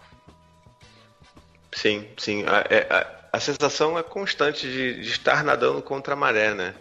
Sim, 1.73 2.07
sim. 2.17 2.45
A, 2.47 2.65
é- 2.69 2.87
a- 2.91 3.21
a 3.33 3.39
sensação 3.41 3.97
é 3.99 4.03
constante 4.03 4.67
de, 4.67 5.03
de 5.03 5.09
estar 5.09 5.45
nadando 5.45 5.81
contra 5.83 6.15
a 6.15 6.17
maré, 6.17 6.53
né? 6.53 6.75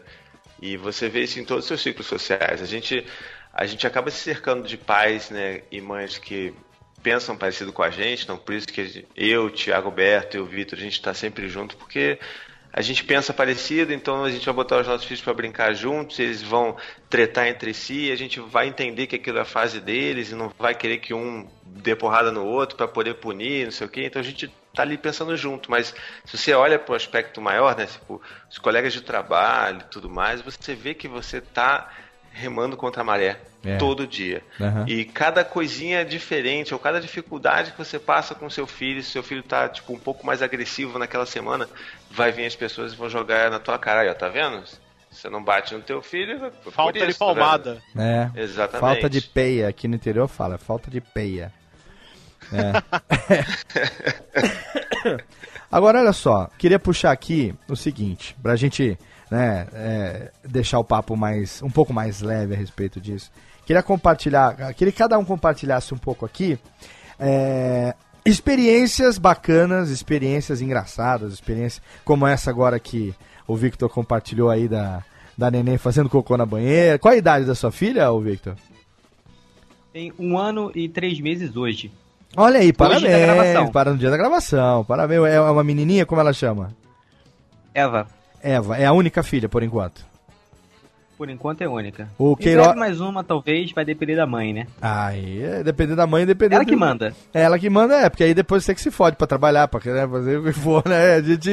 E 0.61 0.76
você 0.77 1.07
vê 1.07 1.23
isso 1.23 1.40
em 1.40 1.45
todos 1.45 1.65
os 1.65 1.68
seus 1.68 1.81
ciclos 1.81 2.07
sociais. 2.07 2.61
A 2.61 2.65
gente, 2.65 3.06
a 3.53 3.65
gente 3.68 3.86
acaba 3.86 4.10
se 4.10 4.18
cercando 4.18 4.68
de 4.68 4.76
pais 4.77 5.30
né, 5.30 5.61
e 5.72 5.80
mães 5.80 6.18
que 6.18 6.53
pensam 7.02 7.38
parecido 7.38 7.72
com 7.72 7.84
a 7.84 7.90
gente, 7.90 8.24
então 8.24 8.38
por 8.38 8.54
isso 8.54 8.68
que 8.68 9.06
eu, 9.16 9.50
Thiago 9.50 9.92
Berto 9.92 10.38
e 10.38 10.40
o 10.40 10.46
Vitor, 10.46 10.78
a 10.78 10.82
gente 10.82 10.94
está 10.94 11.14
sempre 11.14 11.48
junto, 11.48 11.76
porque 11.78 12.20
a 12.72 12.82
gente 12.82 13.04
pensa 13.04 13.34
parecido, 13.34 13.92
então 13.92 14.24
a 14.24 14.30
gente 14.30 14.46
vai 14.46 14.54
botar 14.54 14.80
os 14.80 14.88
nossos 14.88 15.06
filhos 15.08 15.22
para 15.22 15.34
brincar 15.34 15.74
juntos, 15.74 16.20
eles 16.20 16.42
vão 16.42 16.78
tretar 17.10 17.48
entre 17.48 17.74
si, 17.74 18.12
a 18.12 18.16
gente 18.16 18.40
vai 18.40 18.68
entender 18.68 19.08
que 19.08 19.16
aquilo 19.16 19.40
é 19.40 19.42
a 19.42 19.46
fase 19.46 19.80
deles 19.80 20.32
e 20.32 20.36
não 20.36 20.50
vai 20.58 20.76
querer 20.76 21.00
que 21.00 21.14
um 21.14 21.50
dê 21.66 21.96
porrada 21.96 22.32
no 22.32 22.46
outro 22.46 22.78
para 22.78 22.88
poder 22.88 23.16
punir, 23.16 23.66
não 23.66 23.72
sei 23.72 23.88
o 23.88 23.90
quê. 23.90 24.06
Então 24.06 24.20
a 24.22 24.24
gente 24.24 24.48
tá 24.74 24.84
ali 24.84 24.98
pensando 24.98 25.36
junto, 25.36 25.72
mas 25.72 25.96
se 26.26 26.38
você 26.38 26.54
olha 26.54 26.78
para 26.78 26.94
o 26.94 26.96
aspecto 26.96 27.42
maior, 27.42 27.76
né, 27.76 27.88
tipo, 27.88 28.22
os 28.50 28.60
colegas 28.60 28.94
de 28.94 29.02
trabalho 29.02 29.82
e 29.82 29.90
tudo 29.90 30.10
mais, 30.10 30.42
você 30.42 30.76
vê 30.76 30.94
que 30.94 31.08
você 31.08 31.42
tá 31.42 31.92
remando 32.31 32.77
contra 32.77 33.01
a 33.01 33.03
maré 33.03 33.38
É. 33.64 33.77
todo 33.77 34.07
dia. 34.07 34.41
Aham. 34.60 34.85
E 34.88 35.03
cada 35.06 35.43
coisinha 35.43 35.99
é 36.01 36.03
diferente, 36.03 36.73
ou 36.73 36.80
cada 36.80 37.01
dificuldade 37.01 37.72
que 37.72 37.77
você 37.77 37.99
passa 37.99 38.34
com 38.35 38.49
seu 38.49 38.65
filho, 38.68 39.03
se 39.03 39.11
seu 39.11 39.22
filho 39.23 39.43
tá 39.43 39.68
tipo 39.68 39.91
um 39.93 39.99
pouco 39.99 40.26
mais 40.26 40.41
agressivo 40.41 40.97
naquela 40.99 41.26
semana, 41.26 41.68
vai 42.10 42.31
vir 42.31 42.45
as 42.45 42.56
pessoas 42.56 42.93
e 42.93 42.95
vão 42.95 43.10
jogar 43.10 43.49
na 43.51 43.60
tua 43.60 43.77
cara, 43.77 44.01
aí, 44.01 44.10
ó, 44.10 44.14
tá 44.14 44.30
vendo? 44.30 44.64
Você 45.11 45.27
não 45.30 45.43
bate 45.43 45.73
no 45.73 45.81
teu 45.81 46.01
filho, 46.03 46.45
é 46.45 46.51
Falta 46.72 46.99
de 46.99 47.10
isso, 47.10 47.18
tá 47.19 47.26
vendo? 47.26 47.35
palmada. 47.35 47.81
É. 47.97 48.30
Exatamente. 48.35 48.80
Falta 48.80 49.10
de 49.10 49.22
peia, 49.22 49.68
aqui 49.68 49.88
no 49.88 49.95
interior 49.95 50.27
fala, 50.27 50.57
falta 50.57 50.89
de 50.91 51.01
peia. 51.01 51.51
É. 52.53 52.72
Agora, 55.72 55.99
olha 55.99 56.14
só, 56.14 56.49
queria 56.57 56.80
puxar 56.80 57.11
aqui 57.11 57.53
o 57.68 57.76
seguinte, 57.76 58.35
pra 58.41 58.56
gente 58.56 58.97
né, 59.30 59.68
é, 59.73 60.31
deixar 60.43 60.80
o 60.80 60.84
papo 60.84 61.15
mais 61.15 61.61
um 61.61 61.69
pouco 61.69 61.93
mais 61.93 62.22
leve 62.22 62.53
a 62.53 62.57
respeito 62.57 62.99
disso. 62.99 63.31
Queria 63.65 63.84
compartilhar, 63.84 64.73
queria 64.73 64.91
que 64.91 64.97
cada 64.97 65.18
um 65.18 65.26
compartilhasse 65.26 65.93
um 65.93 65.97
pouco 65.97 66.26
aqui 66.26 66.57
é, 67.19 67.93
experiências 68.26 69.18
bacanas, 69.18 69.89
experiências 69.89 70.61
engraçadas, 70.61 71.34
experiências 71.34 71.81
como 72.03 72.26
essa 72.26 72.49
agora 72.49 72.80
que 72.80 73.14
o 73.47 73.56
Victor 73.56 73.89
compartilhou 73.89 74.49
aí 74.49 74.68
da, 74.68 75.03
da 75.38 75.51
neném 75.51 75.77
fazendo 75.77 76.10
cocô 76.10 76.38
na 76.38 76.45
banheira. 76.45 76.97
Qual 76.97 77.14
a 77.14 77.18
idade 77.18 77.45
da 77.45 77.56
sua 77.56 77.72
filha, 77.72 78.11
ô 78.11 78.19
Victor? 78.19 78.56
Tem 79.91 80.14
um 80.18 80.38
ano 80.38 80.72
e 80.76 80.88
três 80.88 81.19
meses 81.19 81.56
hoje. 81.56 81.91
Olha 82.38 82.60
aí, 82.60 82.68
Hoje 82.68 82.73
parabéns. 82.73 83.69
Para 83.72 83.91
no 83.91 83.97
dia 83.97 84.11
da 84.11 84.18
gravação. 84.18 84.85
Parabéns. 84.85 85.26
É 85.26 85.41
uma 85.41 85.64
menininha, 85.64 86.06
como 86.06 86.22
ela 86.22 86.31
chama? 86.31 86.76
Eva, 87.73 88.07
Eva. 88.41 88.78
É 88.78 88.86
a 88.86 88.94
única 88.94 89.22
filha, 89.24 89.48
por 89.49 89.64
enquanto. 89.64 90.07
Por 91.18 91.30
enquanto 91.30 91.61
é 91.61 91.68
única. 91.68 92.07
O 92.18 92.34
Queiroz- 92.38 92.74
mais 92.78 93.02
uma, 93.02 93.26
talvez, 93.26 93.74
vai 93.74 93.84
depender 93.84 94.16
da 94.16 94.26
mãe, 94.26 94.53
né? 94.53 94.68
Aí, 94.82 95.44
é, 95.44 95.61
dependendo 95.64 95.98
da 95.98 96.07
mãe, 96.07 96.26
dependendo. 96.26 96.56
Ela 96.56 96.64
que 96.66 96.72
do- 96.72 96.80
manda. 96.80 97.14
É 97.34 97.41
ela 97.41 97.60
que 97.60 97.70
manda, 97.70 97.94
é, 97.95 98.10
porque 98.10 98.24
aí 98.24 98.34
depois 98.34 98.64
você 98.64 98.74
que 98.74 98.80
se 98.80 98.90
fode 98.90 99.18
pra 99.18 99.28
trabalhar, 99.28 99.68
pra 99.68 99.82
né, 99.91 100.07
fazer 100.07 100.38
o 100.38 100.44
que 100.45 100.53
for, 100.53 100.82
né? 100.88 101.16
A 101.16 101.22
gente, 101.22 101.49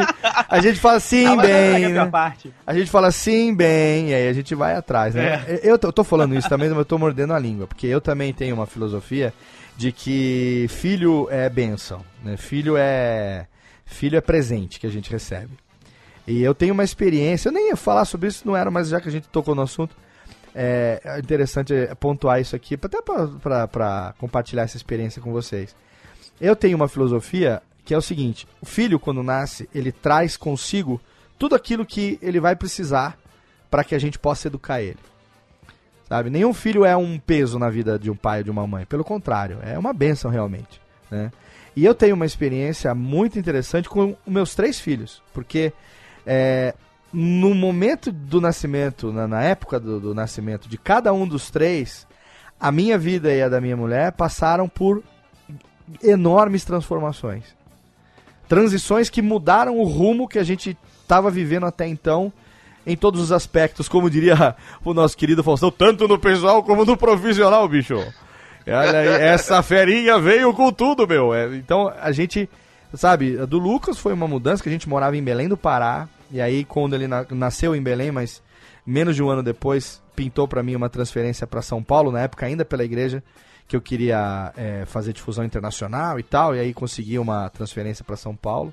a 0.48 0.60
gente 0.60 0.78
fala 0.78 1.00
sim, 1.00 1.26
Ah, 1.26 1.32
é 1.32 1.72
bem. 1.80 1.88
né? 1.94 2.06
parte. 2.06 2.54
A 2.64 2.72
gente 2.72 2.88
fala 2.88 3.10
sim, 3.10 3.52
bem, 3.56 4.10
e 4.10 4.14
aí 4.14 4.28
a 4.28 4.32
gente 4.32 4.54
vai 4.54 4.76
atrás, 4.76 5.16
né? 5.16 5.44
Eu, 5.64 5.76
tô- 5.76 5.88
eu 5.88 5.92
tô 5.92 6.04
falando 6.04 6.36
isso 6.36 6.48
também, 6.48 6.68
mas 6.68 6.78
eu 6.78 6.84
tô 6.84 6.96
mordendo 6.96 7.32
a 7.32 7.38
língua, 7.38 7.66
porque 7.66 7.88
eu 7.88 8.00
também 8.00 8.32
tenho 8.32 8.54
uma 8.54 8.66
filosofia 8.66 9.34
de 9.76 9.90
que 9.90 10.66
filho 10.68 11.26
é 11.28 11.48
bênção, 11.50 12.02
né? 12.22 12.36
Filho 12.36 12.76
é 12.78 13.46
filho 13.84 14.16
é 14.16 14.20
presente 14.20 14.78
que 14.78 14.86
a 14.86 14.90
gente 14.90 15.10
recebe. 15.10 15.50
E 16.26 16.42
eu 16.42 16.54
tenho 16.54 16.74
uma 16.74 16.84
experiência, 16.84 17.48
eu 17.48 17.52
nem 17.52 17.68
ia 17.68 17.76
falar 17.76 18.04
sobre 18.04 18.28
isso, 18.28 18.46
não 18.46 18.56
era, 18.56 18.70
mas 18.70 18.88
já 18.88 19.00
que 19.00 19.08
a 19.08 19.12
gente 19.12 19.28
tocou 19.28 19.54
no 19.54 19.62
assunto, 19.62 19.96
é 20.54 21.00
é 21.04 21.18
interessante 21.18 21.72
pontuar 22.00 22.40
isso 22.40 22.56
aqui, 22.56 22.74
até 22.74 23.00
para 23.00 24.14
compartilhar 24.18 24.62
essa 24.62 24.76
experiência 24.76 25.22
com 25.22 25.32
vocês. 25.32 25.74
Eu 26.40 26.56
tenho 26.56 26.76
uma 26.76 26.88
filosofia 26.88 27.62
que 27.84 27.94
é 27.94 27.98
o 27.98 28.02
seguinte: 28.02 28.46
o 28.60 28.66
filho, 28.66 28.98
quando 28.98 29.22
nasce, 29.22 29.68
ele 29.74 29.92
traz 29.92 30.36
consigo 30.36 31.00
tudo 31.38 31.54
aquilo 31.54 31.86
que 31.86 32.18
ele 32.20 32.40
vai 32.40 32.56
precisar 32.56 33.16
para 33.70 33.84
que 33.84 33.94
a 33.94 33.98
gente 33.98 34.18
possa 34.18 34.48
educar 34.48 34.80
ele. 34.80 34.98
Sabe? 36.08 36.30
Nenhum 36.30 36.54
filho 36.54 36.84
é 36.84 36.96
um 36.96 37.18
peso 37.18 37.58
na 37.58 37.68
vida 37.68 37.98
de 37.98 38.10
um 38.10 38.16
pai 38.16 38.38
ou 38.38 38.44
de 38.44 38.50
uma 38.50 38.66
mãe. 38.66 38.86
Pelo 38.86 39.04
contrário, 39.04 39.58
é 39.62 39.78
uma 39.78 39.92
benção 39.92 40.30
realmente. 40.30 40.80
Né? 41.10 41.32
E 41.74 41.84
eu 41.84 41.94
tenho 41.94 42.14
uma 42.14 42.24
experiência 42.24 42.94
muito 42.94 43.38
interessante 43.38 43.88
com 43.88 44.16
meus 44.26 44.54
três 44.54 44.78
filhos. 44.78 45.20
Porque 45.34 45.72
é, 46.26 46.74
no 47.12 47.54
momento 47.54 48.10
do 48.10 48.40
nascimento, 48.40 49.12
na, 49.12 49.28
na 49.28 49.42
época 49.42 49.78
do, 49.78 50.00
do 50.00 50.14
nascimento 50.14 50.68
de 50.68 50.76
cada 50.76 51.12
um 51.12 51.26
dos 51.26 51.50
três, 51.50 52.06
a 52.60 52.72
minha 52.72 52.98
vida 52.98 53.32
e 53.32 53.42
a 53.42 53.48
da 53.48 53.60
minha 53.60 53.76
mulher 53.76 54.12
passaram 54.12 54.68
por 54.68 55.02
enormes 56.02 56.64
transformações. 56.64 57.44
Transições 58.48 59.08
que 59.08 59.22
mudaram 59.22 59.78
o 59.78 59.84
rumo 59.84 60.28
que 60.28 60.38
a 60.38 60.44
gente 60.44 60.76
estava 61.02 61.30
vivendo 61.30 61.66
até 61.66 61.86
então 61.86 62.32
em 62.86 62.96
todos 62.96 63.20
os 63.20 63.32
aspectos, 63.32 63.88
como 63.88 64.08
diria 64.08 64.54
o 64.84 64.94
nosso 64.94 65.16
querido 65.16 65.42
Faustão, 65.42 65.70
tanto 65.70 66.06
no 66.06 66.18
pessoal 66.18 66.62
como 66.62 66.84
no 66.84 66.96
profissional, 66.96 67.68
bicho. 67.68 67.96
Olha 68.66 68.98
essa 68.98 69.62
ferinha 69.62 70.18
veio 70.18 70.52
com 70.52 70.72
tudo, 70.72 71.06
meu. 71.06 71.32
É, 71.32 71.46
então 71.56 71.92
a 72.00 72.12
gente, 72.12 72.48
sabe, 72.94 73.38
a 73.40 73.44
do 73.44 73.58
Lucas 73.58 73.98
foi 73.98 74.12
uma 74.12 74.26
mudança 74.26 74.62
que 74.62 74.68
a 74.68 74.72
gente 74.72 74.88
morava 74.88 75.16
em 75.16 75.22
Belém 75.22 75.48
do 75.48 75.56
Pará, 75.56 76.08
e 76.30 76.40
aí 76.40 76.64
quando 76.64 76.94
ele 76.94 77.06
na- 77.06 77.26
nasceu 77.30 77.74
em 77.74 77.82
Belém, 77.82 78.10
mas 78.10 78.42
menos 78.84 79.16
de 79.16 79.22
um 79.22 79.28
ano 79.28 79.42
depois, 79.42 80.02
pintou 80.14 80.46
para 80.46 80.62
mim 80.62 80.74
uma 80.74 80.88
transferência 80.88 81.46
para 81.46 81.62
São 81.62 81.82
Paulo, 81.82 82.12
na 82.12 82.20
época 82.20 82.46
ainda 82.46 82.64
pela 82.64 82.84
igreja, 82.84 83.22
que 83.68 83.74
eu 83.74 83.80
queria 83.80 84.52
é, 84.56 84.84
fazer 84.86 85.12
difusão 85.12 85.44
internacional 85.44 86.18
e 86.18 86.22
tal, 86.22 86.54
e 86.54 86.60
aí 86.60 86.72
consegui 86.72 87.18
uma 87.18 87.48
transferência 87.50 88.04
para 88.04 88.16
São 88.16 88.34
Paulo. 88.34 88.72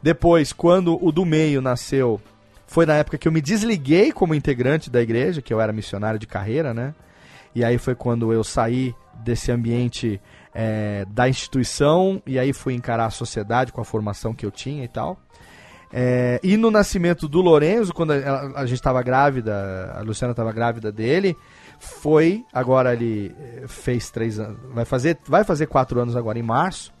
Depois, 0.00 0.52
quando 0.52 0.98
o 1.04 1.12
do 1.12 1.24
meio 1.24 1.60
nasceu, 1.60 2.20
foi 2.66 2.86
na 2.86 2.94
época 2.94 3.18
que 3.18 3.28
eu 3.28 3.32
me 3.32 3.40
desliguei 3.40 4.12
como 4.12 4.34
integrante 4.34 4.90
da 4.90 5.02
igreja, 5.02 5.42
que 5.42 5.52
eu 5.52 5.60
era 5.60 5.72
missionário 5.72 6.18
de 6.18 6.26
carreira, 6.26 6.72
né? 6.72 6.94
E 7.54 7.64
aí 7.64 7.78
foi 7.78 7.94
quando 7.94 8.32
eu 8.32 8.42
saí 8.42 8.94
desse 9.22 9.52
ambiente 9.52 10.20
é, 10.54 11.04
da 11.08 11.28
instituição 11.28 12.22
e 12.26 12.38
aí 12.38 12.52
fui 12.52 12.74
encarar 12.74 13.06
a 13.06 13.10
sociedade 13.10 13.72
com 13.72 13.80
a 13.80 13.84
formação 13.84 14.34
que 14.34 14.44
eu 14.44 14.50
tinha 14.50 14.84
e 14.84 14.88
tal. 14.88 15.20
É, 15.92 16.40
e 16.42 16.56
no 16.56 16.70
nascimento 16.70 17.28
do 17.28 17.42
Lorenzo, 17.42 17.92
quando 17.92 18.12
a, 18.12 18.60
a 18.60 18.66
gente 18.66 18.78
estava 18.78 19.02
grávida, 19.02 19.92
a 19.94 20.00
Luciana 20.00 20.32
estava 20.32 20.50
grávida 20.50 20.90
dele, 20.90 21.36
foi, 21.78 22.44
agora 22.52 22.94
ele 22.94 23.34
eh, 23.38 23.64
fez 23.66 24.10
três 24.10 24.38
anos, 24.38 24.58
vai 24.72 24.84
fazer, 24.84 25.18
vai 25.26 25.44
fazer 25.44 25.66
quatro 25.66 26.00
anos 26.00 26.16
agora 26.16 26.38
em 26.38 26.42
março 26.42 26.92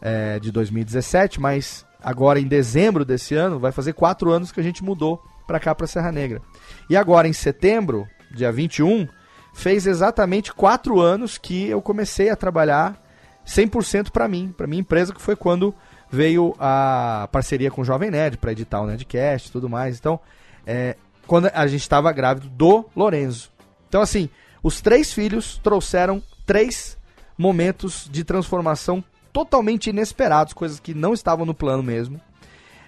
é, 0.00 0.38
de 0.38 0.52
2017, 0.52 1.40
mas 1.40 1.84
agora 2.02 2.38
em 2.38 2.46
dezembro 2.46 3.04
desse 3.04 3.34
ano 3.34 3.58
vai 3.58 3.72
fazer 3.72 3.94
quatro 3.94 4.30
anos 4.30 4.52
que 4.52 4.60
a 4.60 4.62
gente 4.62 4.84
mudou 4.84 5.22
para 5.46 5.58
cá, 5.58 5.74
para 5.74 5.86
Serra 5.86 6.12
Negra. 6.12 6.40
E 6.88 6.96
agora 6.96 7.26
em 7.26 7.32
setembro, 7.32 8.06
dia 8.30 8.52
21, 8.52 9.08
fez 9.52 9.86
exatamente 9.86 10.52
quatro 10.52 11.00
anos 11.00 11.36
que 11.36 11.66
eu 11.68 11.82
comecei 11.82 12.30
a 12.30 12.36
trabalhar 12.36 13.02
100% 13.46 14.10
para 14.10 14.28
mim, 14.28 14.54
para 14.56 14.66
minha 14.66 14.80
empresa, 14.80 15.12
que 15.12 15.20
foi 15.20 15.34
quando 15.34 15.74
veio 16.10 16.54
a 16.58 17.28
parceria 17.30 17.70
com 17.70 17.82
o 17.82 17.84
Jovem 17.84 18.10
Nerd 18.10 18.36
para 18.36 18.52
editar 18.52 18.80
o 18.80 18.86
Nerdcast 18.86 19.48
e 19.48 19.52
tudo 19.52 19.68
mais. 19.68 19.98
Então, 19.98 20.18
é, 20.66 20.96
quando 21.26 21.50
a 21.54 21.66
gente 21.66 21.82
estava 21.82 22.10
grávido 22.12 22.48
do 22.48 22.84
Lorenzo. 22.96 23.50
Então, 23.88 24.02
assim, 24.02 24.28
os 24.62 24.80
três 24.80 25.12
filhos 25.12 25.58
trouxeram 25.62 26.22
três 26.44 26.98
momentos 27.38 28.08
de 28.10 28.24
transformação 28.24 29.02
totalmente 29.32 29.90
inesperados, 29.90 30.52
coisas 30.52 30.80
que 30.80 30.92
não 30.92 31.14
estavam 31.14 31.46
no 31.46 31.54
plano 31.54 31.82
mesmo. 31.82 32.20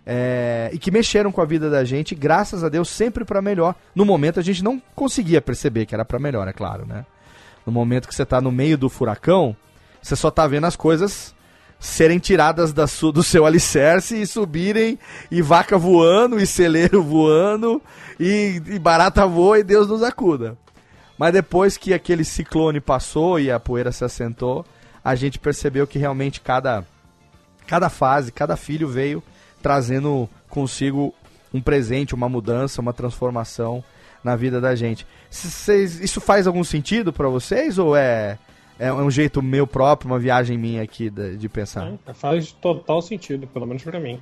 É, 0.05 0.69
e 0.73 0.79
que 0.79 0.91
mexeram 0.91 1.31
com 1.31 1.41
a 1.41 1.45
vida 1.45 1.71
da 1.71 1.85
gente, 1.85 2.13
graças 2.13 2.65
a 2.65 2.69
Deus, 2.69 2.89
sempre 2.89 3.25
para 3.25 3.41
melhor. 3.41 3.77
No 3.95 4.05
momento 4.05 4.41
a 4.41 4.43
gente 4.43 4.65
não 4.65 4.83
conseguia 4.97 5.41
perceber 5.41 5.87
que 5.87 5.95
era 5.95 6.05
para 6.05 6.19
melhor, 6.19 6.49
é 6.49 6.53
claro, 6.53 6.85
né? 6.85 7.07
No 7.65 7.71
momento 7.71 8.09
que 8.09 8.15
você 8.15 8.27
tá 8.27 8.41
no 8.41 8.51
meio 8.51 8.77
do 8.77 8.89
furacão, 8.89 9.57
você 10.03 10.17
só 10.17 10.29
tá 10.29 10.45
vendo 10.49 10.67
as 10.67 10.75
coisas 10.75 11.33
serem 11.83 12.21
tiradas 12.21 12.73
da 12.73 12.85
do 13.13 13.25
seu 13.25 13.45
alicerce 13.45 14.23
e 14.23 14.25
subirem, 14.25 14.97
e 15.29 15.43
vaca 15.43 15.77
voando, 15.77 16.39
e 16.39 16.47
celeiro 16.47 17.03
voando, 17.03 17.83
e, 18.21 18.63
e 18.67 18.79
barata 18.79 19.27
voa, 19.27 19.59
e 19.59 19.65
Deus 19.65 19.89
nos 19.89 20.01
acuda. 20.01 20.57
Mas 21.19 21.33
depois 21.33 21.77
que 21.77 21.93
aquele 21.93 22.25
ciclone 22.25 22.81
passou 22.81 23.41
e 23.41 23.51
a 23.51 23.59
poeira 23.59 23.91
se 23.91 24.05
assentou, 24.05 24.65
a 25.05 25.17
gente 25.17 25.41
percebeu 25.41 25.85
que 25.85 25.99
realmente 25.99 26.41
cada, 26.41 26.87
cada 27.67 27.91
fase, 27.91 28.31
cada 28.31 28.57
filho 28.57 28.87
veio 28.87 29.21
trazendo 29.61 30.29
consigo 30.49 31.13
um 31.53 31.61
presente, 31.61 32.15
uma 32.15 32.29
mudança, 32.29 32.81
uma 32.81 32.93
transformação 32.93 33.83
na 34.23 34.37
vida 34.37 34.61
da 34.61 34.77
gente. 34.77 35.05
Isso 35.31 36.21
faz 36.21 36.47
algum 36.47 36.63
sentido 36.63 37.13
pra 37.13 37.29
vocês 37.29 37.77
ou 37.77 37.97
é, 37.97 38.39
é 38.83 38.93
um 38.93 39.11
jeito 39.11 39.41
meu 39.41 39.65
próprio, 39.65 40.11
uma 40.11 40.19
viagem 40.19 40.59
minha 40.59 40.83
aqui 40.83 41.09
de, 41.09 41.37
de 41.37 41.49
pensar? 41.49 41.93
É, 42.05 42.13
faz 42.13 42.51
total 42.51 43.01
sentido, 43.01 43.47
pelo 43.47 43.65
menos 43.65 43.85
pra 43.85 44.01
mim. 44.01 44.21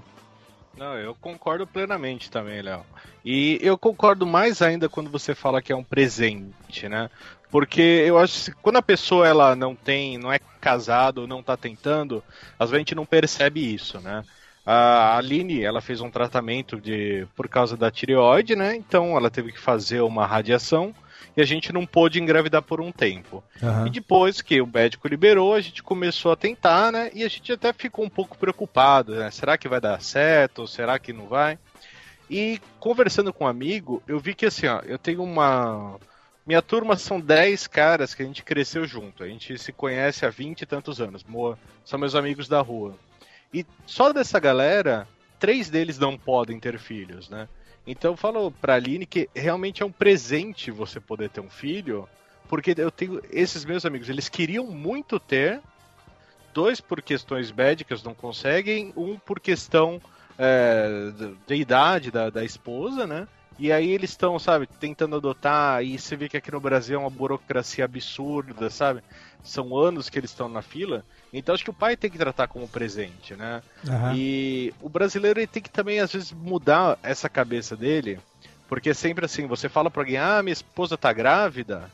Não, 0.77 0.97
eu 0.99 1.15
concordo 1.15 1.67
plenamente 1.67 2.31
também, 2.31 2.61
Léo. 2.61 2.85
E 3.25 3.59
eu 3.63 3.79
concordo 3.79 4.27
mais 4.27 4.61
ainda 4.61 4.87
quando 4.89 5.11
você 5.11 5.35
fala 5.35 5.63
que 5.63 5.73
é 5.73 5.77
um 5.77 5.83
presente, 5.83 6.89
né? 6.89 7.09
Porque 7.51 7.81
eu 7.81 8.19
acho 8.19 8.45
que 8.45 8.53
quando 8.63 8.77
a 8.77 8.83
pessoa 8.83 9.27
ela 9.27 9.57
não 9.57 9.75
tem, 9.75 10.19
não 10.19 10.31
é 10.31 10.39
casado, 10.61 11.27
não 11.27 11.43
tá 11.43 11.57
tentando, 11.57 12.23
às 12.59 12.71
vezes 12.71 12.75
a 12.75 12.79
gente 12.79 12.95
não 12.95 13.07
percebe 13.07 13.75
isso, 13.75 13.99
né? 14.01 14.23
A 14.65 15.17
Aline, 15.17 15.63
ela 15.63 15.81
fez 15.81 16.03
um 16.03 16.11
tratamento 16.11 16.79
de 16.79 17.27
por 17.35 17.49
causa 17.49 17.79
da 17.79 17.91
tireoide, 17.91 18.55
né? 18.55 18.77
Então 18.77 19.17
ela 19.17 19.31
teve 19.31 19.53
que 19.53 19.59
fazer 19.59 20.03
uma 20.03 20.27
radiação 20.27 20.95
e 21.37 21.41
a 21.41 21.45
gente 21.45 21.73
não 21.73 21.87
pôde 21.87 22.21
engravidar 22.21 22.63
por 22.63 22.81
um 22.81 22.91
tempo. 22.91 23.43
Aham. 23.63 23.87
E 23.87 23.91
depois 23.91 24.41
que 24.41 24.61
o 24.61 24.67
médico 24.67 25.09
liberou, 25.09 25.55
a 25.55 25.61
gente 25.61 25.83
começou 25.83 26.33
a 26.33 26.37
tentar, 26.37 26.91
né? 26.93 27.11
E 27.15 27.23
a 27.23 27.29
gente 27.29 27.53
até 27.53 27.73
ficou 27.73 28.05
um 28.05 28.11
pouco 28.11 28.37
preocupado, 28.37 29.15
né? 29.15 29.31
Será 29.31 29.57
que 29.57 29.69
vai 29.69 29.81
dar 29.81 30.01
certo? 30.01 30.67
Será 30.67 30.99
que 30.99 31.13
não 31.13 31.27
vai? 31.27 31.59
E 32.29 32.61
conversando 32.79 33.33
com 33.33 33.45
um 33.45 33.49
amigo, 33.49 34.03
eu 34.07 34.21
vi 34.21 34.35
que 34.35 34.47
assim, 34.47 34.67
ó, 34.67 34.81
eu 34.85 34.99
tenho 34.99 35.23
uma. 35.23 35.99
Minha 36.47 36.63
turma 36.63 36.97
são 36.97 37.21
10 37.21 37.67
caras 37.67 38.15
que 38.15 38.23
a 38.23 38.27
gente 38.27 38.43
cresceu 38.43 38.87
junto. 38.87 39.23
A 39.23 39.29
gente 39.29 39.57
se 39.59 39.73
conhece 39.73 40.25
há 40.25 40.31
20 40.31 40.63
e 40.63 40.67
tantos 40.67 41.01
anos. 41.01 41.25
São 41.85 41.99
meus 41.99 42.15
amigos 42.15 42.49
da 42.49 42.61
rua. 42.61 42.97
E 43.53 43.67
só 43.87 44.13
dessa 44.13 44.39
galera, 44.39 45.07
três 45.39 45.69
deles 45.69 45.99
não 45.99 46.17
podem 46.17 46.59
ter 46.59 46.79
filhos, 46.79 47.29
né? 47.29 47.49
Então 47.87 48.13
eu 48.13 48.17
falo 48.17 48.51
pra 48.51 48.75
Aline 48.75 49.07
que 49.07 49.29
realmente 49.35 49.83
é 49.83 49.87
um 49.87 49.93
presente 49.93 50.71
você 50.71 51.01
poder 51.01 51.31
ter 51.31 51.41
um 51.41 51.51
filho, 51.51 52.09
porque 52.49 52.75
eu 52.77 52.91
tenho 52.91 53.21
esses 53.31 53.65
meus 53.65 53.85
amigos, 53.85 54.09
eles 54.09 54.29
queriam 54.29 54.67
muito 54.67 55.19
ter, 55.19 55.61
dois 56.53 56.81
por 56.81 57.01
questões 57.01 57.51
médicas 57.51 58.03
não 58.03 58.15
conseguem, 58.15 58.93
um 58.97 59.19
por 59.19 59.41
questão 59.41 60.01
é, 60.39 61.13
de 61.47 61.55
idade 61.55 62.11
da, 62.11 62.31
da 62.31 62.45
esposa, 62.45 63.07
né? 63.07 63.27
E 63.59 63.71
aí 63.71 63.91
eles 63.91 64.11
estão, 64.11 64.39
sabe, 64.39 64.67
tentando 64.67 65.17
adotar, 65.17 65.85
e 65.85 65.99
você 65.99 66.17
vê 66.17 66.31
que 66.31 66.37
aqui 66.37 66.51
no 66.51 66.61
Brasil 66.61 66.97
é 66.97 66.99
uma 66.99 67.11
burocracia 67.11 67.85
absurda, 67.85 68.71
sabe? 68.71 69.03
São 69.43 69.77
anos 69.77 70.09
que 70.09 70.19
eles 70.19 70.31
estão 70.31 70.49
na 70.49 70.63
fila. 70.63 71.05
Então 71.33 71.55
acho 71.55 71.65
que 71.65 71.71
o 71.71 71.75
pai 71.75 71.97
tem 71.97 72.11
que 72.11 72.19
tratar 72.19 72.49
como 72.49 72.69
presente, 72.69 73.35
né? 73.35 73.63
Aham. 73.89 74.15
E 74.15 74.75
o 74.81 74.89
brasileiro 74.89 75.41
ele 75.41 75.47
tem 75.47 75.63
que 75.63 75.71
também, 75.71 76.01
às 76.01 76.13
vezes, 76.13 76.33
mudar 76.33 76.99
essa 77.03 77.29
cabeça 77.29 77.77
dele. 77.77 78.19
Porque 78.69 78.91
é 78.91 78.95
sempre 78.95 79.25
assim, 79.25 79.47
você 79.47 79.69
fala 79.69 79.91
pra 79.91 80.03
alguém, 80.03 80.19
ah, 80.19 80.43
minha 80.43 80.53
esposa 80.53 80.97
tá 80.97 81.13
grávida. 81.13 81.91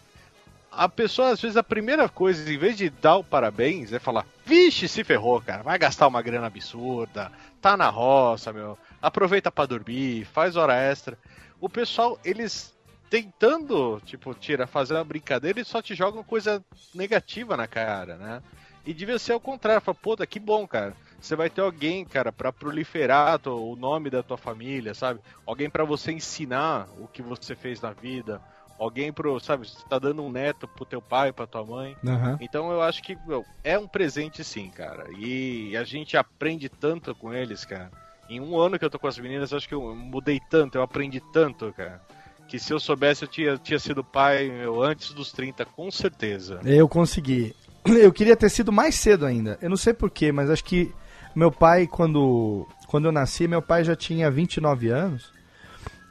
A 0.71 0.91
pessoa, 0.91 1.31
às 1.31 1.41
vezes, 1.41 1.57
a 1.57 1.63
primeira 1.63 2.07
coisa, 2.07 2.53
em 2.53 2.59
vez 2.59 2.77
de 2.77 2.91
dar 2.91 3.17
o 3.17 3.25
parabéns, 3.25 3.95
é 3.95 3.99
falar, 3.99 4.27
vixe, 4.45 4.87
se 4.87 5.03
ferrou, 5.03 5.41
cara, 5.41 5.63
vai 5.63 5.79
gastar 5.79 6.07
uma 6.07 6.21
grana 6.21 6.49
absurda, 6.49 7.33
tá 7.63 7.79
na 7.79 7.89
roça, 7.89 8.53
meu, 8.53 8.77
aproveita 9.01 9.51
pra 9.51 9.65
dormir, 9.65 10.27
faz 10.27 10.55
hora 10.55 10.75
extra. 10.75 11.17
O 11.59 11.67
pessoal, 11.67 12.19
eles 12.23 12.76
tentando, 13.11 14.01
tipo, 14.05 14.35
tira, 14.35 14.67
fazer 14.67 14.95
uma 14.95 15.05
brincadeira 15.05 15.61
e 15.61 15.65
só 15.65 15.81
te 15.81 15.95
jogam 15.95 16.23
coisa 16.23 16.65
negativa 16.95 17.57
na 17.57 17.67
cara, 17.67 18.17
né? 18.17 18.43
E 18.85 18.95
devia 18.95 19.19
ser 19.19 19.35
o 19.35 19.41
contrário, 19.41 19.81
fala, 19.81 19.97
puta, 20.01 20.27
que 20.27 20.39
bom, 20.39 20.67
cara. 20.67 20.95
Você 21.21 21.35
vai 21.35 21.51
ter 21.51 21.61
alguém, 21.61 22.05
cara, 22.05 22.31
para 22.31 22.53
proliferar 22.53 23.41
o 23.49 23.75
nome 23.75 24.11
da 24.11 24.23
tua 24.23 24.37
família, 24.37 24.95
sabe? 24.95 25.21
Alguém 25.45 25.69
para 25.69 25.85
você 25.85 26.13
ensinar 26.13 26.89
o 26.99 27.09
que 27.09 27.21
você 27.21 27.57
fez 27.57 27.81
na 27.81 27.91
vida, 27.91 28.41
alguém 28.79 29.13
pro, 29.13 29.41
sabe, 29.41 29.69
você 29.69 29.85
tá 29.89 29.99
dando 29.99 30.23
um 30.23 30.31
neto 30.31 30.69
pro 30.69 30.85
teu 30.85 31.03
pai, 31.03 31.33
pra 31.33 31.47
tua 31.47 31.65
mãe. 31.65 31.97
Aham. 32.07 32.39
Então 32.41 32.71
eu 32.71 32.81
acho 32.83 33.03
que 33.03 33.17
meu, 33.27 33.45
é 33.65 33.79
um 33.79 33.89
presente 33.89 34.45
sim, 34.45 34.69
cara. 34.71 35.07
E 35.19 35.77
a 35.77 35.83
gente 35.83 36.17
aprende 36.17 36.69
tanto 36.69 37.15
com 37.15 37.33
eles, 37.33 37.65
cara. 37.65 37.91
Em 38.29 38.41
um 38.41 38.59
ano 38.59 38.79
que 38.79 38.85
eu 38.85 38.91
tô 38.91 38.99
com 38.99 39.07
as 39.07 39.19
meninas, 39.19 39.51
eu 39.51 39.59
acho 39.59 39.69
que 39.69 39.75
eu 39.75 39.95
mudei 39.95 40.41
tanto, 40.51 40.77
eu 40.77 40.83
aprendi 40.83 41.21
tanto, 41.33 41.73
cara. 41.73 42.01
Que 42.49 42.59
se 42.59 42.73
eu 42.73 42.79
soubesse, 42.79 43.25
eu 43.25 43.29
tinha, 43.29 43.59
tinha 43.59 43.79
sido 43.79 44.05
pai 44.05 44.49
meu, 44.49 44.83
antes 44.83 45.13
dos 45.13 45.33
30, 45.33 45.65
com 45.65 45.91
certeza. 45.91 46.61
Eu 46.65 46.89
consegui. 46.89 47.55
Eu 47.87 48.13
queria 48.13 48.37
ter 48.37 48.51
sido 48.51 48.73
mais 48.73 48.97
cedo 48.97 49.25
ainda. 49.25 49.59
Eu 49.63 49.71
não 49.71 49.77
sei 49.77 49.95
porquê, 49.95 50.33
mas 50.33 50.51
acho 50.51 50.65
que 50.65 50.93
meu 51.37 51.53
pai, 51.53 51.87
quando, 51.87 52.67
quando 52.89 53.05
eu 53.05 53.13
nasci, 53.13 53.47
meu 53.47 53.61
pai 53.63 53.85
já 53.85 53.95
tinha 53.95 54.31
29 54.31 54.89
anos. 54.89 55.31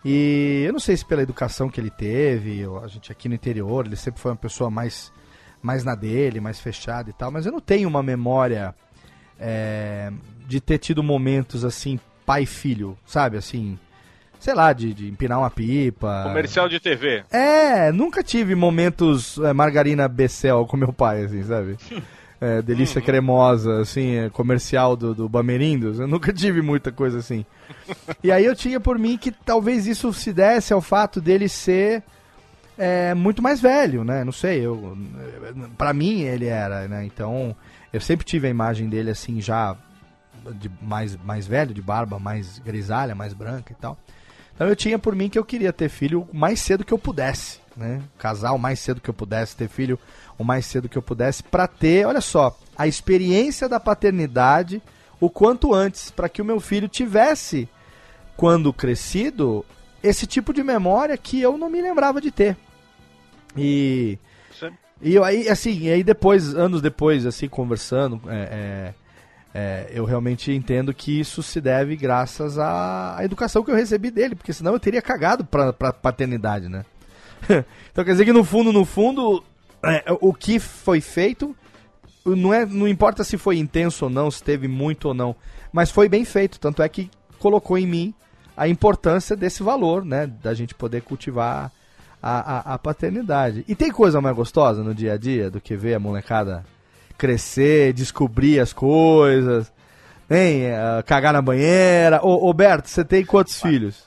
E 0.06 0.64
eu 0.66 0.72
não 0.72 0.80
sei 0.80 0.96
se 0.96 1.04
pela 1.04 1.24
educação 1.24 1.68
que 1.68 1.82
ele 1.82 1.90
teve, 1.90 2.66
ou 2.66 2.80
a 2.80 2.88
gente 2.88 3.12
aqui 3.12 3.28
no 3.28 3.34
interior, 3.34 3.88
ele 3.88 3.96
sempre 3.96 4.22
foi 4.22 4.32
uma 4.32 4.38
pessoa 4.38 4.70
mais, 4.70 5.12
mais 5.64 5.84
na 5.84 5.96
dele, 5.96 6.40
mais 6.40 6.60
fechada 6.60 7.10
e 7.10 7.14
tal, 7.14 7.32
mas 7.32 7.48
eu 7.48 7.52
não 7.52 7.60
tenho 7.60 7.90
uma 7.90 8.04
memória 8.04 8.76
é, 9.40 10.12
de 10.48 10.62
ter 10.62 10.78
tido 10.78 11.02
momentos 11.02 11.66
assim, 11.66 12.00
pai 12.24 12.44
e 12.44 12.46
filho, 12.46 12.96
sabe? 13.04 13.36
Assim, 13.36 13.80
sei 14.40 14.54
lá, 14.54 14.74
de, 14.74 14.94
de 14.94 15.08
empinar 15.08 15.40
uma 15.40 15.50
pipa. 15.50 16.24
Comercial 16.28 16.70
de 16.70 16.80
TV. 16.80 17.24
É, 17.32 17.92
nunca 17.92 18.24
tive 18.24 18.56
momentos 18.56 19.38
é, 19.40 19.54
margarina 19.54 20.08
Becel 20.08 20.66
com 20.66 20.78
meu 20.78 20.94
pai, 20.94 21.24
assim, 21.24 21.44
sabe? 21.44 21.78
É, 22.42 22.62
delícia 22.62 23.02
cremosa, 23.02 23.80
assim, 23.80 24.18
é, 24.18 24.30
comercial 24.30 24.98
do, 24.98 25.16
do 25.16 25.28
Bamerindos. 25.28 26.00
Eu 26.00 26.08
nunca 26.08 26.32
tive 26.34 26.62
muita 26.62 26.92
coisa 26.92 27.18
assim. 27.18 27.46
E 28.22 28.30
aí 28.30 28.44
eu 28.44 28.54
tinha 28.54 28.78
por 28.78 29.00
mim 29.00 29.18
que 29.18 29.32
talvez 29.32 29.88
isso 29.88 30.12
se 30.14 30.34
desse 30.34 30.74
ao 30.74 30.82
fato 30.82 31.22
dele 31.22 31.48
ser 31.48 32.04
é, 32.78 33.14
muito 33.14 33.42
mais 33.42 33.62
velho, 33.62 34.04
né? 34.04 34.24
Não 34.24 34.34
sei, 34.34 34.60
eu, 34.60 34.98
pra 35.78 35.94
mim 35.94 36.22
ele 36.24 36.46
era, 36.46 36.88
né? 36.90 37.06
Então 37.06 37.56
eu 37.92 38.02
sempre 38.02 38.26
tive 38.26 38.48
a 38.48 38.50
imagem 38.50 38.90
dele 38.90 39.12
assim 39.12 39.40
já 39.40 39.76
de 40.54 40.70
mais, 40.82 41.18
mais 41.24 41.48
velho, 41.48 41.74
de 41.74 41.82
barba 41.82 42.20
mais 42.20 42.60
grisalha, 42.60 43.16
mais 43.16 43.34
branca 43.34 43.72
e 43.72 43.76
tal. 43.76 43.98
Então 44.56 44.68
eu 44.68 44.76
tinha 44.76 44.98
por 44.98 45.16
mim 45.16 45.30
que 45.30 45.38
eu 45.38 45.46
queria 45.46 45.74
ter 45.74 45.90
filho 45.90 46.28
o 46.32 46.36
mais 46.36 46.62
cedo 46.62 46.86
que 46.86 46.94
eu 46.94 46.98
pudesse, 46.98 47.60
né? 47.76 48.02
Casar 48.18 48.54
o 48.54 48.60
mais 48.60 48.80
cedo 48.80 49.02
que 49.02 49.10
eu 49.10 49.14
pudesse, 49.14 49.56
ter 49.56 49.68
filho 49.68 50.00
o 50.38 50.44
mais 50.44 50.66
cedo 50.66 50.90
que 50.90 50.98
eu 50.98 51.02
pudesse, 51.02 51.44
pra 51.44 51.68
ter, 51.68 52.06
olha 52.06 52.22
só, 52.22 52.58
a 52.78 52.88
experiência 52.88 53.70
da 53.70 53.80
paternidade 53.80 54.82
o 55.20 55.30
quanto 55.30 55.74
antes, 55.74 56.12
para 56.12 56.30
que 56.30 56.42
o 56.42 56.46
meu 56.46 56.60
filho 56.60 56.88
tivesse, 56.88 57.70
quando 58.36 58.74
crescido, 58.74 59.66
esse 60.04 60.28
tipo 60.28 60.54
de 60.54 60.64
memória 60.64 61.18
que 61.18 61.42
eu 61.42 61.58
não 61.58 61.70
me 61.70 61.82
lembrava 61.82 62.20
de 62.22 62.32
ter. 62.32 62.58
E 63.58 64.20
Sim. 64.58 64.72
e 65.02 65.18
aí, 65.18 65.50
assim, 65.50 65.80
e 65.80 65.90
aí 65.90 66.04
depois, 66.04 66.54
anos 66.54 66.82
depois, 66.82 67.26
assim, 67.26 67.48
conversando, 67.48 68.22
é, 68.28 68.36
é, 68.36 68.94
é, 69.58 69.90
eu 69.90 70.04
realmente 70.04 70.52
entendo 70.52 70.94
que 70.94 71.18
isso 71.18 71.42
se 71.42 71.62
deve 71.62 71.96
graças 71.96 72.60
à, 72.60 73.20
educação 73.22 73.64
que 73.64 73.72
eu 73.72 73.76
recebi 73.76 74.12
dele, 74.12 74.36
porque 74.36 74.52
senão 74.52 74.74
eu 74.74 74.80
teria 74.82 75.02
cagado 75.02 75.46
pra, 75.46 75.72
pra 75.72 75.94
paternidade, 75.94 76.68
né? 76.68 76.84
então 77.90 78.04
quer 78.04 78.12
dizer 78.12 78.26
que 78.26 78.34
no 78.34 78.44
fundo, 78.44 78.74
no 78.74 78.84
fundo, 78.84 79.42
é, 79.82 80.04
o 80.20 80.34
que 80.34 80.60
foi 80.60 81.00
feito 81.00 81.56
não, 82.26 82.54
é, 82.54 82.66
não 82.66 82.86
importa 82.86 83.24
se 83.24 83.38
foi 83.38 83.58
intenso 83.58 84.04
ou 84.04 84.12
não, 84.12 84.30
se 84.30 84.44
teve 84.44 84.68
muito 84.68 85.08
ou 85.08 85.14
não, 85.14 85.34
mas 85.72 85.90
foi 85.90 86.10
bem 86.10 86.26
feito, 86.26 86.60
tanto 86.60 86.84
é 86.84 86.90
que 86.90 87.10
colocou 87.40 87.78
em 87.78 87.88
mim 87.88 88.14
a 88.58 88.68
importância 88.68 89.38
desse 89.38 89.64
valor, 89.64 90.04
né? 90.04 90.28
Da 90.28 90.54
gente 90.54 90.76
poder 90.76 91.02
cultivar 91.02 91.72
a, 92.22 92.72
a, 92.72 92.74
a 92.74 92.78
paternidade. 92.78 93.64
E 93.70 93.74
tem 93.76 93.90
coisa 93.90 94.20
mais 94.20 94.36
gostosa 94.36 94.84
no 94.84 94.94
dia 94.94 95.14
a 95.14 95.18
dia 95.18 95.50
do 95.50 95.62
que 95.62 95.78
ver 95.78 95.94
a 95.94 96.00
molecada 96.00 96.66
crescer, 97.18 97.94
descobrir 97.94 98.60
as 98.60 98.74
coisas, 98.74 99.72
hein? 100.30 100.64
eh, 100.64 101.04
cagar 101.06 101.34
na 101.34 101.42
banheira. 101.42 102.20
Ô, 102.24 102.50
ô 102.50 102.54
Berto, 102.54 102.90
você 102.90 103.04
tem 103.04 103.26
quantos 103.26 103.62
filhos? 103.62 104.04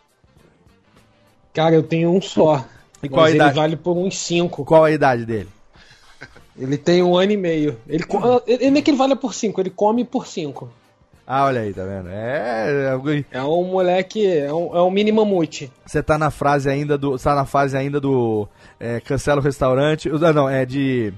Cara, 1.53 1.75
eu 1.75 1.83
tenho 1.83 2.11
um 2.11 2.21
só. 2.21 2.65
E 3.03 3.09
qual 3.09 3.21
a 3.21 3.25
mas 3.25 3.31
ele 3.35 3.43
idade? 3.43 3.57
vale 3.57 3.77
por 3.77 3.97
uns 3.97 4.19
5. 4.19 4.65
Qual 4.65 4.85
a 4.85 4.91
idade 4.91 5.25
dele? 5.25 5.49
Ele 6.59 6.77
tem 6.77 7.03
um 7.03 7.17
ano 7.17 7.33
e 7.33 7.37
meio. 7.37 7.79
Ele, 7.89 8.05
ah, 8.15 8.43
ele 8.47 8.71
não 8.71 8.79
é 8.79 8.83
que 8.83 8.91
ele 8.91 8.97
vale 8.99 9.15
por 9.15 9.33
5, 9.33 9.61
ele 9.61 9.71
come 9.71 10.05
por 10.05 10.27
5. 10.27 10.69
Ah, 11.31 11.45
olha 11.45 11.61
aí, 11.61 11.75
tá 11.75 11.85
vendo? 11.85 12.09
É. 12.09 12.99
É 13.31 13.43
um 13.43 13.65
moleque, 13.65 14.27
é 14.27 14.53
um, 14.53 14.75
é 14.75 14.83
um 14.83 14.91
mini 14.91 15.13
mamute. 15.13 15.71
Você 15.85 16.03
tá 16.03 16.17
na 16.17 16.31
frase 16.31 16.71
ainda 16.71 16.97
do. 16.97 17.13
Você 17.13 17.25
tá 17.25 17.35
na 17.35 17.45
fase 17.45 17.77
ainda 17.77 18.01
do. 18.01 18.49
É, 18.81 18.99
cancela 19.01 19.39
o 19.39 19.45
restaurante. 19.45 20.09
Ah, 20.09 20.33
Não, 20.33 20.49
é 20.49 20.65
de. 20.65 21.13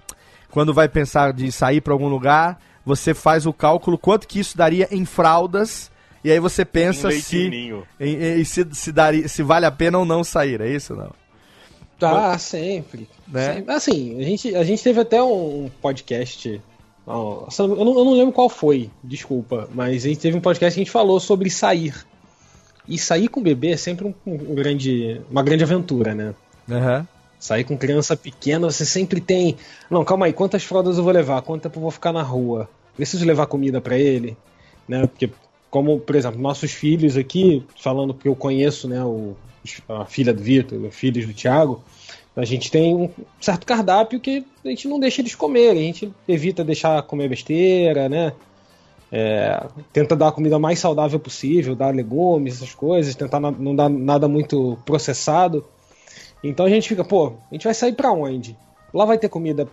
Quando 0.50 0.74
vai 0.74 0.88
pensar 0.88 1.32
de 1.32 1.50
sair 1.52 1.80
pra 1.80 1.92
algum 1.92 2.08
lugar, 2.08 2.60
você 2.84 3.14
faz 3.14 3.46
o 3.46 3.52
cálculo 3.52 3.96
quanto 3.98 4.26
que 4.26 4.40
isso 4.40 4.56
daria 4.56 4.88
em 4.90 5.04
fraldas. 5.04 5.90
E 6.22 6.30
aí 6.30 6.38
você 6.38 6.64
pensa 6.64 7.08
Um 7.08 7.12
se, 7.12 7.48
em- 7.98 8.40
em- 8.40 8.44
se, 8.44 8.66
se, 8.72 8.92
daria, 8.92 9.26
se 9.28 9.42
vale 9.42 9.64
a 9.64 9.70
pena 9.70 9.98
ou 9.98 10.04
não 10.04 10.22
sair, 10.22 10.60
é 10.60 10.68
isso 10.68 10.94
não? 10.94 11.10
Tá, 11.98 12.36
sempre. 12.38 13.08
Né? 13.28 13.54
Sempre. 13.54 13.74
Assim, 13.74 14.18
a 14.20 14.24
gente, 14.24 14.54
a 14.56 14.64
gente 14.64 14.82
teve 14.82 15.00
até 15.00 15.22
um 15.22 15.70
podcast. 15.82 16.60
ó, 17.06 17.46
eu 17.58 17.68
não, 17.68 17.98
eu 17.98 18.04
não 18.04 18.12
lembro 18.14 18.32
qual 18.32 18.48
foi, 18.48 18.90
desculpa. 19.04 19.68
Mas 19.74 20.04
a 20.04 20.08
gente 20.08 20.20
teve 20.20 20.36
um 20.36 20.40
podcast 20.40 20.74
que 20.74 20.80
a 20.80 20.84
gente 20.84 20.90
falou 20.92 21.20
sobre 21.20 21.48
sair. 21.50 21.94
E 22.88 22.98
sair 22.98 23.28
com 23.28 23.42
bebê 23.42 23.72
é 23.72 23.76
sempre 23.76 24.06
um, 24.06 24.14
um 24.26 24.54
grande, 24.54 25.20
uma 25.30 25.42
grande 25.42 25.62
aventura, 25.62 26.14
né? 26.14 26.34
Aham. 26.70 27.06
Sair 27.40 27.64
com 27.64 27.76
criança 27.76 28.14
pequena, 28.14 28.70
você 28.70 28.84
sempre 28.84 29.18
tem. 29.18 29.56
Não, 29.90 30.04
calma 30.04 30.26
aí, 30.26 30.32
quantas 30.32 30.62
fraldas 30.62 30.98
eu 30.98 31.02
vou 31.02 31.12
levar? 31.12 31.40
Quanto 31.40 31.62
tempo 31.62 31.78
eu 31.78 31.82
vou 31.82 31.90
ficar 31.90 32.12
na 32.12 32.22
rua? 32.22 32.68
Preciso 32.94 33.24
levar 33.24 33.46
comida 33.46 33.80
pra 33.80 33.98
ele? 33.98 34.36
Né? 34.86 35.06
Porque, 35.06 35.30
como, 35.70 35.98
por 35.98 36.14
exemplo, 36.14 36.38
nossos 36.38 36.70
filhos 36.70 37.16
aqui, 37.16 37.64
falando 37.80 38.12
que 38.12 38.28
eu 38.28 38.36
conheço, 38.36 38.86
né, 38.86 39.02
o, 39.02 39.34
a 39.88 40.04
filha 40.04 40.34
do 40.34 40.42
Vitor, 40.42 40.78
os 40.84 40.94
filhos 40.94 41.26
do 41.26 41.32
Thiago, 41.32 41.82
a 42.36 42.44
gente 42.44 42.70
tem 42.70 42.94
um 42.94 43.08
certo 43.40 43.66
cardápio 43.66 44.20
que 44.20 44.44
a 44.64 44.68
gente 44.68 44.86
não 44.86 45.00
deixa 45.00 45.22
eles 45.22 45.34
comerem, 45.34 45.82
a 45.82 45.86
gente 45.86 46.12
evita 46.28 46.62
deixar 46.62 47.02
comer 47.04 47.28
besteira, 47.28 48.08
né? 48.08 48.32
É, 49.12 49.66
tenta 49.92 50.14
dar 50.14 50.28
a 50.28 50.32
comida 50.32 50.58
mais 50.58 50.78
saudável 50.78 51.18
possível, 51.18 51.74
dar 51.74 51.92
legumes, 51.92 52.56
essas 52.56 52.74
coisas, 52.74 53.14
tentar 53.14 53.40
não 53.40 53.74
dar 53.74 53.88
nada 53.88 54.28
muito 54.28 54.78
processado. 54.84 55.64
Então 56.42 56.66
a 56.66 56.70
gente 56.70 56.88
fica, 56.88 57.04
pô, 57.04 57.34
a 57.50 57.54
gente 57.54 57.64
vai 57.64 57.74
sair 57.74 57.92
pra 57.92 58.12
onde? 58.12 58.56
Lá 58.92 59.04
vai 59.04 59.18
ter 59.18 59.28
comida 59.28 59.68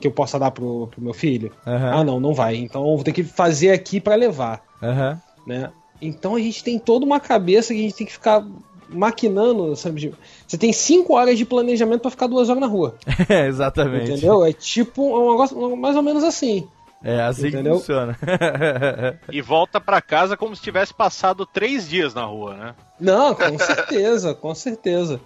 que 0.00 0.06
eu 0.06 0.12
possa 0.12 0.38
dar 0.38 0.50
pro, 0.50 0.86
pro 0.88 1.02
meu 1.02 1.12
filho? 1.12 1.52
Aham. 1.66 1.90
Ah, 1.92 2.04
não, 2.04 2.18
não 2.18 2.32
vai. 2.32 2.56
Então 2.56 2.82
eu 2.82 2.94
vou 2.94 3.04
ter 3.04 3.12
que 3.12 3.22
fazer 3.22 3.70
aqui 3.70 4.00
pra 4.00 4.14
levar, 4.14 4.62
Aham. 4.82 5.20
né? 5.46 5.70
Então 6.00 6.34
a 6.36 6.38
gente 6.40 6.64
tem 6.64 6.78
toda 6.78 7.04
uma 7.04 7.20
cabeça 7.20 7.72
que 7.74 7.80
a 7.80 7.82
gente 7.82 7.94
tem 7.96 8.06
que 8.06 8.12
ficar 8.12 8.44
maquinando, 8.88 9.74
sabe? 9.76 10.14
Você 10.46 10.56
tem 10.58 10.72
cinco 10.72 11.14
horas 11.14 11.36
de 11.36 11.44
planejamento 11.44 12.02
pra 12.02 12.10
ficar 12.10 12.26
duas 12.26 12.48
horas 12.48 12.60
na 12.60 12.66
rua, 12.66 12.96
É, 13.28 13.46
exatamente. 13.46 14.12
entendeu? 14.12 14.44
É 14.44 14.52
tipo 14.52 15.02
um 15.02 15.30
negócio 15.32 15.76
mais 15.76 15.96
ou 15.96 16.02
menos 16.02 16.22
assim. 16.24 16.68
É 17.02 17.20
assim 17.20 17.48
Entendeu? 17.48 17.74
que 17.74 17.78
funciona. 17.80 18.18
E 19.30 19.42
volta 19.42 19.78
pra 19.80 20.00
casa 20.00 20.36
como 20.36 20.56
se 20.56 20.62
tivesse 20.62 20.94
passado 20.94 21.44
três 21.44 21.88
dias 21.88 22.14
na 22.14 22.24
rua, 22.24 22.54
né? 22.54 22.74
Não, 22.98 23.34
com 23.34 23.58
certeza, 23.58 24.34
com 24.34 24.54
certeza. 24.54 25.20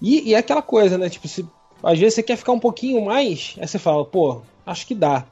E, 0.00 0.30
e 0.30 0.34
é 0.34 0.38
aquela 0.38 0.62
coisa, 0.62 0.98
né? 0.98 1.08
Tipo, 1.08 1.28
se, 1.28 1.46
às 1.82 1.98
vezes 1.98 2.14
você 2.14 2.22
quer 2.22 2.36
ficar 2.36 2.52
um 2.52 2.60
pouquinho 2.60 3.04
mais, 3.04 3.56
aí 3.60 3.66
você 3.66 3.78
fala, 3.78 4.04
pô, 4.04 4.42
acho 4.64 4.86
que 4.86 4.94
dá. 4.94 5.24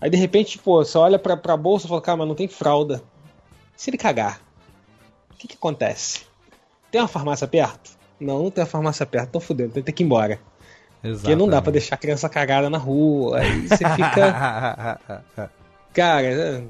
Aí 0.00 0.10
de 0.10 0.16
repente, 0.16 0.58
pô, 0.58 0.84
você 0.84 0.96
olha 0.98 1.18
pra, 1.18 1.36
pra 1.36 1.56
bolsa 1.56 1.86
e 1.86 1.88
fala, 1.88 2.00
cara, 2.00 2.18
mas 2.18 2.28
não 2.28 2.34
tem 2.34 2.48
fralda. 2.48 3.02
Se 3.76 3.90
ele 3.90 3.98
cagar, 3.98 4.40
o 5.32 5.36
que 5.36 5.48
que 5.48 5.56
acontece? 5.56 6.26
Tem 6.90 7.00
uma 7.00 7.08
farmácia 7.08 7.46
perto? 7.46 7.96
Não, 8.18 8.44
não 8.44 8.50
tem 8.50 8.62
uma 8.62 8.70
farmácia 8.70 9.04
perto, 9.04 9.28
então 9.28 9.40
fudeu, 9.40 9.68
tem 9.68 9.82
que 9.82 10.02
ir 10.02 10.06
embora. 10.06 10.40
Porque 11.02 11.36
não 11.36 11.48
dá 11.48 11.62
pra 11.62 11.72
deixar 11.72 11.94
a 11.94 11.98
criança 11.98 12.28
cagada 12.28 12.68
na 12.68 12.78
rua. 12.78 13.38
Aí 13.38 13.68
você 13.68 13.84
fica. 13.90 14.98
Cara, 15.92 16.26
é, 16.26 16.62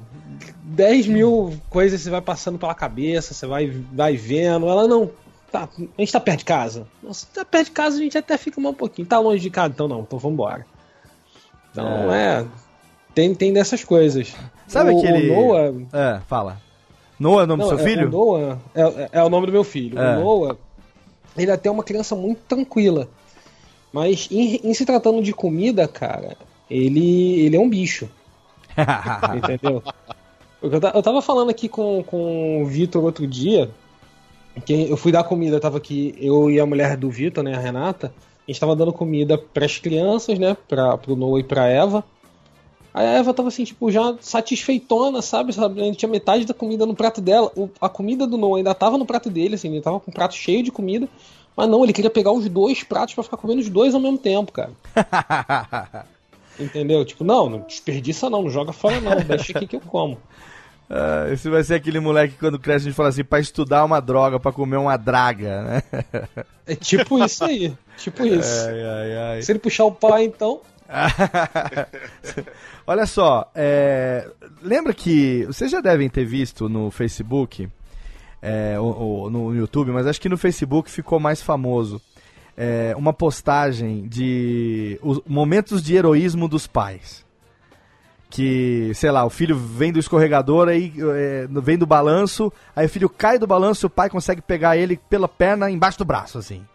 10 0.63 1.07
mil 1.07 1.59
coisas 1.69 1.99
você 1.99 2.09
vai 2.09 2.21
passando 2.21 2.57
pela 2.57 2.73
cabeça, 2.73 3.33
você 3.33 3.45
vai, 3.45 3.67
vai 3.91 4.15
vendo. 4.15 4.69
Ela 4.69 4.87
não. 4.87 5.11
Tá, 5.51 5.69
a 5.97 6.01
gente 6.01 6.11
tá 6.11 6.19
perto 6.19 6.39
de 6.39 6.45
casa. 6.45 6.87
Nossa, 7.01 7.25
tá 7.33 7.45
perto 7.45 7.65
de 7.65 7.71
casa, 7.71 7.97
a 7.97 7.99
gente 7.99 8.17
até 8.17 8.37
fica 8.37 8.59
mais 8.59 8.75
um 8.75 8.77
pouquinho. 8.77 9.07
Tá 9.07 9.19
longe 9.19 9.41
de 9.41 9.49
casa, 9.49 9.73
então 9.73 9.87
não, 9.87 10.01
então 10.01 10.19
vambora. 10.19 10.65
Então 11.71 12.13
é. 12.13 12.45
tem, 13.13 13.33
tem 13.33 13.53
dessas 13.53 13.83
coisas. 13.83 14.35
Sabe 14.67 14.91
o, 14.91 14.97
aquele. 14.97 15.29
O 15.29 15.35
Noah. 15.35 15.73
É, 15.93 16.19
fala. 16.27 16.61
Noah 17.19 17.41
é 17.41 17.45
o 17.45 17.47
nome 17.47 17.63
não, 17.63 17.69
do 17.69 17.77
seu 17.77 17.85
é- 17.85 17.89
filho? 17.89 18.07
O 18.07 18.11
Noah 18.11 18.59
é, 18.75 18.81
é- 18.81 19.09
é 19.13 19.23
o 19.23 19.29
nome 19.29 19.45
do 19.45 19.51
meu 19.51 19.63
filho. 19.63 19.97
É. 19.97 20.17
O 20.17 20.21
Noah, 20.21 20.57
ele 21.37 21.51
até 21.51 21.69
é 21.69 21.71
uma 21.71 21.83
criança 21.83 22.15
muito 22.15 22.41
tranquila. 22.47 23.07
Mas 23.93 24.27
em, 24.29 24.59
em 24.63 24.73
se 24.73 24.85
tratando 24.85 25.21
de 25.21 25.33
comida, 25.33 25.87
cara, 25.87 26.35
ele, 26.69 27.39
ele 27.39 27.55
é 27.55 27.59
um 27.59 27.69
bicho. 27.69 28.09
entendeu? 29.35 29.81
Eu, 30.61 30.71
eu 30.71 31.03
tava 31.03 31.21
falando 31.21 31.49
aqui 31.49 31.69
com, 31.69 32.03
com 32.03 32.63
o 32.63 32.65
Vitor 32.65 33.03
outro 33.03 33.25
dia, 33.25 33.69
que 34.61 34.89
eu 34.89 34.97
fui 34.97 35.11
dar 35.11 35.23
comida, 35.23 35.55
eu 35.55 35.59
tava 35.59 35.77
aqui, 35.77 36.15
eu 36.19 36.49
e 36.49 36.59
a 36.59 36.65
mulher 36.65 36.97
do 36.97 37.09
Vitor, 37.09 37.43
né, 37.43 37.55
a 37.55 37.59
Renata, 37.59 38.13
a 38.47 38.51
gente 38.51 38.59
tava 38.59 38.75
dando 38.75 38.93
comida 38.93 39.37
para 39.37 39.65
as 39.65 39.77
crianças, 39.77 40.39
né, 40.39 40.55
pra, 40.67 40.97
pro 40.97 41.15
Noah 41.15 41.39
e 41.39 41.43
pra 41.43 41.67
Eva. 41.67 42.03
Aí 42.93 43.05
a 43.05 43.11
Eva 43.19 43.33
tava 43.33 43.49
assim, 43.49 43.63
tipo, 43.63 43.91
já 43.91 44.15
satisfeitona, 44.19 45.21
sabe? 45.21 45.53
sabe? 45.53 45.81
A 45.81 45.83
gente 45.83 45.97
tinha 45.97 46.09
metade 46.09 46.45
da 46.45 46.53
comida 46.53 46.83
no 46.83 46.95
prato 46.95 47.21
dela. 47.21 47.51
O, 47.55 47.69
a 47.79 47.87
comida 47.87 48.25
do 48.25 48.37
Noah 48.37 48.57
ainda 48.57 48.73
tava 48.73 48.97
no 48.97 49.05
prato 49.05 49.29
dele, 49.29 49.53
assim, 49.53 49.69
ele 49.69 49.81
tava 49.81 49.99
com 49.99 50.09
um 50.09 50.13
prato 50.13 50.33
cheio 50.33 50.63
de 50.63 50.71
comida. 50.71 51.07
Mas 51.55 51.69
não, 51.69 51.83
ele 51.83 51.93
queria 51.93 52.09
pegar 52.09 52.31
os 52.31 52.47
dois 52.49 52.83
pratos 52.83 53.13
para 53.13 53.23
ficar 53.23 53.37
comendo 53.37 53.61
os 53.61 53.69
dois 53.69 53.93
ao 53.93 53.99
mesmo 53.99 54.17
tempo, 54.17 54.51
cara. 54.51 54.71
Entendeu? 56.59 57.05
Tipo, 57.05 57.23
não, 57.23 57.49
não 57.49 57.59
desperdiça 57.59 58.29
não, 58.29 58.43
não 58.43 58.49
joga 58.49 58.73
fora 58.73 58.99
não, 58.99 59.15
deixa 59.17 59.51
aqui 59.55 59.67
que 59.67 59.75
eu 59.75 59.81
como. 59.81 60.17
Ah, 60.89 61.27
esse 61.31 61.49
vai 61.49 61.63
ser 61.63 61.75
aquele 61.75 61.99
moleque 61.99 62.33
que 62.33 62.39
quando 62.39 62.59
cresce 62.59 62.85
a 62.85 62.89
gente 62.89 62.95
fala 62.95 63.09
assim, 63.09 63.23
pra 63.23 63.39
estudar 63.39 63.83
uma 63.83 63.99
droga, 63.99 64.39
pra 64.39 64.51
comer 64.51 64.77
uma 64.77 64.97
draga, 64.97 65.63
né? 65.63 65.83
É 66.65 66.75
tipo 66.75 67.23
isso 67.23 67.43
aí, 67.43 67.73
tipo 67.97 68.23
isso. 68.25 68.67
Ai, 68.67 68.83
ai, 68.83 69.17
ai. 69.17 69.41
Se 69.41 69.51
ele 69.51 69.59
puxar 69.59 69.85
o 69.85 69.91
pai, 69.91 70.25
então... 70.25 70.61
Olha 72.87 73.05
só, 73.05 73.51
é, 73.53 74.25
lembra 74.61 74.93
que 74.93 75.43
vocês 75.45 75.69
já 75.69 75.81
devem 75.81 76.09
ter 76.09 76.23
visto 76.23 76.69
no 76.69 76.89
Facebook, 76.89 77.67
é, 78.41 78.79
ou, 78.79 78.97
ou 78.97 79.29
no 79.29 79.53
YouTube, 79.53 79.91
mas 79.91 80.07
acho 80.07 80.21
que 80.21 80.29
no 80.29 80.37
Facebook 80.37 80.89
ficou 80.89 81.19
mais 81.19 81.41
famoso 81.41 82.01
é, 82.57 82.95
uma 82.97 83.13
postagem 83.13 84.07
de 84.07 84.99
os 85.03 85.21
momentos 85.27 85.83
de 85.83 85.95
heroísmo 85.95 86.47
dos 86.47 86.65
pais. 86.65 87.26
Que, 88.29 88.91
sei 88.93 89.09
lá, 89.09 89.23
o 89.25 89.29
filho 89.29 89.55
vem 89.57 89.91
do 89.91 89.99
escorregador, 89.99 90.67
aí 90.67 90.93
é, 91.15 91.47
vem 91.61 91.77
do 91.77 91.85
balanço, 91.85 92.51
aí 92.75 92.85
o 92.85 92.89
filho 92.89 93.09
cai 93.09 93.39
do 93.39 93.47
balanço 93.47 93.85
e 93.85 93.87
o 93.87 93.89
pai 93.89 94.09
consegue 94.09 94.41
pegar 94.41 94.75
ele 94.75 94.99
pela 95.09 95.29
perna 95.29 95.71
embaixo 95.71 95.97
do 95.97 96.03
braço, 96.05 96.37
assim. 96.37 96.57
Sim, 96.59 96.65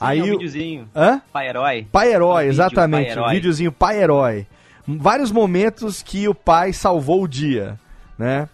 aí 0.00 0.18
é 0.18 0.22
um 0.22 0.26
o- 0.26 0.30
videozinho. 0.32 0.88
Hã? 0.94 1.22
Pai 1.32 1.48
herói. 1.48 1.86
Pai 1.92 2.12
herói, 2.12 2.30
Um 2.30 2.36
vídeo, 2.48 2.50
exatamente. 2.50 3.06
pai 3.06 3.16
Um 3.16 3.20
herói. 3.20 3.34
videozinho 3.34 3.72
pai 3.72 4.00
herói. 4.02 4.46
Vários 4.86 5.30
momentos 5.30 6.02
que 6.02 6.26
o 6.28 6.34
pai 6.34 6.72
salvou 6.72 7.22
o 7.22 7.28
dia, 7.28 7.78
né? 8.18 8.48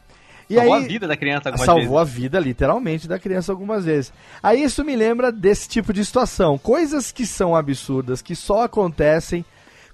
E 0.51 0.57
Salvou 0.57 0.75
aí, 0.75 0.85
a 0.85 0.87
vida 0.89 1.09
da 1.09 1.17
criança 1.17 1.49
algumas 1.49 1.65
salvou 1.65 1.99
vezes. 1.99 2.01
a 2.01 2.05
vida, 2.05 2.39
literalmente, 2.41 3.09
da 3.09 3.19
criança 3.19 3.51
algumas 3.53 3.87
vezes. 3.87 4.13
Aí 4.43 4.63
isso 4.63 4.85
me 4.85 4.95
lembra 4.95 5.33
desse 5.33 5.67
tipo 5.67 5.93
de 5.95 6.05
situação. 6.05 6.59
Coisas 6.59 7.11
que 7.11 7.25
são 7.25 7.57
absurdas, 7.57 8.21
que 8.21 8.37
só 8.37 8.65
acontecem 8.65 9.43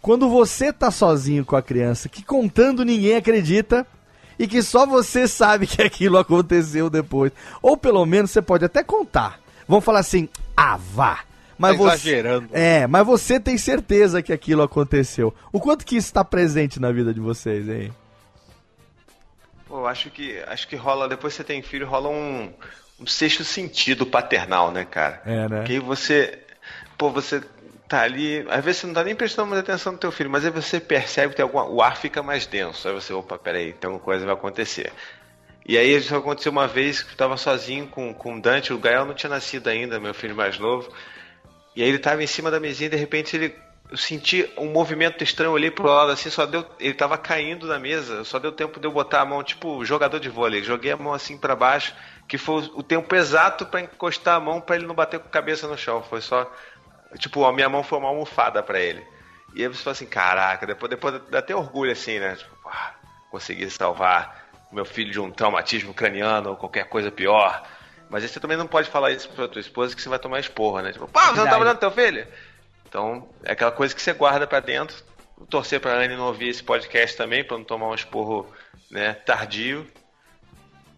quando 0.03 0.29
você 0.29 0.73
tá 0.73 0.91
sozinho 0.91 1.45
com 1.45 1.57
a 1.57 1.63
criança, 1.63 2.09
que 2.09 2.23
contando 2.23 2.85
ninguém 2.85 3.17
acredita 3.17 3.87
e 4.39 4.47
que 4.49 4.63
só 4.63 4.87
você 4.87 5.29
sabe 5.29 5.67
que 5.69 5.83
aquilo 5.83 6.19
aconteceu 6.19 6.89
depois. 6.89 7.33
Ou 7.61 7.77
pelo 7.77 8.05
menos 8.07 8.31
você 8.31 8.41
pode 8.41 8.65
até 8.65 8.83
contar. 8.83 9.39
Vão 9.69 9.81
falar 9.81 10.01
assim, 10.01 10.29
ah, 10.57 10.77
vá. 10.77 11.21
Mas 11.59 11.73
Tá 11.73 11.79
você, 11.83 11.89
exagerando. 12.09 12.49
é, 12.53 12.87
mas 12.87 13.07
você 13.07 13.39
tem 13.39 13.59
certeza 13.59 14.23
que 14.23 14.33
aquilo 14.33 14.63
aconteceu. 14.63 15.35
O 15.53 15.61
quanto 15.61 15.85
que 15.85 15.97
isso 15.97 16.07
está 16.09 16.25
presente 16.25 16.81
na 16.81 16.91
vida 16.91 17.13
de 17.13 17.21
vocês, 17.21 17.69
hein? 17.69 17.93
Pô, 19.69 19.87
acho 19.87 20.11
que 20.11 20.39
acho 20.49 20.67
que 20.67 20.75
rola, 20.75 21.07
depois 21.09 21.33
que 21.35 21.37
você 21.37 21.45
tem 21.45 21.63
filho, 21.63 21.87
rola 21.87 22.09
um, 22.09 22.51
um 22.99 23.07
sexto 23.07 23.45
sentido 23.45 24.05
paternal, 24.07 24.73
né, 24.73 24.85
cara? 24.85 25.21
É, 25.25 25.49
né? 25.49 25.57
Porque 25.59 25.73
aí 25.75 25.79
você, 25.79 26.39
pô, 26.99 27.11
você 27.11 27.41
tá 27.91 28.03
ali, 28.03 28.47
às 28.49 28.65
vezes 28.65 28.83
você 28.83 28.87
não 28.87 28.95
tá 28.95 29.03
nem 29.03 29.17
prestando 29.17 29.49
muita 29.49 29.63
atenção 29.63 29.93
no 29.93 29.99
teu 29.99 30.13
filho, 30.13 30.31
mas 30.31 30.45
aí 30.45 30.51
você 30.53 30.79
percebe 30.79 31.35
que 31.35 31.43
alguma, 31.43 31.69
o 31.69 31.83
ar 31.83 31.97
fica 31.97 32.23
mais 32.23 32.47
denso. 32.47 32.87
Aí 32.87 32.95
você, 32.95 33.13
opa, 33.13 33.37
peraí, 33.37 33.73
tem 33.73 33.89
alguma 33.89 34.05
coisa 34.05 34.25
vai 34.25 34.35
acontecer. 34.35 34.93
E 35.67 35.77
aí 35.77 35.97
isso 35.97 36.15
aconteceu 36.15 36.53
uma 36.53 36.69
vez 36.69 37.03
que 37.03 37.13
eu 37.13 37.17
tava 37.17 37.37
sozinho 37.37 37.89
com, 37.89 38.15
com 38.15 38.37
o 38.37 38.41
Dante, 38.41 38.73
o 38.73 38.79
Gael 38.79 39.05
não 39.05 39.13
tinha 39.13 39.29
nascido 39.29 39.67
ainda, 39.67 39.99
meu 39.99 40.15
filho 40.15 40.37
mais 40.37 40.57
novo. 40.57 40.89
E 41.75 41.83
aí 41.83 41.89
ele 41.89 41.99
tava 41.99 42.23
em 42.23 42.29
cima 42.29 42.49
da 42.49 42.61
mesinha 42.61 42.87
e 42.87 42.91
de 42.91 42.97
repente 42.97 43.37
ele 43.37 43.57
eu 43.91 43.97
senti 43.97 44.49
um 44.57 44.71
movimento 44.71 45.25
estranho, 45.25 45.51
olhei 45.51 45.69
pro 45.69 45.89
lado 45.89 46.13
assim, 46.13 46.31
só 46.31 46.47
deu, 46.47 46.65
ele 46.79 46.95
tava 46.95 47.19
caindo 47.19 47.67
da 47.67 47.77
mesa, 47.77 48.23
só 48.23 48.39
deu 48.39 48.53
tempo 48.53 48.79
de 48.79 48.87
eu 48.87 48.93
botar 48.93 49.21
a 49.21 49.25
mão, 49.25 49.43
tipo 49.43 49.85
jogador 49.85 50.21
de 50.21 50.29
vôlei, 50.29 50.63
joguei 50.63 50.93
a 50.93 50.97
mão 50.97 51.13
assim 51.13 51.37
pra 51.37 51.57
baixo, 51.57 51.93
que 52.29 52.39
foi 52.39 52.71
o 52.75 52.85
tempo 52.85 53.13
exato 53.17 53.67
pra 53.67 53.81
encostar 53.81 54.37
a 54.37 54.41
mão 54.41 54.61
pra 54.61 54.77
ele 54.77 54.87
não 54.87 54.95
bater 54.95 55.19
com 55.19 55.27
a 55.27 55.31
cabeça 55.31 55.67
no 55.67 55.77
chão, 55.77 56.05
foi 56.05 56.21
só 56.21 56.49
tipo, 57.19 57.45
a 57.45 57.53
minha 57.53 57.69
mão 57.69 57.83
foi 57.83 57.99
uma 57.99 58.09
almofada 58.09 58.63
pra 58.63 58.81
ele. 58.81 59.05
E 59.55 59.63
aí 59.63 59.69
você 59.69 59.83
fala 59.83 59.93
assim, 59.93 60.07
caraca, 60.07 60.67
depois, 60.67 60.91
depois 60.91 61.21
dá 61.31 61.39
até 61.39 61.55
orgulho 61.55 61.91
assim, 61.91 62.19
né? 62.19 62.37
Tipo, 62.37 62.57
ah, 62.67 62.95
consegui 63.31 63.69
salvar 63.71 64.49
meu 64.73 64.85
filho 64.85 65.11
de 65.11 65.21
um 65.21 65.31
traumatismo 65.31 65.93
craniano 65.93 66.51
ou 66.51 66.57
qualquer 66.57 66.85
coisa 66.85 67.11
pior. 67.11 67.67
Mas 68.09 68.23
aí 68.23 68.29
você 68.29 68.41
também 68.41 68.57
não 68.57 68.67
pode 68.67 68.89
falar 68.89 69.11
isso 69.13 69.29
pra 69.31 69.49
tua 69.49 69.61
esposa 69.61 69.95
que 69.95 70.03
você 70.03 70.09
vai 70.09 70.19
tomar 70.19 70.41
esporra, 70.41 70.83
né? 70.83 70.93
Tipo, 70.93 71.07
pá, 71.09 71.31
você 71.31 71.41
não 71.41 71.49
tá 71.49 71.59
olhando 71.59 71.79
teu 71.79 71.91
filho? 71.91 72.27
Então, 72.89 73.29
é 73.45 73.53
aquela 73.53 73.71
coisa 73.71 73.95
que 73.95 74.03
você 74.03 74.13
guarda 74.13 74.47
pra 74.47 74.61
dentro. 74.61 74.97
Vou 75.37 75.47
torcer 75.47 75.81
pra 75.81 75.95
Anne 75.95 76.17
não 76.17 76.27
ouvir 76.27 76.49
esse 76.49 76.63
podcast 76.63 77.17
também, 77.17 77.45
pra 77.45 77.57
não 77.57 77.65
tomar 77.65 77.89
um 77.89 77.95
esporro 77.95 78.53
né, 78.91 79.15
tardio. 79.15 79.87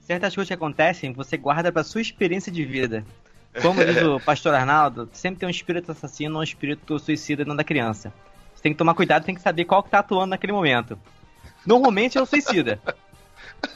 Certas 0.01 0.35
coisas 0.35 0.49
que 0.49 0.55
acontecem, 0.55 1.13
você 1.13 1.37
guarda 1.37 1.71
pra 1.71 1.85
sua 1.85 2.01
experiência 2.01 2.51
de 2.51 2.65
vida. 2.65 3.05
Como 3.61 3.85
diz 3.85 4.03
o 4.03 4.19
pastor 4.25 4.55
Arnaldo, 4.55 5.09
sempre 5.13 5.41
tem 5.41 5.47
um 5.47 5.51
espírito 5.51 5.93
assassino 5.93 6.35
ou 6.35 6.41
um 6.41 6.45
espírito 6.45 6.99
suicida 6.99 7.45
dentro 7.45 7.57
da 7.57 7.65
criança. 7.65 8.13
Você 8.55 8.63
tem 8.63 8.73
que 8.73 8.79
tomar 8.79 8.95
cuidado, 8.95 9.25
tem 9.25 9.35
que 9.35 9.41
saber 9.41 9.65
qual 9.65 9.83
que 9.83 9.91
tá 9.91 9.99
atuando 9.99 10.31
naquele 10.31 10.53
momento. 10.53 10.99
Normalmente 11.67 12.17
é 12.17 12.23
o 12.23 12.27
suicida. 12.27 12.81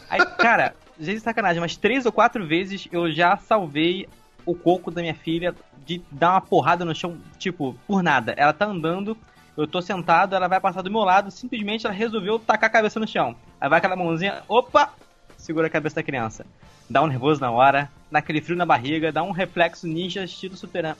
Aí, 0.08 0.24
cara, 0.38 0.74
gente 0.98 1.20
sacanagem, 1.20 1.60
mas 1.60 1.76
três 1.76 2.06
ou 2.06 2.12
quatro 2.12 2.46
vezes 2.46 2.88
eu 2.90 3.10
já 3.10 3.36
salvei 3.36 4.08
o 4.44 4.54
coco 4.54 4.90
da 4.90 5.02
minha 5.02 5.14
filha 5.14 5.54
de 5.84 6.02
dar 6.10 6.32
uma 6.32 6.40
porrada 6.40 6.84
no 6.84 6.94
chão, 6.94 7.18
tipo, 7.38 7.76
por 7.86 8.02
nada. 8.02 8.32
Ela 8.36 8.52
tá 8.52 8.64
andando, 8.64 9.16
eu 9.56 9.66
tô 9.66 9.82
sentado, 9.82 10.34
ela 10.34 10.48
vai 10.48 10.60
passar 10.60 10.82
do 10.82 10.90
meu 10.90 11.00
lado, 11.00 11.30
simplesmente 11.30 11.86
ela 11.86 11.94
resolveu 11.94 12.38
tacar 12.38 12.68
a 12.68 12.72
cabeça 12.72 13.00
no 13.00 13.06
chão. 13.06 13.36
Aí 13.60 13.68
vai 13.68 13.78
aquela 13.78 13.96
mãozinha, 13.96 14.42
opa, 14.48 14.92
segura 15.36 15.66
a 15.66 15.70
cabeça 15.70 15.96
da 15.96 16.02
criança. 16.02 16.46
Dá 16.88 17.02
um 17.02 17.06
nervoso 17.06 17.40
na 17.40 17.50
hora, 17.50 17.90
dá 18.10 18.18
aquele 18.18 18.40
frio 18.40 18.56
na 18.56 18.66
barriga, 18.66 19.12
dá 19.12 19.22
um 19.22 19.30
reflexo 19.30 19.86
ninja 19.86 20.24
estilo 20.24 20.56
super 20.56 20.96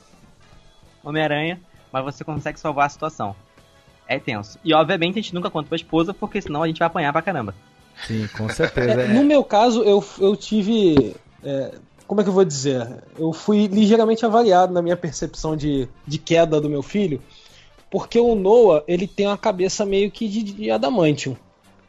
Homem-Aranha, 1.03 1.61
mas 1.93 2.05
você 2.05 2.25
consegue 2.25 2.59
salvar 2.59 2.87
a 2.87 2.91
situação. 2.91 3.35
É 4.09 4.19
tenso. 4.19 4.59
E 4.65 4.73
obviamente 4.73 5.19
a 5.19 5.23
gente 5.23 5.35
nunca 5.35 5.51
conta 5.51 5.69
pra 5.69 5.77
esposa, 5.77 6.15
porque 6.15 6.41
senão 6.41 6.63
a 6.63 6.67
gente 6.67 6.79
vai 6.79 6.87
apanhar 6.87 7.13
pra 7.13 7.23
caramba. 7.23 7.55
Sim, 8.07 8.29
com 8.37 8.49
certeza. 8.49 9.03
É, 9.03 9.09
no 9.09 9.25
meu 9.25 9.43
caso, 9.43 9.83
eu, 9.83 10.05
eu 10.21 10.37
tive. 10.37 11.17
é, 11.43 11.75
como 12.07 12.21
é 12.21 12.25
que 12.25 12.31
eu 12.31 12.35
vou 12.35 12.45
dizer? 12.45 13.03
Eu 13.19 13.33
fui 13.33 13.67
ligeiramente 13.67 14.25
avaliado 14.25 14.73
na 14.73 14.83
minha 14.83 14.97
percepção 14.97 15.57
de, 15.57 15.89
de 16.07 16.19
queda 16.19 16.61
do 16.61 16.71
meu 16.71 16.83
filho, 16.83 17.21
porque 17.91 18.19
o 18.19 18.35
Noah, 18.35 18.85
ele 18.87 19.09
tem 19.09 19.27
uma 19.27 19.39
cabeça 19.39 19.85
meio 19.85 20.11
que 20.11 20.29
de, 20.29 20.43
de 20.43 20.71
adamantium, 20.71 21.37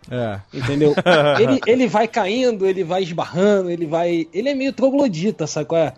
É. 0.10 0.40
entendeu? 0.54 0.94
ele, 1.40 1.60
ele 1.66 1.88
vai 1.88 2.08
caindo, 2.08 2.66
ele 2.66 2.84
vai 2.84 3.04
esbarrando, 3.04 3.70
ele 3.70 3.86
vai. 3.86 4.28
Ele 4.34 4.50
é 4.50 4.54
meio 4.54 4.74
troglodita, 4.74 5.48
sabe 5.48 5.68
qual 5.68 5.82
é? 5.82 5.94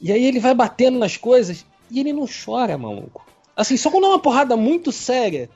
E 0.00 0.12
aí 0.12 0.24
ele 0.24 0.40
vai 0.40 0.54
batendo 0.54 0.98
nas 0.98 1.16
coisas 1.16 1.64
e 1.90 2.00
ele 2.00 2.12
não 2.12 2.26
chora, 2.26 2.76
maluco. 2.76 3.26
Assim, 3.56 3.76
só 3.76 3.90
quando 3.90 4.04
é 4.04 4.08
uma 4.08 4.18
porrada 4.18 4.56
muito 4.56 4.92
séria, 4.92 5.48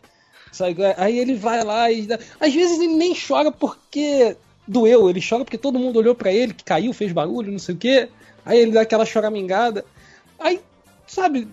sabe? 0.53 0.75
qual 0.75 0.89
é? 0.89 0.95
Aí 0.97 1.19
ele 1.19 1.35
vai 1.35 1.63
lá 1.63 1.91
e. 1.91 2.09
Às 2.39 2.55
vezes 2.55 2.79
ele 2.79 2.95
nem 2.95 3.15
chora 3.15 3.51
porque 3.51 4.37
doeu, 4.67 5.11
ele 5.11 5.21
chora 5.27 5.45
porque 5.45 5.59
todo 5.59 5.79
mundo 5.79 5.99
olhou 5.99 6.15
pra 6.15 6.33
ele, 6.33 6.55
que 6.55 6.65
caiu, 6.65 6.93
fez 6.93 7.13
barulho, 7.13 7.53
não 7.53 7.59
sei 7.59 7.75
o 7.75 7.79
quê. 7.79 8.09
Aí 8.45 8.59
ele 8.59 8.73
dá 8.73 8.83
aquela 8.83 9.05
choramingada. 9.05 9.85
Aí, 10.39 10.61
sabe, 11.07 11.49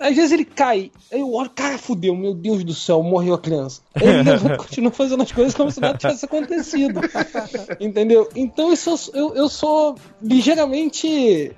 às 0.00 0.16
vezes 0.16 0.32
ele 0.32 0.44
cai. 0.44 0.90
Aí 1.12 1.20
eu 1.20 1.32
olho, 1.32 1.50
cara, 1.50 1.76
fudeu, 1.78 2.16
meu 2.16 2.34
Deus 2.34 2.64
do 2.64 2.74
céu, 2.74 3.02
morreu 3.02 3.34
a 3.34 3.38
criança. 3.38 3.82
Aí 3.94 4.08
ele 4.08 4.22
levanta 4.30 4.56
continua 4.56 4.90
fazendo 4.90 5.22
as 5.22 5.30
coisas 5.30 5.54
como 5.54 5.70
se 5.70 5.80
nada 5.80 5.98
tivesse 5.98 6.24
acontecido. 6.24 7.00
Entendeu? 7.78 8.28
Então 8.34 8.72
isso, 8.72 9.10
eu, 9.14 9.34
eu 9.34 9.48
sou 9.48 9.94
ligeiramente 10.20 11.52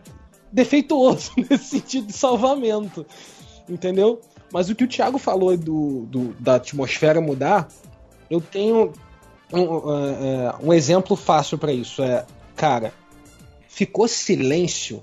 defeituoso 0.52 1.30
nesse 1.48 1.64
sentido 1.64 2.08
de 2.08 2.12
salvamento. 2.12 3.06
Entendeu? 3.68 4.20
Mas 4.52 4.68
o 4.68 4.74
que 4.74 4.84
o 4.84 4.88
Thiago 4.88 5.16
falou 5.18 5.56
do, 5.56 6.02
do- 6.06 6.34
da 6.38 6.56
atmosfera 6.56 7.20
mudar, 7.20 7.68
eu 8.28 8.40
tenho 8.40 8.92
um, 9.52 9.58
é, 9.60 9.64
é, 10.46 10.54
um 10.62 10.72
exemplo 10.72 11.16
fácil 11.16 11.56
pra 11.56 11.72
isso. 11.72 12.02
É, 12.02 12.26
cara, 12.56 12.92
ficou 13.68 14.06
silêncio, 14.08 15.02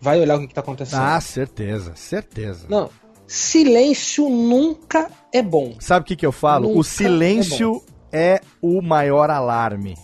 vai 0.00 0.20
olhar 0.20 0.36
o 0.36 0.40
que, 0.40 0.48
que 0.48 0.54
tá 0.54 0.60
acontecendo. 0.60 1.00
Ah, 1.00 1.20
certeza, 1.20 1.94
certeza. 1.94 2.66
Não, 2.68 2.90
silêncio 3.26 4.28
nunca 4.28 5.10
é 5.32 5.42
bom. 5.42 5.74
Sabe 5.78 6.02
o 6.02 6.06
que, 6.06 6.16
que 6.16 6.26
eu 6.26 6.32
falo? 6.32 6.68
Nunca 6.68 6.80
o 6.80 6.84
silêncio 6.84 7.82
é, 8.12 8.40
o 8.60 8.80
maior 8.82 9.30
alarme. 9.30 9.96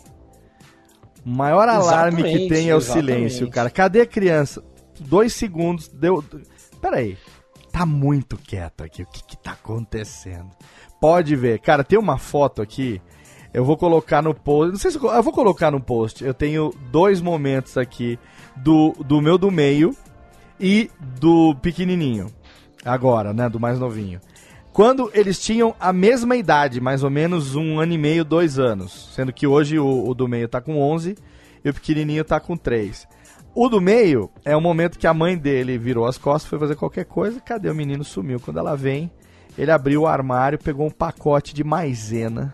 O 1.25 1.29
maior 1.31 1.69
alarme 1.69 2.23
que 2.23 2.29
Exatamente, 2.29 2.55
tem 2.55 2.71
é 2.71 2.75
o 2.75 2.79
exatamente. 2.79 3.07
silêncio, 3.07 3.51
cara. 3.51 3.69
Cadê 3.71 4.03
a 4.03 4.07
criança? 4.07 4.63
dois 5.01 5.35
segundos, 5.35 5.89
deu. 5.89 6.23
Peraí. 6.81 7.17
Tá 7.73 7.85
muito 7.85 8.37
quieto 8.39 8.83
aqui. 8.83 9.03
O 9.03 9.07
que 9.07 9.23
que 9.23 9.37
tá 9.37 9.53
acontecendo? 9.53 10.51
Pode 11.01 11.37
ver. 11.37 11.59
Cara, 11.61 11.85
tem 11.85 11.99
uma 11.99 12.17
foto 12.17 12.63
aqui. 12.63 13.03
Eu 13.53 13.65
vou 13.65 13.77
colocar 13.77 14.23
no 14.23 14.35
post. 14.35 14.73
Não 14.73 14.79
sei 14.79 14.91
se 14.91 14.99
eu, 14.99 15.11
eu 15.11 15.23
vou 15.23 15.33
colocar 15.33 15.71
no 15.71 15.81
post. 15.81 16.25
Eu 16.25 16.33
tenho 16.33 16.73
dois 16.91 17.21
momentos 17.21 17.77
aqui 17.77 18.19
do, 18.57 18.93
do 19.05 19.21
meu 19.21 19.39
do 19.39 19.51
meio 19.51 19.95
e 20.59 20.91
do 21.21 21.55
pequenininho. 21.57 22.29
Agora, 22.85 23.33
né? 23.33 23.49
Do 23.49 23.61
mais 23.61 23.79
novinho. 23.79 24.21
Quando 24.73 25.11
eles 25.15 25.41
tinham 25.41 25.75
a 25.81 25.93
mesma 25.93 26.37
idade, 26.37 26.81
mais 26.81 27.03
ou 27.03 27.09
menos 27.09 27.57
um 27.57 27.81
ano 27.81 27.95
e 27.95 27.99
meio, 27.99 28.25
dois 28.25 28.59
anos. 28.59 29.11
Sendo 29.15 29.33
que 29.33 29.47
hoje 29.47 29.79
o, 29.79 30.09
o 30.09 30.15
do 30.15 30.29
meio 30.29 30.49
tá 30.49 30.61
com 30.61 30.79
11 30.79 31.17
e 31.65 31.71
o 31.71 31.75
pequenininho 31.75 32.25
tá 32.25 32.39
com 32.39 32.57
3. 32.57 33.09
O 33.55 33.71
do 33.71 33.81
meio 33.81 34.31
é 34.45 34.55
o 34.55 34.61
momento 34.61 34.99
que 34.99 35.07
a 35.07 35.15
mãe 35.15 35.37
dele 35.37 35.79
virou 35.79 36.05
as 36.05 36.19
costas, 36.19 36.49
foi 36.49 36.59
fazer 36.59 36.77
qualquer 36.77 37.07
coisa. 37.07 37.41
Cadê 37.41 37.71
o 37.71 37.75
menino? 37.75 38.05
Sumiu. 38.05 38.39
Quando 38.39 38.59
ela 38.59 38.77
vem, 38.77 39.11
ele 39.57 39.71
abriu 39.71 40.03
o 40.03 40.07
armário, 40.07 40.59
pegou 40.59 40.87
um 40.87 40.91
pacote 40.91 41.55
de 41.55 41.65
maisena. 41.65 42.53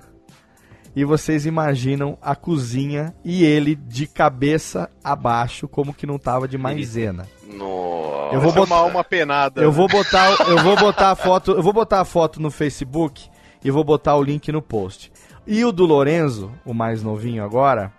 E 0.94 1.04
vocês 1.04 1.46
imaginam 1.46 2.18
a 2.20 2.36
cozinha 2.36 3.14
e 3.24 3.44
ele 3.44 3.74
de 3.74 4.06
cabeça 4.06 4.90
abaixo, 5.02 5.66
como 5.66 5.94
que 5.94 6.06
não 6.06 6.18
tava 6.18 6.46
de 6.46 6.58
maisena. 6.58 7.26
Nossa. 7.46 8.34
Eu 8.34 8.40
vou 8.40 8.50
é 8.50 8.54
botar- 8.54 8.82
uma 8.84 9.04
penada. 9.04 9.62
Eu 9.62 9.72
vou 9.72 9.88
botar, 9.88 10.30
eu 10.48 10.58
vou 10.62 10.76
botar 10.76 11.10
a 11.10 11.16
foto, 11.16 11.52
eu 11.52 11.62
vou 11.62 11.72
botar 11.72 12.00
a 12.00 12.04
foto 12.04 12.40
no 12.40 12.50
Facebook 12.50 13.28
e 13.64 13.70
vou 13.70 13.84
botar 13.84 14.16
o 14.16 14.22
link 14.22 14.52
no 14.52 14.60
post. 14.60 15.10
E 15.46 15.64
o 15.64 15.72
do 15.72 15.84
Lorenzo, 15.86 16.52
o 16.64 16.74
mais 16.74 17.02
novinho 17.02 17.42
agora, 17.42 17.92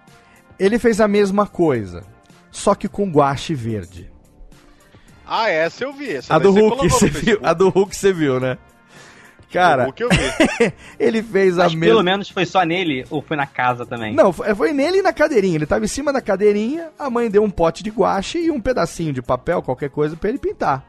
ele 0.60 0.78
fez 0.78 1.02
a 1.02 1.08
mesma 1.08 1.48
coisa, 1.48 2.04
só 2.52 2.76
que 2.76 2.88
com 2.88 3.10
guache 3.12 3.56
verde. 3.56 4.12
Ah, 5.26 5.50
essa 5.50 5.84
eu 5.84 5.94
vi. 5.94 6.12
Essa 6.16 6.36
A 6.36 6.40
do 6.40 6.52
Hulk, 6.52 6.90
você 6.90 7.10
viu? 7.10 7.40
A 7.42 7.54
do 7.54 7.70
Hulk 7.70 7.96
você 7.96 8.14
viu, 8.14 8.40
né? 8.40 8.58
Cara, 9.54 9.94
ele 11.00 11.22
fez 11.22 11.60
a 11.60 11.64
Mas 11.64 11.74
pelo 11.74 11.82
mesma. 11.86 12.04
menos 12.04 12.30
foi 12.30 12.46
só 12.46 12.64
nele 12.64 13.06
ou 13.10 13.22
foi 13.22 13.38
na 13.38 13.46
casa 13.46 13.86
também? 13.86 14.14
Não, 14.14 14.34
foi 14.34 14.54
foi 14.56 14.74
nele 14.74 14.98
e 14.98 15.02
na 15.02 15.14
cadeirinha. 15.14 15.56
Ele 15.56 15.66
tava 15.66 15.86
em 15.86 15.88
cima 15.88 16.12
da 16.12 16.22
cadeirinha, 16.22 16.90
a 16.98 17.10
mãe 17.10 17.30
deu 17.30 17.44
um 17.44 17.50
pote 17.50 17.84
de 17.84 17.90
guache 17.90 18.40
e 18.40 18.52
um 18.52 18.60
pedacinho 18.60 19.14
de 19.14 19.22
papel, 19.22 19.62
qualquer 19.62 19.90
coisa, 19.90 20.16
pra 20.16 20.30
ele 20.30 20.40
pintar. 20.40 20.86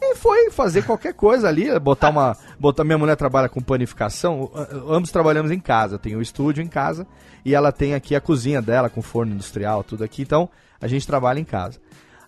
E 0.00 0.14
foi 0.16 0.50
fazer 0.50 0.82
qualquer 0.84 1.14
coisa 1.14 1.48
ali, 1.48 1.78
botar 1.78 2.10
uma. 2.10 2.36
Botar, 2.58 2.84
minha 2.84 2.98
mulher 2.98 3.16
trabalha 3.16 3.48
com 3.48 3.60
panificação, 3.62 4.50
ambos 4.88 5.10
trabalhamos 5.10 5.50
em 5.50 5.58
casa. 5.58 5.98
Tem 5.98 6.14
o 6.14 6.20
estúdio 6.20 6.62
em 6.62 6.68
casa 6.68 7.06
e 7.44 7.54
ela 7.54 7.72
tem 7.72 7.94
aqui 7.94 8.14
a 8.14 8.20
cozinha 8.20 8.60
dela 8.60 8.90
com 8.90 9.00
forno 9.00 9.32
industrial, 9.32 9.82
tudo 9.82 10.04
aqui. 10.04 10.22
Então 10.22 10.48
a 10.80 10.86
gente 10.86 11.06
trabalha 11.06 11.40
em 11.40 11.44
casa. 11.44 11.80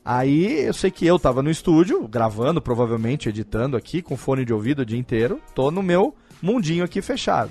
Aí 0.08 0.60
eu 0.66 0.72
sei 0.72 0.88
que 0.88 1.04
eu 1.04 1.18
tava 1.18 1.42
no 1.42 1.50
estúdio, 1.50 2.06
gravando, 2.06 2.62
provavelmente 2.62 3.28
editando 3.28 3.76
aqui, 3.76 4.00
com 4.00 4.16
fone 4.16 4.44
de 4.44 4.52
ouvido 4.52 4.82
o 4.82 4.86
dia 4.86 4.96
inteiro. 4.98 5.40
Tô 5.52 5.68
no 5.72 5.82
meu 5.82 6.14
mundinho 6.40 6.84
aqui 6.84 7.02
fechado. 7.02 7.50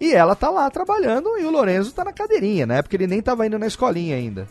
E 0.00 0.12
ela 0.14 0.34
tá 0.34 0.48
lá 0.48 0.70
trabalhando 0.70 1.38
e 1.38 1.44
o 1.44 1.50
Lorenzo 1.50 1.92
tá 1.92 2.02
na 2.02 2.12
cadeirinha, 2.12 2.64
na 2.64 2.76
época 2.76 2.96
ele 2.96 3.06
nem 3.06 3.20
tava 3.20 3.46
indo 3.46 3.58
na 3.58 3.66
escolinha 3.66 4.16
ainda. 4.16 4.48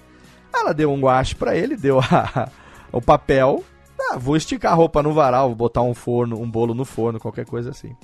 Ela 0.53 0.73
deu 0.76 0.91
um 0.91 0.99
guache 1.01 1.34
pra 1.34 1.55
ele, 1.57 1.76
deu 1.76 1.99
a- 1.99 2.49
o 2.93 3.01
papel. 3.01 3.64
Ah, 3.99 4.15
vou 4.18 4.38
esticar 4.38 4.72
a 4.73 4.76
roupa 4.76 5.01
no 5.01 5.11
varal, 5.11 5.47
vou 5.47 5.55
botar 5.55 5.81
um 5.81 5.95
forno, 5.95 6.39
um 6.39 6.49
bolo 6.49 6.76
no 6.76 6.85
forno, 6.85 7.19
qualquer 7.19 7.45
coisa 7.47 7.72
assim. 7.72 7.95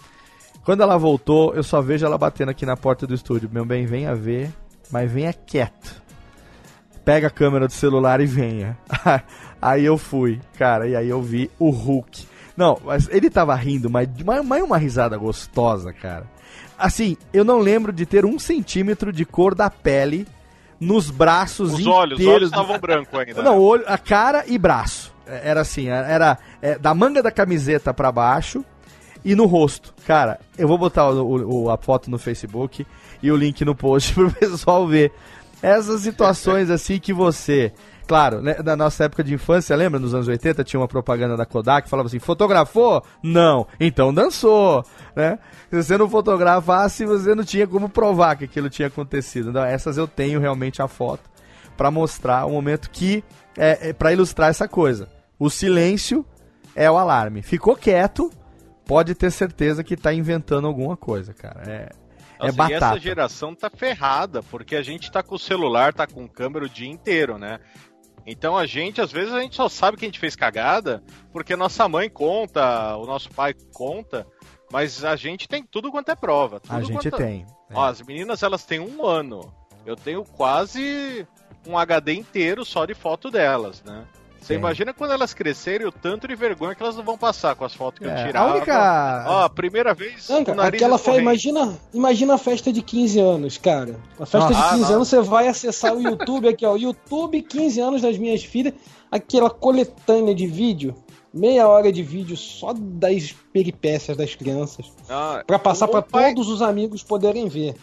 Quando 0.66 0.82
ela 0.82 0.98
voltou, 0.98 1.54
eu 1.54 1.62
só 1.64 1.82
vejo 1.82 2.04
ela 2.04 2.18
batendo 2.18 2.50
aqui 2.50 2.66
na 2.66 2.76
porta 2.76 3.06
do 3.06 3.14
estúdio. 3.14 3.50
Meu 3.54 3.64
bem, 3.64 3.86
venha 3.86 4.16
ver, 4.16 4.52
mas 4.92 5.12
venha 5.12 5.32
quieto. 5.34 6.02
Pega 7.10 7.26
a 7.26 7.32
câmera 7.32 7.66
do 7.66 7.74
celular 7.74 8.22
e 8.22 8.28
venha. 8.28 8.78
aí 9.60 9.84
eu 9.84 9.98
fui, 9.98 10.40
cara, 10.60 10.88
e 10.88 10.96
aí 10.96 11.10
eu 11.10 11.20
vi 11.24 11.50
o 11.58 11.72
Hulk. 11.72 12.24
Não, 12.56 12.78
mas 12.86 13.10
ele 13.10 13.32
tava 13.32 13.56
rindo, 13.56 13.90
mas, 13.90 14.08
mas 14.46 14.62
uma 14.64 14.78
risada 14.78 15.18
gostosa, 15.18 15.92
cara. 15.92 16.28
Assim, 16.78 17.18
eu 17.34 17.44
não 17.44 17.58
lembro 17.58 17.92
de 17.92 18.06
ter 18.06 18.26
um 18.26 18.38
centímetro 18.38 19.12
de 19.12 19.26
cor 19.26 19.56
da 19.56 19.72
pele 19.72 20.28
nos 20.80 21.10
braços 21.10 21.74
Os 21.74 21.88
olhos, 21.88 22.20
os 22.20 22.20
inteiros. 22.24 22.36
olhos 22.36 22.50
estavam 22.52 22.80
brancos 22.80 23.20
ainda. 23.20 23.42
Não, 23.42 23.58
olho, 23.60 23.84
a 23.88 23.98
cara 23.98 24.44
e 24.46 24.56
braço. 24.60 25.12
É, 25.26 25.50
Era 25.50 25.62
assim, 25.62 25.88
era 25.90 26.38
é, 26.62 26.78
da 26.78 26.94
manga 26.94 27.24
da 27.24 27.32
camiseta 27.32 27.92
pra 27.92 28.12
baixo 28.12 28.64
e 29.26 29.34
no 29.34 29.48
rosto. 29.48 29.96
Cara, 30.06 30.40
eu 30.60 30.68
vou 30.68 30.78
botar 30.78 31.10
o- 31.10 31.64
o- 31.66 31.70
a 31.72 31.78
foto 31.78 32.12
no 32.12 32.20
Facebook 32.20 32.86
e 33.22 33.32
o 33.32 33.36
link 33.36 33.66
no 33.66 33.74
post 33.74 34.14
pro 34.16 34.32
pessoal 34.32 34.88
ver. 34.88 35.12
Essas 35.62 36.02
situações 36.02 36.70
assim 36.72 37.00
que 37.00 37.14
você. 37.14 37.72
Claro, 38.08 38.42
né, 38.42 38.56
na 38.64 38.76
nossa 38.76 39.04
época 39.04 39.24
de 39.24 39.36
infância, 39.36 39.76
lembra? 39.76 40.00
Nos 40.00 40.16
anos 40.16 40.28
80 40.28 40.64
tinha 40.64 40.80
uma 40.80 40.88
propaganda 40.88 41.38
da 41.38 41.46
Kodak 41.46 41.84
que 41.84 41.90
falava 41.90 42.08
assim: 42.08 42.18
fotografou? 42.18 43.04
Não, 43.22 43.68
então 43.80 44.14
dançou, 44.14 44.84
né? 45.16 45.38
Se 45.70 45.84
você 45.84 45.98
não 45.98 46.10
fotografasse, 46.10 47.06
você 47.06 47.36
não 47.36 47.44
tinha 47.44 47.68
como 47.68 47.88
provar 47.88 48.36
que 48.36 48.46
aquilo 48.46 48.70
tinha 48.70 48.88
acontecido. 48.88 49.52
Então, 49.52 49.64
essas 49.64 49.98
eu 49.98 50.08
tenho 50.08 50.40
realmente 50.40 50.82
a 50.82 50.88
foto 50.88 51.30
para 51.78 51.92
mostrar 51.92 52.46
o 52.46 52.52
momento 52.52 52.90
que 52.90 53.24
é, 53.56 53.90
é 53.90 53.94
para 53.94 54.12
ilustrar 54.12 54.50
essa 54.50 54.68
coisa. 54.68 55.08
O 55.38 55.50
silêncio 55.50 56.26
é 56.76 56.90
o 56.90 56.98
alarme. 56.98 57.42
Ficou 57.42 57.76
quieto, 57.76 58.32
pode 58.86 59.14
ter 59.14 59.32
certeza 59.32 59.84
que 59.84 59.96
tá 59.96 60.14
inventando 60.14 60.68
alguma 60.68 60.98
coisa, 60.98 61.34
cara. 61.34 61.62
É, 61.68 61.90
é 62.40 62.44
Nossa, 62.48 62.54
e 62.54 62.58
batata. 62.58 62.86
essa 62.86 63.00
geração 63.00 63.54
tá 63.54 63.70
ferrada, 63.70 64.42
porque 64.44 64.76
a 64.76 64.82
gente 64.82 65.12
tá 65.12 65.22
com 65.22 65.36
o 65.36 65.40
celular, 65.40 65.94
tá 65.94 66.08
com 66.08 66.28
câmera 66.28 66.66
o 66.66 66.70
dia 66.70 66.90
inteiro, 66.90 67.38
né? 67.38 67.60
Então 68.26 68.58
a 68.58 68.66
gente, 68.66 69.02
às 69.02 69.12
vezes, 69.12 69.34
a 69.34 69.42
gente 69.42 69.56
só 69.56 69.68
sabe 69.68 69.98
que 69.98 70.06
a 70.06 70.08
gente 70.08 70.20
fez 70.20 70.36
cagada 70.36 71.04
porque 71.32 71.56
nossa 71.56 71.88
mãe 71.88 72.10
conta, 72.10 72.96
o 72.98 73.06
nosso 73.06 73.30
pai 73.32 73.54
conta, 73.74 74.26
mas 74.72 75.04
a 75.04 75.16
gente 75.16 75.48
tem 75.48 75.64
tudo 75.64 75.92
quanto 75.92 76.10
é 76.10 76.16
prova. 76.16 76.62
A 76.70 76.82
gente 76.82 77.10
quanto- 77.10 77.18
tem. 77.18 77.46
é. 77.70 77.74
Ó, 77.74 77.86
as 77.86 78.02
meninas, 78.02 78.44
elas 78.44 78.64
têm 78.66 78.80
um 78.80 79.06
ano. 79.06 79.52
Eu 79.86 79.96
tenho 79.96 80.24
quase 80.24 81.26
um 81.68 81.78
HD 81.78 82.14
inteiro 82.14 82.64
só 82.64 82.86
de 82.86 82.94
foto 82.94 83.32
delas, 83.32 83.84
né? 83.84 84.06
Você 84.42 84.56
imagina 84.56 84.94
quando 84.94 85.12
elas 85.12 85.34
crescerem 85.34 85.86
o 85.86 85.92
tanto 85.92 86.28
de 86.28 86.36
vergonha 86.36 86.74
que 86.74 86.82
elas 86.82 86.96
não 86.96 87.04
vão 87.04 87.18
passar 87.18 87.56
com 87.56 87.64
as 87.66 87.74
fotos 87.74 88.00
que 88.00 88.06
É, 88.06 88.08
eu 88.10 88.14
a 88.24 88.26
tirava. 88.28 88.56
única- 88.56 89.26
Ó, 89.28 89.44
a 89.44 89.50
primeira 89.50 89.94
vez. 89.94 90.28
Nariz 90.30 90.48
aquela 90.50 90.98
festa, 90.98 91.12
escorrendo. 91.12 91.22
imagina, 91.22 91.80
imagina 91.94 92.34
a 92.34 92.38
festa 92.38 92.74
de 92.74 92.82
15 92.82 93.20
anos, 93.20 93.58
cara. 93.58 93.96
A 94.20 94.26
festa 94.26 94.50
Nossa. 94.50 94.54
de 94.54 94.70
15 94.72 94.84
Ah, 94.84 94.88
não. 94.90 94.96
anos, 94.96 95.08
você 95.08 95.22
vai 95.22 95.48
acessar 95.48 95.94
o 95.96 96.02
YouTube 96.02 96.48
aqui, 96.48 96.66
ó. 96.66 96.76
YouTube 96.76 97.42
15 97.42 97.80
anos 97.80 98.02
das 98.02 98.18
minhas 98.18 98.44
filhas, 98.44 98.74
aquela 99.12 99.50
coletânea 99.50 100.34
de 100.34 100.48
vídeo, 100.48 100.96
meia 101.34 101.68
hora 101.68 101.92
de 101.92 102.02
vídeo 102.02 102.36
só 102.36 102.74
das 102.76 103.32
peripécias 103.54 104.18
das 104.18 104.34
crianças, 104.36 104.92
Ah, 105.08 105.44
Pra 105.46 105.60
passar 105.60 105.88
pra 105.88 106.02
pai- 106.02 106.34
todos 106.34 106.48
os 106.50 106.62
amigos 106.62 107.04
poderem 107.04 107.48
ver. 107.48 107.76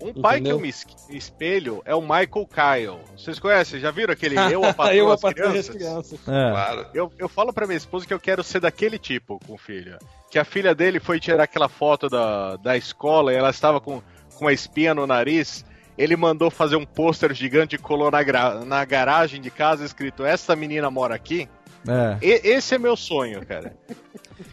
Um 0.00 0.12
pai 0.12 0.34
que 0.34 0.40
Entendeu? 0.42 0.56
eu 0.56 0.60
me 0.60 0.68
es- 0.68 0.86
espelho 1.10 1.82
é 1.84 1.94
o 1.94 2.00
Michael 2.00 2.46
Kyle. 2.46 2.98
Vocês 3.16 3.38
conhecem? 3.38 3.80
Já 3.80 3.90
viram 3.90 4.12
aquele 4.12 4.36
Eu, 4.52 4.64
a 4.64 4.72
Patroa 4.72 4.94
Eu, 4.96 5.10
a 5.12 5.18
patroa 5.18 5.48
crianças? 5.50 5.68
crianças. 5.74 6.20
É. 6.20 6.50
Claro. 6.50 6.86
Eu, 6.94 7.12
eu 7.18 7.28
falo 7.28 7.52
pra 7.52 7.66
minha 7.66 7.76
esposa 7.76 8.06
que 8.06 8.14
eu 8.14 8.20
quero 8.20 8.44
ser 8.44 8.60
daquele 8.60 8.98
tipo 8.98 9.40
com 9.46 9.54
o 9.54 9.58
filho. 9.58 9.98
Que 10.30 10.38
a 10.38 10.44
filha 10.44 10.74
dele 10.74 11.00
foi 11.00 11.18
tirar 11.18 11.42
aquela 11.42 11.68
foto 11.68 12.08
da, 12.08 12.56
da 12.56 12.76
escola 12.76 13.32
e 13.32 13.36
ela 13.36 13.50
estava 13.50 13.80
com, 13.80 14.00
com 14.34 14.44
uma 14.44 14.52
espinha 14.52 14.94
no 14.94 15.06
nariz. 15.06 15.64
Ele 15.96 16.14
mandou 16.16 16.48
fazer 16.48 16.76
um 16.76 16.86
pôster 16.86 17.34
gigante 17.34 17.74
e 17.74 17.78
colou 17.78 18.08
na, 18.08 18.22
gra- 18.22 18.64
na 18.64 18.84
garagem 18.84 19.40
de 19.40 19.50
casa 19.50 19.84
escrito 19.84 20.24
Essa 20.24 20.54
menina 20.54 20.88
mora 20.90 21.14
aqui. 21.16 21.48
É. 21.86 22.18
E- 22.20 22.40
esse 22.48 22.74
é 22.74 22.78
meu 22.78 22.96
sonho, 22.96 23.44
cara. 23.46 23.76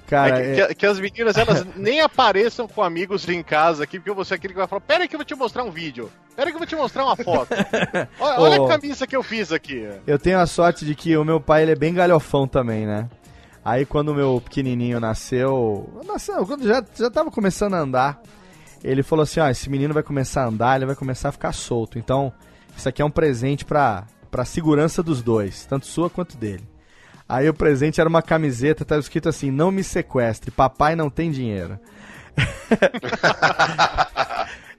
Cara, 0.08 0.40
É 0.40 0.56
que, 0.56 0.62
é- 0.62 0.68
que- 0.70 0.76
que 0.76 0.86
as 0.86 1.00
meninas 1.00 1.38
elas 1.38 1.66
nem 1.76 2.02
apareçam 2.02 2.68
com 2.68 2.82
amigos 2.82 3.28
em 3.30 3.44
casa 3.44 3.84
aqui, 3.84 4.00
porque 4.00 4.12
você 4.12 4.34
é 4.34 4.38
aquele 4.38 4.54
que 4.54 4.60
vai 4.60 4.68
falar: 4.68 4.82
Pera 4.82 5.08
que 5.08 5.16
eu 5.16 5.20
vou 5.20 5.26
te 5.26 5.36
mostrar 5.36 5.64
um 5.64 5.70
vídeo. 5.72 6.12
Pera 6.36 6.50
que 6.50 6.56
eu 6.56 6.60
vou 6.60 6.68
te 6.68 6.76
mostrar 6.76 7.06
uma 7.06 7.16
foto. 7.16 7.50
Olha, 8.20 8.40
olha 8.40 8.62
Ô. 8.62 8.66
a 8.66 8.70
camisa 8.70 9.06
que 9.08 9.16
eu 9.16 9.22
fiz 9.24 9.52
aqui. 9.52 9.88
eu 10.08 10.18
tenho 10.20 10.40
a 10.40 10.46
sorte 10.48 10.86
de 10.86 10.96
que 10.96 11.16
o 11.18 11.24
meu 11.24 11.40
pai 11.40 11.64
ele 11.64 11.72
é 11.72 11.76
bem 11.76 11.94
galhofão 11.94 12.48
também, 12.48 12.86
né? 12.86 13.08
Aí 13.64 13.86
quando 13.86 14.10
o 14.10 14.16
meu 14.16 14.42
pequenininho 14.44 15.00
nasceu, 15.00 15.88
nasceu, 16.06 16.46
quando 16.46 16.68
já, 16.68 16.84
já 16.96 17.10
tava 17.10 17.32
começando 17.32 17.74
a 17.76 17.80
andar, 17.80 18.22
ele 18.84 19.02
falou 19.04 19.24
assim, 19.24 19.40
ó, 19.40 19.50
esse 19.50 19.70
menino 19.70 19.94
vai 19.94 20.04
começar 20.04 20.44
a 20.44 20.48
andar, 20.48 20.76
ele 20.78 20.86
vai 20.86 20.96
começar 20.96 21.30
a 21.30 21.32
ficar 21.32 21.52
solto. 21.52 21.98
Então, 21.98 22.32
isso 22.78 22.88
aqui 22.90 23.02
é 23.02 23.06
um 23.06 23.10
presente 23.12 23.66
pra, 23.66 24.06
pra 24.30 24.46
segurança 24.46 25.02
dos 25.02 25.22
dois, 25.24 25.66
tanto 25.66 25.86
sua 25.88 26.10
quanto 26.10 26.38
dele. 26.38 26.64
Aí 27.28 27.50
o 27.50 27.54
presente 27.54 28.00
era 28.00 28.10
uma 28.10 28.22
camiseta, 28.22 28.86
tava 28.86 29.02
escrito 29.02 29.28
assim, 29.30 29.50
não 29.50 29.72
me 29.72 29.84
sequestre, 29.84 30.52
papai 30.52 30.96
não 30.96 31.10
tem 31.10 31.32
dinheiro. 31.32 31.80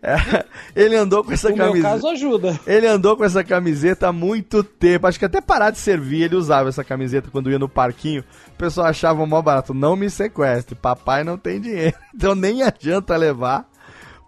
É, 0.02 0.44
ele 0.76 0.94
andou 0.96 1.24
com 1.24 1.32
essa 1.32 1.48
No 1.50 1.56
meu 1.56 1.66
camiseta. 1.68 1.88
caso, 1.94 2.08
ajuda. 2.08 2.60
Ele 2.66 2.86
andou 2.86 3.16
com 3.16 3.24
essa 3.24 3.42
camiseta 3.42 4.08
há 4.08 4.12
muito 4.12 4.62
tempo. 4.62 5.06
Acho 5.06 5.18
que 5.18 5.24
até 5.24 5.40
parar 5.40 5.70
de 5.70 5.78
servir, 5.78 6.22
ele 6.22 6.36
usava 6.36 6.68
essa 6.68 6.84
camiseta 6.84 7.28
quando 7.30 7.50
ia 7.50 7.58
no 7.58 7.68
parquinho. 7.68 8.22
O 8.48 8.56
pessoal 8.56 8.86
achava 8.86 9.26
mó 9.26 9.42
barato. 9.42 9.74
Não 9.74 9.96
me 9.96 10.08
sequestre, 10.08 10.74
papai 10.76 11.24
não 11.24 11.36
tem 11.36 11.60
dinheiro. 11.60 11.96
Então 12.14 12.34
nem 12.34 12.62
adianta 12.62 13.14
levar, 13.16 13.68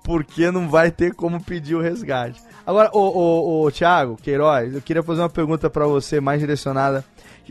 porque 0.05 0.51
não 0.51 0.69
vai 0.69 0.90
ter 0.90 1.15
como 1.15 1.43
pedir 1.43 1.74
o 1.74 1.81
resgate. 1.81 2.40
Agora, 2.66 2.90
ô, 2.93 2.99
ô, 2.99 3.62
ô 3.65 3.70
Thiago 3.70 4.16
Queiroz, 4.16 4.74
eu 4.74 4.82
queria 4.82 5.03
fazer 5.03 5.23
uma 5.23 5.31
pergunta 5.31 5.70
pra 5.70 5.86
você 5.86 6.20
mais 6.20 6.39
direcionada, 6.39 7.03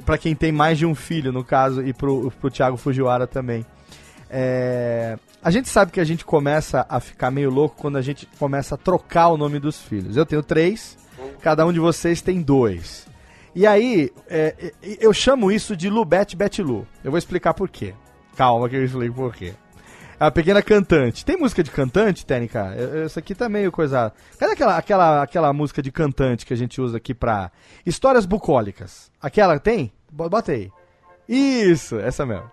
para 0.01 0.17
quem 0.17 0.35
tem 0.35 0.51
mais 0.51 0.77
de 0.77 0.85
um 0.85 0.95
filho, 0.95 1.31
no 1.31 1.43
caso, 1.43 1.81
e 1.81 1.93
pro, 1.93 2.31
pro 2.39 2.49
Thiago 2.49 2.77
Fujiwara 2.77 3.27
também. 3.27 3.65
É, 4.29 5.17
a 5.41 5.51
gente 5.51 5.69
sabe 5.69 5.91
que 5.91 5.99
a 5.99 6.03
gente 6.03 6.25
começa 6.25 6.85
a 6.89 6.99
ficar 6.99 7.31
meio 7.31 7.49
louco 7.49 7.75
quando 7.77 7.97
a 7.97 8.01
gente 8.01 8.27
começa 8.37 8.75
a 8.75 8.77
trocar 8.77 9.29
o 9.29 9.37
nome 9.37 9.59
dos 9.59 9.81
filhos. 9.81 10.17
Eu 10.17 10.25
tenho 10.25 10.43
três, 10.43 10.97
cada 11.41 11.65
um 11.65 11.71
de 11.71 11.79
vocês 11.79 12.21
tem 12.21 12.41
dois. 12.41 13.07
E 13.55 13.65
aí, 13.65 14.11
é, 14.29 14.73
eu 14.99 15.11
chamo 15.13 15.51
isso 15.51 15.75
de 15.75 15.89
Lubete 15.89 16.35
Betilu. 16.35 16.85
Eu 17.03 17.11
vou 17.11 17.17
explicar 17.17 17.53
por 17.53 17.69
quê. 17.69 17.93
Calma 18.35 18.69
que 18.69 18.75
eu 18.75 18.85
explico 18.85 19.15
por 19.15 19.33
quê. 19.33 19.53
A 20.19 20.31
pequena 20.31 20.63
cantante. 20.63 21.23
Tem 21.23 21.37
música 21.37 21.61
de 21.61 21.69
cantante, 21.69 22.25
Tênica? 22.25 22.75
Isso 23.05 23.19
aqui 23.19 23.35
tá 23.35 23.47
meio 23.47 23.71
coisa. 23.71 24.11
Cadê 24.39 24.53
aquela, 24.53 24.77
aquela, 24.77 25.21
aquela 25.21 25.53
música 25.53 25.81
de 25.81 25.91
cantante 25.91 26.45
que 26.45 26.53
a 26.53 26.57
gente 26.57 26.81
usa 26.81 26.97
aqui 26.97 27.13
pra. 27.13 27.51
Histórias 27.85 28.25
bucólicas? 28.25 29.11
Aquela 29.21 29.59
tem? 29.59 29.91
Bo- 30.11 30.27
Bota 30.29 30.53
aí. 30.53 30.71
Isso, 31.29 31.99
essa 31.99 32.25
mesmo. 32.25 32.49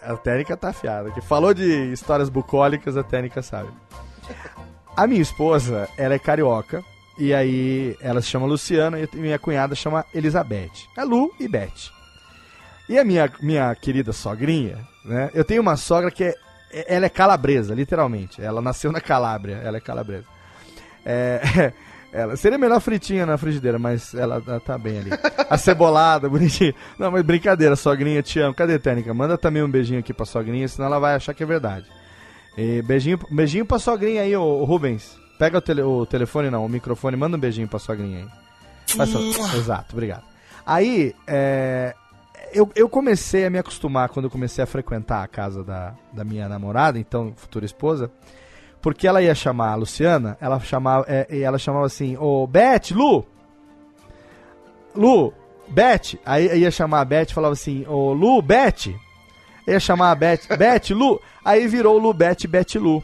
A 0.00 0.16
Tênica 0.16 0.56
tá 0.56 0.70
afiada. 0.70 1.10
Que 1.10 1.20
falou 1.20 1.52
de 1.52 1.92
histórias 1.92 2.30
bucólicas, 2.30 2.96
a 2.96 3.02
Tênica 3.02 3.42
sabe. 3.42 3.68
A 4.96 5.06
minha 5.06 5.20
esposa, 5.20 5.86
ela 5.98 6.14
é 6.14 6.18
carioca. 6.18 6.82
E 7.18 7.34
aí 7.34 7.94
ela 8.00 8.22
se 8.22 8.28
chama 8.28 8.46
Luciana 8.46 8.98
e 9.00 9.08
minha 9.16 9.38
cunhada 9.38 9.74
chama 9.74 10.04
Elizabeth. 10.14 10.70
É 10.96 11.04
Lu 11.04 11.30
e 11.40 11.46
Beth. 11.48 11.90
E 12.88 12.98
a 12.98 13.04
minha, 13.04 13.30
minha 13.40 13.74
querida 13.74 14.12
sogrinha, 14.12 14.78
né? 15.04 15.30
Eu 15.34 15.44
tenho 15.44 15.60
uma 15.60 15.76
sogra 15.76 16.10
que 16.10 16.24
é. 16.24 16.34
É- 16.70 16.96
Ela 16.96 17.06
é 17.06 17.08
calabresa, 17.08 17.74
literalmente. 17.74 18.42
Ela 18.42 18.60
nasceu 18.60 18.90
na 18.92 19.00
Calábria, 19.00 19.56
ela 19.64 19.76
é 19.76 19.80
calabresa. 19.80 20.24
É, 21.04 21.72
ela, 22.12 22.36
seria 22.36 22.58
melhor 22.58 22.80
fritinha 22.80 23.24
na 23.26 23.36
frigideira, 23.38 23.78
mas 23.78 24.14
ela, 24.14 24.40
tá 24.60 24.76
bem 24.78 24.98
ali. 24.98 25.10
Acebolada, 25.50 26.28
bonitinha. 26.30 26.74
Não, 26.98 27.10
mas 27.10 27.22
brincadeira, 27.22 27.76
sogrinha, 27.76 28.22
te 28.22 28.38
amo. 28.40 28.54
Cadê 28.54 28.74
a 28.74 28.78
Tênica? 28.78 29.12
Manda 29.14 29.36
também 29.38 29.62
um 29.62 29.70
beijinho 29.70 30.00
aqui 30.00 30.12
pra 30.12 30.26
sogrinha, 30.26 30.66
senão 30.68 30.86
ela 30.86 30.98
vai 30.98 31.14
achar 31.14 31.34
que 31.34 31.42
é 31.42 31.46
verdade. 31.46 31.86
E 32.56 32.82
beijinho, 32.82 33.18
beijinho 33.30 33.66
pra 33.66 33.78
sogrinha 33.78 34.22
aí, 34.22 34.34
ô, 34.36 34.42
ô 34.42 34.64
Rubens. 34.64 35.16
Pega 35.38 35.58
o, 35.58 35.60
tele- 35.60 35.82
o 35.82 36.06
telefone, 36.06 36.48
não, 36.48 36.64
o 36.64 36.68
microfone, 36.68 37.14
manda 37.16 37.36
um 37.36 37.40
beijinho 37.40 37.68
pra 37.68 37.78
sogrinha 37.78 38.20
aí. 38.20 38.28
Faz 38.96 39.10
só- 39.10 39.20
Exato, 39.56 39.92
obrigado. 39.92 40.22
Aí, 40.64 41.14
é, 41.26 41.94
eu, 42.52 42.70
eu 42.74 42.88
comecei 42.88 43.44
a 43.44 43.50
me 43.50 43.58
acostumar 43.58 44.08
quando 44.08 44.26
eu 44.26 44.30
comecei 44.30 44.62
a 44.62 44.66
frequentar 44.66 45.22
a 45.22 45.28
casa 45.28 45.62
da, 45.62 45.94
da 46.12 46.24
minha 46.24 46.48
namorada, 46.48 46.98
então 46.98 47.32
futura 47.36 47.64
esposa, 47.64 48.10
porque 48.80 49.06
ela 49.06 49.22
ia 49.22 49.34
chamar 49.34 49.72
a 49.72 49.74
Luciana, 49.74 50.36
ela 50.40 50.60
chamava, 50.60 51.04
é, 51.08 51.40
ela 51.40 51.58
chamava 51.58 51.86
assim, 51.86 52.16
ô 52.16 52.46
Beth, 52.46 52.92
Lu! 52.92 53.24
Lu, 54.94 55.32
Beth! 55.68 56.18
Aí 56.24 56.60
ia 56.60 56.70
chamar 56.70 57.00
a 57.00 57.04
Beth 57.04 57.30
e 57.30 57.34
falava 57.34 57.52
assim, 57.52 57.84
ô 57.86 58.12
Lu, 58.12 58.40
Beth! 58.40 58.94
Ia 59.66 59.80
chamar 59.80 60.12
a 60.12 60.14
Beth, 60.14 60.46
Beth, 60.56 60.90
Lu! 60.90 61.20
Aí 61.44 61.66
virou 61.66 61.98
Lu, 61.98 62.14
Beth, 62.14 62.46
Beth, 62.48 62.76
Lu. 62.76 63.02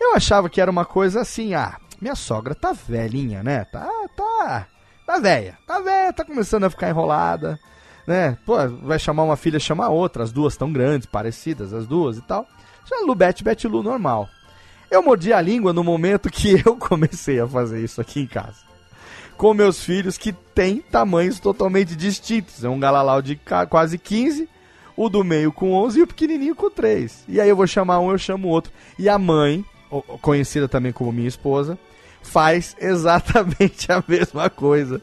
Eu 0.00 0.14
achava 0.14 0.50
que 0.50 0.60
era 0.60 0.70
uma 0.70 0.84
coisa 0.84 1.20
assim, 1.20 1.54
ah, 1.54 1.76
minha 2.00 2.14
sogra 2.14 2.54
tá 2.54 2.72
velhinha, 2.72 3.42
né? 3.42 3.64
Tá, 3.64 3.88
tá, 4.14 4.66
tá 5.06 5.18
velha. 5.18 5.56
Tá 5.66 5.80
velha, 5.80 6.12
tá 6.12 6.24
começando 6.24 6.64
a 6.64 6.70
ficar 6.70 6.90
enrolada, 6.90 7.58
né? 8.06 8.38
Pô, 8.46 8.54
vai 8.82 8.98
chamar 8.98 9.24
uma 9.24 9.36
filha, 9.36 9.58
chamar 9.58 9.88
outra. 9.88 10.22
As 10.22 10.32
duas 10.32 10.56
tão 10.56 10.72
grandes, 10.72 11.06
parecidas, 11.06 11.72
as 11.72 11.86
duas 11.86 12.18
e 12.18 12.22
tal. 12.22 12.46
Já 12.88 13.04
Lu, 13.04 13.14
Beth, 13.14 13.42
Beth, 13.42 13.64
Lu, 13.64 13.82
normal. 13.82 14.28
Eu 14.90 15.02
mordi 15.02 15.32
a 15.32 15.40
língua 15.40 15.72
no 15.72 15.82
momento 15.82 16.30
que 16.30 16.62
eu 16.64 16.76
comecei 16.76 17.40
a 17.40 17.46
fazer 17.46 17.82
isso 17.82 18.00
aqui 18.00 18.20
em 18.20 18.26
casa. 18.26 18.64
Com 19.36 19.52
meus 19.52 19.82
filhos 19.82 20.16
que 20.16 20.32
têm 20.32 20.80
tamanhos 20.80 21.40
totalmente 21.40 21.96
distintos. 21.96 22.64
É 22.64 22.68
um 22.68 22.78
galalau 22.78 23.20
de 23.20 23.38
quase 23.68 23.98
15, 23.98 24.48
o 24.96 25.08
do 25.08 25.22
meio 25.22 25.52
com 25.52 25.72
11 25.72 25.98
e 25.98 26.02
o 26.02 26.06
pequenininho 26.06 26.54
com 26.54 26.70
3. 26.70 27.24
E 27.28 27.40
aí 27.40 27.48
eu 27.48 27.56
vou 27.56 27.66
chamar 27.66 28.00
um, 28.00 28.10
eu 28.10 28.18
chamo 28.18 28.48
o 28.48 28.50
outro. 28.50 28.72
E 28.98 29.08
a 29.08 29.18
mãe, 29.18 29.64
conhecida 30.22 30.68
também 30.68 30.92
como 30.92 31.12
minha 31.12 31.28
esposa, 31.28 31.78
faz 32.26 32.76
exatamente 32.78 33.90
a 33.90 34.02
mesma 34.06 34.50
coisa 34.50 35.00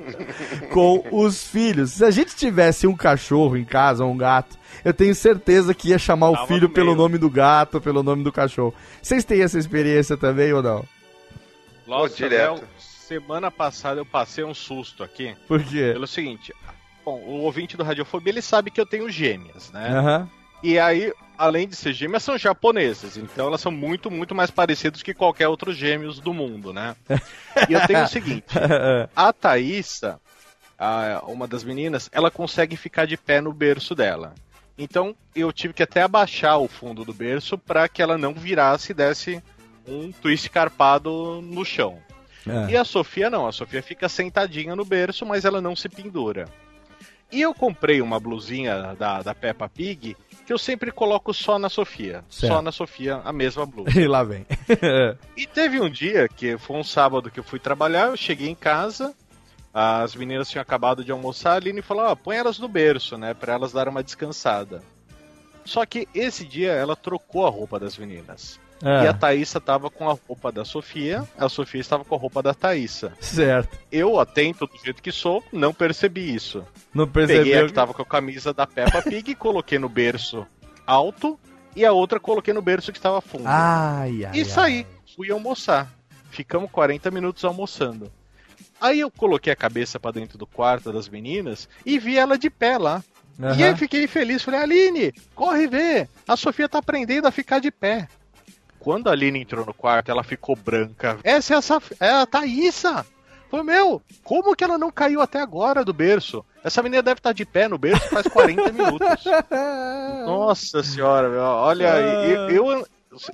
com 0.71 1.03
os 1.11 1.43
filhos. 1.47 1.91
Se 1.93 2.05
a 2.05 2.11
gente 2.11 2.35
tivesse 2.35 2.85
um 2.85 2.95
cachorro 2.95 3.57
em 3.57 3.63
casa, 3.65 4.03
ou 4.05 4.11
um 4.11 4.17
gato, 4.17 4.57
eu 4.83 4.93
tenho 4.93 5.15
certeza 5.15 5.73
que 5.73 5.89
ia 5.89 5.97
chamar 5.97 6.29
o 6.29 6.33
Tava 6.33 6.47
filho 6.47 6.67
no 6.67 6.73
pelo 6.73 6.87
meio. 6.87 6.97
nome 6.97 7.17
do 7.17 7.29
gato, 7.29 7.79
pelo 7.81 8.03
nome 8.03 8.23
do 8.23 8.31
cachorro. 8.31 8.73
Vocês 9.01 9.23
têm 9.23 9.41
essa 9.41 9.57
experiência 9.57 10.17
também 10.17 10.51
ou 10.53 10.61
não? 10.61 10.85
Nossa, 11.87 12.15
direto. 12.15 12.63
Semana 12.77 13.51
passada 13.51 13.99
eu 13.99 14.05
passei 14.05 14.43
um 14.43 14.53
susto 14.53 15.03
aqui. 15.03 15.35
Por 15.47 15.61
quê? 15.63 15.91
Pelo 15.93 16.07
seguinte, 16.07 16.53
bom, 17.03 17.19
o 17.19 17.41
ouvinte 17.41 17.75
do 17.75 17.83
Radiofobia, 17.83 18.31
ele 18.31 18.41
sabe 18.41 18.71
que 18.71 18.79
eu 18.79 18.85
tenho 18.85 19.09
gêmeas, 19.09 19.71
né? 19.71 19.89
Aham. 19.89 20.29
E 20.63 20.79
aí, 20.79 21.11
além 21.37 21.67
de 21.67 21.75
ser 21.75 21.91
gêmeas, 21.93 22.23
são 22.23 22.37
japonesas. 22.37 23.17
Então 23.17 23.47
elas 23.47 23.59
são 23.61 23.71
muito, 23.71 24.09
muito 24.09 24.33
mais 24.33 24.49
parecidas 24.49 25.03
que 25.03 25.13
qualquer 25.13 25.47
outro 25.49 25.73
gêmeos 25.73 26.19
do 26.19 26.33
mundo, 26.33 26.71
né? 26.73 26.95
E 27.69 27.73
eu 27.73 27.85
tenho 27.85 28.03
o 28.03 28.07
seguinte, 28.07 28.45
a 29.15 29.33
Thaísa, 29.33 30.19
a- 30.79 31.21
uma 31.27 31.47
das 31.47 31.63
meninas, 31.63 32.09
ela 32.13 32.31
consegue 32.31 32.75
ficar 32.77 33.05
de 33.05 33.17
pé 33.17 33.41
no 33.41 33.51
berço 33.53 33.93
dela. 33.93 34.33
Então 34.77 35.15
eu 35.35 35.51
tive 35.51 35.73
que 35.73 35.83
até 35.83 36.01
abaixar 36.01 36.57
o 36.59 36.67
fundo 36.67 37.03
do 37.05 37.13
berço 37.13 37.57
para 37.57 37.87
que 37.87 38.01
ela 38.01 38.17
não 38.17 38.33
virasse 38.33 38.91
e 38.91 38.95
desse 38.95 39.43
um 39.87 40.11
twist 40.13 40.49
carpado 40.49 41.41
no 41.43 41.63
chão. 41.65 41.99
É. 42.47 42.71
E 42.71 42.77
a 42.77 42.83
Sofia 42.85 43.29
não, 43.29 43.45
a 43.47 43.51
Sofia 43.51 43.83
fica 43.83 44.07
sentadinha 44.09 44.75
no 44.75 44.83
berço, 44.85 45.25
mas 45.25 45.45
ela 45.45 45.61
não 45.61 45.75
se 45.75 45.87
pendura. 45.89 46.45
E 47.31 47.41
eu 47.41 47.53
comprei 47.53 48.01
uma 48.01 48.19
blusinha 48.19 48.95
da, 48.97 49.21
da 49.21 49.33
Peppa 49.35 49.67
Pig 49.69 50.15
que 50.45 50.53
eu 50.53 50.57
sempre 50.57 50.91
coloco 50.91 51.33
só 51.33 51.57
na 51.57 51.69
Sofia. 51.69 52.23
Certo. 52.29 52.53
Só 52.53 52.61
na 52.61 52.71
Sofia, 52.71 53.21
a 53.23 53.31
mesma 53.33 53.65
blusa. 53.65 53.91
E 53.99 54.07
lá 54.07 54.23
vem. 54.23 54.45
E 55.37 55.45
teve 55.47 55.79
um 55.79 55.89
dia 55.89 56.27
que 56.27 56.57
foi 56.57 56.77
um 56.77 56.83
sábado 56.83 57.31
que 57.31 57.39
eu 57.39 57.43
fui 57.43 57.59
trabalhar, 57.59 58.07
eu 58.07 58.17
cheguei 58.17 58.49
em 58.49 58.55
casa, 58.55 59.13
as 59.73 60.15
meninas 60.15 60.49
tinham 60.49 60.61
acabado 60.61 61.03
de 61.03 61.11
almoçar, 61.11 61.53
a 61.53 61.55
Aline 61.55 61.81
falou: 61.81 62.05
ah, 62.05 62.15
põe 62.15 62.37
elas 62.37 62.59
no 62.59 62.67
berço, 62.67 63.17
né, 63.17 63.33
pra 63.33 63.53
elas 63.53 63.73
darem 63.73 63.91
uma 63.91 64.03
descansada. 64.03 64.83
Só 65.65 65.85
que 65.85 66.07
esse 66.13 66.45
dia 66.45 66.71
ela 66.71 66.95
trocou 66.95 67.47
a 67.47 67.49
roupa 67.49 67.79
das 67.79 67.97
meninas. 67.97 68.59
E 68.83 69.07
a 69.07 69.13
Thaísa 69.13 69.61
tava 69.61 69.89
com 69.89 70.09
a 70.09 70.17
roupa 70.27 70.51
da 70.51 70.65
Sofia, 70.65 71.23
a 71.37 71.47
Sofia 71.47 71.79
estava 71.79 72.03
com 72.03 72.15
a 72.15 72.17
roupa 72.17 72.43
da 72.43 72.53
Thaísa. 72.53 73.13
certo. 73.21 73.77
Eu, 73.91 74.19
atento 74.19 74.67
do 74.67 74.77
jeito 74.83 75.01
que 75.01 75.11
sou, 75.11 75.43
não 75.53 75.73
percebi 75.73 76.33
isso. 76.33 76.65
Não 76.93 77.07
Peguei 77.07 77.57
a 77.57 77.65
que 77.65 77.71
tava 77.73 77.93
com 77.93 78.01
a 78.01 78.05
camisa 78.05 78.53
da 78.53 78.67
Peppa 78.67 79.01
Pig, 79.01 79.35
coloquei 79.35 79.79
no 79.79 79.87
berço 79.87 80.45
alto 80.85 81.39
e 81.75 81.85
a 81.85 81.91
outra 81.91 82.19
coloquei 82.19 82.53
no 82.53 82.61
berço 82.61 82.91
que 82.91 82.97
estava 82.97 83.21
fundo. 83.21 83.45
Ai, 83.45 84.25
ai, 84.25 84.31
e 84.33 84.39
ai. 84.39 84.45
saí, 84.45 84.87
fui 85.15 85.31
almoçar. 85.31 85.89
Ficamos 86.29 86.69
40 86.71 87.09
minutos 87.11 87.45
almoçando. 87.45 88.11
Aí 88.81 88.99
eu 88.99 89.09
coloquei 89.09 89.53
a 89.53 89.55
cabeça 89.55 89.99
pra 89.99 90.11
dentro 90.11 90.37
do 90.37 90.45
quarto 90.45 90.91
das 90.91 91.07
meninas 91.07 91.69
e 91.85 91.97
vi 91.97 92.17
ela 92.17 92.37
de 92.37 92.49
pé 92.49 92.77
lá. 92.77 93.03
Aham. 93.41 93.55
E 93.55 93.63
aí 93.63 93.75
fiquei 93.75 94.07
feliz, 94.07 94.43
falei, 94.43 94.59
Aline, 94.59 95.13
corre 95.33 95.67
ver, 95.67 96.09
a 96.27 96.35
Sofia 96.35 96.69
tá 96.69 96.79
aprendendo 96.79 97.27
a 97.27 97.31
ficar 97.31 97.59
de 97.59 97.71
pé. 97.71 98.07
Quando 98.83 99.07
a 99.07 99.11
Aline 99.13 99.39
entrou 99.41 99.65
no 99.65 99.73
quarto, 99.73 100.11
ela 100.11 100.23
ficou 100.23 100.55
branca. 100.55 101.17
Essa 101.23 101.53
é 101.53 101.57
a, 101.57 101.61
Saf- 101.61 101.93
é 101.99 102.09
a 102.09 102.25
Thaísa. 102.25 103.05
Falei, 103.49 103.65
meu, 103.65 104.01
como 104.23 104.55
que 104.55 104.63
ela 104.63 104.77
não 104.77 104.91
caiu 104.91 105.21
até 105.21 105.39
agora 105.39 105.85
do 105.85 105.93
berço? 105.93 106.43
Essa 106.63 106.81
menina 106.83 107.01
deve 107.03 107.19
estar 107.19 107.33
de 107.33 107.45
pé 107.45 107.67
no 107.67 107.77
berço 107.77 108.09
faz 108.09 108.27
40 108.27 108.71
minutos. 108.73 109.23
Nossa 110.25 110.83
senhora, 110.83 111.29
meu, 111.29 111.39
olha, 111.41 111.87
eu, 111.99 112.49
eu- 112.49 112.87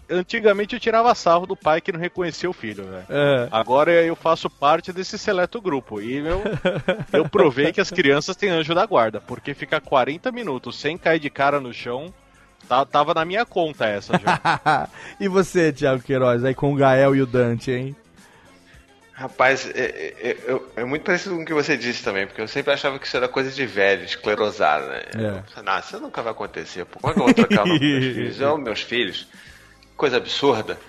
antigamente 0.09 0.76
eu 0.76 0.80
tirava 0.80 1.15
sarro 1.15 1.45
do 1.45 1.55
pai 1.55 1.80
que 1.80 1.91
não 1.91 1.99
reconhecia 1.99 2.49
o 2.49 2.53
filho, 2.53 2.84
velho. 2.84 3.05
É. 3.09 3.47
Agora 3.49 3.91
eu 3.91 4.15
faço 4.15 4.49
parte 4.49 4.91
desse 4.91 5.17
seleto 5.17 5.61
grupo 5.61 6.01
e 6.01 6.17
eu, 6.17 6.41
eu 7.13 7.30
provei 7.30 7.71
que 7.71 7.80
as 7.80 7.89
crianças 7.89 8.35
têm 8.35 8.49
anjo 8.49 8.76
da 8.76 8.85
guarda, 8.85 9.21
porque 9.21 9.53
ficar 9.53 9.80
40 9.80 10.31
minutos 10.34 10.77
sem 10.80 10.97
cair 10.97 11.19
de 11.19 11.30
cara 11.30 11.61
no 11.61 11.73
chão, 11.73 12.13
tá- 12.69 12.85
tava 12.85 13.13
na 13.13 13.25
minha 13.25 13.45
conta 13.45 13.85
essa 13.85 14.13
já. 14.17 14.87
e 15.19 15.27
você, 15.27 15.73
Thiago 15.73 16.01
Queiroz, 16.03 16.45
aí 16.45 16.53
com 16.55 16.71
o 16.71 16.75
Gael 16.75 17.15
e 17.15 17.21
o 17.21 17.25
Dante, 17.25 17.71
hein? 17.71 17.95
Rapaz, 19.13 19.69
é, 19.75 20.13
é- 20.21 20.29
é- 20.31 20.61
é 20.77 20.85
muito 20.85 21.03
parecido 21.03 21.35
com 21.35 21.41
o 21.41 21.45
que 21.45 21.53
você 21.53 21.75
disse 21.75 22.01
também, 22.01 22.25
porque 22.25 22.39
eu 22.39 22.47
sempre 22.47 22.71
achava 22.71 22.97
que 22.97 23.05
isso 23.05 23.17
era 23.17 23.27
coisa 23.27 23.51
de 23.51 23.65
velho, 23.65 24.05
esclerosado, 24.05 24.87
né? 24.87 25.01
É. 25.13 25.59
Eu 25.59 25.63
Não, 25.63 25.77
isso 25.77 25.99
nunca 25.99 26.21
vai 26.21 26.31
acontecer. 26.31 26.85
Pô, 26.85 26.99
como 26.99 27.11
é 27.11 27.13
que 27.15 27.19
eu 27.19 27.25
vou 27.25 27.33
trocar 27.33 27.63
o 27.65 27.67
nome 27.67 27.79
dos 27.79 27.89
meus 27.89 28.05
filhos? 28.15 28.39
Os 28.39 28.59
meus 28.63 28.81
filhos. 28.81 29.27
Coisa 29.97 30.15
absurda. 30.17 30.79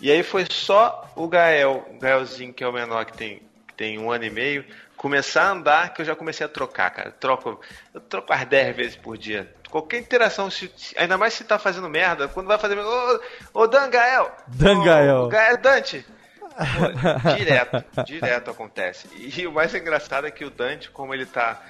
E 0.00 0.10
aí 0.10 0.22
foi 0.22 0.46
só 0.50 1.12
o 1.14 1.28
Gael, 1.28 1.86
o 1.94 1.98
Gaelzinho, 1.98 2.54
que 2.54 2.64
é 2.64 2.66
o 2.66 2.72
menor, 2.72 3.04
que 3.04 3.12
tem, 3.18 3.42
que 3.68 3.74
tem 3.74 3.98
um 3.98 4.10
ano 4.10 4.24
e 4.24 4.30
meio, 4.30 4.64
começar 4.96 5.42
a 5.42 5.50
andar 5.50 5.92
que 5.92 6.00
eu 6.00 6.06
já 6.06 6.16
comecei 6.16 6.46
a 6.46 6.48
trocar, 6.48 6.88
cara. 6.90 7.10
Troco, 7.10 7.60
eu 7.92 8.00
troco 8.00 8.32
as 8.32 8.46
10 8.46 8.74
vezes 8.74 8.96
por 8.96 9.18
dia. 9.18 9.46
Qualquer 9.74 9.98
interação, 9.98 10.48
se- 10.52 10.70
ainda 10.96 11.18
mais 11.18 11.34
se 11.34 11.42
tá 11.42 11.58
fazendo 11.58 11.88
merda, 11.90 12.28
quando 12.28 12.46
vai 12.46 12.56
fazer. 12.56 12.78
Ô, 12.78 13.20
ô 13.52 13.66
Dan 13.66 13.90
Gael! 13.90 14.30
Dan 14.46 14.78
Ô, 14.78 14.84
Gael. 15.28 15.56
Dante! 15.60 16.06
Pô, 16.54 17.34
direto, 17.34 17.84
direto 18.04 18.50
acontece. 18.52 19.08
E 19.16 19.44
o 19.48 19.50
mais 19.50 19.74
engraçado 19.74 20.28
é 20.28 20.30
que 20.30 20.44
o 20.44 20.50
Dante, 20.50 20.90
como 20.90 21.12
ele 21.12 21.26
tá 21.26 21.60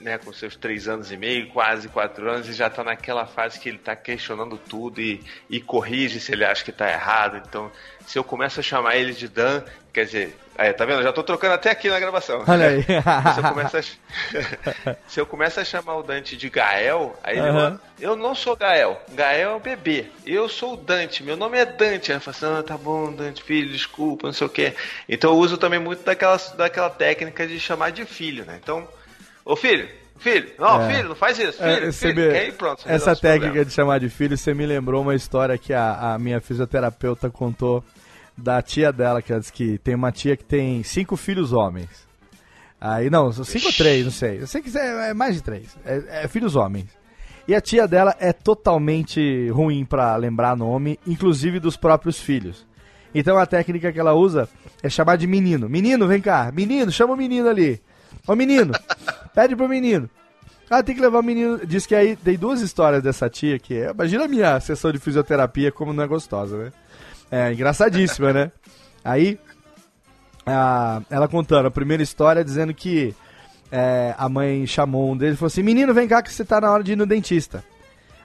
né, 0.00 0.18
com 0.18 0.32
seus 0.32 0.56
três 0.56 0.88
anos 0.88 1.12
e 1.12 1.16
meio, 1.16 1.50
quase 1.50 1.88
quatro 1.88 2.28
anos, 2.28 2.48
e 2.48 2.52
já 2.52 2.68
tá 2.68 2.82
naquela 2.82 3.26
fase 3.26 3.60
que 3.60 3.68
ele 3.68 3.78
tá 3.78 3.94
questionando 3.94 4.58
tudo 4.58 5.00
e, 5.00 5.22
e 5.48 5.60
corrige 5.60 6.18
se 6.18 6.32
ele 6.32 6.44
acha 6.44 6.64
que 6.64 6.72
tá 6.72 6.90
errado. 6.90 7.40
Então, 7.46 7.70
se 8.04 8.18
eu 8.18 8.24
começo 8.24 8.58
a 8.58 8.62
chamar 8.64 8.96
ele 8.96 9.12
de 9.12 9.28
Dan, 9.28 9.62
quer 9.92 10.06
dizer, 10.06 10.36
aí, 10.56 10.72
tá 10.72 10.84
vendo? 10.84 11.00
Eu 11.00 11.04
já 11.04 11.12
tô 11.12 11.22
trocando 11.22 11.54
até 11.54 11.70
aqui 11.70 11.88
na 11.90 12.00
gravação. 12.00 12.42
Olha 12.46 12.68
aí. 12.68 12.82
se, 13.34 13.40
eu 13.40 13.44
começo 13.44 13.76
a, 13.76 13.82
se 15.06 15.20
eu 15.20 15.26
começo 15.26 15.60
a 15.60 15.64
chamar 15.64 15.96
o 15.96 16.02
Dante 16.02 16.36
de 16.36 16.48
Gael, 16.48 17.16
aí 17.22 17.38
ele 17.38 17.48
Aham. 17.48 17.52
fala, 17.52 17.80
eu 18.00 18.16
não 18.16 18.34
sou 18.34 18.56
Gael, 18.56 19.00
Gael 19.12 19.50
é 19.50 19.54
o 19.54 19.60
bebê, 19.60 20.06
eu 20.26 20.48
sou 20.48 20.74
o 20.74 20.76
Dante, 20.76 21.22
meu 21.22 21.36
nome 21.36 21.58
é 21.58 21.64
Dante. 21.66 22.10
Aí 22.12 22.16
eu 22.16 22.20
falo 22.20 22.36
assim, 22.36 22.58
ah, 22.60 22.62
tá 22.62 22.76
bom, 22.78 23.12
Dante, 23.12 23.42
filho, 23.42 23.70
desculpa, 23.70 24.26
não 24.26 24.32
sei 24.32 24.46
o 24.46 24.50
que. 24.50 24.72
Então 25.08 25.30
eu 25.32 25.36
uso 25.38 25.56
também 25.58 25.78
muito 25.78 26.02
daquela, 26.04 26.36
daquela 26.56 26.90
técnica 26.90 27.46
de 27.46 27.60
chamar 27.60 27.90
de 27.90 28.04
filho, 28.04 28.44
né? 28.44 28.58
Então, 28.62 28.88
ô 29.44 29.54
filho, 29.54 29.88
filho, 30.18 30.50
não, 30.58 30.80
É. 30.80 30.94
filho, 30.94 31.08
não 31.10 31.16
faz 31.16 31.38
isso, 31.38 31.62
É, 31.62 31.76
filho, 31.76 31.92
você 31.92 32.08
filho. 32.12 32.30
me- 32.32 32.38
aí 32.38 32.52
pronto. 32.52 32.82
você 32.82 32.88
Essa 32.88 33.14
técnica 33.14 33.38
problemas. 33.46 33.66
de 33.68 33.72
chamar 33.74 34.00
de 34.00 34.08
filho, 34.08 34.36
você 34.38 34.54
me 34.54 34.64
lembrou 34.66 35.02
uma 35.02 35.14
história 35.14 35.58
que 35.58 35.72
a, 35.74 36.14
a 36.14 36.18
minha 36.18 36.40
fisioterapeuta 36.40 37.28
contou 37.28 37.84
da 38.36 38.60
tia 38.62 38.92
dela, 38.92 39.22
que 39.22 39.32
ela 39.32 39.40
disse 39.40 39.52
que 39.52 39.78
tem 39.78 39.94
uma 39.94 40.12
tia 40.12 40.36
que 40.36 40.44
tem 40.44 40.82
cinco 40.82 41.16
filhos 41.16 41.52
homens. 41.52 41.88
Aí, 42.80 43.08
não, 43.08 43.32
cinco 43.32 43.66
ou 43.66 43.72
três, 43.72 44.04
não 44.04 44.10
sei. 44.10 44.40
Eu 44.40 44.46
sei 44.46 44.60
que 44.60 44.76
é 44.76 45.10
é 45.10 45.14
mais 45.14 45.36
de 45.36 45.42
três. 45.42 45.76
É, 45.84 46.24
é 46.24 46.28
filhos 46.28 46.56
homens. 46.56 46.86
E 47.46 47.54
a 47.54 47.60
tia 47.60 47.86
dela 47.86 48.14
é 48.18 48.32
totalmente 48.32 49.48
ruim 49.50 49.84
pra 49.84 50.16
lembrar 50.16 50.56
nome, 50.56 50.98
inclusive 51.06 51.58
dos 51.60 51.76
próprios 51.76 52.18
filhos. 52.18 52.66
Então 53.14 53.36
a 53.36 53.46
técnica 53.46 53.92
que 53.92 54.00
ela 54.00 54.14
usa 54.14 54.48
é 54.82 54.88
chamar 54.88 55.16
de 55.16 55.26
menino. 55.26 55.68
Menino, 55.68 56.06
vem 56.06 56.20
cá. 56.20 56.50
Menino, 56.52 56.90
chama 56.90 57.14
o 57.14 57.16
menino 57.16 57.48
ali. 57.48 57.80
Ô 58.26 58.34
menino, 58.34 58.72
pede 59.34 59.54
pro 59.56 59.68
menino. 59.68 60.08
Ah, 60.70 60.82
tem 60.82 60.94
que 60.94 61.00
levar 61.00 61.20
o 61.20 61.22
menino. 61.22 61.66
Diz 61.66 61.84
que 61.84 61.94
aí 61.94 62.16
tem 62.16 62.38
duas 62.38 62.62
histórias 62.62 63.02
dessa 63.02 63.28
tia 63.28 63.58
que 63.58 63.74
é. 63.74 63.90
Imagina 63.90 64.24
a 64.24 64.28
minha 64.28 64.58
sessão 64.60 64.90
de 64.90 64.98
fisioterapia 64.98 65.70
como 65.70 65.92
não 65.92 66.02
é 66.02 66.06
gostosa, 66.06 66.56
né? 66.56 66.72
É 67.32 67.52
engraçadíssima, 67.52 68.32
né? 68.32 68.52
Aí, 69.02 69.38
a- 70.46 71.00
ela 71.10 71.26
contando 71.28 71.66
a 71.66 71.70
primeira 71.70 72.02
história 72.02 72.44
dizendo 72.44 72.74
que 72.74 73.14
é, 73.70 74.14
a 74.18 74.28
mãe 74.28 74.66
chamou 74.66 75.10
um 75.12 75.16
deles 75.16 75.34
e 75.34 75.38
falou 75.38 75.46
assim: 75.48 75.62
Menino, 75.62 75.94
vem 75.94 76.06
cá 76.06 76.20
que 76.22 76.30
você 76.32 76.44
tá 76.44 76.60
na 76.60 76.70
hora 76.70 76.84
de 76.84 76.92
ir 76.92 76.96
no 76.96 77.06
dentista. 77.06 77.64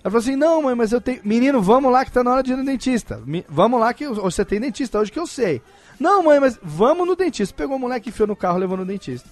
Ela 0.03 0.11
falou 0.11 0.17
assim: 0.19 0.35
Não, 0.35 0.61
mãe, 0.63 0.75
mas 0.75 0.91
eu 0.91 0.99
tenho. 0.99 1.21
Menino, 1.23 1.61
vamos 1.61 1.89
lá 1.91 2.03
que 2.03 2.11
tá 2.11 2.21
na 2.23 2.31
hora 2.31 2.43
de 2.43 2.51
ir 2.51 2.57
no 2.57 2.65
dentista. 2.65 3.21
Mi- 3.25 3.45
Vamos 3.47 3.79
lá 3.79 3.93
que 3.93 4.03
eu- 4.03 4.15
você 4.15 4.43
tem 4.43 4.59
dentista 4.59 4.99
hoje 4.99 5.09
que 5.11 5.19
eu 5.19 5.25
sei. 5.25 5.61
Não, 5.99 6.21
mãe, 6.21 6.37
mas 6.39 6.59
vamos 6.61 7.07
no 7.07 7.15
dentista. 7.15 7.55
Pegou 7.55 7.77
o 7.77 7.79
moleque, 7.79 8.09
enfiou 8.09 8.27
no 8.27 8.35
carro, 8.35 8.57
levou 8.57 8.75
no 8.77 8.85
dentista. 8.85 9.29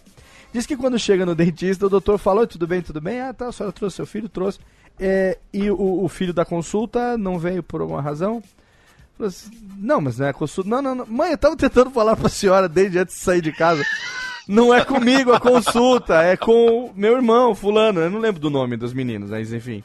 Diz 0.53 0.65
que 0.65 0.77
quando 0.77 0.97
chega 0.97 1.25
no 1.25 1.35
dentista, 1.35 1.85
o 1.85 1.89
doutor 1.89 2.17
falou: 2.17 2.39
"Oi, 2.41 2.47
tudo 2.47 2.65
bem, 2.65 2.81
tudo 2.81 3.01
bem? 3.01 3.19
Ah, 3.19 3.33
tá, 3.33 3.47
a 3.49 3.51
senhora 3.51 3.73
trouxe 3.73 3.97
seu 3.97 4.05
filho, 4.05 4.29
trouxe. 4.29 4.57
É, 4.97 5.37
e 5.51 5.69
o, 5.69 6.03
o 6.05 6.07
filho 6.07 6.33
da 6.33 6.45
consulta 6.45 7.17
não 7.17 7.37
veio 7.37 7.61
por 7.61 7.81
alguma 7.81 8.01
razão? 8.01 8.41
Assim, 9.19 9.49
não, 9.77 10.01
mas 10.01 10.17
não 10.17 10.27
é 10.27 10.33
consulta. 10.33 10.69
Não, 10.69 10.81
não, 10.81 10.95
não. 10.95 11.05
Mãe, 11.05 11.31
eu 11.31 11.37
tava 11.37 11.55
tentando 11.55 11.89
falar 11.89 12.15
pra 12.15 12.29
senhora 12.29 12.67
desde 12.67 12.99
antes 12.99 13.15
de 13.15 13.21
sair 13.21 13.41
de 13.41 13.51
casa. 13.51 13.83
Não 14.47 14.73
é 14.73 14.83
comigo 14.85 15.33
a 15.33 15.39
consulta, 15.39 16.21
é 16.21 16.37
com 16.37 16.91
meu 16.95 17.15
irmão, 17.15 17.55
fulano. 17.55 18.01
Eu 18.01 18.11
não 18.11 18.19
lembro 18.19 18.39
do 18.39 18.49
nome 18.49 18.77
dos 18.77 18.93
meninos, 18.93 19.29
mas 19.29 19.51
enfim. 19.51 19.83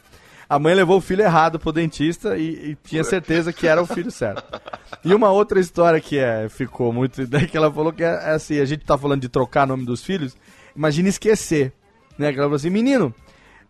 A 0.48 0.58
mãe 0.58 0.74
levou 0.74 0.98
o 0.98 1.00
filho 1.00 1.22
errado 1.22 1.60
pro 1.60 1.72
dentista 1.72 2.36
e, 2.36 2.70
e 2.70 2.78
tinha 2.82 3.04
certeza 3.04 3.52
que 3.52 3.68
era 3.68 3.80
o 3.80 3.86
filho 3.86 4.10
certo. 4.10 4.60
E 5.04 5.14
uma 5.14 5.30
outra 5.30 5.60
história 5.60 6.00
que 6.00 6.18
é, 6.18 6.48
ficou 6.48 6.92
muito. 6.92 7.24
Daí 7.26 7.46
que 7.48 7.56
ela 7.56 7.72
falou 7.72 7.92
que 7.92 8.02
é, 8.02 8.08
é 8.08 8.30
assim: 8.32 8.58
a 8.58 8.64
gente 8.64 8.84
tá 8.84 8.98
falando 8.98 9.22
de 9.22 9.28
trocar 9.28 9.66
nome 9.66 9.86
dos 9.86 10.04
filhos, 10.04 10.36
imagina 10.74 11.08
esquecer. 11.08 11.72
Né? 12.18 12.32
Que 12.32 12.38
ela 12.38 12.46
falou 12.46 12.56
assim: 12.56 12.68
menino, 12.68 13.14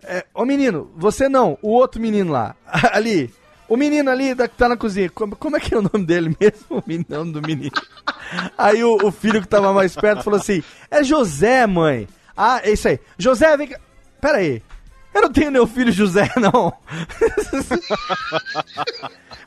é, 0.03 0.25
ô 0.35 0.45
menino, 0.45 0.91
você 0.97 1.29
não, 1.29 1.59
o 1.61 1.69
outro 1.69 2.01
menino 2.01 2.33
lá, 2.33 2.57
ali. 2.93 3.31
O 3.71 3.77
menino 3.77 4.11
ali 4.11 4.35
que 4.35 4.49
tá 4.49 4.69
na 4.69 4.77
cozinha, 4.77 5.09
como, 5.09 5.37
como 5.37 5.57
é 5.57 5.61
que 5.61 5.73
é 5.73 5.79
o 5.79 5.83
nome 5.83 6.05
dele 6.05 6.37
mesmo? 6.41 6.67
O 6.71 6.83
menino 6.85 7.33
do 7.33 7.41
menino. 7.41 7.71
Aí 8.59 8.83
o, 8.83 8.97
o 9.07 9.13
filho 9.13 9.41
que 9.41 9.47
tava 9.47 9.73
mais 9.73 9.95
perto 9.95 10.25
falou 10.25 10.41
assim: 10.41 10.61
É 10.91 11.05
José, 11.05 11.69
mãe. 11.69 12.09
Ah, 12.37 12.61
é 12.65 12.73
isso 12.73 12.89
aí. 12.89 12.99
José, 13.17 13.57
vem 13.57 13.69
cá. 13.69 13.79
Pera 14.21 14.39
aí. 14.39 14.61
Eu 15.15 15.23
não 15.23 15.33
tenho 15.33 15.53
meu 15.53 15.69
filho 15.69 15.93
José, 15.93 16.29
não. 16.37 16.73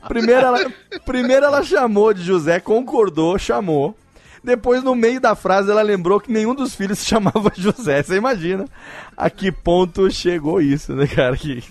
primeiro, 0.08 0.46
ela, 0.46 0.72
primeiro 1.04 1.44
ela 1.44 1.62
chamou 1.62 2.14
de 2.14 2.22
José, 2.22 2.60
concordou, 2.60 3.38
chamou. 3.38 3.94
Depois, 4.42 4.82
no 4.82 4.94
meio 4.94 5.20
da 5.20 5.34
frase, 5.34 5.70
ela 5.70 5.82
lembrou 5.82 6.18
que 6.18 6.32
nenhum 6.32 6.54
dos 6.54 6.74
filhos 6.74 6.98
se 6.98 7.06
chamava 7.06 7.52
José. 7.56 8.02
Você 8.02 8.16
imagina 8.16 8.64
a 9.16 9.28
que 9.28 9.52
ponto 9.52 10.10
chegou 10.10 10.62
isso, 10.62 10.94
né, 10.94 11.06
cara? 11.06 11.36
Que, 11.36 11.62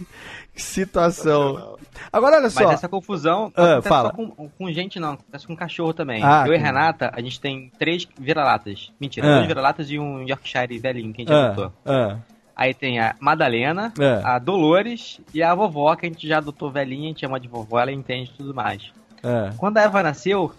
que 0.53 0.61
situação. 0.61 1.72
Agora, 2.11 2.35
olha 2.35 2.43
Mas 2.43 2.53
só. 2.53 2.71
essa 2.71 2.87
confusão 2.89 3.51
Ah, 3.55 3.63
acontece 3.73 3.89
fala. 3.89 4.09
só 4.09 4.15
com, 4.15 4.49
com 4.49 4.71
gente, 4.71 4.99
não. 4.99 5.13
Acontece 5.13 5.47
com 5.47 5.55
cachorro 5.55 5.93
também. 5.93 6.21
Ah, 6.23 6.43
eu 6.47 6.53
e 6.53 6.57
Renata, 6.57 7.11
a 7.13 7.21
gente 7.21 7.39
tem 7.39 7.71
três 7.77 8.07
vira-latas. 8.19 8.91
Mentira, 8.99 9.27
Ah. 9.27 9.35
dois 9.35 9.47
vira-latas 9.47 9.89
e 9.89 9.99
um 9.99 10.21
Yorkshire 10.27 10.77
velhinho 10.79 11.13
que 11.13 11.21
a 11.21 11.25
gente 11.25 11.33
Ah, 11.33 11.45
adotou. 11.47 11.73
ah, 11.85 12.17
Aí 12.55 12.71
tem 12.73 12.99
a 12.99 13.15
Madalena, 13.19 13.91
É. 13.99 14.21
a 14.23 14.37
Dolores 14.37 15.19
e 15.33 15.41
a 15.41 15.55
vovó, 15.55 15.95
que 15.95 16.05
a 16.05 16.09
gente 16.09 16.27
já 16.27 16.37
adotou 16.37 16.69
velhinha, 16.69 17.05
a 17.05 17.07
gente 17.07 17.21
chama 17.21 17.39
de 17.39 17.47
vovó, 17.47 17.79
ela 17.79 17.91
entende 17.91 18.31
tudo 18.37 18.53
mais. 18.53 18.91
ah. 19.23 19.49
Quando 19.57 19.77
a 19.79 19.81
Eva 19.81 20.03
nasceu, 20.03 20.51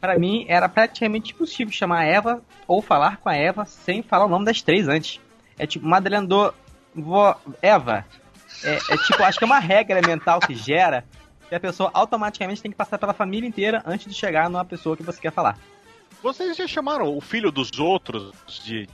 pra 0.00 0.18
mim 0.18 0.46
era 0.48 0.68
praticamente 0.68 1.32
impossível 1.32 1.72
chamar 1.72 1.98
a 2.00 2.04
Eva 2.04 2.40
ou 2.66 2.80
falar 2.80 3.18
com 3.18 3.28
a 3.28 3.34
Eva 3.36 3.64
sem 3.66 4.02
falar 4.02 4.24
o 4.24 4.28
nome 4.28 4.44
das 4.46 4.62
três 4.62 4.88
antes. 4.88 5.20
É 5.58 5.66
tipo, 5.66 5.86
Madalena 5.86 6.26
do 6.26 6.54
vó 6.94 7.36
Eva. 7.60 8.04
É, 8.64 8.74
é 8.74 8.96
tipo, 8.98 9.22
acho 9.22 9.38
que 9.38 9.44
é 9.44 9.46
uma 9.46 9.58
regra 9.58 10.00
mental 10.06 10.40
que 10.40 10.54
gera 10.54 11.04
que 11.48 11.54
a 11.54 11.60
pessoa 11.60 11.90
automaticamente 11.92 12.62
tem 12.62 12.70
que 12.70 12.76
passar 12.76 12.98
pela 12.98 13.12
família 13.12 13.46
inteira 13.46 13.82
antes 13.84 14.06
de 14.06 14.18
chegar 14.18 14.48
numa 14.48 14.64
pessoa 14.64 14.96
que 14.96 15.02
você 15.02 15.20
quer 15.20 15.32
falar. 15.32 15.58
Vocês 16.22 16.56
já 16.56 16.66
chamaram 16.66 17.14
o 17.14 17.20
filho 17.20 17.50
dos 17.50 17.70
outros 17.78 18.32
de. 18.64 18.88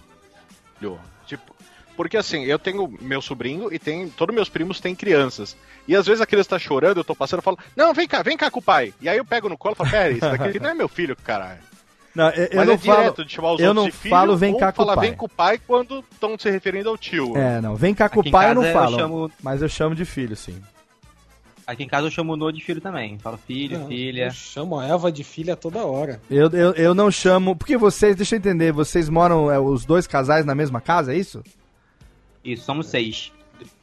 filho? 0.79 0.99
Tipo. 1.27 1.55
Porque 1.97 2.17
assim, 2.17 2.45
eu 2.45 2.59
tenho 2.59 2.97
meu 3.01 3.21
sobrinho 3.21 3.73
e 3.73 3.79
tem. 3.79 4.09
Todos 4.09 4.35
meus 4.35 4.49
primos 4.49 4.81
têm 4.81 4.95
crianças. 4.95 5.57
E 5.87 5.95
às 5.95 6.07
vezes 6.07 6.21
a 6.21 6.27
criança 6.27 6.51
tá 6.51 6.59
chorando, 6.59 6.99
eu 6.99 7.05
tô 7.05 7.15
passando 7.15 7.41
e 7.41 7.43
falo, 7.43 7.59
não, 7.77 7.93
vem 7.93 8.09
cá, 8.09 8.23
vem 8.23 8.37
cá 8.37 8.51
com 8.51 8.61
o 8.61 8.63
pai. 8.63 8.95
E 9.01 9.09
aí 9.09 9.19
eu 9.19 9.25
pego 9.25 9.49
no 9.49 9.59
colo 9.59 9.75
e 9.75 9.77
falo, 9.77 9.91
pera, 9.91 10.11
isso 10.11 10.21
daqui 10.21 10.59
não 10.61 10.71
é 10.71 10.75
meu 10.75 10.89
filho, 10.89 11.17
caralho. 11.17 11.61
Não, 12.15 12.31
eu, 12.31 12.45
eu 12.45 12.57
Mas 12.57 12.67
não 12.67 12.75
é 12.75 12.79
falo. 12.79 12.99
direto 12.99 13.25
de 13.25 13.33
chamar 13.33 13.53
os 13.53 13.61
eu 13.61 13.69
outros 13.69 13.85
não 13.85 13.91
de 13.91 13.97
filho, 13.97 14.11
falo 14.11 14.37
vem 14.37 14.53
ou 14.55 14.59
cá 14.59 14.73
com 14.73 14.83
o 14.83 14.85
falar 14.87 14.97
pai. 14.97 15.07
vem 15.09 15.17
com 15.17 15.27
o 15.27 15.29
pai 15.29 15.61
quando 15.65 16.05
estão 16.11 16.39
se 16.39 16.51
referindo 16.51 16.89
ao 16.89 16.97
tio. 16.99 17.37
É, 17.37 17.61
não, 17.61 17.77
vem 17.77 17.95
cá 17.95 18.09
com 18.09 18.21
o 18.21 18.31
pai 18.31 18.51
eu 18.51 18.55
não 18.57 18.65
eu 18.65 18.73
falo. 18.73 18.97
chamo- 18.99 19.31
Mas 19.43 19.63
eu 19.63 19.69
chamo 19.69 19.95
de 19.95 20.05
filho, 20.05 20.35
sim. 20.37 20.61
Aqui 21.67 21.83
em 21.85 21.87
casa 21.89 22.07
eu 22.07 22.11
chamo 22.11 22.33
o 22.33 22.37
No 22.37 22.51
de 22.51 22.65
filho 22.65 22.81
também. 22.81 23.19
Falo 23.19 23.37
filho, 23.37 23.79
Não, 23.81 23.89
filha. 23.89 24.25
Eu 24.29 24.31
chamo 24.31 24.81
a 24.81 24.87
Eva 24.87 25.13
de 25.13 25.23
filha 25.23 25.55
toda 25.55 25.85
hora. 25.85 26.19
Eu, 26.31 26.49
eu, 26.51 26.73
eu 26.73 26.95
não 26.95 27.11
chamo. 27.11 27.55
Porque 27.55 27.77
vocês, 27.77 28.17
deixa 28.17 28.35
eu 28.35 28.39
entender, 28.39 28.73
vocês 28.73 29.09
moram 29.11 29.51
é, 29.53 29.59
os 29.61 29.85
dois 29.85 30.07
casais 30.07 30.47
na 30.47 30.55
mesma 30.55 30.81
casa, 30.81 31.13
é 31.13 31.19
isso? 31.19 31.45
Isso, 32.43 32.65
somos 32.65 32.87
seis. 32.87 33.31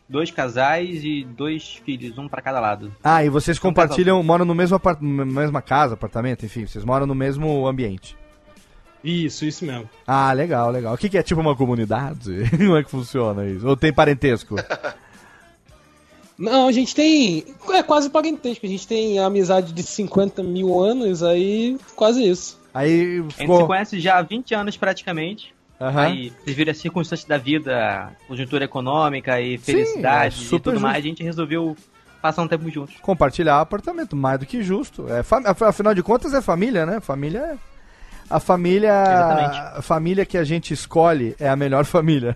Dois 0.08 0.30
casais 0.30 1.04
e 1.04 1.24
dois 1.24 1.82
filhos, 1.84 2.18
um 2.18 2.28
pra 2.28 2.42
cada 2.42 2.60
lado. 2.60 2.94
Ah, 3.04 3.24
e 3.24 3.30
vocês 3.30 3.58
Um 3.58 3.62
compartilham, 3.62 4.22
moram 4.22 4.46
no 4.46 4.54
mesmo 4.54 4.76
apart... 4.76 5.02
na 5.02 5.26
mesma 5.26 5.62
casa, 5.64 5.96
apartamento, 5.96 6.46
enfim, 6.46 6.68
vocês 6.68 6.86
moram 6.86 7.08
no 7.08 7.16
mesmo 7.16 7.66
ambiente. 7.68 8.16
Isso, 9.04 9.46
isso 9.46 9.66
mesmo. 9.66 9.90
Ah, 10.06 10.32
legal, 10.34 10.70
legal. 10.72 10.94
O 10.94 10.98
que, 10.98 11.10
que 11.10 11.18
é 11.18 11.24
tipo 11.24 11.42
uma 11.42 11.56
comunidade? 11.56 12.50
Como 12.56 12.76
é 12.78 12.84
que 12.84 12.90
funciona 12.90 13.46
isso? 13.48 13.68
Ou 13.68 13.76
tem 13.76 13.92
parentesco? 13.94 14.56
Não, 16.38 16.68
a 16.68 16.72
gente 16.72 16.94
tem. 16.94 17.46
É 17.72 17.82
quase 17.82 18.10
parentesco. 18.10 18.66
A 18.66 18.70
gente 18.70 18.86
tem 18.88 19.20
amizade 19.20 19.72
de 19.72 19.82
50 19.84 20.44
mil 20.44 20.78
anos, 20.84 21.24
aí 21.24 21.78
quase 21.96 22.28
isso. 22.28 22.60
Aí 22.74 23.20
A 23.20 23.22
gente 23.22 23.34
se 23.34 23.40
ficou. 23.40 23.66
conhece 23.68 24.00
já 24.02 24.18
há 24.18 24.22
20 24.22 24.54
anos 24.54 24.76
praticamente. 24.76 25.55
Aham. 25.80 26.02
Aí, 26.02 26.34
devido 26.46 26.70
às 26.70 26.78
circunstâncias 26.78 27.28
da 27.28 27.38
vida, 27.38 28.12
conjuntura 28.28 28.64
econômica 28.66 29.40
e 29.42 29.58
Sim, 29.58 29.74
felicidade 29.74 30.36
é 30.42 30.56
e 30.56 30.60
tudo 30.60 30.80
mais, 30.80 30.96
justo. 30.96 30.98
a 30.98 31.02
gente 31.02 31.24
resolveu 31.24 31.76
passar 32.22 32.42
um 32.42 32.48
tempo 32.48 32.70
juntos. 32.70 32.96
compartilhar 33.02 33.60
apartamento, 33.60 34.16
mais 34.16 34.40
do 34.40 34.46
que 34.46 34.64
justo. 34.64 35.06
É, 35.10 35.22
afinal 35.68 35.94
de 35.94 36.02
contas 36.02 36.34
é 36.34 36.42
família, 36.42 36.86
né? 36.86 37.00
Família 37.00 37.40
é. 37.40 37.58
A 38.30 38.40
família. 38.40 38.90
Exatamente. 38.90 39.58
A 39.78 39.82
família 39.82 40.26
que 40.26 40.38
a 40.38 40.44
gente 40.44 40.74
escolhe 40.74 41.36
é 41.40 41.48
a 41.48 41.56
melhor 41.56 41.86
família. 41.86 42.36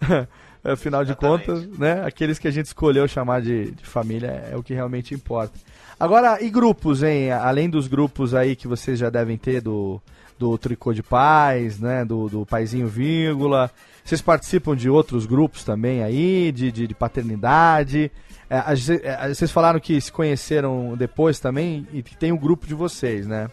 afinal 0.62 1.04
de 1.04 1.12
Exatamente. 1.12 1.46
contas, 1.46 1.78
né? 1.78 2.04
Aqueles 2.04 2.38
que 2.38 2.46
a 2.46 2.50
gente 2.50 2.66
escolheu 2.66 3.08
chamar 3.08 3.40
de, 3.40 3.70
de 3.70 3.86
família 3.86 4.48
é 4.50 4.56
o 4.56 4.62
que 4.62 4.74
realmente 4.74 5.14
importa. 5.14 5.58
Agora, 5.98 6.42
e 6.42 6.50
grupos, 6.50 7.02
hein? 7.02 7.30
Além 7.32 7.70
dos 7.70 7.86
grupos 7.86 8.34
aí 8.34 8.54
que 8.54 8.68
vocês 8.68 8.98
já 8.98 9.08
devem 9.08 9.38
ter 9.38 9.62
do, 9.62 10.00
do 10.40 10.56
Tricô 10.56 10.94
de 10.94 11.02
Paz, 11.02 11.78
né? 11.78 12.02
Do, 12.02 12.30
do 12.30 12.46
Paizinho 12.46 12.88
Vírgula. 12.88 13.70
Vocês 14.02 14.22
participam 14.22 14.74
de 14.74 14.88
outros 14.88 15.26
grupos 15.26 15.62
também 15.62 16.02
aí, 16.02 16.50
de, 16.50 16.72
de, 16.72 16.86
de 16.86 16.94
paternidade. 16.94 18.10
É, 18.48 18.56
a 18.56 18.72
é, 18.72 19.34
vocês 19.34 19.50
falaram 19.50 19.78
que 19.78 20.00
se 20.00 20.10
conheceram 20.10 20.96
depois 20.96 21.38
também 21.38 21.86
e 21.92 22.02
que 22.02 22.16
tem 22.16 22.32
um 22.32 22.38
grupo 22.38 22.66
de 22.66 22.74
vocês, 22.74 23.26
né? 23.26 23.48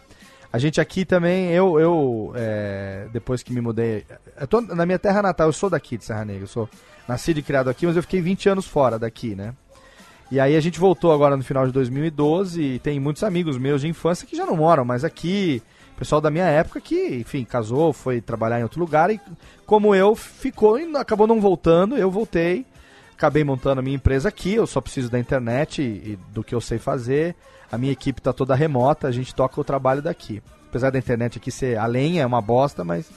A 0.50 0.56
gente 0.56 0.80
aqui 0.80 1.04
também, 1.04 1.50
eu, 1.50 1.78
eu 1.78 2.32
é, 2.34 3.06
depois 3.12 3.42
que 3.42 3.52
me 3.52 3.60
mudei, 3.60 4.06
eu 4.50 4.60
na 4.62 4.86
minha 4.86 4.98
terra 4.98 5.20
natal, 5.20 5.48
eu 5.48 5.52
sou 5.52 5.68
daqui 5.68 5.98
de 5.98 6.06
Serra 6.06 6.24
Negra, 6.24 6.44
eu 6.44 6.48
sou 6.48 6.66
nascido 7.06 7.36
e 7.36 7.42
criado 7.42 7.68
aqui, 7.68 7.86
mas 7.86 7.96
eu 7.96 8.02
fiquei 8.02 8.22
20 8.22 8.48
anos 8.48 8.66
fora 8.66 8.98
daqui, 8.98 9.34
né? 9.34 9.52
E 10.30 10.40
aí 10.40 10.56
a 10.56 10.60
gente 10.60 10.80
voltou 10.80 11.12
agora 11.12 11.36
no 11.36 11.44
final 11.44 11.66
de 11.66 11.72
2012 11.72 12.62
e 12.62 12.78
tem 12.78 12.98
muitos 12.98 13.22
amigos 13.22 13.58
meus 13.58 13.82
de 13.82 13.88
infância 13.88 14.26
que 14.26 14.34
já 14.34 14.46
não 14.46 14.56
moram 14.56 14.86
mais 14.86 15.04
aqui. 15.04 15.62
Pessoal 15.98 16.20
da 16.20 16.30
minha 16.30 16.44
época 16.44 16.80
que, 16.80 17.16
enfim, 17.16 17.44
casou, 17.44 17.92
foi 17.92 18.20
trabalhar 18.20 18.60
em 18.60 18.62
outro 18.62 18.78
lugar 18.78 19.10
e 19.10 19.20
como 19.66 19.96
eu 19.96 20.14
ficou 20.14 20.78
e 20.78 20.96
acabou 20.96 21.26
não 21.26 21.40
voltando, 21.40 21.96
eu 21.96 22.08
voltei. 22.08 22.64
Acabei 23.14 23.42
montando 23.42 23.80
a 23.80 23.82
minha 23.82 23.96
empresa 23.96 24.28
aqui, 24.28 24.54
eu 24.54 24.64
só 24.64 24.80
preciso 24.80 25.10
da 25.10 25.18
internet 25.18 25.82
e, 25.82 26.12
e 26.12 26.18
do 26.32 26.44
que 26.44 26.54
eu 26.54 26.60
sei 26.60 26.78
fazer. 26.78 27.34
A 27.70 27.76
minha 27.76 27.90
equipe 27.90 28.20
está 28.20 28.32
toda 28.32 28.54
remota, 28.54 29.08
a 29.08 29.10
gente 29.10 29.34
toca 29.34 29.60
o 29.60 29.64
trabalho 29.64 30.00
daqui. 30.00 30.40
Apesar 30.68 30.90
da 30.90 31.00
internet 31.00 31.38
aqui 31.38 31.50
ser 31.50 31.76
a 31.76 31.86
lenha, 31.86 32.22
é 32.22 32.26
uma 32.26 32.40
bosta, 32.40 32.84
mas 32.84 33.10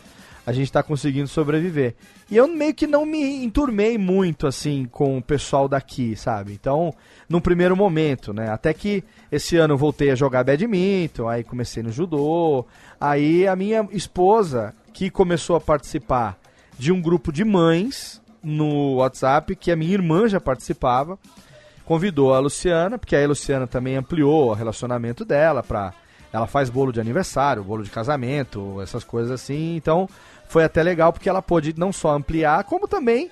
a 0.45 0.51
gente 0.51 0.65
está 0.65 0.81
conseguindo 0.81 1.27
sobreviver. 1.27 1.95
E 2.30 2.38
eu 2.38 2.47
meio 2.47 2.73
que 2.73 2.88
não 2.88 3.05
me 3.05 3.43
enturmei 3.43 3.97
muito 3.97 4.47
assim 4.47 4.88
com 4.91 5.18
o 5.18 5.22
pessoal 5.22 5.68
daqui, 5.68 6.15
sabe? 6.15 6.53
Então, 6.53 6.93
num 7.30 7.39
primeiro 7.39 7.76
momento, 7.76 8.34
né? 8.34 8.49
Até 8.49 8.73
que 8.73 9.03
esse 9.31 9.57
ano 9.57 9.77
voltei 9.77 10.09
a 10.09 10.15
jogar 10.15 10.43
badminton, 10.43 11.27
aí 11.27 11.43
comecei 11.43 11.84
no 11.84 11.91
judô. 11.91 12.65
Aí 12.99 13.47
a 13.47 13.55
minha 13.55 13.88
esposa, 13.91 14.73
que 14.93 15.09
começou 15.09 15.55
a 15.55 15.61
participar 15.61 16.38
de 16.77 16.91
um 16.91 17.01
grupo 17.01 17.31
de 17.31 17.43
mães 17.43 18.22
no 18.43 18.95
WhatsApp, 18.95 19.55
que 19.55 19.72
a 19.72 19.76
minha 19.76 19.93
irmã 19.93 20.27
já 20.27 20.39
participava, 20.39 21.19
convidou 21.85 22.34
a 22.34 22.39
Luciana, 22.39 22.97
porque 22.97 23.15
aí 23.15 23.23
a 23.23 23.27
Luciana 23.27 23.68
também 23.68 23.95
ampliou 23.95 24.49
o 24.49 24.53
relacionamento 24.53 25.23
dela 25.23 25.61
para 25.61 25.93
ela 26.32 26.48
faz 26.48 26.70
bolo 26.70 26.91
de 26.91 26.99
aniversário, 26.99 27.64
bolo 27.64 27.84
de 27.84 27.90
casamento, 27.90 28.82
essas 28.82 29.03
coisas 29.03 29.32
assim. 29.32 29.76
Então, 29.76 30.08
foi 30.48 30.64
até 30.64 30.82
legal 30.82 31.12
porque 31.12 31.30
ela 31.30 31.41
pôde 31.41 31.74
não 31.78 31.91
só 31.91 32.16
ampliar, 32.16 32.64
como 32.64 32.88
também 32.88 33.30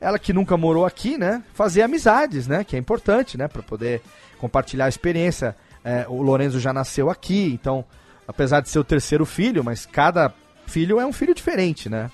ela 0.00 0.18
que 0.18 0.32
nunca 0.32 0.56
morou 0.56 0.86
aqui, 0.86 1.18
né, 1.18 1.42
fazer 1.52 1.82
amizades, 1.82 2.46
né, 2.48 2.64
que 2.64 2.74
é 2.74 2.78
importante, 2.78 3.36
né, 3.36 3.46
para 3.46 3.62
poder 3.62 4.00
compartilhar 4.38 4.86
a 4.86 4.88
experiência. 4.88 5.54
É, 5.84 6.06
o 6.08 6.22
Lorenzo 6.22 6.58
já 6.58 6.72
nasceu 6.72 7.10
aqui, 7.10 7.52
então, 7.52 7.84
apesar 8.26 8.60
de 8.60 8.68
ser 8.68 8.78
o 8.78 8.84
terceiro 8.84 9.26
filho, 9.26 9.62
mas 9.62 9.84
cada 9.84 10.32
filho 10.66 11.00
é 11.00 11.06
um 11.06 11.12
filho 11.12 11.34
diferente, 11.34 11.88
né? 11.88 12.10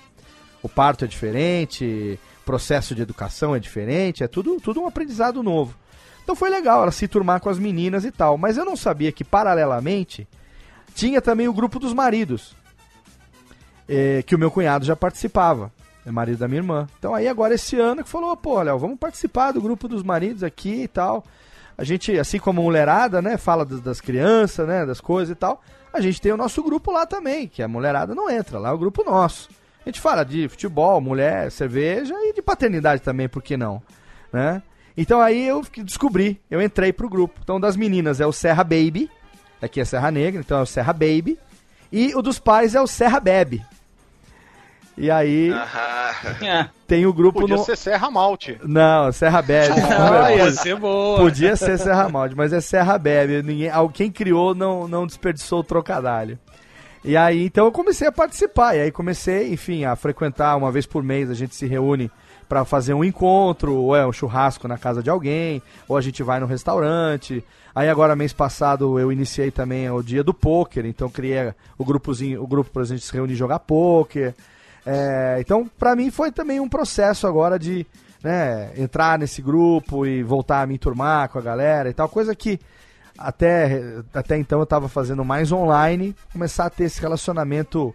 O 0.61 0.67
parto 0.67 1.05
é 1.05 1.07
diferente, 1.07 2.19
o 2.41 2.45
processo 2.45 2.95
de 2.95 3.01
educação 3.01 3.55
é 3.55 3.59
diferente, 3.59 4.23
é 4.23 4.27
tudo, 4.27 4.59
tudo 4.59 4.81
um 4.81 4.87
aprendizado 4.87 5.43
novo. 5.43 5.75
Então 6.27 6.35
foi 6.35 6.49
legal 6.49 6.81
ela 6.81 6.91
se 6.91 7.07
turmar 7.07 7.39
com 7.39 7.47
as 7.47 7.57
meninas 7.57 8.03
e 8.03 8.11
tal, 8.11 8.37
mas 8.37 8.57
eu 8.57 8.65
não 8.65 8.75
sabia 8.75 9.13
que 9.13 9.23
paralelamente 9.23 10.27
tinha 10.93 11.21
também 11.21 11.47
o 11.47 11.53
grupo 11.53 11.79
dos 11.79 11.93
maridos 11.93 12.53
é, 13.87 14.21
que 14.23 14.35
o 14.35 14.37
meu 14.37 14.51
cunhado 14.51 14.83
já 14.83 14.93
participava, 14.93 15.71
é 16.05 16.11
marido 16.11 16.39
da 16.39 16.47
minha 16.49 16.59
irmã. 16.59 16.85
Então 16.99 17.15
aí 17.15 17.29
agora 17.29 17.53
esse 17.53 17.79
ano 17.79 18.03
que 18.03 18.09
falou, 18.09 18.35
pô, 18.35 18.61
Léo, 18.61 18.77
vamos 18.77 18.99
participar 18.99 19.53
do 19.53 19.61
grupo 19.61 19.87
dos 19.87 20.03
maridos 20.03 20.43
aqui 20.43 20.81
e 20.83 20.87
tal. 20.89 21.23
A 21.77 21.85
gente, 21.85 22.19
assim 22.19 22.39
como 22.39 22.59
a 22.59 22.63
mulherada, 22.65 23.21
né, 23.21 23.37
fala 23.37 23.63
das, 23.63 24.01
crianças, 24.01 24.67
né, 24.67 24.85
das 24.85 24.99
coisas 24.99 25.31
e 25.31 25.35
tal, 25.35 25.61
a 25.93 26.01
gente 26.01 26.19
tem 26.19 26.33
o 26.33 26.37
nosso 26.37 26.61
grupo 26.61 26.91
lá 26.91 27.05
também, 27.05 27.47
que 27.47 27.63
a 27.63 27.69
mulherada 27.69 28.13
não 28.13 28.29
entra, 28.29 28.59
lá 28.59 28.67
é 28.67 28.73
o 28.73 28.77
grupo 28.77 29.01
nosso. 29.01 29.47
A 29.85 29.87
gente 29.87 30.01
fala 30.01 30.25
de 30.25 30.49
futebol, 30.49 30.99
mulher, 30.99 31.49
cerveja 31.51 32.15
e 32.15 32.33
de 32.33 32.41
paternidade 32.41 33.01
também, 33.01 33.29
por 33.29 33.41
que 33.41 33.55
não, 33.55 33.81
né? 34.33 34.61
Então 34.97 35.21
aí 35.21 35.47
eu 35.47 35.63
descobri, 35.83 36.41
eu 36.49 36.59
entrei 36.61 36.91
pro 36.91 37.07
grupo. 37.09 37.39
Então 37.43 37.59
das 37.59 37.75
meninas 37.77 38.19
é 38.19 38.25
o 38.25 38.31
Serra 38.33 38.63
Baby, 38.63 39.09
aqui 39.61 39.79
é 39.79 39.85
Serra 39.85 40.09
Negra, 40.09 40.41
então 40.41 40.57
é 40.59 40.61
o 40.63 40.65
Serra 40.65 40.91
Baby. 40.91 41.37
E 41.91 42.13
o 42.15 42.21
dos 42.21 42.39
pais 42.39 42.75
é 42.75 42.81
o 42.81 42.87
Serra 42.87 43.19
Bebe. 43.19 43.63
E 44.97 45.11
aí 45.11 45.51
É. 46.41 46.67
tem 46.87 47.05
o 47.05 47.13
grupo 47.13 47.41
Podia 47.41 47.55
no... 47.57 47.63
ser 47.63 47.77
Serra 47.77 48.09
Malte. 48.09 48.57
Não, 48.63 49.11
Serra 49.11 49.41
Bebe. 49.43 49.75
Ah, 49.79 50.33
ia 50.33 50.51
ser 50.51 50.75
boa. 50.75 51.17
Podia 51.19 51.55
ser 51.55 51.77
Serra 51.77 52.09
Malte, 52.09 52.35
mas 52.35 52.51
é 52.51 52.59
Serra 52.59 52.97
Bebe. 52.97 53.43
Ninguém, 53.43 53.69
quem 53.93 54.11
criou 54.11 54.55
não, 54.55 54.87
não 54.87 55.05
desperdiçou 55.05 55.59
o 55.59 55.63
trocadilho. 55.63 56.39
E 57.03 57.15
aí, 57.15 57.45
então 57.45 57.65
eu 57.65 57.71
comecei 57.71 58.07
a 58.07 58.11
participar. 58.11 58.75
E 58.75 58.81
aí 58.81 58.91
comecei, 58.91 59.53
enfim, 59.53 59.85
a 59.85 59.95
frequentar 59.95 60.57
uma 60.57 60.71
vez 60.71 60.87
por 60.87 61.03
mês. 61.03 61.29
A 61.29 61.35
gente 61.35 61.55
se 61.55 61.67
reúne 61.67 62.09
para 62.47 62.63
fazer 62.65 62.93
um 62.93 63.03
encontro, 63.03 63.75
ou 63.75 63.95
é 63.95 64.05
um 64.05 64.11
churrasco 64.11 64.67
na 64.67 64.77
casa 64.77 65.03
de 65.03 65.09
alguém, 65.09 65.61
ou 65.87 65.97
a 65.97 66.01
gente 66.01 66.23
vai 66.23 66.39
no 66.39 66.45
restaurante. 66.45 67.43
Aí 67.75 67.89
agora, 67.89 68.15
mês 68.15 68.33
passado, 68.33 68.99
eu 68.99 69.11
iniciei 69.11 69.51
também 69.51 69.89
o 69.89 70.01
dia 70.01 70.23
do 70.23 70.33
pôquer. 70.33 70.85
Então 70.85 71.09
criei 71.09 71.53
o 71.77 71.85
grupozinho, 71.85 72.41
o 72.41 72.47
grupo 72.47 72.71
pra 72.71 72.83
gente 72.83 73.01
se 73.01 73.13
reunir 73.13 73.33
e 73.33 73.35
jogar 73.35 73.59
pôquer. 73.59 74.33
É, 74.85 75.37
então, 75.39 75.69
pra 75.77 75.95
mim 75.95 76.09
foi 76.09 76.31
também 76.31 76.59
um 76.59 76.69
processo 76.69 77.27
agora 77.27 77.59
de 77.59 77.85
né, 78.23 78.71
entrar 78.77 79.19
nesse 79.19 79.41
grupo 79.41 80.05
e 80.05 80.23
voltar 80.23 80.61
a 80.61 80.65
me 80.65 80.75
enturmar 80.75 81.29
com 81.29 81.37
a 81.37 81.41
galera 81.41 81.89
e 81.89 81.93
tal, 81.93 82.07
coisa 82.07 82.33
que 82.33 82.59
até, 83.17 84.01
até 84.13 84.37
então 84.37 84.59
eu 84.59 84.65
tava 84.65 84.87
fazendo 84.87 85.25
mais 85.25 85.51
online, 85.51 86.15
começar 86.31 86.65
a 86.65 86.69
ter 86.69 86.85
esse 86.85 87.01
relacionamento 87.01 87.93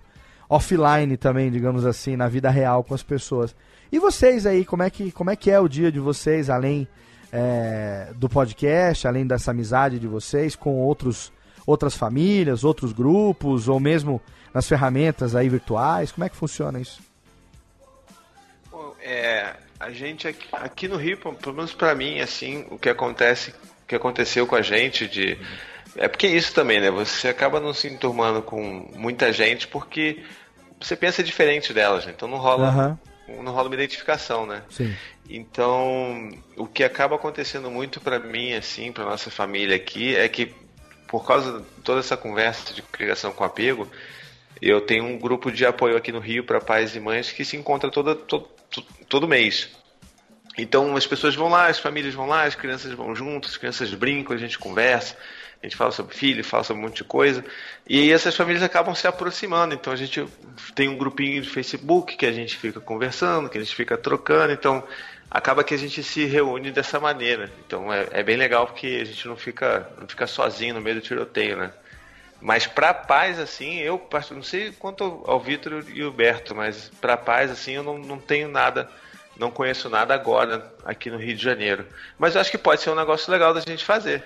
offline 0.49 1.17
também, 1.17 1.51
digamos 1.51 1.87
assim, 1.87 2.17
na 2.17 2.29
vida 2.29 2.51
real 2.51 2.85
com 2.85 2.95
as 2.95 3.03
pessoas. 3.03 3.55
E 3.93 3.99
vocês 3.99 4.47
aí, 4.47 4.65
como 4.65 4.83
é 4.83 4.89
que, 4.89 5.13
como 5.13 5.31
é, 5.31 5.37
que 5.37 5.51
é 5.51 5.61
o 5.61 5.69
dia 5.69 5.93
de 5.93 6.01
vocês, 6.01 6.49
além 6.49 6.89
é, 7.31 8.11
do 8.17 8.27
podcast, 8.27 9.07
além 9.07 9.27
dessa 9.27 9.51
amizade 9.51 9.99
de 9.99 10.09
vocês 10.09 10.57
com 10.57 10.81
outros, 10.81 11.31
outras 11.67 11.95
famílias, 11.95 12.65
outros 12.65 12.91
grupos, 12.91 13.69
ou 13.69 13.79
mesmo 13.79 14.19
nas 14.55 14.67
ferramentas 14.67 15.37
aí 15.37 15.47
virtuais? 15.47 16.11
Como 16.11 16.25
é 16.25 16.31
que 16.31 16.37
funciona 16.37 16.81
isso? 16.81 17.03
Bom, 18.71 18.95
é, 19.03 19.57
a 19.79 19.91
gente 19.91 20.27
aqui, 20.27 20.49
aqui 20.53 20.89
no 20.89 20.97
Rio, 20.97 21.19
pelo 21.19 21.55
menos 21.55 21.75
pra 21.75 21.95
mim, 21.95 22.19
assim, 22.21 22.65
o 22.71 22.79
que 22.79 22.89
acontece, 22.89 23.51
o 23.51 23.87
que 23.87 23.95
aconteceu 23.95 24.47
com 24.47 24.57
a 24.57 24.63
gente 24.63 25.07
de 25.07 25.39
é 25.97 26.09
porque 26.09 26.27
é 26.27 26.31
isso 26.31 26.55
também, 26.55 26.81
né? 26.81 26.91
Você 26.91 27.29
acaba 27.29 27.61
não 27.61 27.75
se 27.75 27.89
enturmando 27.89 28.41
com 28.41 28.91
muita 28.97 29.31
gente 29.31 29.69
porque 29.69 30.23
você 30.81 30.97
pensa 30.97 31.23
diferente 31.23 31.75
delas, 31.75 32.07
né? 32.07 32.15
Então 32.17 32.27
não 32.27 32.39
rola, 32.39 32.69
Aham, 32.69 32.99
não 33.41 33.53
rola 33.53 33.69
uma 33.69 33.75
identificação, 33.75 34.47
né? 34.47 34.63
sim. 34.69 34.95
Então, 35.31 36.31
o 36.57 36.67
que 36.67 36.83
acaba 36.83 37.15
acontecendo 37.15 37.71
muito 37.71 38.01
pra 38.01 38.19
mim, 38.19 38.53
assim, 38.55 38.91
pra 38.91 39.05
nossa 39.05 39.31
família 39.31 39.77
aqui, 39.77 40.17
é 40.17 40.29
que 40.29 40.53
por 41.13 41.27
causa 41.27 41.61
de 41.61 41.83
toda 41.85 42.01
essa 42.01 42.17
conversa 42.17 42.73
de 42.73 42.81
criação 42.81 43.33
com 43.33 43.45
apego, 43.45 43.87
eu 44.61 44.81
tenho 44.81 45.05
um 45.05 45.19
grupo 45.19 45.53
de 45.53 45.67
apoio 45.67 45.95
aqui 45.95 46.11
no 46.11 46.19
Rio 46.19 46.43
para 46.43 46.59
pais 46.59 46.97
e 46.97 47.01
mães 47.01 47.31
que 47.31 47.45
se 47.45 47.55
encontra 47.55 47.91
toda, 47.91 48.15
todo, 48.15 48.49
todo 49.09 49.29
mês. 49.29 49.69
Então 50.57 50.97
as 50.97 51.07
pessoas 51.07 51.35
vão 51.35 51.49
lá, 51.49 51.67
as 51.67 51.79
famílias 51.79 52.15
vão 52.15 52.27
lá, 52.27 52.45
as 52.45 52.55
crianças 52.55 52.93
vão 52.93 53.15
juntas, 53.15 53.51
as 53.51 53.57
crianças 53.59 53.93
brincam, 53.93 54.35
a 54.35 54.39
gente 54.39 54.59
conversa, 54.59 55.17
a 55.63 55.67
gente 55.67 55.77
fala 55.77 55.93
sobre 55.93 56.15
filho, 56.15 56.43
fala 56.45 56.65
sobre 56.65 56.83
um 56.83 56.87
monte 56.87 56.97
de 56.97 57.05
coisa. 57.05 57.45
E 57.89 58.11
essas 58.11 58.35
famílias 58.35 58.65
acabam 58.65 58.95
se 58.95 59.07
aproximando. 59.07 59.75
Então 59.75 59.93
a 59.93 59.97
gente 59.97 60.27
tem 60.75 60.89
um 60.89 60.97
grupinho 60.97 61.41
de 61.41 61.49
Facebook 61.49 62.17
que 62.17 62.27
a 62.27 62.33
gente 62.33 62.57
fica 62.57 62.81
conversando, 62.81 63.49
que 63.49 63.59
a 63.59 63.61
gente 63.61 63.75
fica 63.75 63.97
trocando. 63.97 64.53
Então 64.53 64.83
acaba 65.31 65.63
que 65.63 65.73
a 65.73 65.79
gente 65.79 66.03
se 66.03 66.25
reúne 66.25 66.73
dessa 66.73 66.99
maneira. 66.99 67.51
Então 67.65 67.93
é, 67.93 68.09
é 68.11 68.23
bem 68.25 68.37
legal 68.37 68.67
porque 68.67 68.99
a 69.01 69.05
gente 69.05 69.29
não 69.29 69.37
fica, 69.37 69.89
não 69.99 70.09
fica 70.09 70.27
sozinho 70.27 70.75
no 70.75 70.81
meio 70.81 70.97
do 70.97 71.03
tiroteio, 71.03 71.57
né? 71.57 71.73
Mas 72.41 72.67
para 72.67 72.93
paz, 72.93 73.39
assim, 73.39 73.79
eu 73.79 74.05
não 74.33 74.43
sei 74.43 74.73
quanto 74.73 75.05
ao- 75.05 75.31
ao 75.31 75.41
Vitor 75.41 75.85
e 75.89 76.03
o 76.03 76.11
Berto, 76.11 76.57
mas 76.57 76.91
para 77.01 77.17
paz, 77.17 77.53
assim, 77.53 77.75
eu 77.75 77.85
não, 77.85 77.97
não 77.99 78.19
tenho 78.19 78.49
nada, 78.49 78.91
não 79.37 79.49
conheço 79.49 79.89
nada 79.89 80.13
agora 80.13 80.75
aqui 80.85 81.09
no 81.09 81.19
Rio 81.19 81.37
de 81.37 81.43
Janeiro. 81.43 81.87
Mas 82.19 82.35
eu 82.35 82.41
acho 82.41 82.51
que 82.51 82.59
pode 82.59 82.81
ser 82.81 82.91
um 82.91 82.97
negócio 82.97 83.31
legal 83.31 83.55
da 83.55 83.61
gente 83.61 83.85
fazer. 83.85 84.25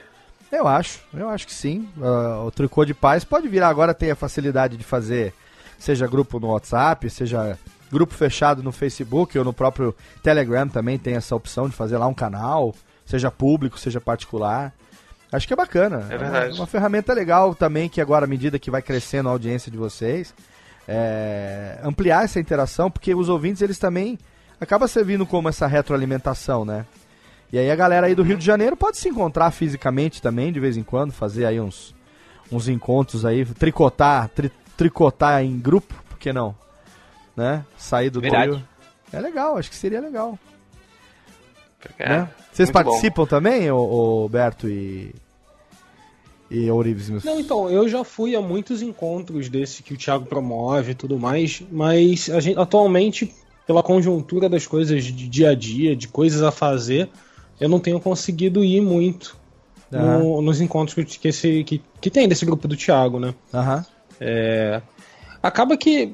Eu 0.51 0.69
acho, 0.69 1.01
eu 1.13 1.29
acho 1.29 1.47
que 1.47 1.55
sim. 1.55 1.89
Ah, 2.01 2.43
o 2.45 2.51
tricô 2.51 2.85
de 2.85 2.95
paz 2.95 3.25
pode 3.25 3.49
virar 3.49 3.69
agora 3.69 3.95
tem 3.95 4.11
a 4.11 4.17
facilidade 4.17 4.77
de 4.77 4.85
fazer, 4.85 5.35
seja 5.79 6.07
grupo 6.07 6.39
no 6.39 6.49
WhatsApp, 6.49 7.09
seja 7.11 7.59
grupo 7.91 8.15
fechado 8.15 8.63
no 8.63 8.73
Facebook 8.73 9.39
ou 9.39 9.45
no 9.45 9.53
próprio 9.53 9.95
Telegram 10.23 10.69
também 10.69 10.99
tem 10.99 11.15
essa 11.15 11.35
opção 11.35 11.69
de 11.69 11.75
fazer 11.75 11.99
lá 11.99 12.07
um 12.07 12.15
canal, 12.15 12.75
seja 13.05 13.31
público, 13.31 13.79
seja 13.79 14.01
particular. 14.01 14.73
Acho 15.33 15.47
que 15.47 15.53
é 15.53 15.57
bacana. 15.57 16.07
É 16.11 16.17
verdade. 16.17 16.53
Uma, 16.53 16.61
uma 16.61 16.67
ferramenta 16.67 17.13
legal 17.13 17.55
também 17.55 17.89
que 17.89 18.01
agora, 18.01 18.25
à 18.25 18.29
medida 18.29 18.59
que 18.59 18.71
vai 18.71 18.81
crescendo 18.81 19.29
a 19.29 19.33
audiência 19.33 19.71
de 19.71 19.77
vocês, 19.77 20.33
é, 20.87 21.79
ampliar 21.83 22.25
essa 22.25 22.39
interação, 22.39 22.91
porque 22.91 23.15
os 23.15 23.29
ouvintes 23.29 23.61
eles 23.61 23.79
também 23.79 24.19
acaba 24.61 24.87
servindo 24.87 25.27
como 25.27 25.49
essa 25.49 25.67
retroalimentação, 25.67 26.65
né? 26.65 26.87
E 27.53 27.59
aí 27.59 27.71
a 27.71 27.77
galera 27.77 28.07
aí 28.07 28.15
do 28.15 28.23
Rio 28.23 28.37
de 28.37 28.45
Janeiro 28.45 28.77
pode 28.77 28.97
se 28.99 29.09
encontrar 29.09 29.51
fisicamente 29.51 30.21
também, 30.21 30.53
de 30.53 30.59
vez 30.61 30.77
em 30.77 30.83
quando, 30.83 31.13
fazer 31.13 31.47
aí 31.47 31.61
uns, 31.61 31.95
uns 32.51 32.69
encontros 32.69 33.25
aí, 33.25 33.45
tricotar, 33.45 34.29
tri- 34.31 34.51
tricotar 34.77 35.43
em 35.43 35.59
grupo, 35.59 35.95
por 36.09 36.19
que 36.19 36.33
não? 36.33 36.55
Né? 37.37 37.65
Sair 37.77 38.11
do 38.11 38.21
Verdade. 38.21 38.53
Rio. 38.53 38.69
É 39.13 39.21
legal, 39.21 39.57
acho 39.57 39.71
que 39.71 39.77
seria 39.77 40.01
legal. 40.01 40.39
É, 41.99 42.09
né? 42.09 42.31
Vocês 42.53 42.69
muito 42.69 42.85
bom. 42.85 42.91
participam 42.91 43.27
também, 43.27 43.71
ô 43.71 44.29
Berto 44.29 44.69
e. 44.69 45.15
E 46.51 46.71
Ourives? 46.71 47.11
meus- 47.11 47.25
Não, 47.25 47.41
então, 47.41 47.69
eu 47.69 47.89
já 47.89 48.05
fui 48.05 48.35
a 48.37 48.41
muitos 48.41 48.81
encontros 48.81 49.49
desse 49.49 49.83
que 49.83 49.95
o 49.95 49.97
Thiago 49.97 50.27
promove 50.27 50.93
e 50.93 50.95
tudo 50.95 51.19
mais, 51.19 51.63
mas 51.73 52.31
a 52.31 52.39
gente, 52.41 52.59
atualmente, 52.59 53.35
pela 53.67 53.83
conjuntura 53.83 54.49
das 54.49 54.65
coisas 54.67 55.03
de 55.05 55.29
dia 55.29 55.51
a 55.51 55.55
dia, 55.57 55.97
de 55.97 56.07
coisas 56.07 56.43
a 56.43 56.53
fazer, 56.53 57.09
eu 57.61 57.69
não 57.69 57.79
tenho 57.81 57.99
conseguido 58.01 58.63
ir 58.65 58.81
muito 58.81 59.37
no- 60.19 60.43
nos 60.43 60.61
encontros 60.61 61.17
que, 61.17 61.29
esse, 61.29 61.63
que, 61.65 61.81
que 62.01 62.11
tem 62.11 62.27
desse 62.29 62.45
grupo 62.45 62.67
do 62.69 62.77
Thiago, 62.77 63.19
né? 63.21 63.35
É, 64.21 64.81
acaba 65.43 65.77
que 65.77 66.13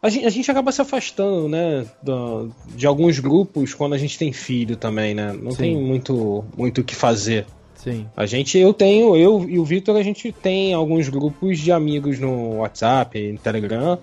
a 0.00 0.08
gente, 0.08 0.26
a 0.26 0.30
gente 0.30 0.50
acaba 0.50 0.70
se 0.70 0.80
afastando, 0.80 1.48
né, 1.48 1.84
da- 2.02 2.46
de 2.76 2.86
alguns 2.86 3.18
grupos 3.18 3.74
quando 3.74 3.94
a 3.94 3.98
gente 3.98 4.16
tem 4.18 4.32
filho 4.32 4.76
também, 4.76 5.14
né? 5.14 5.32
Não 5.32 5.50
Sim. 5.50 5.56
tem 5.58 5.76
muito 5.76 6.44
muito 6.56 6.80
o 6.80 6.84
que 6.84 6.94
fazer. 6.94 7.46
Sim. 7.74 8.06
A 8.16 8.26
gente, 8.26 8.58
eu 8.58 8.72
tenho, 8.74 9.16
eu 9.16 9.48
e 9.48 9.58
o 9.58 9.64
Vitor, 9.64 9.96
a 9.96 10.02
gente 10.02 10.30
tem 10.32 10.74
alguns 10.74 11.08
grupos 11.08 11.58
de 11.58 11.70
amigos 11.72 12.18
no 12.18 12.56
WhatsApp, 12.58 13.32
no 13.32 13.38
Telegram, 13.38 13.98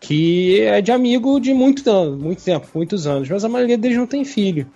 que 0.00 0.60
é 0.62 0.80
de 0.80 0.90
amigo 0.92 1.38
de 1.40 1.54
muito, 1.54 1.82
muito 2.16 2.42
tempo, 2.42 2.66
muitos 2.74 3.06
anos, 3.06 3.28
mas 3.28 3.44
a 3.44 3.48
maioria 3.48 3.78
deles 3.78 3.96
não 3.96 4.06
tem 4.06 4.24
filho. 4.24 4.66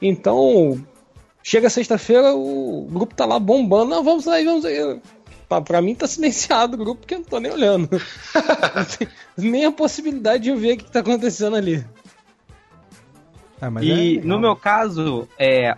Então, 0.00 0.80
chega 1.42 1.70
sexta-feira, 1.70 2.34
o 2.34 2.86
grupo 2.90 3.14
tá 3.14 3.24
lá 3.24 3.38
bombando, 3.38 3.90
não, 3.90 4.04
vamos 4.04 4.24
sair, 4.24 4.44
vamos 4.44 4.62
sair. 4.62 5.00
Pra, 5.48 5.60
pra 5.60 5.82
mim 5.82 5.94
tá 5.94 6.06
silenciado 6.08 6.74
o 6.74 6.78
grupo 6.78 7.00
porque 7.00 7.14
eu 7.14 7.18
não 7.18 7.24
tô 7.24 7.38
nem 7.38 7.52
olhando. 7.52 7.88
Nem 9.36 9.64
a 9.64 9.72
possibilidade 9.72 10.44
de 10.44 10.50
eu 10.50 10.56
ver 10.56 10.74
o 10.74 10.78
que 10.78 10.90
tá 10.90 11.00
acontecendo 11.00 11.56
ali. 11.56 11.84
Ah, 13.60 13.70
mas 13.70 13.84
E 13.84 14.18
é 14.18 14.20
no 14.22 14.38
meu 14.38 14.56
caso, 14.56 15.28
é, 15.38 15.76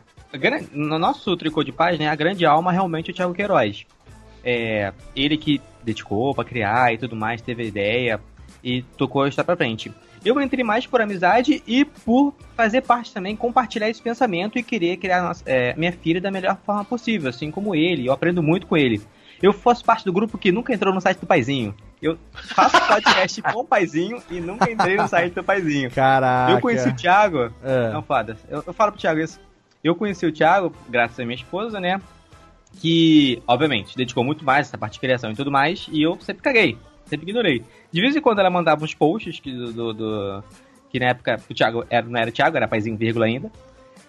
no 0.72 0.98
nosso 0.98 1.36
tricô 1.36 1.62
de 1.62 1.72
paz, 1.72 1.98
né, 1.98 2.08
a 2.08 2.14
grande 2.14 2.44
alma 2.44 2.72
realmente 2.72 3.10
é 3.10 3.12
o 3.12 3.14
Thiago 3.14 3.34
Queiroz. 3.34 3.86
É, 4.44 4.92
ele 5.14 5.36
que 5.36 5.60
dedicou 5.82 6.34
pra 6.34 6.44
criar 6.44 6.92
e 6.92 6.98
tudo 6.98 7.16
mais, 7.16 7.42
teve 7.42 7.62
a 7.62 7.66
ideia 7.66 8.20
e 8.62 8.82
tocou 8.96 9.22
a 9.22 9.28
história 9.28 9.46
pra 9.46 9.56
frente. 9.56 9.92
Eu 10.24 10.40
entrei 10.40 10.64
mais 10.64 10.86
por 10.86 11.00
amizade 11.00 11.62
e 11.66 11.84
por 11.84 12.34
fazer 12.56 12.82
parte 12.82 13.12
também, 13.12 13.36
compartilhar 13.36 13.88
esse 13.88 14.02
pensamento 14.02 14.58
e 14.58 14.62
querer 14.62 14.96
criar 14.96 15.22
nossa- 15.22 15.42
é, 15.46 15.74
minha 15.76 15.92
filha 15.92 16.20
da 16.20 16.30
melhor 16.30 16.56
forma 16.64 16.84
possível, 16.84 17.30
assim 17.30 17.50
como 17.50 17.74
ele. 17.74 18.06
Eu 18.06 18.12
aprendo 18.12 18.42
muito 18.42 18.66
com 18.66 18.76
ele. 18.76 19.00
Eu 19.40 19.52
faço 19.52 19.84
parte 19.84 20.04
do 20.04 20.12
grupo 20.12 20.36
que 20.36 20.50
nunca 20.50 20.74
entrou 20.74 20.92
no 20.92 21.00
site 21.00 21.18
do 21.20 21.26
Paizinho. 21.26 21.72
Eu 22.02 22.18
faço 22.32 22.76
podcast 22.88 23.40
com 23.42 23.60
o 23.60 23.64
Paizinho 23.64 24.20
e 24.30 24.40
nunca 24.40 24.68
entrei 24.70 24.96
no 24.96 25.06
site 25.08 25.34
do 25.34 25.44
Paizinho. 25.44 25.90
Caraca. 25.92 26.52
Eu 26.52 26.60
conheci 26.60 26.88
o 26.88 26.94
Thiago. 26.96 27.52
É. 27.62 27.90
Não, 27.92 28.02
foda. 28.02 28.36
Eu, 28.48 28.64
eu 28.66 28.72
falo 28.72 28.90
pro 28.92 29.00
Thiago 29.00 29.20
isso. 29.20 29.40
Eu 29.82 29.94
conheci 29.94 30.26
o 30.26 30.32
Thiago, 30.32 30.74
graças 30.88 31.18
à 31.20 31.24
minha 31.24 31.36
esposa, 31.36 31.78
né? 31.78 32.00
Que, 32.80 33.42
obviamente, 33.46 33.96
dedicou 33.96 34.22
muito 34.24 34.44
mais 34.44 34.66
essa 34.68 34.76
parte 34.78 34.94
de 34.94 35.00
criação 35.00 35.30
e 35.30 35.34
tudo 35.36 35.50
mais. 35.50 35.86
E 35.90 36.02
eu 36.02 36.18
sempre 36.20 36.42
caguei. 36.42 36.76
Sempre 37.08 37.30
ignorei. 37.30 37.62
De 37.90 38.00
vez 38.00 38.14
em 38.14 38.20
quando 38.20 38.38
ela 38.40 38.50
mandava 38.50 38.84
uns 38.84 38.94
posts 38.94 39.40
que, 39.40 39.50
do, 39.52 39.72
do- 39.72 39.92
do- 39.94 40.44
que 40.90 40.98
na 41.00 41.06
época 41.06 41.40
o 41.50 41.54
Thiago 41.54 41.84
era, 41.88 42.06
não 42.06 42.18
era 42.20 42.30
Thiago, 42.30 42.56
era 42.56 42.68
paizinho 42.68 42.96
vírgula 42.96 43.26
ainda. 43.26 43.50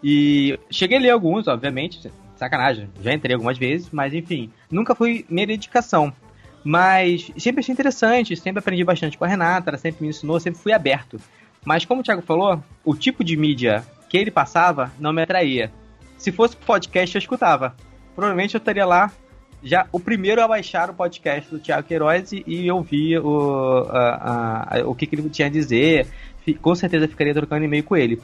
E 0.04 0.58
cheguei 0.70 0.98
a 0.98 1.02
ler 1.02 1.10
alguns, 1.10 1.48
obviamente. 1.48 2.12
Sacanagem. 2.36 2.90
Já 3.02 3.14
entrei 3.14 3.34
algumas 3.36 3.58
vezes, 3.58 3.90
mas 3.92 4.14
enfim. 4.14 4.50
Nunca 4.72 4.96
foi 4.96 5.26
minha 5.30 5.46
dedicação. 5.48 6.14
Mas 6.64 7.32
sempre 7.38 7.60
achei 7.62 7.74
interessante, 7.74 8.36
sempre 8.36 8.60
aprendi 8.60 8.84
bastante 8.84 9.18
com 9.18 9.26
a 9.26 9.28
Renata, 9.28 9.70
ela 9.70 9.78
sempre 9.78 10.04
me 10.04 10.10
ensinou, 10.10 10.40
sempre 10.40 10.60
fui 10.60 10.74
aberto. 10.74 11.20
Mas 11.66 11.86
como 11.86 12.02
o 12.02 12.04
Thiago 12.04 12.22
falou, 12.22 12.62
o 12.84 12.96
tipo 12.96 13.24
de 13.24 13.36
mídia 13.38 13.84
que 14.10 14.18
ele 14.18 14.32
passava 14.32 14.92
não 15.00 15.14
me 15.14 15.22
atraía. 15.22 15.72
Se 16.18 16.32
fosse 16.32 16.56
podcast, 16.58 17.16
eu 17.16 17.20
escutava. 17.20 17.76
Provavelmente 18.16 18.56
eu 18.56 18.60
estaria 18.60 18.86
lá 18.86 19.12
já 19.64 19.88
o 19.92 20.00
primeiro 20.00 20.42
a 20.42 20.48
baixar 20.48 20.90
o 20.90 20.94
podcast 20.94 21.50
do 21.50 21.60
Thiago 21.60 21.88
Queiroz 21.88 22.32
e, 22.32 22.44
e 22.48 22.72
ouvir 22.72 23.20
o, 23.20 23.86
a- 23.90 24.78
a- 24.80 24.88
o 24.88 24.96
que, 24.96 25.06
que 25.06 25.16
ele 25.16 25.30
tinha 25.30 25.48
a 25.48 25.52
dizer. 25.52 26.08
Com 26.62 26.74
certeza 26.74 27.08
ficaria 27.08 27.34
trocando 27.34 27.66
e-mail 27.66 27.84
com 27.84 27.96
ele. 27.96 28.20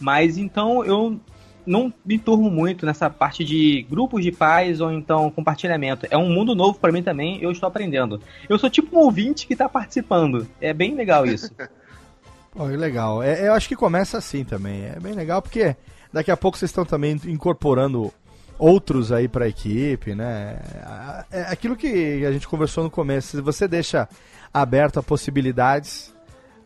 Mas 0.00 0.36
então 0.38 0.84
eu 0.84 1.18
não 1.66 1.92
me 2.04 2.18
turmo 2.18 2.50
muito 2.50 2.84
nessa 2.86 3.08
parte 3.10 3.44
de 3.44 3.86
grupos 3.88 4.22
de 4.24 4.32
pais 4.32 4.80
ou 4.80 4.90
então 4.90 5.30
compartilhamento. 5.30 6.06
É 6.10 6.16
um 6.16 6.28
mundo 6.30 6.54
novo 6.54 6.78
pra 6.78 6.90
mim 6.90 7.02
também, 7.02 7.40
eu 7.42 7.50
estou 7.50 7.66
aprendendo. 7.68 8.20
Eu 8.48 8.58
sou 8.58 8.68
tipo 8.70 8.96
um 8.96 9.00
ouvinte 9.04 9.46
que 9.46 9.54
tá 9.54 9.68
participando. 9.68 10.46
É 10.60 10.72
bem 10.72 10.94
legal 10.94 11.26
isso. 11.26 11.52
Pô, 12.52 12.66
que 12.68 12.76
legal. 12.76 13.22
É, 13.22 13.46
eu 13.46 13.52
acho 13.52 13.68
que 13.68 13.76
começa 13.76 14.18
assim 14.18 14.42
também. 14.42 14.84
É 14.86 14.98
bem 14.98 15.12
legal 15.12 15.40
porque 15.40 15.76
daqui 16.12 16.30
a 16.30 16.36
pouco 16.36 16.58
vocês 16.58 16.70
estão 16.70 16.84
também 16.84 17.12
incorporando 17.26 18.12
outros 18.60 19.10
aí 19.10 19.26
pra 19.26 19.48
equipe, 19.48 20.14
né? 20.14 20.58
É 21.32 21.42
aquilo 21.42 21.74
que 21.76 22.24
a 22.24 22.30
gente 22.30 22.46
conversou 22.46 22.84
no 22.84 22.90
começo. 22.90 23.36
Se 23.36 23.40
você 23.40 23.66
deixa 23.66 24.08
aberto 24.52 24.98
a 24.98 25.02
possibilidades, 25.02 26.12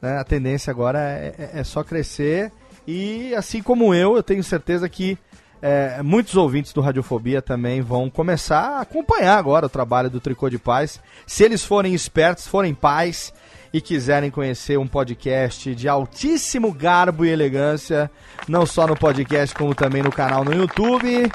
né? 0.03 0.19
A 0.19 0.25
tendência 0.25 0.71
agora 0.71 0.99
é, 0.99 1.35
é- 1.39 1.61
é 1.61 1.65
só 1.65 1.83
crescer. 1.85 2.51
E 2.87 3.35
assim 3.35 3.63
como 3.63 3.95
eu, 3.95 4.17
eu 4.17 4.23
tenho 4.23 4.43
certeza 4.43 4.89
que 4.89 5.17
é, 5.63 6.03
muitos 6.03 6.37
ouvintes 6.37 6.73
do 6.75 6.83
Radiofobia 6.83 7.41
também 7.41 7.81
vão 7.81 8.11
começar 8.11 8.61
a 8.77 8.81
acompanhar 8.83 9.39
agora 9.39 9.65
o 9.65 9.71
trabalho 9.71 10.11
do 10.11 10.21
Tricô 10.21 10.51
de 10.51 10.59
Paz. 10.59 11.01
Se 11.27 11.43
eles 11.43 11.65
forem 11.65 11.95
espertos, 11.95 12.47
forem 12.47 12.75
pais 12.75 13.33
e 13.75 13.81
quiserem 13.81 14.31
conhecer 14.31 14.79
um 14.79 14.87
podcast 14.87 15.75
de 15.75 15.89
altíssimo 15.89 16.73
garbo 16.73 17.25
e 17.25 17.29
elegância, 17.29 18.09
não 18.47 18.65
só 18.65 18.87
no 18.87 18.97
podcast, 18.97 19.53
como 19.53 19.75
também 19.75 20.01
no 20.01 20.13
canal 20.13 20.45
no 20.45 20.55
YouTube, 20.55 21.29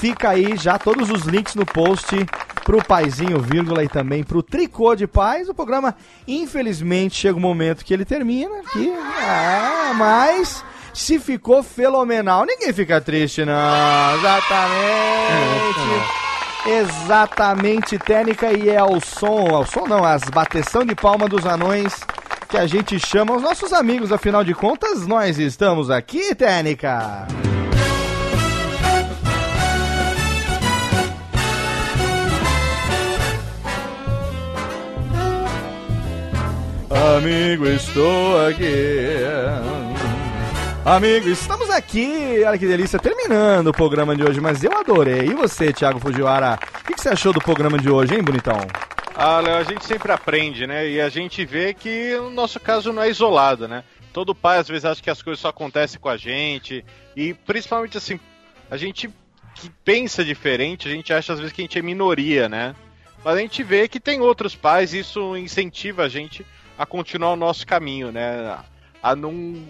fica 0.00 0.30
aí 0.30 0.56
já 0.56 0.78
todos 0.78 1.10
os 1.10 1.24
links 1.24 1.54
no 1.54 1.66
post 1.66 2.16
pro 2.64 2.82
Paizinho, 2.82 3.42
vírgula, 3.42 3.84
e 3.84 3.88
também 3.88 4.24
pro 4.24 4.42
Tricô 4.42 4.96
de 4.96 5.06
Paz. 5.06 5.50
O 5.50 5.54
programa, 5.54 5.94
infelizmente, 6.26 7.14
chega 7.14 7.36
o 7.36 7.40
momento 7.40 7.84
que 7.84 7.92
ele 7.92 8.06
termina 8.06 8.60
aqui. 8.60 8.88
É, 8.88 9.92
mas 9.92 10.64
se 10.94 11.18
ficou 11.18 11.62
fenomenal, 11.62 12.46
ninguém 12.46 12.72
fica 12.72 13.02
triste, 13.02 13.44
não. 13.44 14.16
Exatamente. 14.16 16.25
Exatamente, 16.66 17.96
técnica 17.96 18.52
e 18.52 18.68
é 18.68 18.76
ao 18.76 19.00
som, 19.00 19.54
ao 19.54 19.64
som 19.64 19.86
não, 19.86 20.04
as 20.04 20.24
bateção 20.24 20.84
de 20.84 20.96
palma 20.96 21.28
dos 21.28 21.46
anões 21.46 21.94
que 22.48 22.56
a 22.56 22.66
gente 22.66 22.98
chama 22.98 23.36
os 23.36 23.42
nossos 23.42 23.72
amigos, 23.72 24.10
afinal 24.10 24.42
de 24.42 24.52
contas, 24.52 25.06
nós 25.06 25.38
estamos 25.38 25.90
aqui, 25.90 26.34
técnica. 26.34 27.26
Amigo, 37.16 37.66
estou 37.66 38.46
aqui. 38.46 39.85
Amigo, 40.86 41.28
estamos 41.28 41.68
aqui. 41.68 42.44
Olha 42.46 42.56
que 42.56 42.64
delícia, 42.64 42.96
terminando 42.96 43.66
o 43.66 43.72
programa 43.72 44.14
de 44.14 44.22
hoje, 44.22 44.40
mas 44.40 44.62
eu 44.62 44.70
adorei. 44.70 45.22
E 45.22 45.34
você, 45.34 45.72
Thiago 45.72 45.98
Fujiwara? 45.98 46.56
O 46.62 46.84
que, 46.84 46.94
que 46.94 47.00
você 47.00 47.08
achou 47.08 47.32
do 47.32 47.40
programa 47.40 47.76
de 47.76 47.90
hoje, 47.90 48.14
hein, 48.14 48.22
bonitão? 48.22 48.60
Ah, 49.12 49.40
Léo, 49.40 49.56
a 49.56 49.64
gente 49.64 49.84
sempre 49.84 50.12
aprende, 50.12 50.64
né? 50.64 50.88
E 50.88 51.00
a 51.00 51.08
gente 51.08 51.44
vê 51.44 51.74
que 51.74 52.14
o 52.14 52.30
nosso 52.30 52.60
caso 52.60 52.92
não 52.92 53.02
é 53.02 53.10
isolado, 53.10 53.66
né? 53.66 53.82
Todo 54.12 54.32
pai 54.32 54.58
às 54.58 54.68
vezes 54.68 54.84
acha 54.84 55.02
que 55.02 55.10
as 55.10 55.20
coisas 55.20 55.40
só 55.40 55.48
acontecem 55.48 55.98
com 55.98 56.08
a 56.08 56.16
gente. 56.16 56.84
E 57.16 57.34
principalmente 57.34 57.98
assim, 57.98 58.20
a 58.70 58.76
gente 58.76 59.10
que 59.56 59.68
pensa 59.84 60.24
diferente, 60.24 60.86
a 60.86 60.90
gente 60.92 61.12
acha 61.12 61.32
às 61.32 61.40
vezes 61.40 61.52
que 61.52 61.62
a 61.62 61.64
gente 61.64 61.80
é 61.80 61.82
minoria, 61.82 62.48
né? 62.48 62.76
Mas 63.24 63.34
a 63.34 63.40
gente 63.40 63.60
vê 63.64 63.88
que 63.88 63.98
tem 63.98 64.20
outros 64.20 64.54
pais 64.54 64.94
e 64.94 65.00
isso 65.00 65.36
incentiva 65.36 66.04
a 66.04 66.08
gente 66.08 66.46
a 66.78 66.86
continuar 66.86 67.32
o 67.32 67.36
nosso 67.36 67.66
caminho, 67.66 68.12
né? 68.12 68.56
A 69.02 69.16
não 69.16 69.64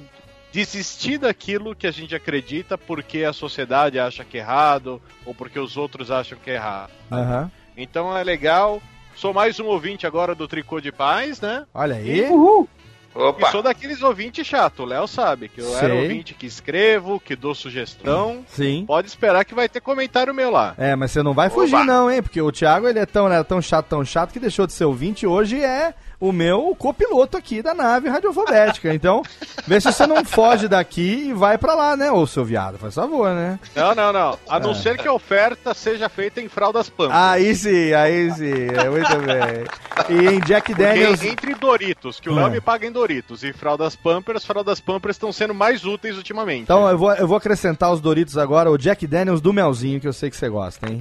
desistir 0.57 1.19
daquilo 1.19 1.77
que 1.77 1.87
a 1.87 1.91
gente 1.91 2.15
acredita 2.15 2.78
porque 2.78 3.24
a 3.24 3.33
sociedade 3.35 3.99
acha 3.99 4.24
que 4.24 4.39
é 4.39 4.41
errado 4.41 5.03
ou 5.27 5.35
porque 5.35 5.59
os 5.59 5.77
outros 5.77 6.11
acham 6.11 6.39
que 6.43 6.51
é 6.51 6.55
errado. 6.55 6.93
Aham. 7.12 7.51
Então 7.77 8.16
é 8.16 8.24
legal. 8.24 8.81
Sou 9.15 9.35
mais 9.35 9.61
um 9.61 9.66
ouvinte 9.66 10.07
agora 10.07 10.35
do 10.35 10.49
Tricô 10.49 10.81
de 10.81 10.91
Paz, 10.91 11.43
né? 11.43 11.66
Olha 11.74 11.97
aí. 11.97 12.20
E 12.20 13.51
sou 13.51 13.62
daqueles 13.62 14.01
ouvintes 14.03 14.47
chato, 14.47 14.83
o 14.83 14.87
Léo 14.87 15.07
sabe 15.07 15.51
que 15.51 15.61
eu 15.61 15.77
era 15.77 15.89
Sei. 15.89 16.03
ouvinte 16.03 16.33
que 16.33 16.47
escrevo, 16.47 17.20
que 17.20 17.37
dou 17.37 17.55
sugestão. 17.55 18.43
Sim. 18.47 18.85
Pode 18.87 19.09
esperar 19.09 19.45
que 19.45 19.55
vai 19.55 19.69
ter 19.69 19.83
comentário 19.83 20.35
meu 20.35 20.51
lá. 20.51 20.74
É, 20.78 20.97
mas 20.97 21.11
você 21.11 21.23
não 21.23 21.35
vai 21.35 21.51
fugir 21.51 21.74
Oba. 21.77 21.85
não, 21.85 22.11
hein? 22.11 22.23
Porque 22.23 22.41
o 22.41 22.51
Thiago, 22.51 22.89
ele 22.89 22.99
é 22.99 23.07
tão, 23.07 23.27
era 23.31 23.45
tão 23.45 23.61
chato, 23.61 23.89
tão 23.89 24.03
chato, 24.05 24.33
que 24.33 24.41
deixou 24.41 24.66
de 24.66 24.73
ser 24.73 24.87
ouvinte 24.87 25.24
e 25.24 25.28
hoje 25.28 25.62
é 25.62 25.93
o 26.18 26.32
meu 26.32 26.74
copiloto 26.78 27.36
aqui 27.36 27.60
da 27.62 27.74
nave 27.74 28.09
radiofobética. 28.09 28.93
Então, 28.94 29.22
vê 29.66 29.80
se 29.80 29.93
você 29.93 30.06
não 30.06 30.24
foge 30.24 30.66
daqui 30.68 31.26
e 31.28 31.32
vai 31.32 31.59
pra 31.59 31.74
lá, 31.74 31.97
né, 31.97 32.10
ô 32.10 32.26
seu 32.26 32.44
viado? 32.44 32.78
Faz 32.78 32.94
favor, 32.94 33.30
né? 33.34 33.59
Não, 33.74 33.94
não, 33.94 34.12
não. 34.12 34.38
A 34.48 34.59
não 34.59 34.70
É. 34.70 34.74
ser 34.74 34.97
que 34.97 35.06
a 35.06 35.12
oferta 35.12 35.74
seja 35.74 36.09
feita 36.09 36.40
em 36.40 36.48
fraldas 36.48 36.88
pampas. 36.88 37.16
Aí 37.16 37.55
sim, 37.55 37.93
aí 37.93 38.30
sim. 38.32 38.66
É, 38.74 38.88
Muito 38.88 39.16
bem. 39.18 39.64
E 40.09 40.34
em 40.34 40.40
Jack 40.40 40.72
Porque 40.72 40.82
Daniels... 40.82 41.22
entre 41.22 41.55
Doritos, 41.55 42.18
que 42.20 42.28
o 42.30 42.34
Léo 42.34 42.47
É. 42.47 42.51
me 42.51 42.60
paga 42.60 42.86
em 42.86 42.93
Doritos, 42.93 43.43
e 43.44 43.52
fraldas 43.52 43.94
Pampers, 43.97 44.44
fraldas 44.44 44.80
Pampers 44.80 45.16
estão 45.16 45.32
sendo 45.32 45.55
mais 45.55 45.84
úteis 45.84 46.16
ultimamente. 46.16 46.62
Então 46.62 46.88
eu 46.88 46.97
vou, 46.97 47.12
eu 47.14 47.26
vou 47.28 47.36
acrescentar 47.36 47.93
os 47.93 48.01
Doritos 48.01 48.38
agora, 48.38 48.70
o 48.70 48.78
Jack 48.78 49.06
Daniels 49.06 49.40
do 49.40 49.52
Melzinho, 49.52 50.01
que 50.01 50.09
eu 50.09 50.12
sei 50.12 50.30
que 50.30 50.36
você 50.36 50.48
gosta, 50.48 50.88
hein? 50.90 50.98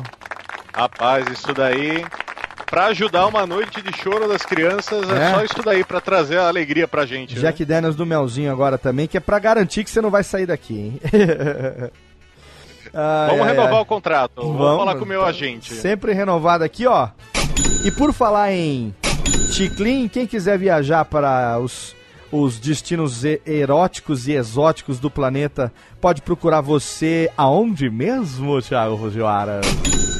Rapaz, 0.73 1.25
isso 1.31 1.53
daí 1.53 2.05
Pra 2.65 2.87
ajudar 2.87 3.27
uma 3.27 3.45
noite 3.45 3.81
de 3.81 3.95
choro 4.01 4.27
das 4.27 4.41
crianças, 4.41 5.07
é, 5.09 5.23
É. 5.27 5.31
só 5.33 5.43
isso 5.43 5.61
daí 5.63 5.83
pra 5.83 6.01
trazer 6.01 6.39
a 6.39 6.47
alegria 6.47 6.87
pra 6.87 7.05
gente. 7.05 7.35
né? 7.35 7.41
Jack 7.41 7.63
Daniels 7.63 7.95
do 7.95 8.05
Melzinho 8.05 8.51
agora 8.51 8.77
também, 8.77 9.07
que 9.07 9.17
é 9.17 9.19
pra 9.19 9.37
garantir 9.39 9.83
que 9.83 9.89
você 9.89 10.01
não 10.01 10.09
vai 10.09 10.23
sair 10.23 10.45
daqui, 10.45 10.73
hein? 10.73 11.01
Vamos 13.29 13.45
renovar 13.47 13.81
o 13.81 13.85
contrato. 13.85 14.41
Vamos, 14.41 14.57
Vamos. 14.57 14.77
falar 14.77 14.95
com 14.95 15.03
o 15.03 15.07
meu 15.07 15.23
agente. 15.25 15.73
Sempre 15.73 16.13
renovado 16.13 16.63
aqui, 16.63 16.85
ó. 16.87 17.09
E 17.83 17.91
por 17.91 18.13
falar 18.13 18.51
em 18.53 18.93
Chiclin, 19.51 20.07
quem 20.07 20.25
quiser 20.25 20.57
viajar 20.57 21.03
para 21.05 21.59
os, 21.59 21.95
os 22.31 22.59
destinos 22.59 23.23
eróticos 23.45 24.27
e 24.27 24.33
exóticos 24.33 24.99
do 24.99 25.09
planeta, 25.09 25.71
pode 26.01 26.21
procurar 26.21 26.61
você 26.61 27.31
aonde 27.37 27.89
mesmo, 27.89 28.61
Thiago 28.61 28.97
Fujiwara? 28.97 29.61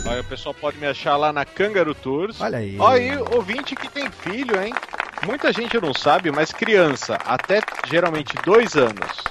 Aí 0.08 0.20
o 0.20 0.24
pessoal 0.24 0.54
pode 0.54 0.78
me 0.78 0.86
achar 0.86 1.18
lá 1.18 1.34
na 1.34 1.44
Kangaroo 1.44 1.96
Tours. 1.96 2.40
Olha 2.40 2.60
aí. 2.60 2.78
Ó, 2.80 2.88
aí, 2.88 3.18
ouvinte 3.18 3.76
que 3.76 3.90
tem 3.90 4.10
filho, 4.12 4.62
hein? 4.62 4.74
Muita 5.26 5.52
gente 5.52 5.80
não 5.82 5.94
sabe, 5.94 6.32
mas 6.32 6.52
criança, 6.52 7.18
até 7.26 7.62
geralmente 7.88 8.36
dois 8.46 8.76
anos, 8.76 9.24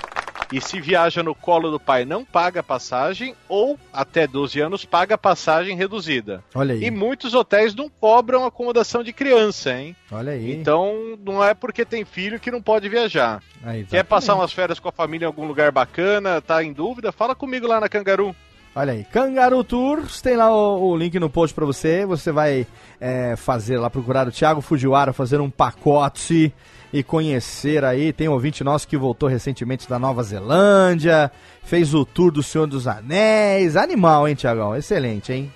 e 0.52 0.60
se 0.60 0.80
viaja 0.80 1.22
no 1.22 1.34
colo 1.34 1.70
do 1.70 1.80
pai, 1.80 2.04
não 2.04 2.24
paga 2.24 2.62
passagem, 2.62 3.34
ou 3.48 3.78
até 3.92 4.26
12 4.26 4.60
anos 4.60 4.84
paga 4.84 5.16
passagem 5.16 5.76
reduzida. 5.76 6.42
Olha 6.54 6.74
aí. 6.74 6.84
E 6.84 6.90
muitos 6.90 7.34
hotéis 7.34 7.74
não 7.74 7.88
cobram 7.88 8.44
acomodação 8.44 9.02
de 9.02 9.12
criança, 9.12 9.72
hein? 9.72 9.96
Olha 10.10 10.32
aí. 10.32 10.52
Então 10.52 11.18
não 11.24 11.42
é 11.42 11.54
porque 11.54 11.84
tem 11.84 12.04
filho 12.04 12.40
que 12.40 12.50
não 12.50 12.62
pode 12.62 12.88
viajar. 12.88 13.42
Aí, 13.62 13.84
Quer 13.84 14.04
passar 14.04 14.34
umas 14.34 14.52
férias 14.52 14.78
com 14.78 14.88
a 14.88 14.92
família 14.92 15.24
em 15.24 15.28
algum 15.28 15.46
lugar 15.46 15.72
bacana, 15.72 16.40
tá 16.40 16.62
em 16.62 16.72
dúvida? 16.72 17.12
Fala 17.12 17.34
comigo 17.34 17.66
lá 17.66 17.80
na 17.80 17.88
Cangaru. 17.88 18.34
Olha 18.76 18.92
aí, 18.92 19.04
Kangaroo 19.04 19.62
Tours, 19.62 20.20
tem 20.20 20.36
lá 20.36 20.50
o, 20.50 20.90
o 20.90 20.96
link 20.96 21.16
no 21.20 21.30
post 21.30 21.54
pra 21.54 21.64
você. 21.64 22.04
Você 22.04 22.32
vai 22.32 22.66
é, 23.00 23.36
fazer 23.36 23.78
lá, 23.78 23.88
procurar 23.88 24.26
o 24.26 24.32
Thiago 24.32 24.60
Fujiwara, 24.60 25.12
fazer 25.12 25.40
um 25.40 25.48
pacote 25.48 26.52
e 26.94 27.02
conhecer 27.02 27.84
aí. 27.84 28.12
Tem 28.12 28.28
um 28.28 28.32
ouvinte 28.32 28.62
nosso 28.62 28.86
que 28.86 28.96
voltou 28.96 29.28
recentemente 29.28 29.88
da 29.88 29.98
Nova 29.98 30.22
Zelândia, 30.22 31.28
fez 31.64 31.92
o 31.92 32.04
tour 32.04 32.30
do 32.30 32.40
Senhor 32.40 32.68
dos 32.68 32.86
Anéis. 32.86 33.76
Animal, 33.76 34.28
hein, 34.28 34.36
Thiagão? 34.36 34.76
Excelente, 34.76 35.32
hein? 35.32 35.52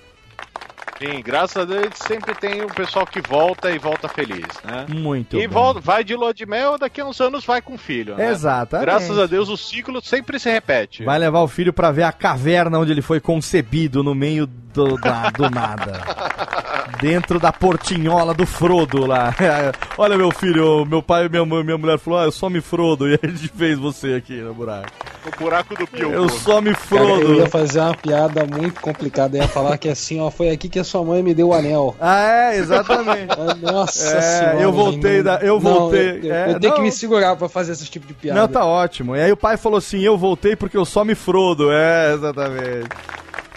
Sim, 1.01 1.21
graças 1.23 1.55
a 1.55 1.63
Deus 1.63 1.93
sempre 1.95 2.35
tem 2.35 2.61
um 2.61 2.67
pessoal 2.67 3.07
que 3.07 3.21
volta 3.21 3.71
e 3.71 3.79
volta 3.79 4.09
feliz, 4.09 4.45
né? 4.65 4.85
Muito 4.89 5.37
e 5.37 5.39
bem. 5.39 5.47
volta, 5.47 5.79
vai 5.79 6.03
de 6.03 6.13
lua 6.13 6.33
de 6.33 6.45
mel, 6.45 6.77
daqui 6.77 6.99
a 6.99 7.05
uns 7.05 7.21
anos 7.21 7.45
vai 7.45 7.61
com 7.61 7.77
filho, 7.77 8.17
né? 8.17 8.29
Exatamente. 8.29 8.85
Graças 8.85 9.17
a 9.17 9.25
Deus 9.25 9.47
o 9.47 9.55
ciclo 9.55 10.01
sempre 10.01 10.37
se 10.37 10.51
repete. 10.51 11.05
Vai 11.05 11.17
levar 11.17 11.39
o 11.39 11.47
filho 11.47 11.71
pra 11.71 11.89
ver 11.89 12.03
a 12.03 12.11
caverna 12.11 12.77
onde 12.77 12.91
ele 12.91 13.01
foi 13.01 13.21
concebido 13.21 14.03
no 14.03 14.13
meio 14.13 14.45
do, 14.73 14.95
da- 14.97 15.29
do 15.29 15.49
nada. 15.49 16.01
Dentro 17.01 17.39
da 17.39 17.51
portinhola 17.51 18.33
do 18.33 18.45
Frodo 18.45 19.05
lá. 19.05 19.33
Olha, 19.97 20.17
meu 20.17 20.31
filho, 20.31 20.85
meu 20.85 21.01
pai 21.01 21.25
e 21.25 21.29
minha, 21.29 21.45
minha 21.45 21.77
mulher 21.77 21.97
falou: 21.99 22.19
Ah, 22.19 22.23
eu 22.25 22.31
só 22.31 22.49
me 22.49 22.61
Frodo. 22.61 23.07
E 23.09 23.19
a 23.21 23.27
gente 23.27 23.47
fez 23.49 23.77
você 23.79 24.13
aqui 24.15 24.33
no 24.41 24.53
buraco. 24.53 24.89
O 25.25 25.39
buraco 25.43 25.75
do 25.75 25.87
Bilbo. 25.91 26.13
Eu 26.13 26.29
só 26.29 26.61
me 26.61 26.73
Cara, 26.73 27.03
eu 27.03 27.15
Frodo. 27.17 27.33
ia 27.35 27.47
fazer 27.49 27.79
uma 27.79 27.93
piada 27.95 28.45
muito 28.45 28.79
complicada. 28.81 29.37
Eu 29.37 29.41
ia 29.43 29.47
falar 29.47 29.77
que 29.77 29.89
assim, 29.89 30.19
ó, 30.21 30.29
foi 30.31 30.49
aqui 30.49 30.69
que 30.69 30.79
a 30.79 30.83
sua 30.83 31.03
mãe 31.03 31.21
me 31.21 31.33
deu 31.33 31.49
o 31.49 31.53
anel. 31.53 31.95
Ah, 31.99 32.51
é, 32.53 32.57
exatamente. 32.57 33.27
Ah, 33.31 33.55
Nossa 33.71 34.17
É, 34.17 34.21
senhora. 34.21 34.61
eu 34.61 34.71
voltei 34.71 35.21
da- 35.23 35.39
eu 35.41 35.59
não, 35.59 35.59
voltei, 35.59 36.09
eu, 36.09 36.23
eu- 36.25 36.33
é, 36.33 36.51
eu 36.53 36.59
tenho 36.59 36.73
que 36.73 36.79
não. 36.79 36.85
me 36.85 36.91
segurar 36.91 37.35
pra 37.35 37.49
fazer 37.49 37.73
esse 37.73 37.85
tipo 37.85 38.07
de 38.07 38.13
piada. 38.13 38.39
Não, 38.39 38.47
tá 38.47 38.63
ótimo. 38.65 39.15
E 39.15 39.21
aí 39.21 39.31
o 39.31 39.37
pai 39.37 39.57
falou 39.57 39.77
assim: 39.77 39.99
Eu 40.01 40.17
voltei 40.17 40.55
porque 40.55 40.77
eu 40.77 40.85
só 40.85 41.03
me 41.03 41.15
Frodo. 41.15 41.69
É, 41.71 42.13
exatamente. 42.13 42.89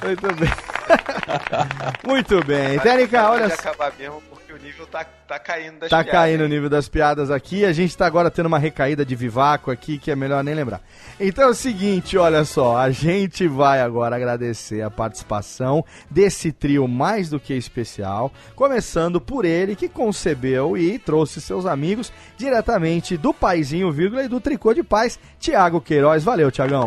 Muito 0.03 0.35
bem. 0.35 0.49
Muito 2.07 2.45
bem. 2.45 2.79
Técnica, 2.81 3.31
olha 3.31 3.49
só. 3.49 3.55
acabar 3.55 3.93
mesmo 3.99 4.21
porque 4.29 4.53
o 4.53 4.57
nível 4.59 4.87
tá, 4.87 5.05
tá 5.05 5.39
caindo 5.39 5.79
das 5.79 5.91
Tá 5.91 6.03
piadas, 6.03 6.13
caindo 6.13 6.45
o 6.45 6.49
nível 6.49 6.69
das 6.69 6.89
piadas 6.89 7.31
aqui. 7.31 7.65
A 7.65 7.73
gente 7.73 7.97
tá 7.97 8.07
agora 8.07 8.31
tendo 8.31 8.47
uma 8.47 8.59
recaída 8.59 9.05
de 9.05 9.15
vivaco 9.15 9.71
aqui 9.71 9.99
que 9.99 10.11
é 10.11 10.17
melhor 10.17 10.43
nem 10.43 10.55
lembrar. 10.55 10.81
Então 11.19 11.45
é 11.45 11.49
o 11.49 11.55
seguinte, 11.55 12.17
olha 12.19 12.45
só. 12.45 12.77
A 12.77 12.91
gente 12.91 13.47
vai 13.47 13.81
agora 13.81 14.17
agradecer 14.17 14.83
a 14.83 14.91
participação 14.91 15.85
desse 16.11 16.53
trio 16.53 16.87
mais 16.89 17.31
do 17.31 17.41
que 17.41 17.55
especial. 17.55 18.33
Começando 18.55 19.21
por 19.21 19.45
ele 19.45 19.77
que 19.77 19.89
concebeu 19.89 20.77
e 20.77 20.99
trouxe 20.99 21.41
seus 21.41 21.65
amigos 21.65 22.13
diretamente 22.37 23.17
do 23.17 23.33
Paizinho, 23.33 23.93
vírgula, 23.93 24.25
e 24.25 24.29
do 24.29 24.41
Tricô 24.41 24.75
de 24.75 24.83
Paz, 24.83 25.19
Tiago 25.39 25.81
Queiroz. 25.81 26.25
Valeu, 26.25 26.51
Tiagão. 26.51 26.87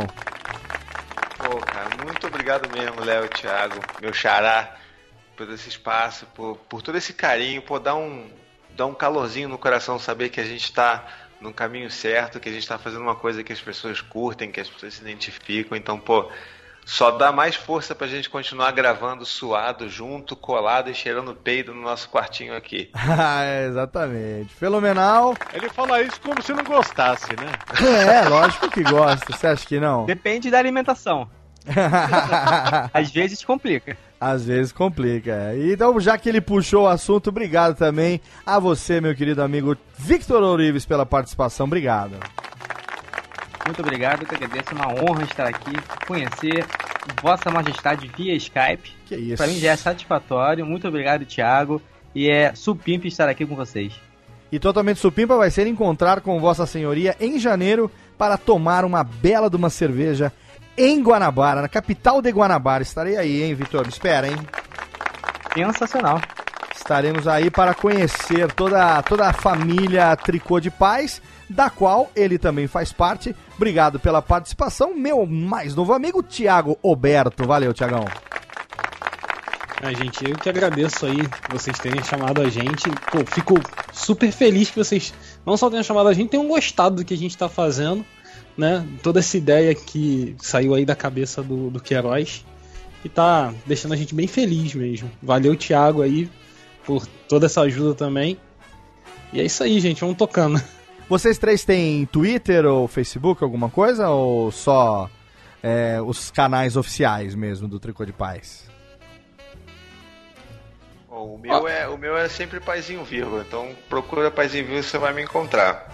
Obrigado 2.45 2.69
mesmo, 2.77 3.03
Léo 3.03 3.25
e 3.25 3.29
Thiago, 3.29 3.79
meu 3.99 4.13
xará, 4.13 4.75
por 5.35 5.49
esse 5.49 5.67
espaço, 5.67 6.27
por, 6.35 6.55
por 6.69 6.83
todo 6.83 6.95
esse 6.95 7.11
carinho, 7.11 7.59
por 7.59 7.79
dar 7.79 7.95
um, 7.95 8.29
dar 8.77 8.85
um 8.85 8.93
calorzinho 8.93 9.49
no 9.49 9.57
coração, 9.57 9.97
saber 9.97 10.29
que 10.29 10.39
a 10.39 10.43
gente 10.43 10.71
tá 10.71 11.07
no 11.41 11.51
caminho 11.51 11.89
certo, 11.89 12.39
que 12.39 12.47
a 12.47 12.51
gente 12.51 12.67
tá 12.67 12.77
fazendo 12.77 13.01
uma 13.01 13.15
coisa 13.15 13.43
que 13.43 13.51
as 13.51 13.59
pessoas 13.59 13.99
curtem, 13.99 14.51
que 14.51 14.61
as 14.61 14.69
pessoas 14.69 14.93
se 14.93 15.01
identificam. 15.01 15.75
Então, 15.75 15.99
pô, 15.99 16.29
só 16.85 17.09
dá 17.09 17.31
mais 17.31 17.55
força 17.55 17.95
pra 17.95 18.05
gente 18.05 18.29
continuar 18.29 18.71
gravando 18.73 19.25
suado, 19.25 19.89
junto, 19.89 20.35
colado 20.35 20.91
e 20.91 20.93
cheirando 20.93 21.33
peido 21.33 21.73
no 21.73 21.81
nosso 21.81 22.07
quartinho 22.09 22.55
aqui. 22.55 22.91
Ah, 23.17 23.43
é, 23.43 23.65
exatamente. 23.65 24.53
Fenomenal. 24.53 25.33
Ele 25.51 25.67
fala 25.69 25.99
isso 25.99 26.21
como 26.21 26.43
se 26.43 26.53
não 26.53 26.63
gostasse, 26.63 27.31
né? 27.31 27.51
É, 28.23 28.29
lógico 28.29 28.69
que 28.69 28.83
gosta. 28.83 29.35
Você 29.35 29.47
acha 29.47 29.65
que 29.65 29.79
não? 29.79 30.05
Depende 30.05 30.51
da 30.51 30.59
alimentação. 30.59 31.27
Às 32.93 33.11
vezes 33.11 33.43
complica. 33.43 33.97
Às 34.19 34.45
vezes 34.45 34.71
complica. 34.71 35.31
é. 35.31 35.71
Então, 35.71 35.99
já 35.99 36.17
que 36.17 36.29
ele 36.29 36.41
puxou 36.41 36.83
o 36.83 36.87
assunto, 36.87 37.29
obrigado 37.29 37.75
também 37.75 38.21
a 38.45 38.59
você, 38.59 39.01
meu 39.01 39.15
querido 39.15 39.41
amigo 39.41 39.75
Victor 39.97 40.41
Orives, 40.43 40.85
pela 40.85 41.05
participação. 41.05 41.65
Obrigado. 41.65 42.17
Muito 43.65 43.81
obrigado, 43.81 44.21
eu 44.21 44.27
que 44.27 44.35
agradeço. 44.35 44.69
É 44.71 44.75
uma 44.75 44.87
honra 44.93 45.23
estar 45.23 45.47
aqui, 45.47 45.73
conhecer 46.07 46.65
Vossa 47.21 47.49
Majestade 47.49 48.09
via 48.15 48.35
Skype. 48.35 48.91
Que 49.05 49.15
isso. 49.15 49.37
Pra 49.37 49.47
mim 49.47 49.59
já 49.59 49.71
é 49.71 49.75
satisfatório. 49.75 50.65
Muito 50.65 50.87
obrigado, 50.87 51.25
Thiago. 51.25 51.81
E 52.13 52.29
é 52.29 52.53
supimpe 52.55 53.07
estar 53.07 53.27
aqui 53.27 53.45
com 53.45 53.55
vocês. 53.55 53.93
E 54.51 54.59
totalmente 54.59 54.99
supimpa 54.99 55.35
vai 55.35 55.49
ser 55.49 55.67
encontrar 55.67 56.21
com 56.21 56.39
Vossa 56.39 56.65
Senhoria 56.65 57.15
em 57.19 57.39
janeiro 57.39 57.91
para 58.17 58.37
tomar 58.37 58.85
uma 58.85 59.03
bela 59.03 59.49
de 59.49 59.55
uma 59.55 59.69
cerveja 59.69 60.31
em 60.77 61.01
Guanabara, 61.01 61.61
na 61.61 61.69
capital 61.69 62.21
de 62.21 62.31
Guanabara. 62.31 62.83
Estarei 62.83 63.17
aí, 63.17 63.43
hein, 63.43 63.53
Vitor? 63.53 63.83
Me 63.83 63.89
espera, 63.89 64.27
hein? 64.27 64.35
Sensacional. 65.53 66.21
Estaremos 66.75 67.27
aí 67.27 67.49
para 67.49 67.73
conhecer 67.73 68.51
toda, 68.53 69.01
toda 69.01 69.27
a 69.27 69.33
família 69.33 70.15
Tricô 70.15 70.59
de 70.59 70.69
Paz, 70.69 71.21
da 71.49 71.69
qual 71.69 72.11
ele 72.15 72.37
também 72.37 72.67
faz 72.67 72.93
parte. 72.93 73.35
Obrigado 73.55 73.99
pela 73.99 74.21
participação, 74.21 74.93
meu 74.95 75.25
mais 75.25 75.73
novo 75.73 75.93
amigo, 75.93 76.21
Tiago 76.21 76.77
Oberto. 76.83 77.47
Valeu, 77.47 77.73
Tiagão. 77.73 78.05
Ah, 79.81 79.93
gente, 79.93 80.29
eu 80.29 80.35
que 80.35 80.49
agradeço 80.49 81.05
aí 81.05 81.17
vocês 81.49 81.77
terem 81.79 82.03
chamado 82.03 82.41
a 82.41 82.49
gente. 82.49 82.89
Pô, 83.11 83.25
fico 83.25 83.55
super 83.91 84.31
feliz 84.31 84.69
que 84.69 84.77
vocês 84.77 85.13
não 85.45 85.57
só 85.57 85.69
tenham 85.69 85.83
chamado 85.83 86.09
a 86.09 86.13
gente, 86.13 86.29
tenham 86.29 86.47
gostado 86.47 86.97
do 86.97 87.05
que 87.05 87.13
a 87.13 87.17
gente 87.17 87.37
tá 87.37 87.49
fazendo, 87.49 88.05
né? 88.57 88.87
Toda 89.03 89.19
essa 89.19 89.37
ideia 89.37 89.73
que 89.73 90.35
saiu 90.39 90.73
aí 90.73 90.85
da 90.85 90.95
cabeça 90.95 91.43
do, 91.43 91.69
do 91.69 91.79
Queiroz, 91.79 92.45
que 93.01 93.09
tá 93.09 93.53
deixando 93.65 93.93
a 93.93 93.97
gente 93.97 94.15
bem 94.15 94.27
feliz 94.27 94.73
mesmo. 94.73 95.11
Valeu, 95.21 95.55
Thiago, 95.55 96.01
aí, 96.01 96.29
por 96.85 97.05
toda 97.27 97.45
essa 97.45 97.61
ajuda 97.61 97.93
também. 97.93 98.37
E 99.33 99.39
é 99.39 99.43
isso 99.43 99.63
aí, 99.63 99.79
gente, 99.79 100.01
vamos 100.01 100.17
tocando. 100.17 100.61
Vocês 101.07 101.37
três 101.37 101.63
têm 101.63 102.05
Twitter 102.07 102.65
ou 102.65 102.87
Facebook, 102.87 103.43
alguma 103.43 103.69
coisa? 103.69 104.09
Ou 104.09 104.51
só 104.51 105.09
é, 105.61 106.01
os 106.01 106.31
canais 106.31 106.75
oficiais 106.75 107.35
mesmo 107.35 107.67
do 107.67 107.79
Tricô 107.79 108.05
de 108.05 108.13
Paz? 108.13 108.67
Bom, 111.07 111.35
o, 111.35 111.37
meu 111.37 111.67
é, 111.67 111.87
o 111.87 111.97
meu 111.97 112.17
é 112.17 112.27
sempre 112.27 112.59
Paizinho 112.59 113.03
Vírgula, 113.03 113.45
então 113.47 113.69
procura 113.87 114.31
Paizinho 114.31 114.65
Vírgula 114.65 114.83
você 114.83 114.97
vai 114.97 115.13
me 115.13 115.21
encontrar. 115.21 115.91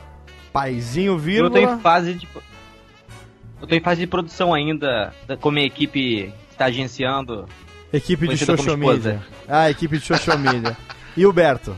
Paizinho, 0.51 1.13
Eu 1.13 1.17
vírgula. 1.19 1.59
em 1.59 1.79
fase 1.79 2.13
de. 2.13 2.27
Eu 3.61 3.67
tô 3.67 3.75
em 3.75 3.79
fase 3.81 4.01
de 4.01 4.07
produção 4.07 4.53
ainda, 4.53 5.13
da- 5.27 5.37
como 5.37 5.57
a 5.59 5.61
equipe 5.61 6.33
está 6.51 6.65
agenciando. 6.65 7.45
Equipe 7.93 8.27
de 8.27 8.37
social 8.45 8.77
media. 8.77 9.21
Ah, 9.47 9.69
equipe 9.69 9.97
de 9.97 10.05
social 10.05 10.37
media. 10.37 10.75
E 11.17 11.25
o 11.25 11.33
Berto? 11.33 11.75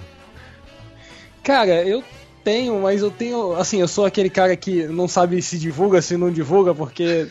Cara, 1.44 1.84
eu 1.84 2.04
tenho, 2.44 2.80
mas 2.82 3.02
eu 3.02 3.10
tenho. 3.10 3.56
Assim, 3.56 3.80
eu 3.82 3.88
sou 3.88 4.06
aquele 4.06 4.30
cara 4.30 4.56
que 4.56 4.84
não 4.88 5.08
sabe 5.08 5.42
se 5.42 5.58
divulga, 5.58 6.02
se 6.04 6.16
não 6.16 6.32
divulga, 6.32 6.74
porque. 6.76 7.28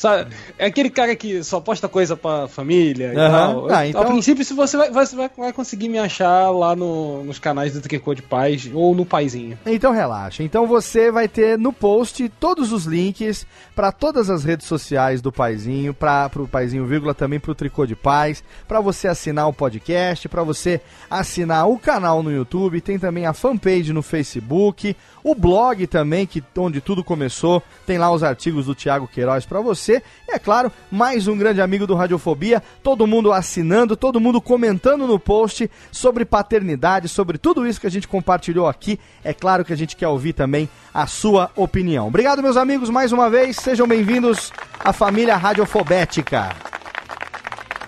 Sabe? 0.00 0.30
É 0.58 0.64
aquele 0.64 0.88
cara 0.88 1.14
que 1.14 1.44
só 1.44 1.60
posta 1.60 1.86
coisa 1.86 2.16
pra 2.16 2.48
família 2.48 3.12
e 3.12 3.16
tal. 3.16 3.70
Ah, 3.70 3.86
então- 3.86 4.00
A 4.00 4.04
princípio, 4.06 4.42
se 4.42 4.54
você 4.54 4.74
vai, 4.74 4.90
você 4.90 5.14
vai, 5.14 5.30
vai 5.36 5.52
conseguir 5.52 5.90
me 5.90 5.98
achar 5.98 6.48
lá 6.50 6.74
no- 6.74 7.22
nos 7.22 7.38
canais 7.38 7.74
do 7.74 7.82
Tricô 7.82 8.14
de 8.14 8.22
Paz 8.22 8.70
ou 8.72 8.94
no 8.94 9.04
Paizinho. 9.04 9.58
Então 9.66 9.92
relaxa. 9.92 10.42
Então 10.42 10.66
você 10.66 11.10
vai 11.12 11.28
ter 11.28 11.58
no 11.58 11.70
post 11.70 12.30
todos 12.40 12.72
os 12.72 12.86
links 12.86 13.46
para 13.76 13.92
todas 13.92 14.30
as 14.30 14.42
redes 14.42 14.66
sociais 14.66 15.20
do 15.20 15.30
Paizinho, 15.30 15.92
para 15.92 16.30
pro 16.30 16.48
Paizinho 16.48 16.86
vírgula 16.86 17.12
também 17.12 17.38
pro 17.38 17.54
Tricô 17.54 17.84
de 17.84 17.94
Paz, 17.94 18.42
para 18.66 18.80
você 18.80 19.06
assinar 19.06 19.48
o 19.48 19.52
podcast, 19.52 20.30
para 20.30 20.42
você 20.42 20.80
assinar 21.10 21.68
o 21.68 21.78
canal 21.78 22.22
no 22.22 22.32
YouTube, 22.32 22.80
tem 22.80 22.98
também 22.98 23.26
a 23.26 23.34
fanpage 23.34 23.92
no 23.92 24.00
Facebook, 24.02 24.96
o 25.22 25.34
blog 25.34 25.86
também 25.86 26.26
que 26.26 26.42
onde 26.56 26.80
tudo 26.80 27.04
começou, 27.04 27.62
tem 27.86 27.98
lá 27.98 28.10
os 28.10 28.22
artigos 28.22 28.66
do 28.66 28.74
Thiago 28.74 29.08
Queiroz 29.08 29.44
para 29.44 29.60
você. 29.60 30.02
E 30.28 30.34
é 30.34 30.38
claro, 30.38 30.72
mais 30.90 31.28
um 31.28 31.36
grande 31.36 31.60
amigo 31.60 31.86
do 31.86 31.94
Radiofobia, 31.94 32.62
todo 32.82 33.06
mundo 33.06 33.32
assinando, 33.32 33.96
todo 33.96 34.20
mundo 34.20 34.40
comentando 34.40 35.06
no 35.06 35.18
post 35.18 35.70
sobre 35.92 36.24
paternidade, 36.24 37.08
sobre 37.08 37.38
tudo 37.38 37.66
isso 37.66 37.80
que 37.80 37.86
a 37.86 37.90
gente 37.90 38.08
compartilhou 38.08 38.66
aqui. 38.66 38.98
É 39.22 39.32
claro 39.32 39.64
que 39.64 39.72
a 39.72 39.76
gente 39.76 39.96
quer 39.96 40.08
ouvir 40.08 40.32
também 40.32 40.68
a 40.92 41.06
sua 41.06 41.50
opinião. 41.56 42.08
Obrigado, 42.08 42.42
meus 42.42 42.56
amigos, 42.56 42.90
mais 42.90 43.12
uma 43.12 43.30
vez. 43.30 43.56
Sejam 43.56 43.86
bem-vindos 43.86 44.52
à 44.78 44.92
família 44.92 45.36
Radiofobética. 45.36 46.79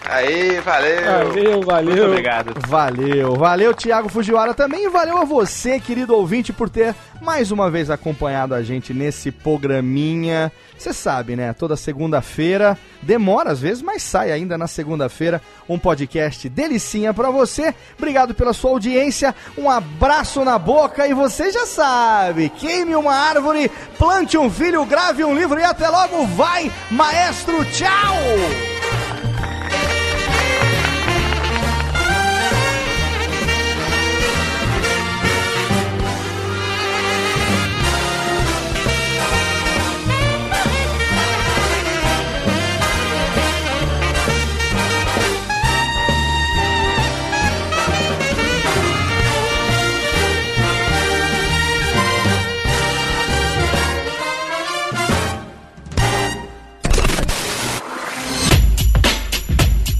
Aí, 0.08 0.60
valeu. 0.60 1.02
Valeu, 1.04 1.62
valeu. 1.62 1.94
Muito 1.94 2.06
obrigado. 2.06 2.54
Valeu, 2.66 3.34
valeu 3.34 3.74
Thiago 3.74 4.08
Fujiwara 4.08 4.52
também 4.52 4.84
e 4.84 4.90
valeu 4.90 5.18
a 5.18 5.24
você, 5.24 5.78
querido 5.78 6.14
ouvinte, 6.14 6.52
por 6.52 6.68
ter 6.68 6.94
mais 7.20 7.50
uma 7.50 7.70
vez 7.70 7.88
acompanhado 7.88 8.54
a 8.54 8.62
gente 8.62 8.92
nesse 8.92 9.30
programinha. 9.30 10.52
Você 10.76 10.92
sabe, 10.92 11.36
né? 11.36 11.52
Toda 11.52 11.76
segunda-feira, 11.76 12.76
demora 13.00 13.52
às 13.52 13.60
vezes, 13.60 13.80
mas 13.80 14.02
sai 14.02 14.32
ainda 14.32 14.58
na 14.58 14.66
segunda-feira 14.66 15.40
um 15.68 15.78
podcast 15.78 16.48
delicinha 16.48 17.14
pra 17.14 17.30
você. 17.30 17.72
Obrigado 17.96 18.34
pela 18.34 18.52
sua 18.52 18.70
audiência, 18.70 19.32
um 19.56 19.70
abraço 19.70 20.44
na 20.44 20.58
boca 20.58 21.06
e 21.06 21.14
você 21.14 21.52
já 21.52 21.64
sabe, 21.64 22.48
queime 22.48 22.96
uma 22.96 23.14
árvore, 23.14 23.70
plante 23.96 24.36
um 24.36 24.50
filho, 24.50 24.84
grave 24.84 25.24
um 25.24 25.34
livro 25.34 25.60
e 25.60 25.64
até 25.64 25.88
logo, 25.88 26.26
vai, 26.26 26.70
maestro, 26.90 27.64
tchau! 27.66 28.16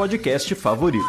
podcast 0.00 0.54
favorito. 0.54 1.04